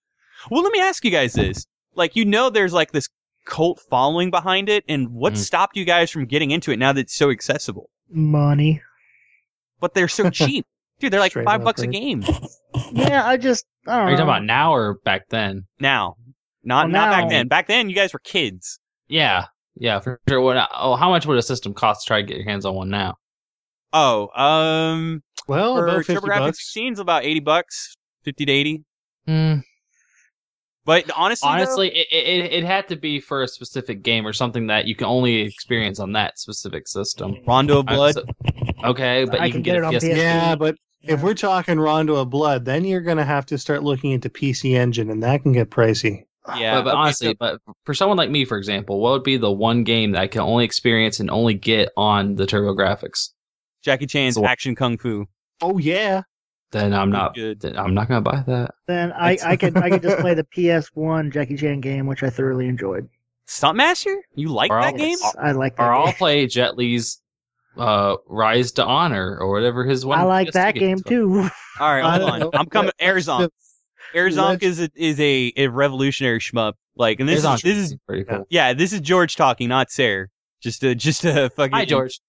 [0.49, 3.09] Well, let me ask you guys this: like you know, there's like this
[3.43, 5.37] cult following behind it, and what Mhm.
[5.37, 7.89] stopped you guys from getting into it now that it's so accessible?
[8.09, 8.81] Money.
[9.81, 10.65] But they're so cheap,
[11.01, 11.11] dude.
[11.11, 12.23] They're like Straight five up, bucks a game
[12.93, 14.11] Yeah, I just I don't Are know.
[14.11, 15.65] you talking about now or back then?
[15.81, 16.15] now.
[16.69, 17.47] Not Well, not back then.
[17.47, 18.79] Back then, you guys were kids.
[19.07, 20.39] Yeah, yeah, for sure.
[20.39, 20.69] What?
[20.71, 22.89] Oh, how much would a system cost to try to get your hands on one
[22.89, 23.15] now?
[23.91, 26.57] Oh, um, well, for about fifty TurboGrafx bucks.
[26.59, 28.83] 16 is about eighty bucks, fifty to eighty.
[29.25, 29.55] Hmm.
[30.85, 34.33] But honestly, though- Honestly, it, it it had to be for a specific game or
[34.33, 37.35] something that you can only experience on that specific system.
[37.47, 38.13] Rondo of Blood.
[38.13, 38.23] so-
[38.85, 40.03] okay, but I you can can, get get, it on a PS.
[40.05, 40.15] PS4.
[40.17, 44.11] Yeah, but if we're talking Rondo of Blood, then you're gonna have to start looking
[44.11, 46.25] into PC Engine, and that can get pricey.
[46.57, 49.37] Yeah, but, but honestly, so- but for someone like me, for example, what would be
[49.37, 53.29] the one game that I can only experience and only get on the TurboGrafx?
[53.83, 55.25] Jackie Chan's So- Action Kung Fu.
[55.61, 56.21] Oh yeah,
[56.71, 57.35] Then I'm not.
[57.35, 57.59] good.
[57.59, 58.75] Then I'm not gonna buy that.
[58.87, 62.29] Then I, I could I could just play the PS1 Jackie Chan game, which I
[62.29, 63.09] thoroughly enjoyed.
[63.47, 64.15] Stuntmaster?
[64.35, 65.17] You like Or that I'll- game?
[65.39, 65.83] I like that.
[65.83, 67.21] Or I'll play Jet Li's
[67.77, 70.19] uh, Rise to Honor or whatever his one.
[70.19, 71.03] I like that game was.
[71.03, 71.49] too.
[71.79, 72.49] All right, hold on.
[72.53, 72.91] I'm coming.
[73.01, 73.41] Airzonk.
[73.47, 73.49] Airzonk
[74.13, 76.73] Let's- is a, is a, a revolutionary shmup.
[76.95, 78.45] Like, and this is this is pretty cool.
[78.49, 80.27] yeah, this is George talking, not Sarah.
[80.61, 81.73] Just a just a fucking.
[81.73, 82.19] Hi, George.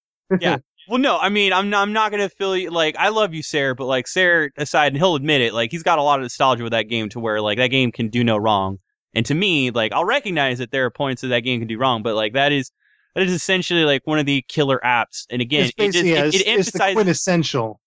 [0.41, 0.59] Yeah.
[0.89, 2.70] Well, no, I mean, I'm not, I'm not gonna feel you.
[2.70, 5.55] Like, I love you, Sarah, but like Sarah aside, and he'll admit it.
[5.55, 7.92] Like, he's got a lot of nostalgia with that game to where like that game
[7.92, 8.78] can do no wrong.
[9.15, 11.78] And to me, like, I'll recognize that there are points that that game can do
[11.78, 12.73] wrong, but like that is
[13.15, 15.26] that is essentially like one of the killer apps.
[15.31, 17.81] And again, it's it just yeah, it, it's, it it's the quintessential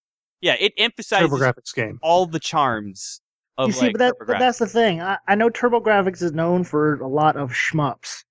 [0.44, 2.00] yeah, it emphasizes TurboGrafx game.
[2.02, 3.22] all the charms
[3.60, 5.02] you see, like but, that, but that's the thing.
[5.02, 8.24] I, I know TurboGrafx is known for a lot of shmups.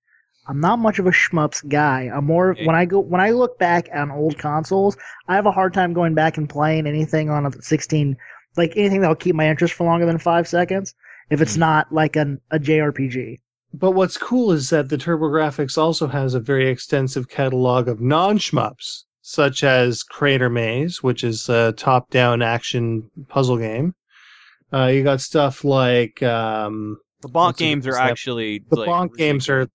[0.47, 2.09] I'm not much of a shmups guy.
[2.13, 2.65] I'm more Okay.
[2.65, 4.97] when I go when I look back on old consoles,
[5.29, 8.17] I have a hard time going back and playing anything on a 16,
[8.57, 10.93] like anything that'll keep my interest for longer than five seconds.
[11.29, 11.61] if it's Hmm.
[11.61, 13.39] not like an, a JRPG.
[13.73, 19.05] But what's cool is that the TurboGrafx also has a very extensive catalog of non-shmups,
[19.21, 23.95] such as Crater Maze, which is a top-down action puzzle game.
[24.73, 28.75] Uh, you got stuff like um, The Bonk What's a good games are actually the
[28.77, 29.67] like, Bonk games are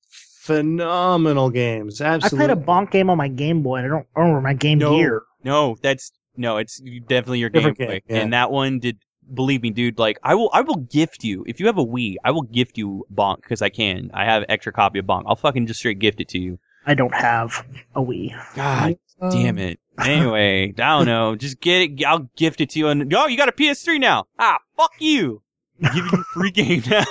[0.49, 2.01] phenomenal games.
[2.01, 2.47] Absolutely, I Absolutely.
[2.47, 3.77] played a bonk game on my Game Boy.
[3.77, 4.97] and I don't remember my Game No.
[4.97, 5.23] Gear.
[5.45, 7.89] No, that's no, it's definitely your Different gameplay.
[7.89, 8.17] game, yeah.
[8.23, 8.99] And that one did
[9.33, 12.17] believe me, dude, like I will I will gift you if you have a Wii,
[12.25, 14.11] I will gift you Bonk because I can.
[14.15, 15.23] I have extra copy of Bonk.
[15.27, 16.59] I'll fucking just straight gift it to you.
[16.87, 18.35] I don't have a Wii.
[18.57, 19.79] God Um, damn it.
[20.01, 21.35] Anyway, I don't know.
[21.35, 22.05] Just get it.
[22.05, 22.87] I'll gift it to you.
[22.87, 24.27] And oh, you got a PS3 now.
[24.39, 25.43] Ah, fuck you.
[25.83, 27.03] I'm giving you a free game now.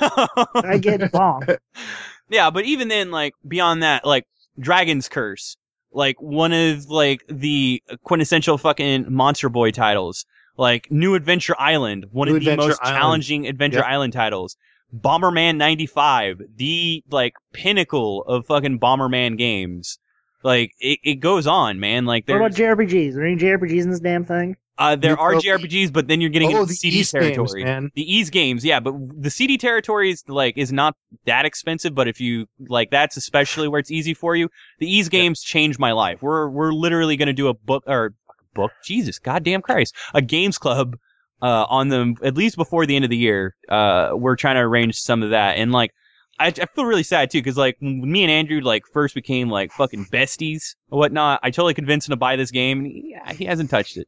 [0.56, 1.58] I get bonk.
[2.30, 4.26] Yeah, but even then, like beyond that, like
[4.58, 5.58] Dragon's Curse,
[5.92, 10.26] like one of like the quintessential fucking Monster Boy titles,
[10.58, 12.98] like New Adventure Island, one New of the most Island.
[12.98, 13.86] challenging Adventure Yep.
[13.86, 14.56] Island titles.
[14.95, 20.00] Bomberman 95, the like pinnacle of fucking Bomberman games.
[20.43, 22.06] Like it, it goes on, man.
[22.06, 23.11] Like What about there's JRPGs?
[23.11, 24.56] Are there any JRPGs in this damn thing?
[24.77, 27.64] uh, there are JRPGs, but then you're getting oh, into the CD East games, territory.
[27.64, 27.91] man.
[27.95, 31.95] The Ys games, yeah, but the CD territory is like is not that expensive.
[31.95, 34.49] But if you like, that's especially where it's easy for you.
[34.80, 36.22] The Ys games changed my life.
[36.22, 38.14] We're we're literally gonna do a book or
[38.53, 38.72] book.
[38.83, 40.98] Jesus, goddamn Christ, a games club
[41.41, 43.56] uh, on them at least before the end of the year.
[43.67, 45.91] Uh, we're trying to arrange some of that, and like.
[46.40, 49.72] I, I feel really sad too, because like me and Andrew like first became like
[49.72, 51.40] fucking besties or whatnot.
[51.43, 54.07] I totally convinced him to buy this game, and he, yeah, he hasn't touched it.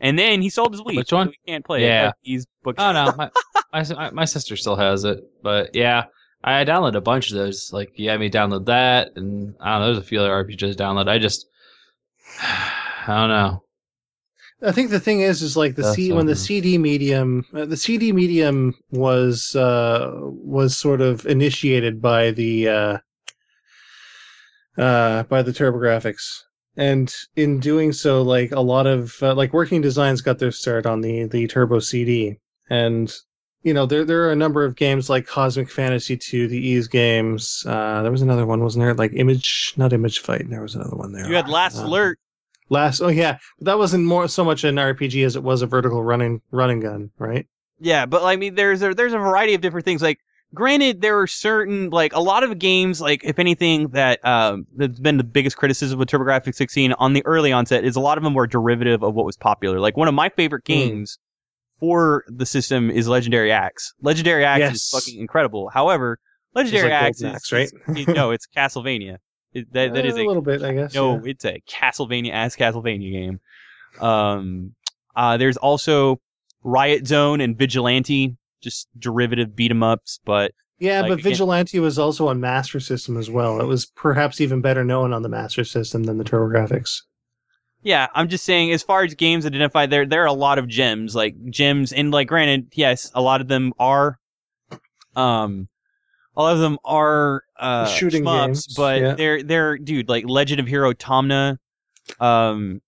[0.00, 0.96] And then he sold his Wii.
[0.96, 1.28] Which so one?
[1.28, 1.86] he can't play it.
[1.86, 2.12] Yeah.
[2.22, 2.80] He's booked.
[2.80, 3.12] Oh no,
[3.72, 6.04] my, my my sister still has it, but yeah,
[6.42, 7.70] I downloaded a bunch of those.
[7.72, 9.86] Like you had me download that, and I don't know.
[9.86, 11.08] There's a few other RPGs download.
[11.08, 11.46] I just,
[12.40, 13.63] I don't know.
[14.66, 16.36] I think the thing is, is like the That's C when the.
[16.36, 22.98] CD medium, uh, the CD medium was uh, was sort of initiated by the uh,
[24.78, 26.16] uh, by the TurboGrafx,
[26.76, 30.86] and in doing so, like a lot of uh, like working designs got their start
[30.86, 32.38] on the the Turbo CD,
[32.70, 33.14] and
[33.62, 36.88] you know there there are a number of games like Cosmic Fantasy 2, the Ys
[36.88, 37.64] games.
[37.66, 38.94] Uh, there was another one, wasn't there?
[38.94, 40.48] Like Image, not Image Fight.
[40.48, 41.26] There was another one there.
[41.28, 42.18] You had Last Uh, Alert.
[42.70, 45.66] Last, oh yeah, but that wasn't more so much an RPG as it was a
[45.66, 47.46] vertical running running gun, right?
[47.80, 50.00] Yeah, but I mean, there's a there's a variety of different things.
[50.00, 50.18] Like,
[50.54, 54.98] granted, there are certain like a lot of games, like if anything, that um that's
[54.98, 58.24] been the biggest criticism of TurboGrafx 16 on the early onset is a lot of
[58.24, 59.78] them were derivative of what was popular.
[59.78, 60.72] Like one of my favorite Hmm.
[60.72, 61.18] games
[61.80, 63.92] for the system is Legendary Axe.
[64.00, 65.68] Legendary Axe is fucking incredible.
[65.68, 66.18] However,
[66.54, 67.98] Legendary like Axe Golden is, right?
[67.98, 69.18] is- no, it's Castlevania.
[69.54, 70.94] It, that that is Uh, a a little bit, I guess.
[70.94, 71.30] no, yeah.
[71.30, 73.40] it's a Castlevania as Castlevania game.
[74.00, 74.74] Um,
[75.16, 76.20] uh, there's also
[76.64, 81.78] Riot Zone and Vigilante, just derivative beat 'em ups, but Yeah, like, but again- Vigilante
[81.78, 83.60] was also on Master System as well.
[83.60, 87.02] It was perhaps even better known on the Master System than the TurboGrafx.
[87.82, 90.66] yeah, I'm just saying, as far as games identified, there there are a lot of
[90.66, 94.18] gems, like gems, and like granted, yes, a lot of them are,
[95.14, 95.68] um,
[96.36, 99.14] a lot of them are uh Shooting shmups, games, but yeah.
[99.14, 101.58] they're they're dude, like Legend of Hero Tonma,
[102.20, 102.80] um,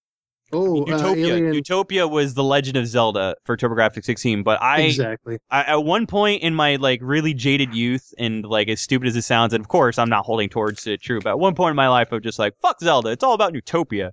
[0.53, 1.27] Oh, uh, Utopia.
[1.35, 1.55] Alien.
[1.55, 5.39] Utopia was the Legend of Zelda for TurboGrafx 16, but I exactly.
[5.51, 9.17] I, at one point in my like really jaded youth and like as stupid as
[9.17, 11.70] it sounds, and of course I'm not holding towards it true, but at one point
[11.70, 14.12] in my life I was just like, fuck Zelda, it's all about Utopia.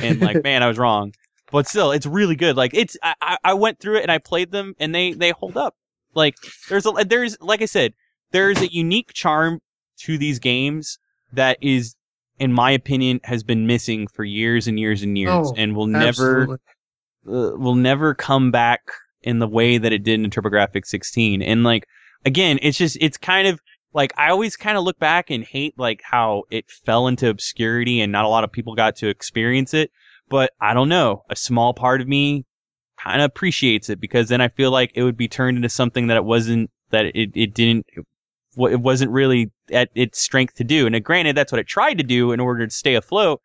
[0.00, 1.12] And like, man, I was wrong.
[1.52, 2.56] But still, it's really good.
[2.56, 5.30] Like it's I, I- I went through it and I played them and they they
[5.32, 5.76] hold up.
[6.14, 6.34] Like
[6.70, 7.92] there's a there's like I said,
[8.32, 9.60] there's a unique charm
[10.00, 10.98] to these games
[11.32, 11.94] that is
[12.38, 15.86] in my opinion has been missing for years and years and years Oh, and will
[15.86, 18.80] never uh, will never come back
[19.22, 21.42] in the way that it did in TurboGrafx 16.
[21.42, 21.86] And like
[22.24, 23.60] again, it's just it's kind of
[23.92, 28.00] like I always kind of look back and hate like how it fell into obscurity
[28.00, 29.90] and not a lot of people got to experience it.
[30.28, 32.44] But I don't know, a small part of me
[32.98, 36.08] kind of appreciates it because then I feel like it would be turned into something
[36.08, 37.86] that it wasn't that it it didn't
[38.56, 40.86] it wasn't really at its strength to do.
[40.86, 43.40] And uh, granted, that's what it tried to do in order to stay afloat.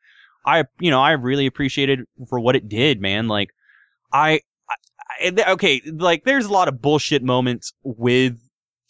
[0.45, 3.27] I, you know, I really appreciated for what it did, man.
[3.27, 3.49] Like,
[4.13, 4.39] I,
[5.21, 8.37] I, okay, like there's a lot of bullshit moments with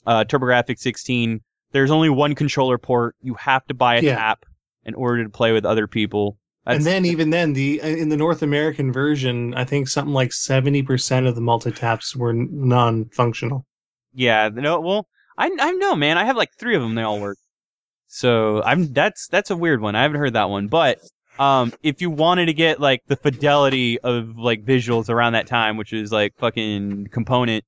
[0.05, 1.41] uh, TurboGrafx 16.
[1.71, 3.15] There's only one controller port.
[3.21, 4.15] You have to buy a Yeah.
[4.15, 4.45] tap
[4.85, 6.37] in order to play with other people.
[6.65, 10.31] That's- and then even then, the in the North American version, I think something like
[10.33, 13.65] seventy percent of the multi taps were non-functional.
[14.13, 15.07] Yeah, no, well,
[15.39, 16.17] I I know, man.
[16.19, 16.93] I have like three of them.
[16.95, 17.37] They all work.
[18.07, 19.95] So I'm that's that's a weird one.
[19.95, 20.99] I haven't heard that one, but
[21.39, 25.77] um, if you wanted to get like the fidelity of like visuals around that time,
[25.77, 27.63] which is like fucking component,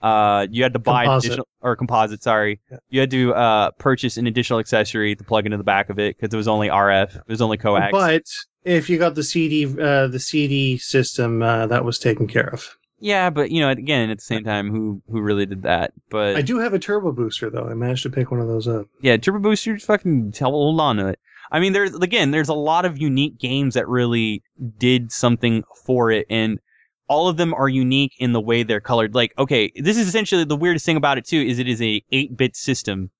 [0.00, 1.26] Uh, you had to buy Composite.
[1.32, 2.22] additional or composite.
[2.22, 2.78] Sorry, Yeah.
[2.88, 6.16] you had to uh purchase an additional accessory to plug into the back of it
[6.16, 7.16] because it was only RF.
[7.16, 7.88] It was only coax.
[7.92, 8.22] But
[8.64, 12.76] if you got the CD, uh, the CD system, uh, that was taken care of.
[13.00, 15.92] Yeah, but you know, again, at the same time, who who really did that?
[16.10, 17.66] But I do have a turbo booster though.
[17.68, 18.86] I managed to pick one of those up.
[19.00, 21.18] yeah, Turbo Booster, just fucking tell, hold on to it.
[21.50, 24.42] I mean, there's again, there's a lot of unique games that really
[24.78, 26.60] did something for it, and
[27.08, 29.14] all of them are unique in the way they're colored.
[29.14, 32.00] Like, okay, this is essentially the weirdest thing about it too is it is a
[32.12, 33.10] 8-bit system.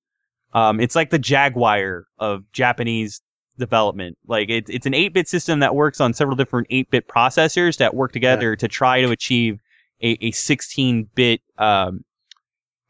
[0.53, 3.21] Um, it's like the Jaguar of Japanese
[3.57, 4.17] development.
[4.27, 8.13] Like, it's it's an 8-bit system that works on several different 8-bit processors that work
[8.13, 9.59] together to try to achieve
[10.01, 12.03] a, a 16-bit um,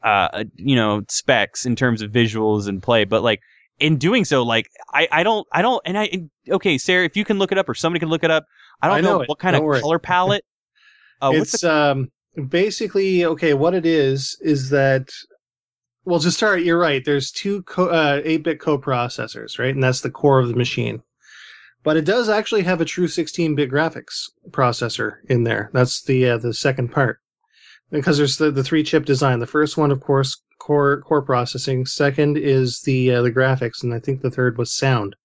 [0.04, 3.40] uh, you know, specs in terms of visuals and play, but like
[3.80, 7.16] in doing so, like I, I don't, I don't, and I, and- okay, Sarah, if
[7.16, 8.46] you can look it up or somebody can look it up,
[8.82, 9.82] I don't I know, know what kind Don't of worry.
[9.82, 10.44] color palette.
[11.22, 12.12] Uh, it's the, um
[12.50, 13.54] basically okay.
[13.54, 15.10] What it is is that
[16.04, 17.06] well, to start, you're right.
[17.06, 21.04] There's two co- uh, 8-bit coprocessors, right, and that's the core of the machine.
[21.84, 25.70] But it does actually have a true 16-bit graphics processor in there.
[25.74, 27.20] That's the uh, the second part
[27.90, 29.40] because there's the, the three chip design.
[29.40, 31.86] The first one, of course, core core processing.
[31.86, 35.16] Second is the uh, the graphics, and I think the third was sound.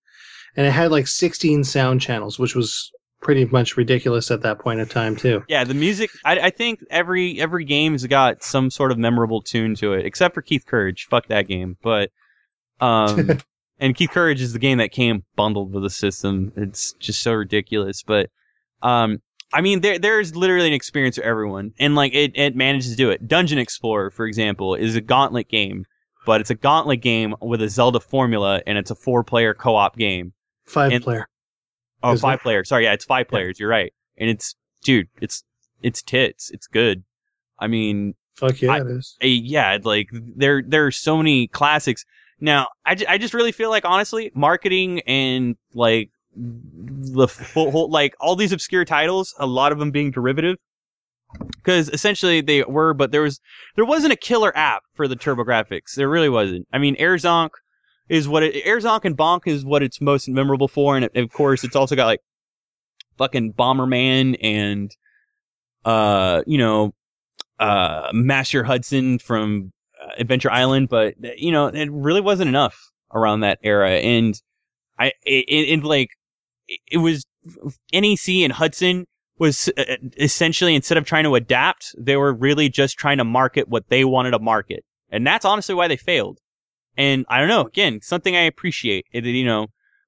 [0.57, 4.81] And it had like 16 sound channels, which was pretty much ridiculous at that point
[4.81, 5.43] in time too.
[5.49, 6.11] yeah, the music.
[6.25, 10.07] I, I think every every game has got some sort of memorable tune to it,
[10.07, 11.07] except for Keith Courage.
[11.11, 12.11] Fuck that game, but
[12.81, 13.39] um,
[13.79, 16.53] and Keith Courage is the game that came bundled with the system.
[16.57, 18.31] It's just so ridiculous, but
[18.83, 19.19] um.
[19.53, 22.97] I mean, there there's literally an experience for everyone, and like it, it manages to
[22.97, 23.29] do it.
[23.29, 25.85] Dungeon Explorer, for example, is a gauntlet game,
[26.27, 29.77] but it's a gauntlet game with a Zelda formula, and it's a four player co
[29.77, 30.33] op game.
[30.65, 31.29] Five And- player.
[32.03, 32.43] Oh, five it?
[32.43, 32.69] players.
[32.69, 33.31] Sorry, yeah, it's five Yeah.
[33.31, 33.61] players.
[33.61, 35.45] You're right, and it's dude, it's
[35.81, 36.51] it's tits.
[36.51, 37.05] It's good.
[37.61, 39.17] I mean, Fuck yeah, I- it is.
[39.23, 42.05] eh, yeah, like there there are so many classics.
[42.41, 48.15] Now, I, I just really feel like honestly, marketing and like the full whole like
[48.21, 50.57] all these obscure titles, a lot of them being derivative.
[51.57, 53.41] Because essentially they were, but there was
[53.75, 55.95] there wasn't a killer app for the TurboGrafx.
[55.97, 56.69] There really wasn't.
[56.73, 57.51] I mean, AirZonk
[58.09, 61.65] is what it AirZonk and Bonk is what it's most memorable for, and of course
[61.65, 62.21] it's also got like
[63.19, 64.95] fucking Bomberman and
[65.85, 66.95] uh you know
[67.59, 69.73] uh Master Hudson from
[70.19, 74.41] Adventure Island, but you know it really wasn't enough around that era, and
[74.99, 76.11] I it, it, it like
[76.69, 77.25] it- was
[77.93, 79.07] NEC and Hudson
[79.39, 83.69] was uh, essentially instead of trying to adapt, they were really just trying to market
[83.69, 86.39] what they wanted to market, and that's honestly why they failed.
[86.97, 89.05] And I don't know, again, something I appreciate.
[89.13, 89.67] It, you know,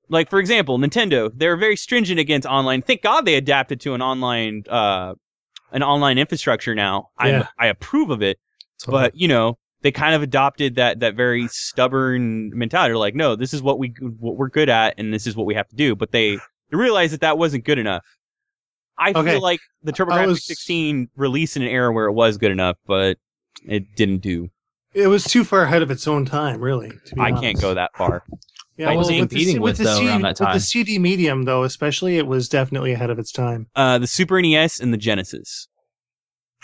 [0.09, 2.81] like for example, Nintendo, they're very stringent against online.
[2.83, 5.15] Thank God they adapted to an online uh
[5.70, 7.09] an online infrastructure now.
[7.23, 7.47] Yeah.
[7.59, 8.39] I I approve of it,
[8.93, 12.91] but you know they kind of adopted that that very stubborn mentality.
[12.91, 15.47] They're like, no, this is what we what we're good at, and this is what
[15.47, 15.95] we have to do.
[15.95, 16.37] But they
[16.71, 18.05] they realized that that wasn't good enough.
[18.99, 19.33] I Okay.
[19.33, 22.77] feel like the TurboGrafx was- 16 released in an era where it was good enough,
[22.87, 23.17] but
[23.67, 24.49] it didn't do.
[24.95, 26.91] It was too far ahead of its own time, really.
[27.07, 27.43] To be I honest.
[27.43, 28.25] can't go that far.
[28.77, 30.61] Yeah, What was with the competing C- with, the though, C- around that With the
[30.61, 33.67] CD medium, though, especially, it was definitely ahead of its time.
[33.77, 35.69] Uh, the Super NES and the Genesis.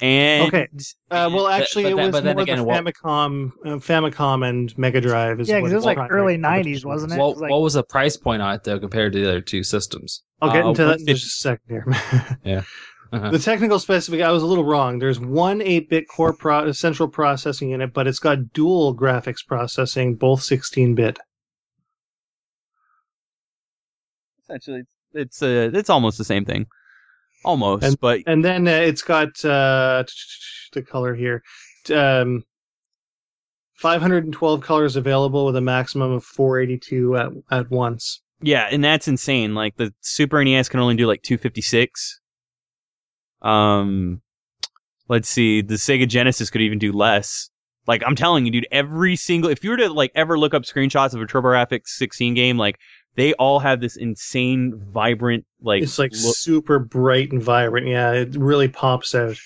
[0.02, 0.68] And Okay.
[1.10, 4.48] Uh, well, actually, but it was but then more again, the what- Famicom, uh, Famicom
[4.48, 5.39] and Mega Drive.
[5.40, 7.18] Is Yeah, because it was like primary early '90s, wasn't it?
[7.18, 9.28] What, It was like- what was the price point on it though compared to the
[9.28, 10.24] other two systems?
[10.42, 11.94] I'll get Uh, into that in just a second
[12.44, 12.64] here.
[13.12, 13.31] Uh-huh.
[13.31, 14.98] The technical specific, I was a little wrong.
[14.98, 20.40] There's one 8-bit core pro- central processing unit, but it's got dual graphics processing, both
[20.40, 21.20] 16-bit.
[24.42, 24.82] essentially,
[25.12, 26.66] it's uh, it's almost the same thing,
[27.44, 27.84] almost.
[27.84, 30.05] And- but And then uh, it's got uh,
[30.73, 31.42] the color here,
[31.94, 32.44] um,
[33.76, 38.23] 512 colors available with a maximum of 482 at, at once.
[38.40, 39.55] yeah, and that's insane.
[39.55, 42.20] Like the Super NES can only do like 256.
[43.42, 44.23] Um,
[45.08, 47.50] let's see, the Sega Genesis could even do less.
[47.86, 50.62] Like I'm telling you, dude, every single if you were to like ever look up
[50.62, 52.78] screenshots of a TurboGrafx 16 game, like
[53.17, 56.34] they all have this insane, vibrant, like it's like look.
[56.36, 57.86] super bright and vibrant.
[57.86, 59.36] Yeah, it really pops out.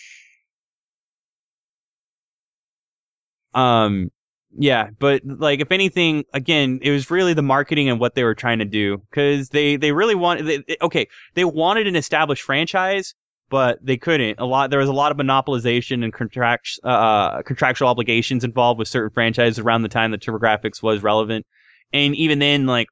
[3.55, 4.11] Um,
[4.57, 8.35] yeah, but like if anything, again, it was really the marketing and what they were
[8.35, 10.65] trying to do because they they really wanted.
[10.67, 13.15] They, okay, they wanted an established franchise,
[13.51, 14.39] but they couldn't.
[14.41, 18.89] A lot there was a lot of monopolization and contract uh contractual obligations involved with
[18.89, 21.45] certain franchises around the time that TurboGrafx was relevant,
[21.93, 22.89] and even then, like.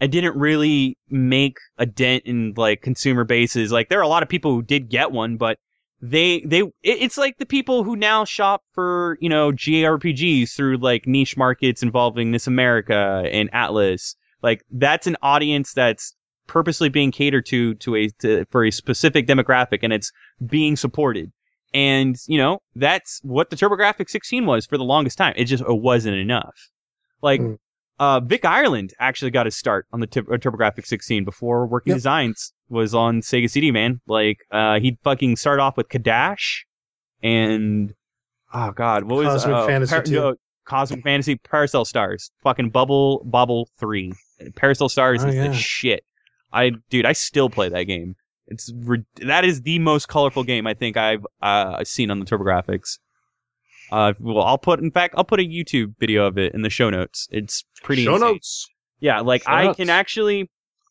[0.00, 3.72] It didn't really make a dent in like consumer bases.
[3.72, 5.58] Like there are a lot of people who did get one, but
[6.02, 10.76] they they it- it's like the people who now shop for you know JRPGs through
[10.78, 14.14] like niche markets involving NIS America and Atlus.
[14.42, 16.14] Like that's an audience that's
[16.46, 20.12] purposely being catered to to a to, for a specific demographic, and it's
[20.44, 21.32] being supported.
[21.72, 25.32] And you know that's what the TurboGrafx 16 was for the longest time.
[25.36, 26.54] It just it wasn't enough.
[27.22, 27.40] Like.
[27.40, 27.56] Mm.
[27.98, 31.92] Uh, Vic Ireland actually got his start on the Tur- uh, TurboGrafx 16 before Working
[31.92, 31.96] Yep.
[31.96, 34.00] Designs was on Sega CD, man.
[34.06, 36.64] Like, uh, he'd fucking start off with Cadash
[37.22, 37.94] and,
[38.52, 40.10] oh god, what was Cosmic uh, Fantasy 2.
[40.12, 40.34] no,
[40.66, 44.12] Cosmic Fantasy, Parasol Stars, fucking Bubble, Bobble 3.
[44.56, 45.48] Parasol Stars Oh, is yeah.
[45.48, 46.04] the shit.
[46.52, 48.16] I, dude, I still play that game.
[48.48, 48.70] It's,
[49.24, 52.98] that is the most colorful game I think I've, uh, seen on the TurboGrafx.
[53.90, 56.70] Uh, well, I'll put, in fact, I'll put a YouTube video of it in the
[56.70, 57.28] show notes.
[57.30, 58.28] It's pretty Show insane.
[58.32, 58.68] notes.
[59.00, 59.76] Yeah, like Show I notes.
[59.76, 60.50] can actually,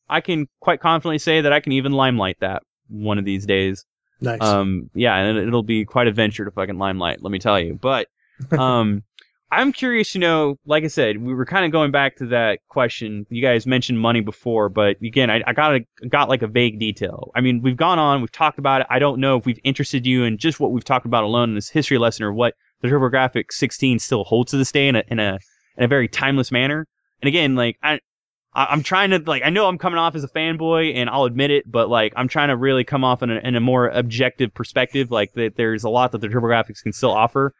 [0.09, 3.85] I can quite confidently say that I can even limelight that one of these days.
[4.21, 4.41] Nice.
[4.41, 7.73] Um, yeah, and it'll be quite a venture to fucking limelight, let me tell you.
[7.75, 8.07] But,
[8.57, 9.03] um,
[9.51, 12.59] I'm curious to know, like I said, we were kind of going back to that
[12.67, 13.25] question.
[13.29, 16.79] You guys mentioned money before, but again, I, I got a, got like a vague
[16.79, 17.31] detail.
[17.35, 18.87] I mean, we've gone on, we've talked about it.
[18.89, 21.55] I don't know if we've interested you in just what we've talked about alone in
[21.55, 25.03] this history lesson or what the TurboGrafx 16 still holds to this day in a,
[25.07, 25.39] in a,
[25.77, 26.87] in a very timeless manner.
[27.21, 27.99] And again, like, I,
[28.53, 31.51] I'm trying to like I know I'm coming off as a fanboy and I'll admit
[31.51, 34.53] it, but like I'm trying to really come off in a, in a more objective
[34.53, 37.53] perspective, like that there's a lot that the TurboGrafx can still offer,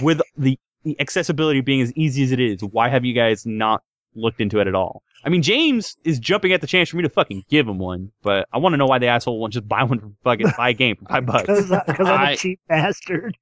[0.00, 2.60] with the, the accessibility being as easy as it is.
[2.62, 3.82] Why have you guys not
[4.16, 5.02] looked into it at all?
[5.24, 8.10] I mean, James is jumping at the chance for me to fucking give him one,
[8.22, 10.70] but I want to know why the asshole won't just buy one for fucking buy
[10.70, 11.46] a game for five bucks.
[11.70, 13.36] Because I'm I- a cheap bastard.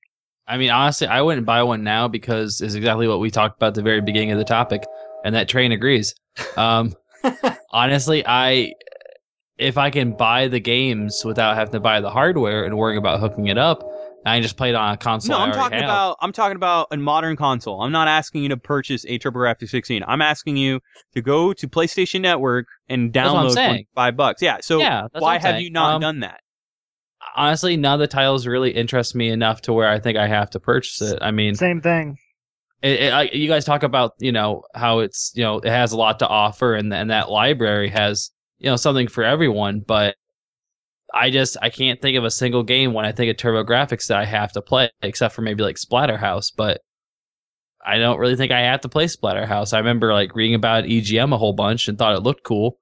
[0.47, 3.68] I mean, honestly, I wouldn't buy one now because it's exactly what we talked about
[3.68, 4.84] at the very beginning of the topic,
[5.24, 6.14] and that train agrees.
[6.56, 6.94] Um,
[7.73, 8.74] honestly, I
[9.58, 13.20] if I can buy the games without having to buy the hardware and worrying about
[13.20, 13.89] hooking it up,
[14.26, 15.36] I just play it on a console.
[15.36, 15.84] No, I'm talking have.
[15.84, 17.82] about I'm talking about a modern console.
[17.82, 20.02] I'm not asking you to purchase a TurboGrafx 16.
[20.06, 20.81] I'm asking you
[21.14, 24.42] to go to PlayStation Network and That's what I'm download for five bucks.
[24.42, 24.58] Yeah.
[24.60, 25.08] So yeah.
[25.12, 25.64] Why have saying.
[25.64, 26.40] you not Um, done that?
[27.34, 30.50] Honestly, none of the titles really interest me enough to where I think I have
[30.50, 31.18] to purchase it.
[31.20, 32.16] I mean, Same thing.
[32.82, 35.92] it, it, I, you guys talk about you know how it's you know it has
[35.92, 40.14] a lot to offer and and that library has you know something for everyone but
[41.12, 44.18] i just i can't think of a single game when i think of TurboGrafx that
[44.18, 46.80] i have to play except for maybe like splatterhouse but
[47.84, 51.32] i don't really think i have to play splatterhouse i remember like reading about egm
[51.34, 52.78] a whole bunch and thought it looked cool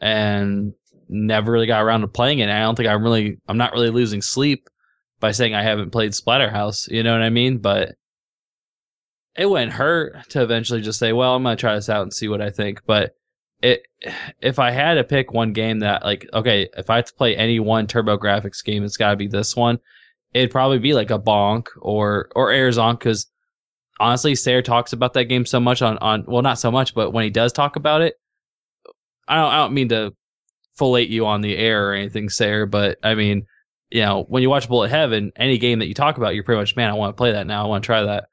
[0.00, 0.72] and
[1.08, 3.72] never really got around to playing it and i don't think i'm really i'm not
[3.72, 4.68] really losing sleep
[5.20, 7.94] by saying i haven't played splatterhouse you know what i mean but
[9.36, 12.28] it wouldn't hurt to eventually just say, well, I'm gonna try this out and see
[12.28, 12.80] what I think.
[12.86, 13.14] But
[13.62, 13.82] it,
[14.40, 17.36] if I had to pick one game that, like, okay, if I had to play
[17.36, 19.78] any one TurboGrafx game, it's got to be this one.
[20.32, 23.26] It'd probably be like a Bonk or or Airzon because
[24.00, 27.12] honestly, Sayre talks about that game so much on on well, not so much, but
[27.12, 28.14] when he does talk about it,
[29.28, 30.14] I don't I don't mean to
[30.76, 33.46] fillate you on the air or anything, Sayre, but I mean,
[33.90, 36.60] you know, when you watch Bullet Heaven, any game that you talk about, you're pretty
[36.60, 37.64] much, man, I want to play that now.
[37.64, 38.28] I want to try that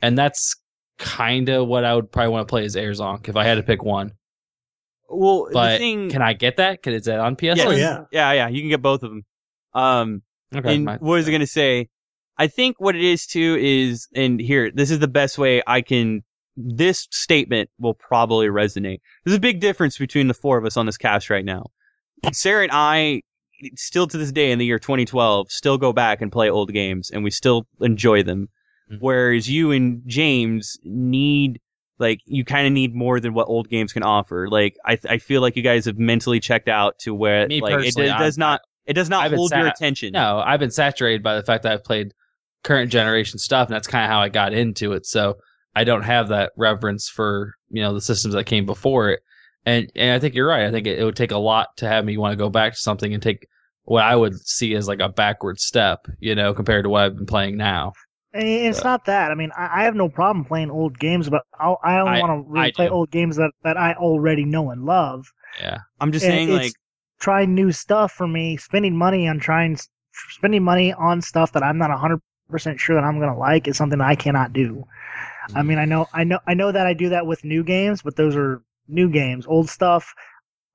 [0.00, 0.56] and that's
[0.98, 3.62] kind of what I would probably want to play as Airzonk if I had to
[3.62, 4.12] pick one.
[5.08, 6.82] Well, But the thing, Can I get that?
[6.82, 7.42] Can is that on PS?
[7.42, 7.66] Yes.
[7.66, 8.04] Oh yeah.
[8.12, 9.24] yeah, yeah, you can get both of them.
[9.74, 10.22] Um,
[10.54, 10.76] Okay.
[10.76, 11.88] and my- what was I going to say?
[12.38, 15.82] I think what it is too is, and here, this is the best way I
[15.82, 16.22] can.
[16.56, 18.98] This statement will probably resonate.
[19.24, 21.66] There's a big difference between the four of us on this cast right now.
[22.32, 23.22] Sarah and I,
[23.76, 27.10] still to this day in the year 2012, still go back and play old games,
[27.10, 28.48] and we still enjoy them.
[28.90, 28.98] Mhm.
[29.00, 31.60] Whereas you and James need,
[31.98, 34.48] like, you kind of need more than what old games can offer.
[34.48, 37.84] Like, I, I feel like you guys have mentally checked out to where, Me like,
[37.84, 40.12] it, it does not, it does not I've hold your attention.
[40.12, 42.14] no, I've been saturated by the fact that I've played
[42.64, 45.06] current generation stuff, and that's kind of how I got into it.
[45.06, 45.36] So
[45.74, 49.20] I don't have that reverence for you know the systems that came before it.
[49.68, 50.64] And and I think you're right.
[50.66, 52.72] I think it, it would take a lot to have me want to go back
[52.72, 53.46] to something and take
[53.84, 57.16] what I would see as like a backward step, you know, compared to what I've
[57.16, 57.92] been playing now.
[58.32, 59.30] And It's But- not that.
[59.30, 62.46] I mean, I, I have no problem playing old games, but I'll, I only want
[62.46, 62.92] to really I play do.
[62.92, 65.26] old games that, that I already know and love.
[65.60, 65.78] Yeah.
[66.00, 66.72] I'm just And saying, it's like,
[67.20, 68.56] trying new stuff for me.
[68.58, 69.78] Spending money on trying,
[70.30, 73.76] spending money on stuff that I'm not 100 percent sure that I'm gonna like is
[73.76, 74.84] something that I cannot do.
[75.54, 78.02] I mean, I know, I know, I know that I do that with new games,
[78.02, 79.46] but those are new games.
[79.46, 80.14] Old stuff,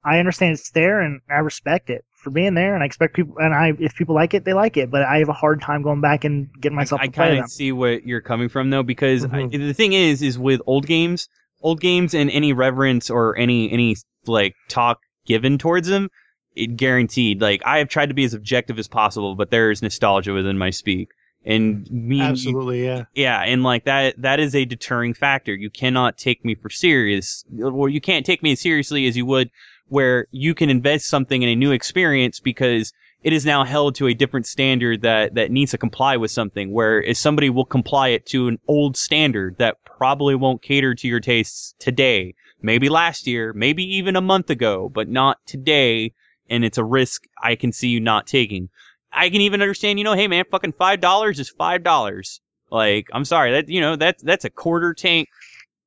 [0.05, 3.35] I understand it's there, and I respect it for being there, and I expect people,
[3.37, 4.89] and I, if people like it, they like it.
[4.89, 7.39] But I have a hard time going back and getting myself I to play kind
[7.43, 9.67] of see what you're coming from though, because I, Mhm.
[9.67, 11.27] the thing is, is with old games,
[11.61, 16.09] old games, and any reverence or any any like talk given towards them,
[16.55, 17.41] it guaranteed.
[17.41, 20.57] Like I have tried to be as objective as possible, but there is nostalgia within
[20.57, 21.09] my speak.
[21.45, 23.03] And me Absolutely, yeah.
[23.13, 25.53] yeah, and like that that is a deterring factor.
[25.53, 29.25] You cannot take me for serious or you can't take me as seriously as you
[29.25, 29.49] would
[29.89, 34.07] where you can invest something in a new experience because it is now held to
[34.07, 38.09] a different standard that that needs to comply with something where if somebody will comply
[38.09, 43.27] it to an old standard that probably won't cater to your tastes today, maybe last
[43.27, 46.13] year, maybe even a month ago, but not today
[46.49, 48.69] and it's a risk I can see you not taking.
[49.13, 52.41] I can even understand, you know, hey man, fucking five dollars is five dollars.
[52.71, 55.29] Like, I'm sorry, that you know, that's that's a quarter tank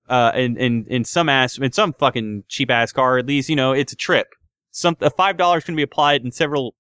[0.09, 3.57] uh in in, in some ass in some fucking cheap ass car, at least, you
[3.57, 4.29] know, it's a trip.
[4.71, 6.75] Some a five dollars can be applied in several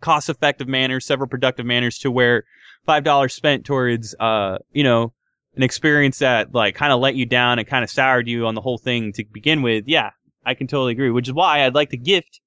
[0.00, 2.44] cost effective manners, several productive manners to where
[2.86, 5.12] five dollars spent towards uh, you know,
[5.54, 8.54] an experience that like kind of let you down and kind of soured you on
[8.54, 9.84] the whole thing to begin with.
[9.86, 10.10] Yeah,
[10.44, 11.10] I can totally agree.
[11.10, 12.40] Which is why I'd like to gift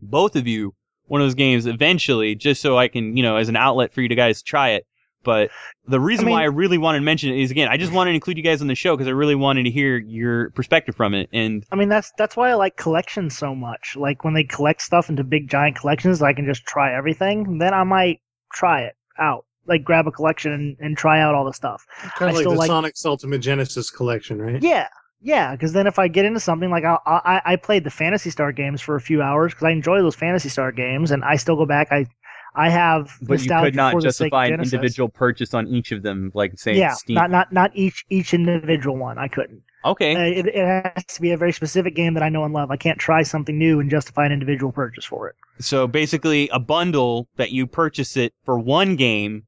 [0.00, 0.74] both of you
[1.10, 4.00] one of those games eventually, just so I can, you know, as an outlet for
[4.00, 4.86] you guys to guys try it.
[5.24, 5.50] But
[5.86, 8.12] the reason mean- why I really want to mention it is again, I just wanted
[8.12, 10.94] to include you guys on the show because I really wanted to hear your perspective
[10.94, 11.28] from it.
[11.32, 13.96] And I mean, that's that's why I like collections so much.
[13.96, 17.58] Like when they collect stuff into big giant collections, I can just try everything.
[17.58, 18.20] Then I might
[18.52, 21.84] try it out, like grab a collection and, and try out all the stuff.
[22.16, 24.62] Kind of like still the like- Sonic's Ultimate Genesis collection, right?
[24.62, 24.86] Yeah,
[25.20, 25.52] yeah.
[25.52, 28.52] Because then if I get into something like I I, I played the Phantasy Star
[28.52, 31.56] games for a few hours because I enjoy those Phantasy Star games, and I still
[31.56, 31.88] go back.
[31.90, 32.06] I
[32.54, 35.68] I have but you could not for the sake of justify an individual purchase on
[35.68, 37.14] each of them, like say Yeah, Steam.
[37.14, 39.18] not not not each each individual one.
[39.18, 39.62] I couldn't.
[39.84, 42.52] okay, Uh, it, it has to be a very specific game that I know and
[42.52, 42.70] love.
[42.70, 45.36] I can't try something new and justify an individual purchase for it.
[45.60, 49.44] So basically, a bundle that you purchase it for one game,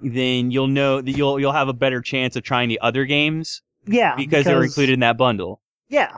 [0.00, 3.60] then you'll know that you'll you'll have a better chance of trying the other games
[3.86, 5.60] Yeah, because, they're included in that bundle.
[5.88, 6.16] Yeah,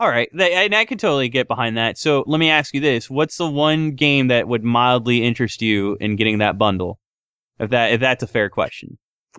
[0.00, 1.98] All right, Th- and I can totally get behind that.
[1.98, 5.96] So let me ask you this: What's the one game that would mildly interest you
[6.00, 6.98] in getting that bundle?
[7.58, 8.98] If that if that's a fair question.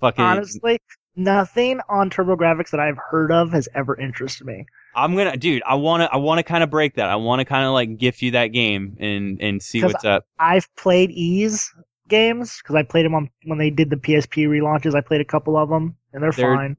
[0.00, 0.78] Fucking, honestly,
[1.16, 4.66] nothing on TurboGrafx that I've heard of has ever interested me.
[4.94, 5.62] I'm gonna, dude.
[5.66, 7.08] I wanna I wanna kind of break that.
[7.08, 10.04] I want to kind of like gift you that game and and see 'Cause what's
[10.04, 10.24] up.
[10.38, 11.70] I've played Ys
[12.12, 14.94] games because I played them on when they did the PSP relaunches.
[14.94, 16.76] I played a couple of them and they're, They're- fine.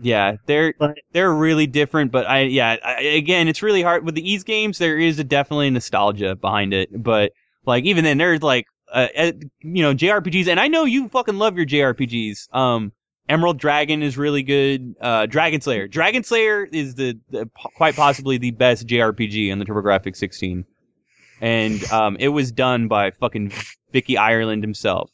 [0.00, 4.14] Yeah, they're But- they're really different, but I yeah, I, again, it's really hard with
[4.14, 4.76] the Ys games.
[4.78, 7.32] There is a definitely nostalgia behind it, but
[7.64, 9.32] like even then, there's like uh, uh,
[9.62, 12.54] you know JRPGs, and I know you fucking love your JRPGs.
[12.54, 12.92] Um,
[13.28, 14.94] Emerald Dragon is really good.
[15.00, 19.64] Uh, Dragon Slayer, Dragon Slayer is the, the quite possibly the best JRPG on the
[19.64, 20.66] TurboGrafx 16,
[21.40, 23.50] and um, it was done by fucking
[23.96, 25.10] Vicky Ireland himself.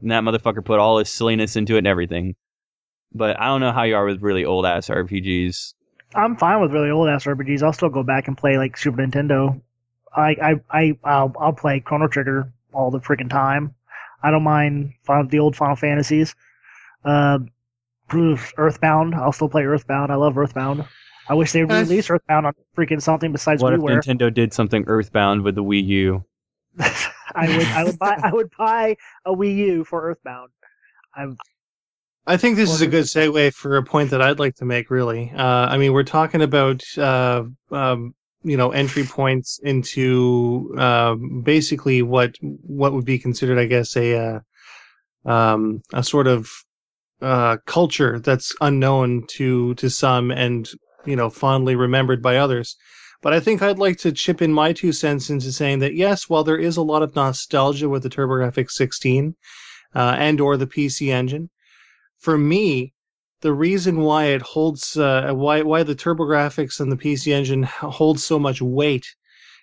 [0.00, 2.36] And that motherfucker put all his silliness into it and everything
[3.16, 5.74] but I don't know how you are with really old ass RPGs.
[6.14, 7.62] I'm fine with really old ass RPGs.
[7.62, 9.60] I'll still go back and play like Super Nintendo.
[10.14, 13.74] I I I I'll, I'll play Chrono Trigger all the freaking time.
[14.22, 16.34] I don't mind Final, the old Final Fantasies.
[17.04, 17.38] Uh,
[18.14, 19.14] oof, Earthbound.
[19.14, 20.10] I'll still play Earthbound.
[20.10, 20.84] I love Earthbound.
[21.28, 24.84] I wish they Uh, released Earthbound on freaking something besides what if Nintendo did something
[24.86, 26.24] Earthbound with the Wii U?
[27.34, 30.50] I would I would buy I would buy a Wii U for Earthbound.
[31.14, 31.36] I'm
[32.26, 34.90] I think this is a good segue for a point that I'd like to make.
[34.90, 41.42] Really, uh, I mean, we're talking about uh, um, you know entry points into um,
[41.42, 44.42] basically what what would be considered, I guess, a
[45.26, 46.50] uh, um, a sort of
[47.22, 50.68] uh, culture that's unknown to to some and
[51.04, 52.76] you know fondly remembered by others.
[53.26, 56.28] But I think I'd like to chip in my two cents into saying that yes,
[56.28, 59.34] while there is a lot of nostalgia with the TurboGrafx 16
[59.96, 61.50] uh, and or the PC Engine
[62.18, 62.92] for me,
[63.40, 67.70] the reason why it holds, uh, why why the TurboGrafx and the PC Engine h-
[67.98, 69.06] holds so much weight,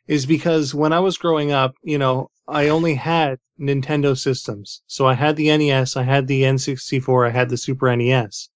[0.07, 4.81] is because when I was growing up, you know, I only had Nintendo systems.
[4.87, 8.49] So I had the NES, I had the N64, I had the Super NES.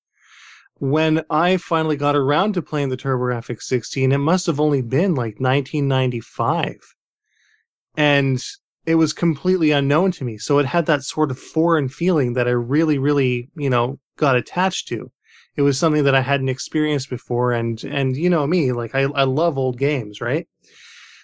[0.80, 5.16] When I finally got around to playing the TurboGrafx 16, it must have only been
[5.16, 6.78] like 1995,
[7.96, 8.44] and
[8.86, 10.38] it was completely unknown to me.
[10.38, 14.36] So it had that sort of foreign feeling that I really, really, you know, got
[14.36, 15.12] attached to.
[15.56, 19.02] It was something that I hadn't experienced before, and and you know me, like I,
[19.02, 20.48] I love old games, right?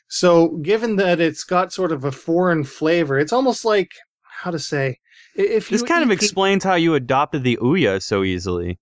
[0.08, 3.92] So given that it's got sort of a foreign flavor, it's almost like
[4.24, 4.98] how to say
[5.36, 8.80] if you This kind of explains how you adopted the Ouya so easily.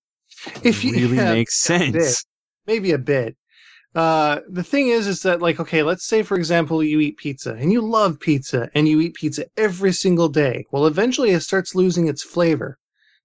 [0.63, 2.01] If you really yeah, makes a bit.
[2.03, 2.25] sense.
[2.67, 3.35] maybe a bit.
[3.93, 7.53] Uh, the thing is, is that like, okay, let's say for example, you eat pizza
[7.53, 10.65] and you love pizza and you eat pizza every single day.
[10.71, 12.77] Well, eventually it starts losing its flavor.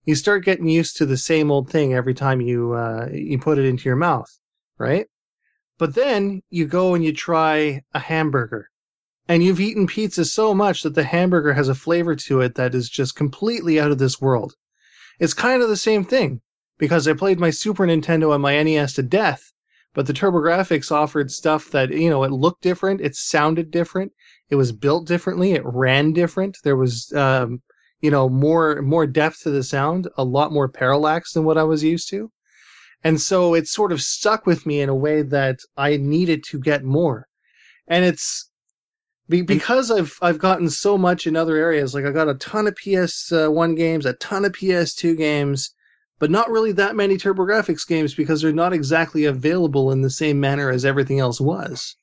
[0.04, 3.58] You start getting used to the same old thing every time you uh, you put
[3.58, 4.28] it into your mouth,
[4.78, 5.06] right?
[5.78, 8.68] But then you go and you try a hamburger.
[9.28, 12.74] And you've eaten pizza so much that the hamburger has a flavor to it that
[12.74, 14.54] is just completely out of this world.
[15.18, 16.40] It's kind of the same thing
[16.78, 19.52] because I played my Super Nintendo and my NES to death,
[19.94, 24.12] but the TurboGrafx offered stuff that, you know, it looked different, it sounded different,
[24.50, 26.58] it was built differently, it ran different.
[26.62, 27.62] There was um,
[28.00, 31.64] you know, more more depth to the sound, a lot more parallax than what I
[31.64, 32.30] was used to.
[33.04, 36.58] And so it sort of stuck with me in a way that I needed to
[36.58, 37.26] get more.
[37.88, 38.50] And it's
[39.28, 41.94] because I've I've gotten so much in other areas.
[41.94, 45.74] Like I got a ton of PS1 uh, games, a ton of PS2 games,
[46.18, 50.40] but not really that many TurboGrafx games because they're not exactly available in the same
[50.40, 51.96] manner as everything else was.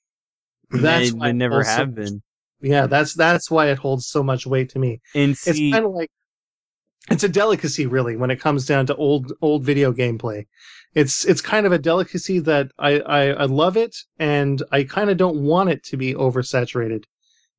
[0.71, 2.21] That's they, why they never holds so have been.
[2.61, 5.01] Yeah, that's that's why it holds so much weight to me.
[5.13, 6.09] And It's kind of like
[7.11, 10.45] it's a delicacy, really, when it comes down to old old video gameplay.
[10.93, 15.09] It's it's kind of a delicacy that I I, I love it, and I kind
[15.09, 17.03] of don't want it to be oversaturated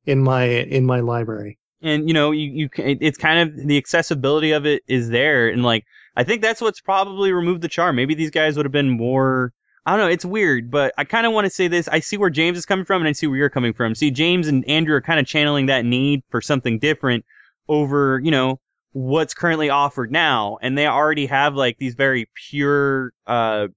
[0.05, 1.59] in my in my library.
[1.81, 5.63] and you know you you it's kind of the accessibility of it is there and
[5.63, 5.83] like
[6.15, 7.95] i think that's what's probably removed the charm.
[7.95, 9.53] Maybe these guys would have been more
[9.85, 11.87] i don't know it's weird but i kind of want to say this.
[11.87, 13.95] I see where james is coming from and i see where you're coming from.
[13.95, 17.25] See james and andrew are kind of channeling that need for something different
[17.67, 18.59] over you know
[18.91, 20.57] what's currently offered now.
[20.61, 23.67] And they already have like these very pure uh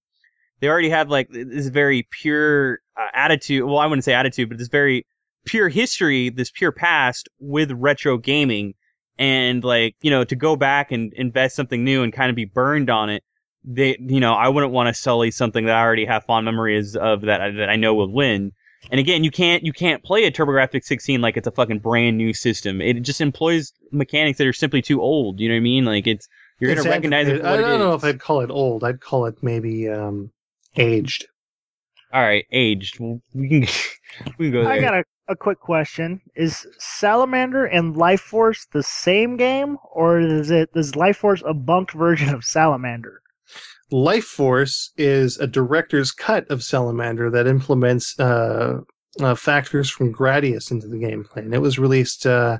[0.60, 4.58] they already have like this very pure uh, attitude well i wouldn't say attitude but
[4.58, 5.06] this very
[5.48, 8.74] pure history, this pure past with retro gaming,
[9.18, 12.44] and like you know to go back and invest something new and kind of be
[12.44, 13.22] burned on it.
[13.64, 16.96] They, you know, I wouldn't want to sully something that I already have fond memories
[16.96, 18.52] of that I- that I know will win.
[18.90, 22.16] And again, you can't you can't play a TurboGrafx 16 like it's a fucking brand
[22.16, 22.80] new system.
[22.80, 25.40] It just employs mechanics that are simply too old.
[25.40, 25.84] You know what I mean?
[25.84, 26.28] Like it's
[26.60, 27.38] you're It's gonna recognize it.
[27.38, 28.84] For what I don't it know if I'd call it old.
[28.84, 30.30] I'd call it maybe um,
[30.76, 31.26] aged.
[32.12, 33.00] All right, aged.
[33.00, 33.60] We can
[34.38, 34.72] we can go there.
[34.72, 36.20] I got a, a quick question.
[36.36, 41.54] Is Salamander and Life Force the same game, or is it is Life Force a
[41.54, 43.20] bunked version of Salamander?
[43.90, 48.80] Life Force is a director's cut of Salamander that implements uh,
[49.20, 52.58] uh, factors from Gradius into the gameplay, and it was released uh,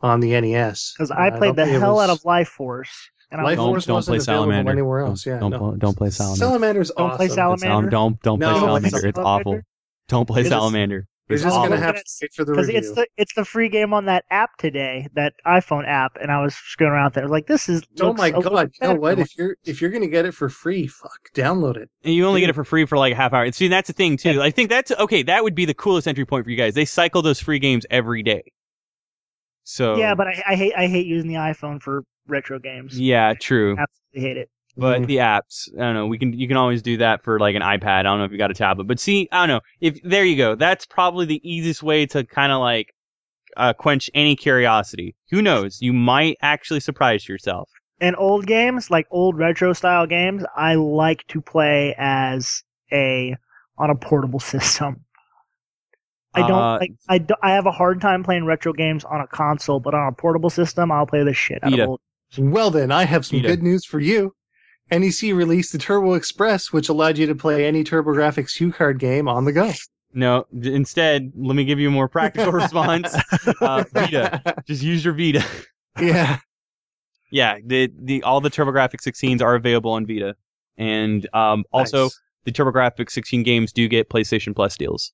[0.00, 0.94] on the NES.
[0.96, 2.90] Because Uh, I played don't the hell was- out of Life Force,
[3.30, 4.70] and I Life Don't- Force don't wasn't play Salamander.
[4.72, 5.26] anywhere Don't- else.
[5.26, 5.74] Yeah, don't, no.
[5.76, 6.38] don't play Salamander.
[6.44, 7.34] Salamander's Don't play awesome.
[7.36, 7.60] Salamander.
[7.66, 7.90] Salamander.
[7.90, 8.86] Don't don't play Salamander.
[8.88, 9.60] it's- It's awful.
[10.08, 11.06] Don't play You're just- Salamander.
[11.30, 11.70] You're It's just awful.
[11.70, 12.78] gonna have to wait for the because review.
[12.78, 16.42] it's the it's the free game on that app today, that iPhone app, and I
[16.42, 17.22] was screwing around there.
[17.22, 18.70] I was like, this is oh my god!
[18.82, 19.18] You know what?
[19.18, 21.88] If you're if you're gonna get it for free, fuck, download it.
[22.04, 23.50] And you only get it for free for like a half hour.
[23.52, 24.42] See, that's the thing too.
[24.42, 25.22] I think that's okay.
[25.22, 26.74] That would be the coolest entry point for you guys.
[26.74, 28.42] They cycle those free games every day.
[29.64, 32.98] So yeah, but I, I hate I hate using the iPhone for retro games.
[32.98, 33.76] yeah, true.
[33.78, 34.50] Absolutely hate it.
[34.76, 35.06] But Mhm.
[35.06, 36.06] the apps, I don't know.
[36.06, 38.00] We can you can always do that for like an iPad.
[38.00, 39.60] I don't know if you got a tablet, but see, I don't know.
[39.80, 42.94] If there you go, that's probably the easiest way to kind of like
[43.56, 45.14] uh, quench any curiosity.
[45.30, 45.82] Who knows?
[45.82, 47.68] You might actually surprise yourself.
[48.00, 53.36] And old games, like old retro style games, I like to play as a
[53.78, 55.04] on a portable system.
[56.34, 59.20] I don't Uh, like I, do, I have a hard time playing retro games on
[59.20, 61.82] a console, but on a portable system, I'll play the shit out Vita.
[61.82, 62.00] of old.
[62.38, 63.48] Well then, I have some Vita.
[63.48, 64.34] good news for you.
[64.90, 69.44] NEC released the Turbo Express, which allowed you to play any TurboGrafx HuCard game on
[69.44, 69.70] the go.
[70.12, 73.14] No, instead, let me give you a more practical response.
[73.60, 74.42] Uh, Vita.
[74.66, 75.44] Just use your Vita.
[76.00, 76.38] yeah.
[77.30, 80.34] Yeah, the the all the TurboGrafx 16s are available on Vita,
[80.76, 82.20] and um, also Nice.
[82.44, 85.12] the TurboGrafx 16 games do get PlayStation Plus deals.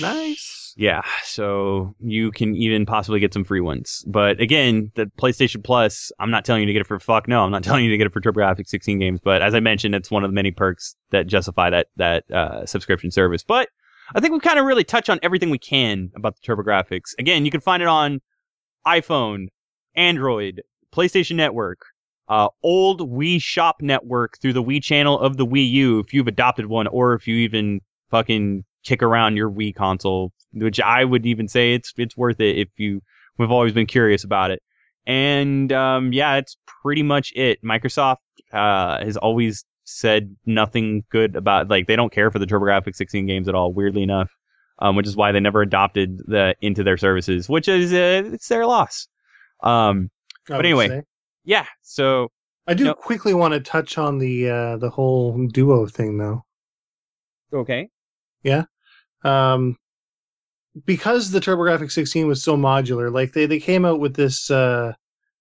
[0.00, 0.63] nice.
[0.76, 4.04] Yeah, so you can even possibly get some free ones.
[4.06, 7.28] But again, the PlayStation Plus, I'm not telling you to get it for fuck.
[7.28, 9.20] No, I'm not telling you to get it for TurboGrafx 16 games.
[9.22, 12.66] But as I mentioned, it's one of the many perks that justify that that uh,
[12.66, 13.44] subscription service.
[13.44, 13.68] But
[14.14, 17.14] I think we kind of really touch on everything we can about the TurboGrafx.
[17.18, 18.20] Again, you can find it on
[18.86, 19.48] iPhone,
[19.94, 20.62] Android,
[20.92, 21.80] PlayStation Network,
[22.28, 26.28] uh, old Wii Shop Network through the Wii channel of the Wii U if you've
[26.28, 27.80] adopted one, or if you even
[28.10, 32.58] fucking kick around your Wii console, which I would even say it's it's worth it
[32.58, 33.00] if you
[33.38, 34.62] we've always been curious about it.
[35.06, 37.62] And um, yeah, it's pretty much it.
[37.62, 38.16] Microsoft
[38.52, 43.26] uh, has always said nothing good about like they don't care for the TurboGrafx 16
[43.26, 43.72] games at all.
[43.72, 44.30] Weirdly enough,
[44.78, 48.48] um, which is why they never adopted the into their services, which is uh, it's
[48.48, 49.08] their loss.
[49.62, 50.10] Um,
[50.48, 50.88] But anyway.
[50.88, 51.02] say.
[51.44, 52.28] yeah, so
[52.66, 52.94] I do No.
[52.94, 56.44] quickly want to touch on the uh, the whole duo thing, though.
[57.52, 57.88] okay.
[59.24, 59.76] Um,
[60.84, 64.92] because the TurboGrafx 16 was so modular, like they, they came out with this uh,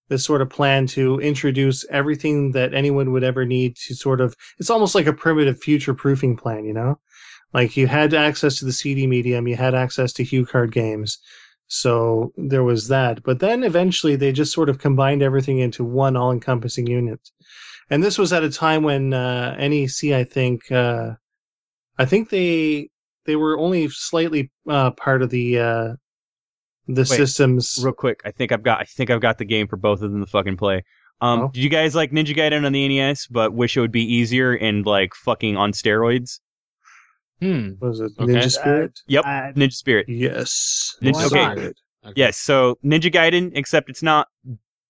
[0.10, 4.36] this sort of plan to introduce everything that anyone would ever need to sort of
[4.60, 7.00] it's almost like a primitive future proofing plan you know?
[7.54, 11.20] Like you had access to the cd medium you had access to HuCard games
[11.68, 13.24] so there was that.
[13.24, 17.20] But then eventually they just sort of combined everything into one all-encompassing unit.
[17.90, 21.14] And this was at a time when uh, nec i think uh,
[21.98, 22.90] i think they
[23.26, 25.94] they were only slightly uh, part of the uh,
[26.88, 29.78] the systems Real quick, I think I've got I think I've got the game for
[29.78, 30.84] both of them to fucking play.
[31.22, 31.48] Um, Oh.
[31.54, 34.54] did you guys like Ninja Gaiden on the NES, but wish it would be easier
[34.54, 36.40] and like fucking on steroids?
[37.42, 37.72] Hmm.
[37.80, 38.34] What was it Okay.
[38.34, 40.06] ninja spirit Yep, Uh, Ninja Spirit.
[40.10, 41.36] yes Ninja Why okay.
[41.36, 41.58] not?
[41.58, 42.14] Okay.
[42.16, 44.28] Yes, so Ninja Gaiden, except it's not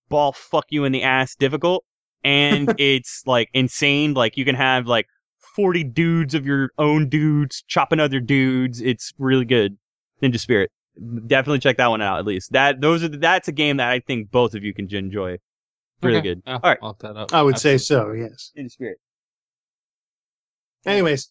[0.08, 1.84] ball fuck you in the ass difficult,
[2.24, 4.14] and it's like insane.
[4.14, 5.06] Like you can have like
[5.54, 8.80] forty dudes of your own dudes chopping other dudes.
[8.80, 9.76] It's really good.
[10.22, 10.70] Ninja Spirit.
[11.26, 12.18] Definitely check that one out.
[12.18, 14.72] At least that those are the, that's a game that I think both of you
[14.72, 15.38] can enjoy.
[16.02, 16.28] Really Okay.
[16.28, 16.42] good.
[16.46, 17.32] Yeah, All right, I'll look that up.
[17.32, 18.52] I would say so, yes.
[18.56, 18.98] Ninja Spirit.
[20.86, 21.30] Anyways,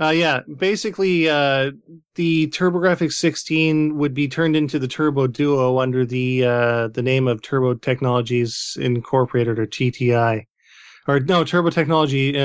[0.00, 1.72] uh, yeah, basically, uh,
[2.14, 7.28] the TurboGrafx 16 would be turned into the Turbo Duo under the uh, the name
[7.28, 10.44] of Turbo Technologies Incorporated or TTI,
[11.08, 12.36] or no, Turbo Technology.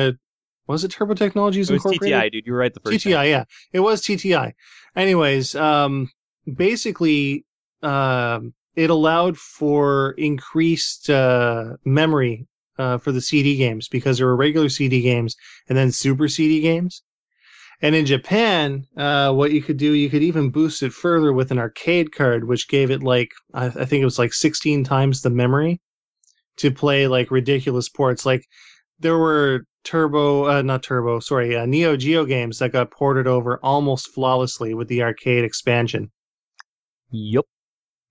[0.68, 2.18] Uh, was it Turbo Technologies It was Incorporated?
[2.18, 2.46] TTI, dude.
[2.46, 3.28] You were right the first TTI, time.
[3.28, 4.54] yeah, it was TTI.
[4.96, 6.10] Anyways, um,
[6.56, 7.46] basically,
[7.82, 12.48] um, it allowed for increased uh, memory
[12.78, 15.36] uh, for the CD games because there were regular CD games
[15.68, 17.04] and then Super CD games.
[17.82, 21.52] And in Japan, uh, what you could do, you could even boost it further with
[21.52, 25.22] an arcade card, which gave it like I, I think it was like 16 times
[25.22, 25.80] the memory
[26.58, 28.26] to play like ridiculous ports.
[28.26, 28.48] Like
[29.00, 33.60] there were Turbo, uh, not Turbo, sorry, uh, Neo Geo games that got ported over
[33.64, 36.12] almost flawlessly with the arcade expansion.
[37.12, 37.46] Yep.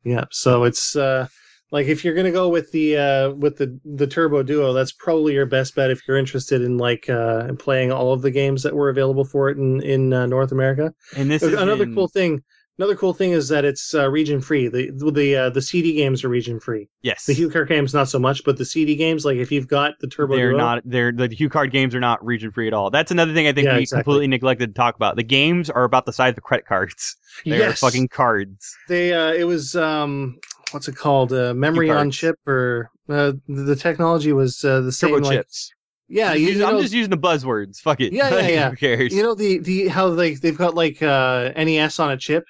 [0.04, 1.26] Yeah, so it's uh,
[1.72, 5.34] like if you're gonna go with the uh, with the the Turbo Duo, that's probably
[5.34, 8.74] your best bet if you're interested in like uh, playing all of the games that
[8.74, 10.94] were available for it in in uh, North America.
[11.16, 12.42] And this is another in- cool thing.
[12.78, 14.68] Another cool thing is that it's uh, region free.
[14.68, 16.88] The the uh, the CD games are region free.
[17.00, 17.24] Yes.
[17.24, 20.06] The HuCard games not so much, but the CD games, like if you've got the
[20.06, 22.90] Turbo they're Duo, not they're the HuCard games are not region free at all.
[22.90, 24.02] That's another thing I think Yeah, we exactly.
[24.04, 25.16] completely neglected to talk about.
[25.16, 27.16] The games are about the size of credit cards.
[27.44, 28.74] They yes, are fucking cards.
[28.88, 30.38] they uh, it was um
[30.70, 35.10] what's it called uh, memory on chip or uh, the, technology was uh, the same
[35.10, 35.70] Turbo like chips.
[36.08, 37.78] yeah I'm, just you, using, you I'm just using the buzzwords.
[37.78, 38.12] Fuck it.
[38.12, 38.70] Yeah, yeah, yeah.
[38.70, 39.14] Who cares?
[39.14, 42.44] you know the the how like they've got like uh NES on a chip.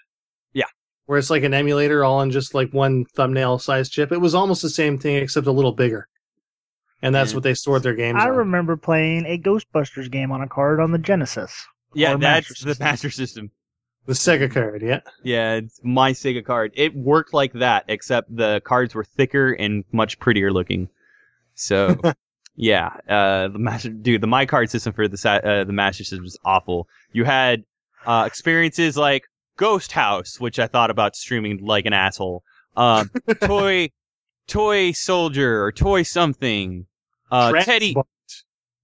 [1.07, 1.13] Yeah.
[1.13, 4.13] Where it's like an emulator all on just like one thumbnail size chip.
[4.13, 6.09] It was almost the same thing except a little bigger.
[7.03, 7.37] And that's Yeah.
[7.37, 8.37] what they stored their games I on.
[8.37, 11.67] remember playing a Ghostbusters game on a card on the Genesis.
[11.95, 13.51] yeah, that's Master the Master System.
[14.07, 15.01] The Sega card, yeah.
[15.25, 16.73] Yeah, it's my Sega card.
[16.77, 20.89] It worked like that, except the cards were thicker and much prettier looking.
[21.55, 22.01] So,
[22.57, 26.05] yeah, uh, the master, dude, the my card system for the sa- uh, the Master
[26.05, 26.89] System was awful.
[27.13, 27.65] You had
[28.07, 29.25] uh, experiences like
[29.57, 32.43] Ghost House, which I thought about streaming like an asshole.
[32.77, 33.11] Um,
[33.41, 33.91] toy,
[34.47, 36.87] toy soldier or toy something.
[37.31, 38.05] Uh, Teddy, Transbot.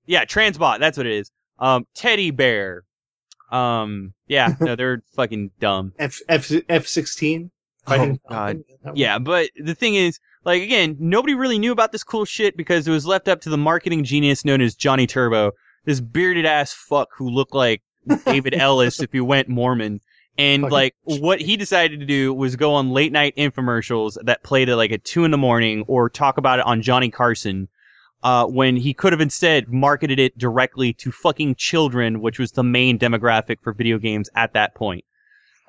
[0.07, 1.31] yeah, Transbot, that's what it is.
[1.59, 2.84] Um, Teddy Bear.
[3.51, 5.92] Um, yeah, no, they're fucking dumb.
[5.99, 7.51] F F F sixteen.
[7.86, 8.62] Oh, God.
[8.94, 12.86] Yeah, but the thing is, like again, nobody really knew about this cool shit because
[12.86, 15.52] it was left up to the marketing genius known as Johnny Turbo,
[15.84, 17.83] this bearded ass fuck who looked like
[18.25, 20.01] David Ellis if he went Mormon.
[20.39, 24.43] And Fucking like what he decided to do was go on late night infomercials that
[24.43, 27.69] played at like at two in the morning or talk about it on Johnny Carson.
[28.25, 32.62] Uh, when he could have instead marketed it directly to fucking children, which was the
[32.62, 35.05] main demographic for video games at that point.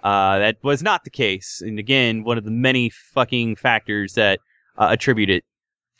[0.04, 1.62] Uh, that was not the case.
[1.66, 4.40] And again, one of the many fucking factors that
[4.78, 5.44] uh, attribute it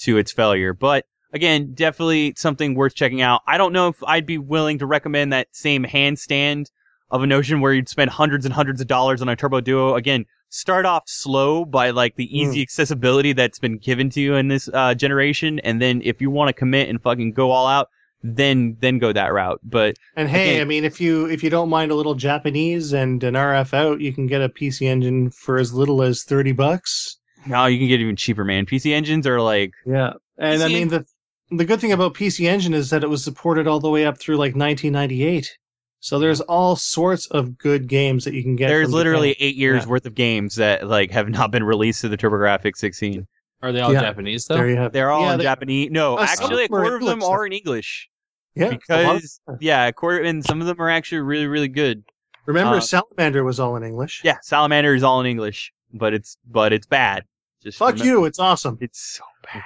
[0.02, 0.74] to its failure.
[0.74, 3.42] But again, definitely something worth checking out.
[3.48, 6.68] I don't know if I'd be willing to recommend that same handstand
[7.14, 9.94] of a notion where you'd spend hundreds and hundreds of dollars on a Turbo Duo.
[9.96, 14.48] Again, start off slow by like the easy accessibility that's been given to you in
[14.48, 17.88] this uh, generation, and then if you want to commit and fucking go all out,
[18.24, 19.60] then then go that route.
[19.64, 22.94] But And hey, Again- I mean, if you if you don't mind a little Japanese
[22.94, 26.52] and an RF out, you can get a PC engine for as little as thirty
[26.52, 27.18] bucks.
[27.46, 28.66] now you can get even cheaper, man.
[28.66, 31.06] PC engines are like Yeah, and I mean the
[31.52, 34.18] the good thing about PC Engine is that it was supported all the way up
[34.18, 35.56] through like 1998.
[36.04, 38.68] So there's all sorts of good games that you can get.
[38.68, 39.48] There's from literally Japan.
[39.48, 39.90] eight years Yeah.
[39.90, 43.26] worth of games that like have not been released to the TurboGrafx 16.
[43.62, 44.02] Are they all Yeah.
[44.02, 44.56] Japanese though?
[44.56, 44.92] There you have.
[44.92, 45.92] They're all yeah, in they- Japanese.
[45.92, 48.10] No, Uh, actually, a of them are quarter of them English, are in English
[48.54, 51.70] Yeah, a of- because yeah, a quarter and some of them are actually really really
[51.70, 52.04] good.
[52.46, 54.20] remember uh, Salamander was all in English.
[54.26, 57.24] Yeah, Salamander is all in English, but it's but it's bad.
[57.64, 58.26] Just Fuck remember- you.
[58.26, 58.78] It's awesome.
[58.82, 59.24] It's so
[59.54, 59.64] bad.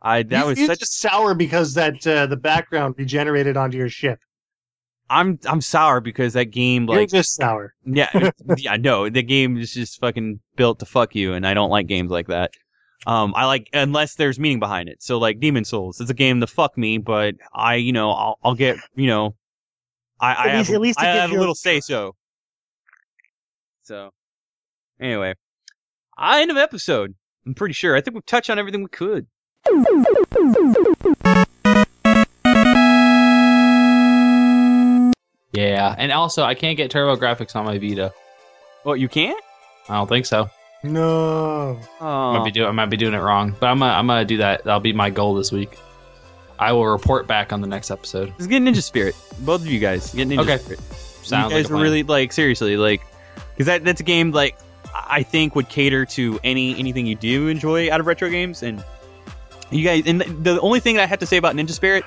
[0.00, 0.78] I that you, was you're such.
[0.78, 4.20] just sour because that uh, the background regenerated onto your ship.
[5.10, 7.74] I'm I'm sour because that game you're like just sour.
[7.84, 11.70] yeah yeah no the game is just fucking built to fuck you and I don't
[11.70, 12.52] like games like that.
[13.06, 15.02] Um, I like unless there's meaning behind it.
[15.02, 18.38] So like Demon's Souls, it's a game to fuck me, but I you know I'll
[18.42, 19.34] I'll get you know
[20.20, 22.14] I I At have, least- at least I have a a- little say so.
[23.82, 24.10] So
[24.98, 25.34] anyway,
[26.16, 27.14] I end of episode.
[27.46, 27.94] I'm pretty sure.
[27.94, 29.26] I think we've touched on everything we could.
[35.54, 38.12] Yeah, and also I can't get TurboGrafx on my Vita.
[38.84, 39.42] Well, you can't.
[39.88, 40.50] I don't think so.
[40.82, 41.78] No.
[42.00, 44.06] I Oh, might be doing I might be doing it wrong, but I'm gonna, I'm
[44.06, 44.64] gonna do that.
[44.64, 45.78] That'll be my goal this week.
[46.58, 48.32] I will report back on the next episode.
[48.38, 49.16] Just get Ninja Spirit.
[49.40, 50.58] Both of you guys get Ninja Okay.
[50.58, 50.80] Spirit.
[50.80, 53.00] Sounds you guys like a were really like seriously like
[53.54, 54.56] because that that's a game like
[54.94, 58.84] I think would cater to any anything you do enjoy out of retro games and
[59.70, 62.04] you guys and the, the only thing that I have to say about Ninja Spirit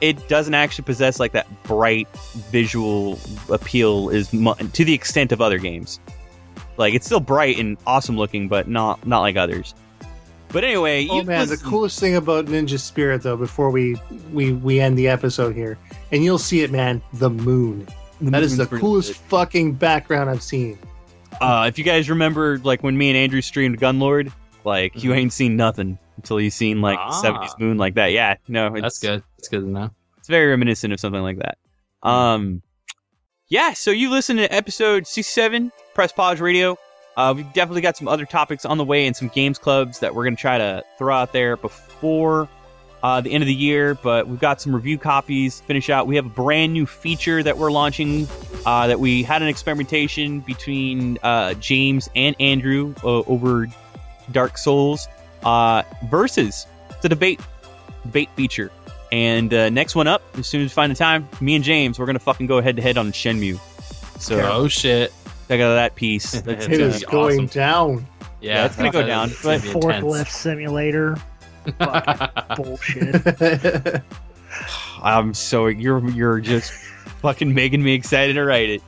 [0.00, 2.08] it doesn't actually possess like that bright
[2.50, 3.18] visual
[3.50, 6.00] appeal is mu- to the extent of other games
[6.76, 9.74] like it's still bright and awesome looking but not not like others
[10.52, 13.96] but anyway Oh you man, the coolest thing about Ninja Spirit though, before we
[14.32, 15.78] we we end the episode here,
[16.10, 17.00] and you'll see it, man.
[17.12, 17.86] The moon.
[18.20, 19.16] That is the coolest good.
[19.28, 20.76] fucking background I've seen.
[21.40, 24.32] Uh, if you guys remember, like when me and Andrew streamed Gunlord,
[24.64, 25.16] like you Mhm.
[25.18, 27.20] ain't seen nothing until you've seen like Ah.
[27.22, 28.12] 70s moon like that.
[28.12, 29.22] Yeah, no, it's, That's good.
[29.36, 29.90] That's good to know.
[30.18, 31.58] It's very reminiscent of something like that.
[32.02, 32.62] Um,
[33.48, 33.72] yeah.
[33.72, 36.76] So you listen to episode 67, Press Pause Radio.
[37.16, 40.14] Uh, we've definitely got some other topics on the way and some games clubs that
[40.14, 42.48] we're gonna try to throw out there before
[43.02, 43.94] uh, the end of the year.
[43.94, 45.60] But we've got some review copies.
[45.62, 46.06] Finish out.
[46.06, 48.28] We have a brand new feature that we're launching.
[48.66, 53.66] Uh, that we had an experimentation between uh, James and Andrew uh, over
[54.32, 55.08] Dark Souls
[55.44, 56.66] uh, versus
[57.02, 57.40] the debate
[58.04, 58.70] debate feature.
[59.12, 61.98] And uh, next one up, as soon as we find the time, me and James,
[61.98, 63.58] we're gonna fucking go head to head on Shenmue.
[64.20, 65.12] So oh shit!
[65.48, 66.32] check out that piece.
[66.42, 67.46] That's It's It gonna is going awesome.
[67.46, 68.06] down.
[68.40, 70.30] Yeah, it's gonna go down, but- Forklift intense.
[70.30, 71.16] simulator.
[72.56, 74.02] Bullshit.
[75.02, 76.72] I'm so you're you're just
[77.20, 78.82] fucking making me excited to write it.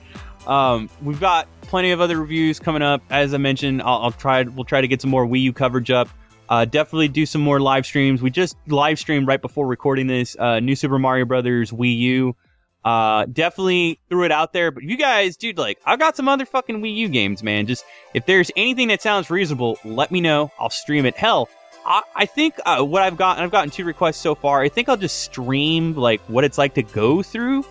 [0.47, 3.02] Um, we've got plenty of other reviews coming up.
[3.10, 4.42] As I mentioned, I'll, I'll try.
[4.42, 6.08] We'll try to get some more Wii U coverage up.
[6.48, 8.20] Uh, definitely do some more live streams.
[8.20, 10.36] We just live streamed right before recording this.
[10.38, 12.36] Uh, New Super Mario Brothers Wii U.
[12.84, 14.70] Uh, definitely threw it out there.
[14.70, 17.66] But you guys, dude, like I've got some other fucking Wii U games, man.
[17.66, 20.50] Just if there's anything that sounds reasonable, let me know.
[20.58, 21.16] I'll stream it.
[21.16, 21.48] Hell,
[21.86, 24.62] I, I think uh, what I've gotten, I've gotten two requests so far.
[24.62, 27.64] I think I'll just stream like what it's like to go through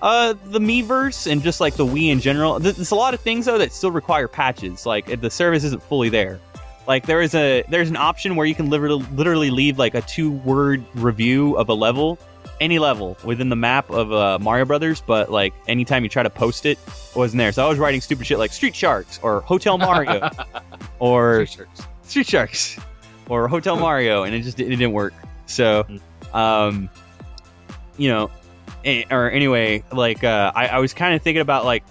[0.00, 2.58] uh, the Miiverse and just like the Wii in general.
[2.58, 4.84] There's a lot of things though that still require patches.
[4.84, 6.40] Like if the service isn't fully there.
[6.86, 10.02] Like there is a there's an option where you can literally literally leave like a
[10.02, 12.18] two word review of a level,
[12.60, 15.00] any level within the map of uh, Mario Brothers.
[15.00, 17.52] But like anytime you try to post it, it wasn't there.
[17.52, 20.28] So I was writing stupid shit like Street Sharks or Hotel Mario
[20.98, 22.78] or Street Sharks
[23.28, 25.14] or Hotel Mario, and it just it didn't work.
[25.46, 25.86] So,
[26.34, 26.90] um,
[27.96, 28.30] you know,
[28.84, 31.84] eh, or anyway, like uh, I, I was kind of thinking about like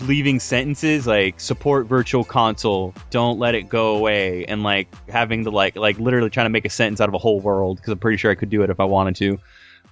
[0.00, 5.52] leaving sentences like support virtual console, don't let it go away, and like having the
[5.52, 7.98] like like literally trying to make a sentence out of a whole world because I'm
[7.98, 9.38] pretty sure I could do it if I wanted to,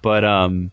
[0.01, 0.71] but um.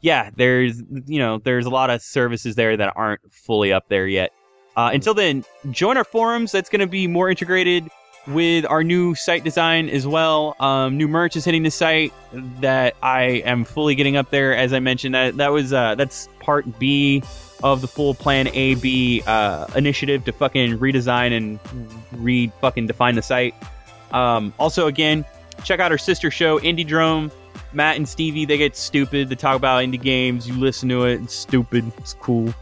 [0.00, 4.06] Yeah, there's you know there's a lot of services there that aren't fully up there
[4.06, 4.34] yet.
[4.76, 6.52] Uh, until then, join our forums.
[6.52, 7.88] That's going to be more integrated
[8.26, 10.56] with our new site design as well.
[10.60, 12.12] Um, new merch is hitting the site
[12.60, 14.56] that I am fully getting up there.
[14.56, 17.22] As I mentioned, that that was uh, that's part B
[17.62, 21.58] of the full Plan A B uh, initiative to fucking redesign and
[22.12, 23.54] re fucking define the site.
[24.12, 25.24] Um, also, again,
[25.62, 27.30] check out our sister show, Indie Drome.
[27.72, 29.28] Matt and Stevie, they get stupid.
[29.28, 30.46] They talk about indie games.
[30.46, 31.22] You listen to it.
[31.22, 31.90] It's stupid.
[31.98, 32.54] It's cool.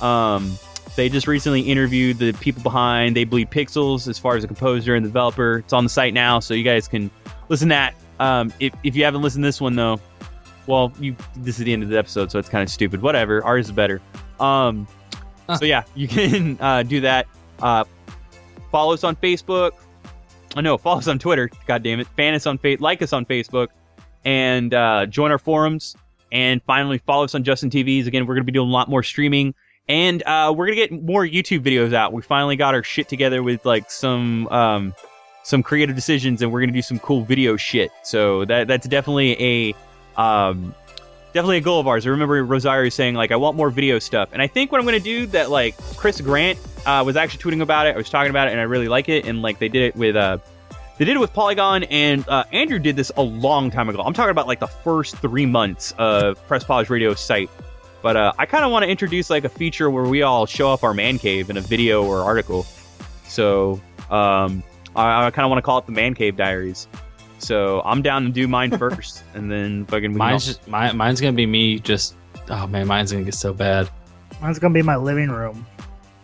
[0.00, 0.58] Um,
[0.96, 4.94] they just recently interviewed the people behind They Bleed Pixels as far as the composer
[4.94, 5.58] and developer.
[5.58, 7.10] It's on the site now, so you guys can
[7.48, 7.94] listen to that.
[8.18, 10.00] Um, if, if you haven't listened to this one, though,
[10.66, 13.02] well, you this is the end of the episode, so it's kind of stupid.
[13.02, 13.44] Whatever.
[13.44, 14.00] Ours is better.
[14.40, 14.86] Um,
[15.58, 17.26] so, yeah, you can uh, do that.
[17.60, 17.84] Uh,
[18.70, 19.72] follow us on Facebook.
[20.54, 21.50] I know, follow us on Twitter.
[21.66, 22.06] God damn it.
[22.08, 23.68] Fan us on fa- like us on Facebook
[24.24, 25.96] and uh, join our forums.
[26.32, 28.06] And finally, follow us on Justin TVs.
[28.06, 29.54] Again, we're going to be doing a lot more streaming.
[29.88, 32.12] And uh, we're gonna get more YouTube videos out.
[32.12, 34.92] We finally got our shit together with like some um,
[35.44, 37.92] some creative decisions, and we're gonna do some cool video shit.
[38.02, 40.74] So that that's definitely a um,
[41.36, 42.06] definitely a goal of ours.
[42.06, 44.84] I remember Rosario saying like, I want more video stuff, and I think what I'm
[44.84, 47.94] gonna do that like Chris Grant I was actually tweeting about it.
[47.94, 49.26] I was talking about it, and I really like it.
[49.26, 50.38] And like they did it with uh,
[50.98, 54.00] they did it with Polygon, and uh, Andrew did this a long time ago.
[54.00, 57.50] I'm talking about like the first three months of Press Pause Radio site.
[58.02, 60.68] But uh, I kind of want to introduce like a feature where we all show
[60.68, 62.64] off our man cave in a video or article.
[63.26, 64.62] So um,
[64.94, 66.86] I, I kind of want to call it the Man Cave Diaries.
[67.38, 70.66] So I'm down to do mine first, and then fucking we can all- Mine's just,
[70.68, 71.78] my, mine's gonna be me.
[71.78, 72.14] Just
[72.50, 73.88] oh man, mine's gonna get so bad.
[74.40, 75.66] Mine's gonna be my living room.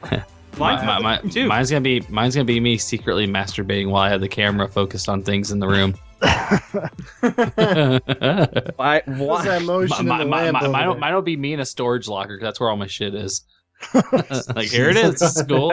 [0.58, 1.46] Mine- My- my- too.
[1.48, 5.08] Mine's gonna be mine's gonna be me secretly masturbating while I have the camera focused
[5.08, 5.94] on things in the room.
[8.76, 9.02] Why?
[9.06, 9.44] What's why?
[9.44, 11.00] that motion My- in the my- lamp my- over mine, will- there?
[11.00, 13.44] mine will be me in a storage locker 'cause that's where all my shit is.
[14.54, 15.18] like here it is.
[15.20, 15.72] This is cool.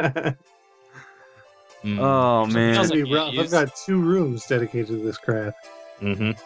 [1.83, 1.99] Mm.
[1.99, 3.33] Oh man, else That'd be rough.
[3.37, 5.55] I've got two rooms dedicated to this crap.
[6.01, 6.37] Mhm.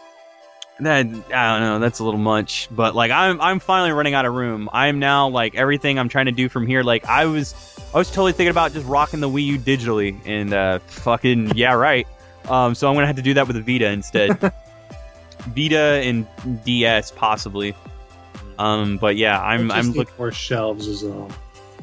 [0.80, 1.10] that I
[1.54, 1.80] don't know.
[1.80, 4.70] That's a little much, but like I'm I'm finally running out of room.
[4.74, 6.84] I'm now like everything I'm trying to do from here.
[6.84, 7.56] Like I was
[7.94, 11.74] I was totally thinking about just rocking the Wii U digitally, and uh, fucking yeah,
[11.74, 12.08] right.
[12.50, 14.38] Um, so I'm gonna have to do that with a Vita instead.
[15.48, 16.28] Vita and
[16.64, 17.76] DS possibly.
[18.60, 20.14] Um, but yeah, I'm I I'm looking.
[20.16, 21.30] for shelves as well.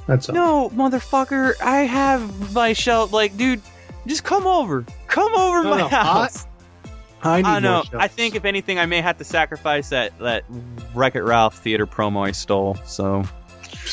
[0.07, 0.35] That's all.
[0.35, 3.13] No, motherfucker, I have my shelf.
[3.13, 3.61] Like, dude,
[4.07, 4.85] just come over.
[5.07, 6.47] Come over No, my no, house.
[7.23, 7.83] I need I more know.
[7.83, 7.95] shelves.
[7.99, 10.45] I think if anything, I may have to sacrifice that that
[10.95, 12.77] Wreck It Ralph theater promo I stole.
[12.87, 13.23] So,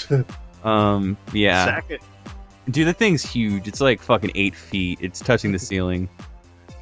[0.64, 2.02] um, yeah, Sack it.
[2.70, 3.68] dude, the thing's huge.
[3.68, 5.00] It's like fucking eight feet.
[5.02, 6.10] It's touching the ceiling.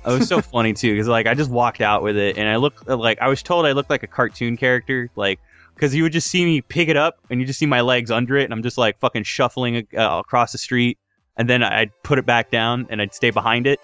[0.05, 2.57] It was so funny too, because like I just walked out with it, and I
[2.57, 5.39] look like I was told I looked like a cartoon character, like
[5.75, 8.09] because you would just see me pick it up, and you just see my legs
[8.09, 10.97] under it, and I'm just like fucking shuffling uh, across the street,
[11.37, 13.79] and then I'd put it back down, and I'd stay behind it,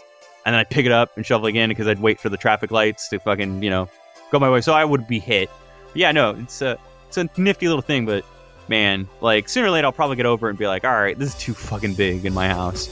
[0.45, 2.71] and then I'd pick it up and shuffle again because I'd wait for the traffic
[2.71, 3.89] lights to fucking you know
[4.31, 5.49] go my way, so I would be hit.
[5.87, 8.25] But yeah, no, it's a it's a nifty little thing, but
[8.67, 11.19] man, like sooner or later I'll probably get over it and be like, all right,
[11.19, 12.87] this is too fucking big in my house.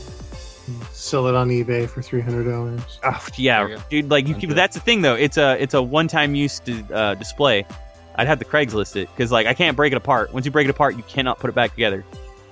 [0.91, 2.99] Sell it on eBay for three hundred dollars.
[3.03, 4.11] Oh, yeah, dude.
[4.11, 5.15] Like you, keep, that's the thing though.
[5.15, 7.65] It's a it's a one time use to, uh, display.
[8.19, 10.33] I'd have the Craigslist it because like I can't break it apart.
[10.33, 12.03] Once you break it apart, you cannot put it back together.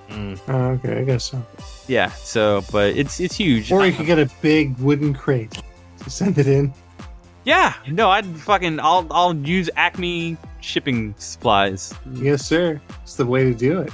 [0.08, 0.38] Mm.
[0.48, 1.44] Oh, okay, I guess so.
[1.86, 2.10] Yeah.
[2.12, 3.70] So, but it's it's huge.
[3.70, 5.62] Or you could get a big wooden crate
[6.02, 6.72] to send it in.
[7.44, 7.74] yeah.
[7.86, 11.94] No, I'd fucking I'll I'll use Acme shipping supplies.
[12.14, 12.80] Yes, sir.
[13.02, 13.92] It's the way to do it.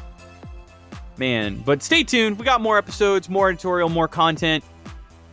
[1.17, 2.39] Man, but stay tuned.
[2.39, 4.65] We got more episodes, more editorial, more content.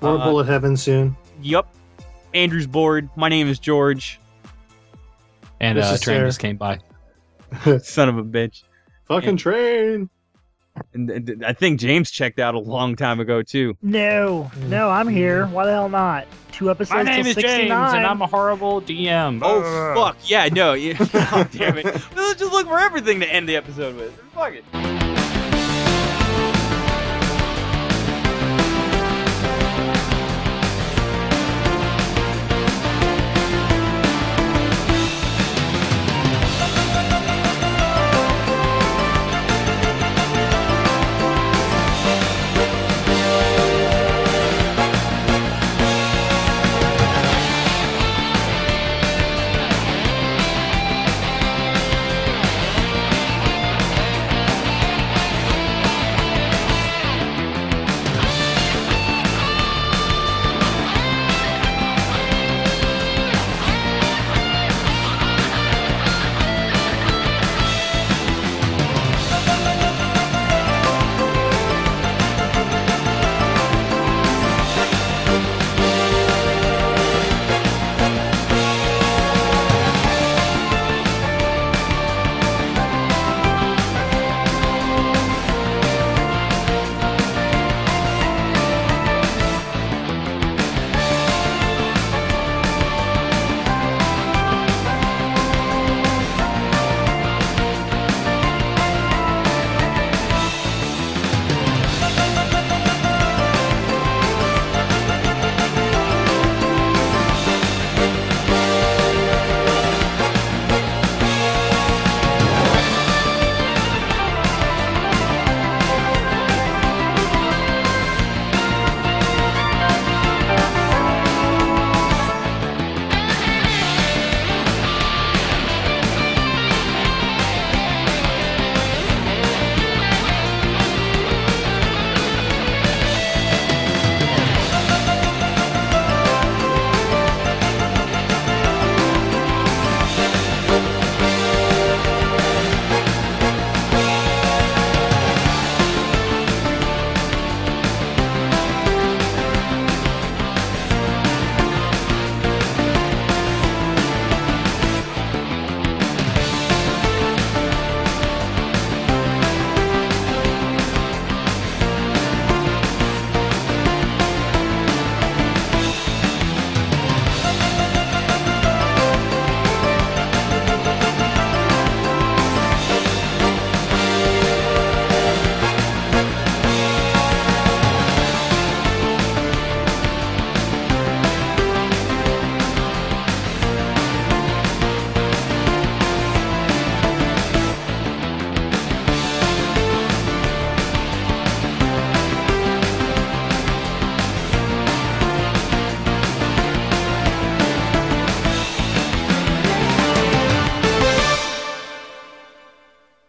[0.01, 1.15] More Uh, bullet heaven soon.
[1.41, 1.67] Yup.
[2.33, 3.09] Andrew's bored.
[3.15, 4.19] My name is George.
[5.61, 6.27] And This uh, is train Sarah.
[6.27, 6.79] just came by.
[7.83, 8.63] Son of a bitch.
[9.07, 10.09] Fucking train.
[10.93, 13.75] And, and I think James checked out a long time ago too.
[13.81, 15.45] No, no, I'm here.
[15.47, 16.25] Why the hell not?
[16.51, 17.67] Two episodes My name is 69.
[17.67, 19.41] James, and I'm a horrible DM.
[19.43, 19.95] Oh Ugh.
[19.97, 20.93] fuck yeah, no, yeah.
[21.11, 21.85] God damn it.
[21.85, 24.15] Let's just look for everything to end the episode with.
[24.33, 24.63] Fuck it.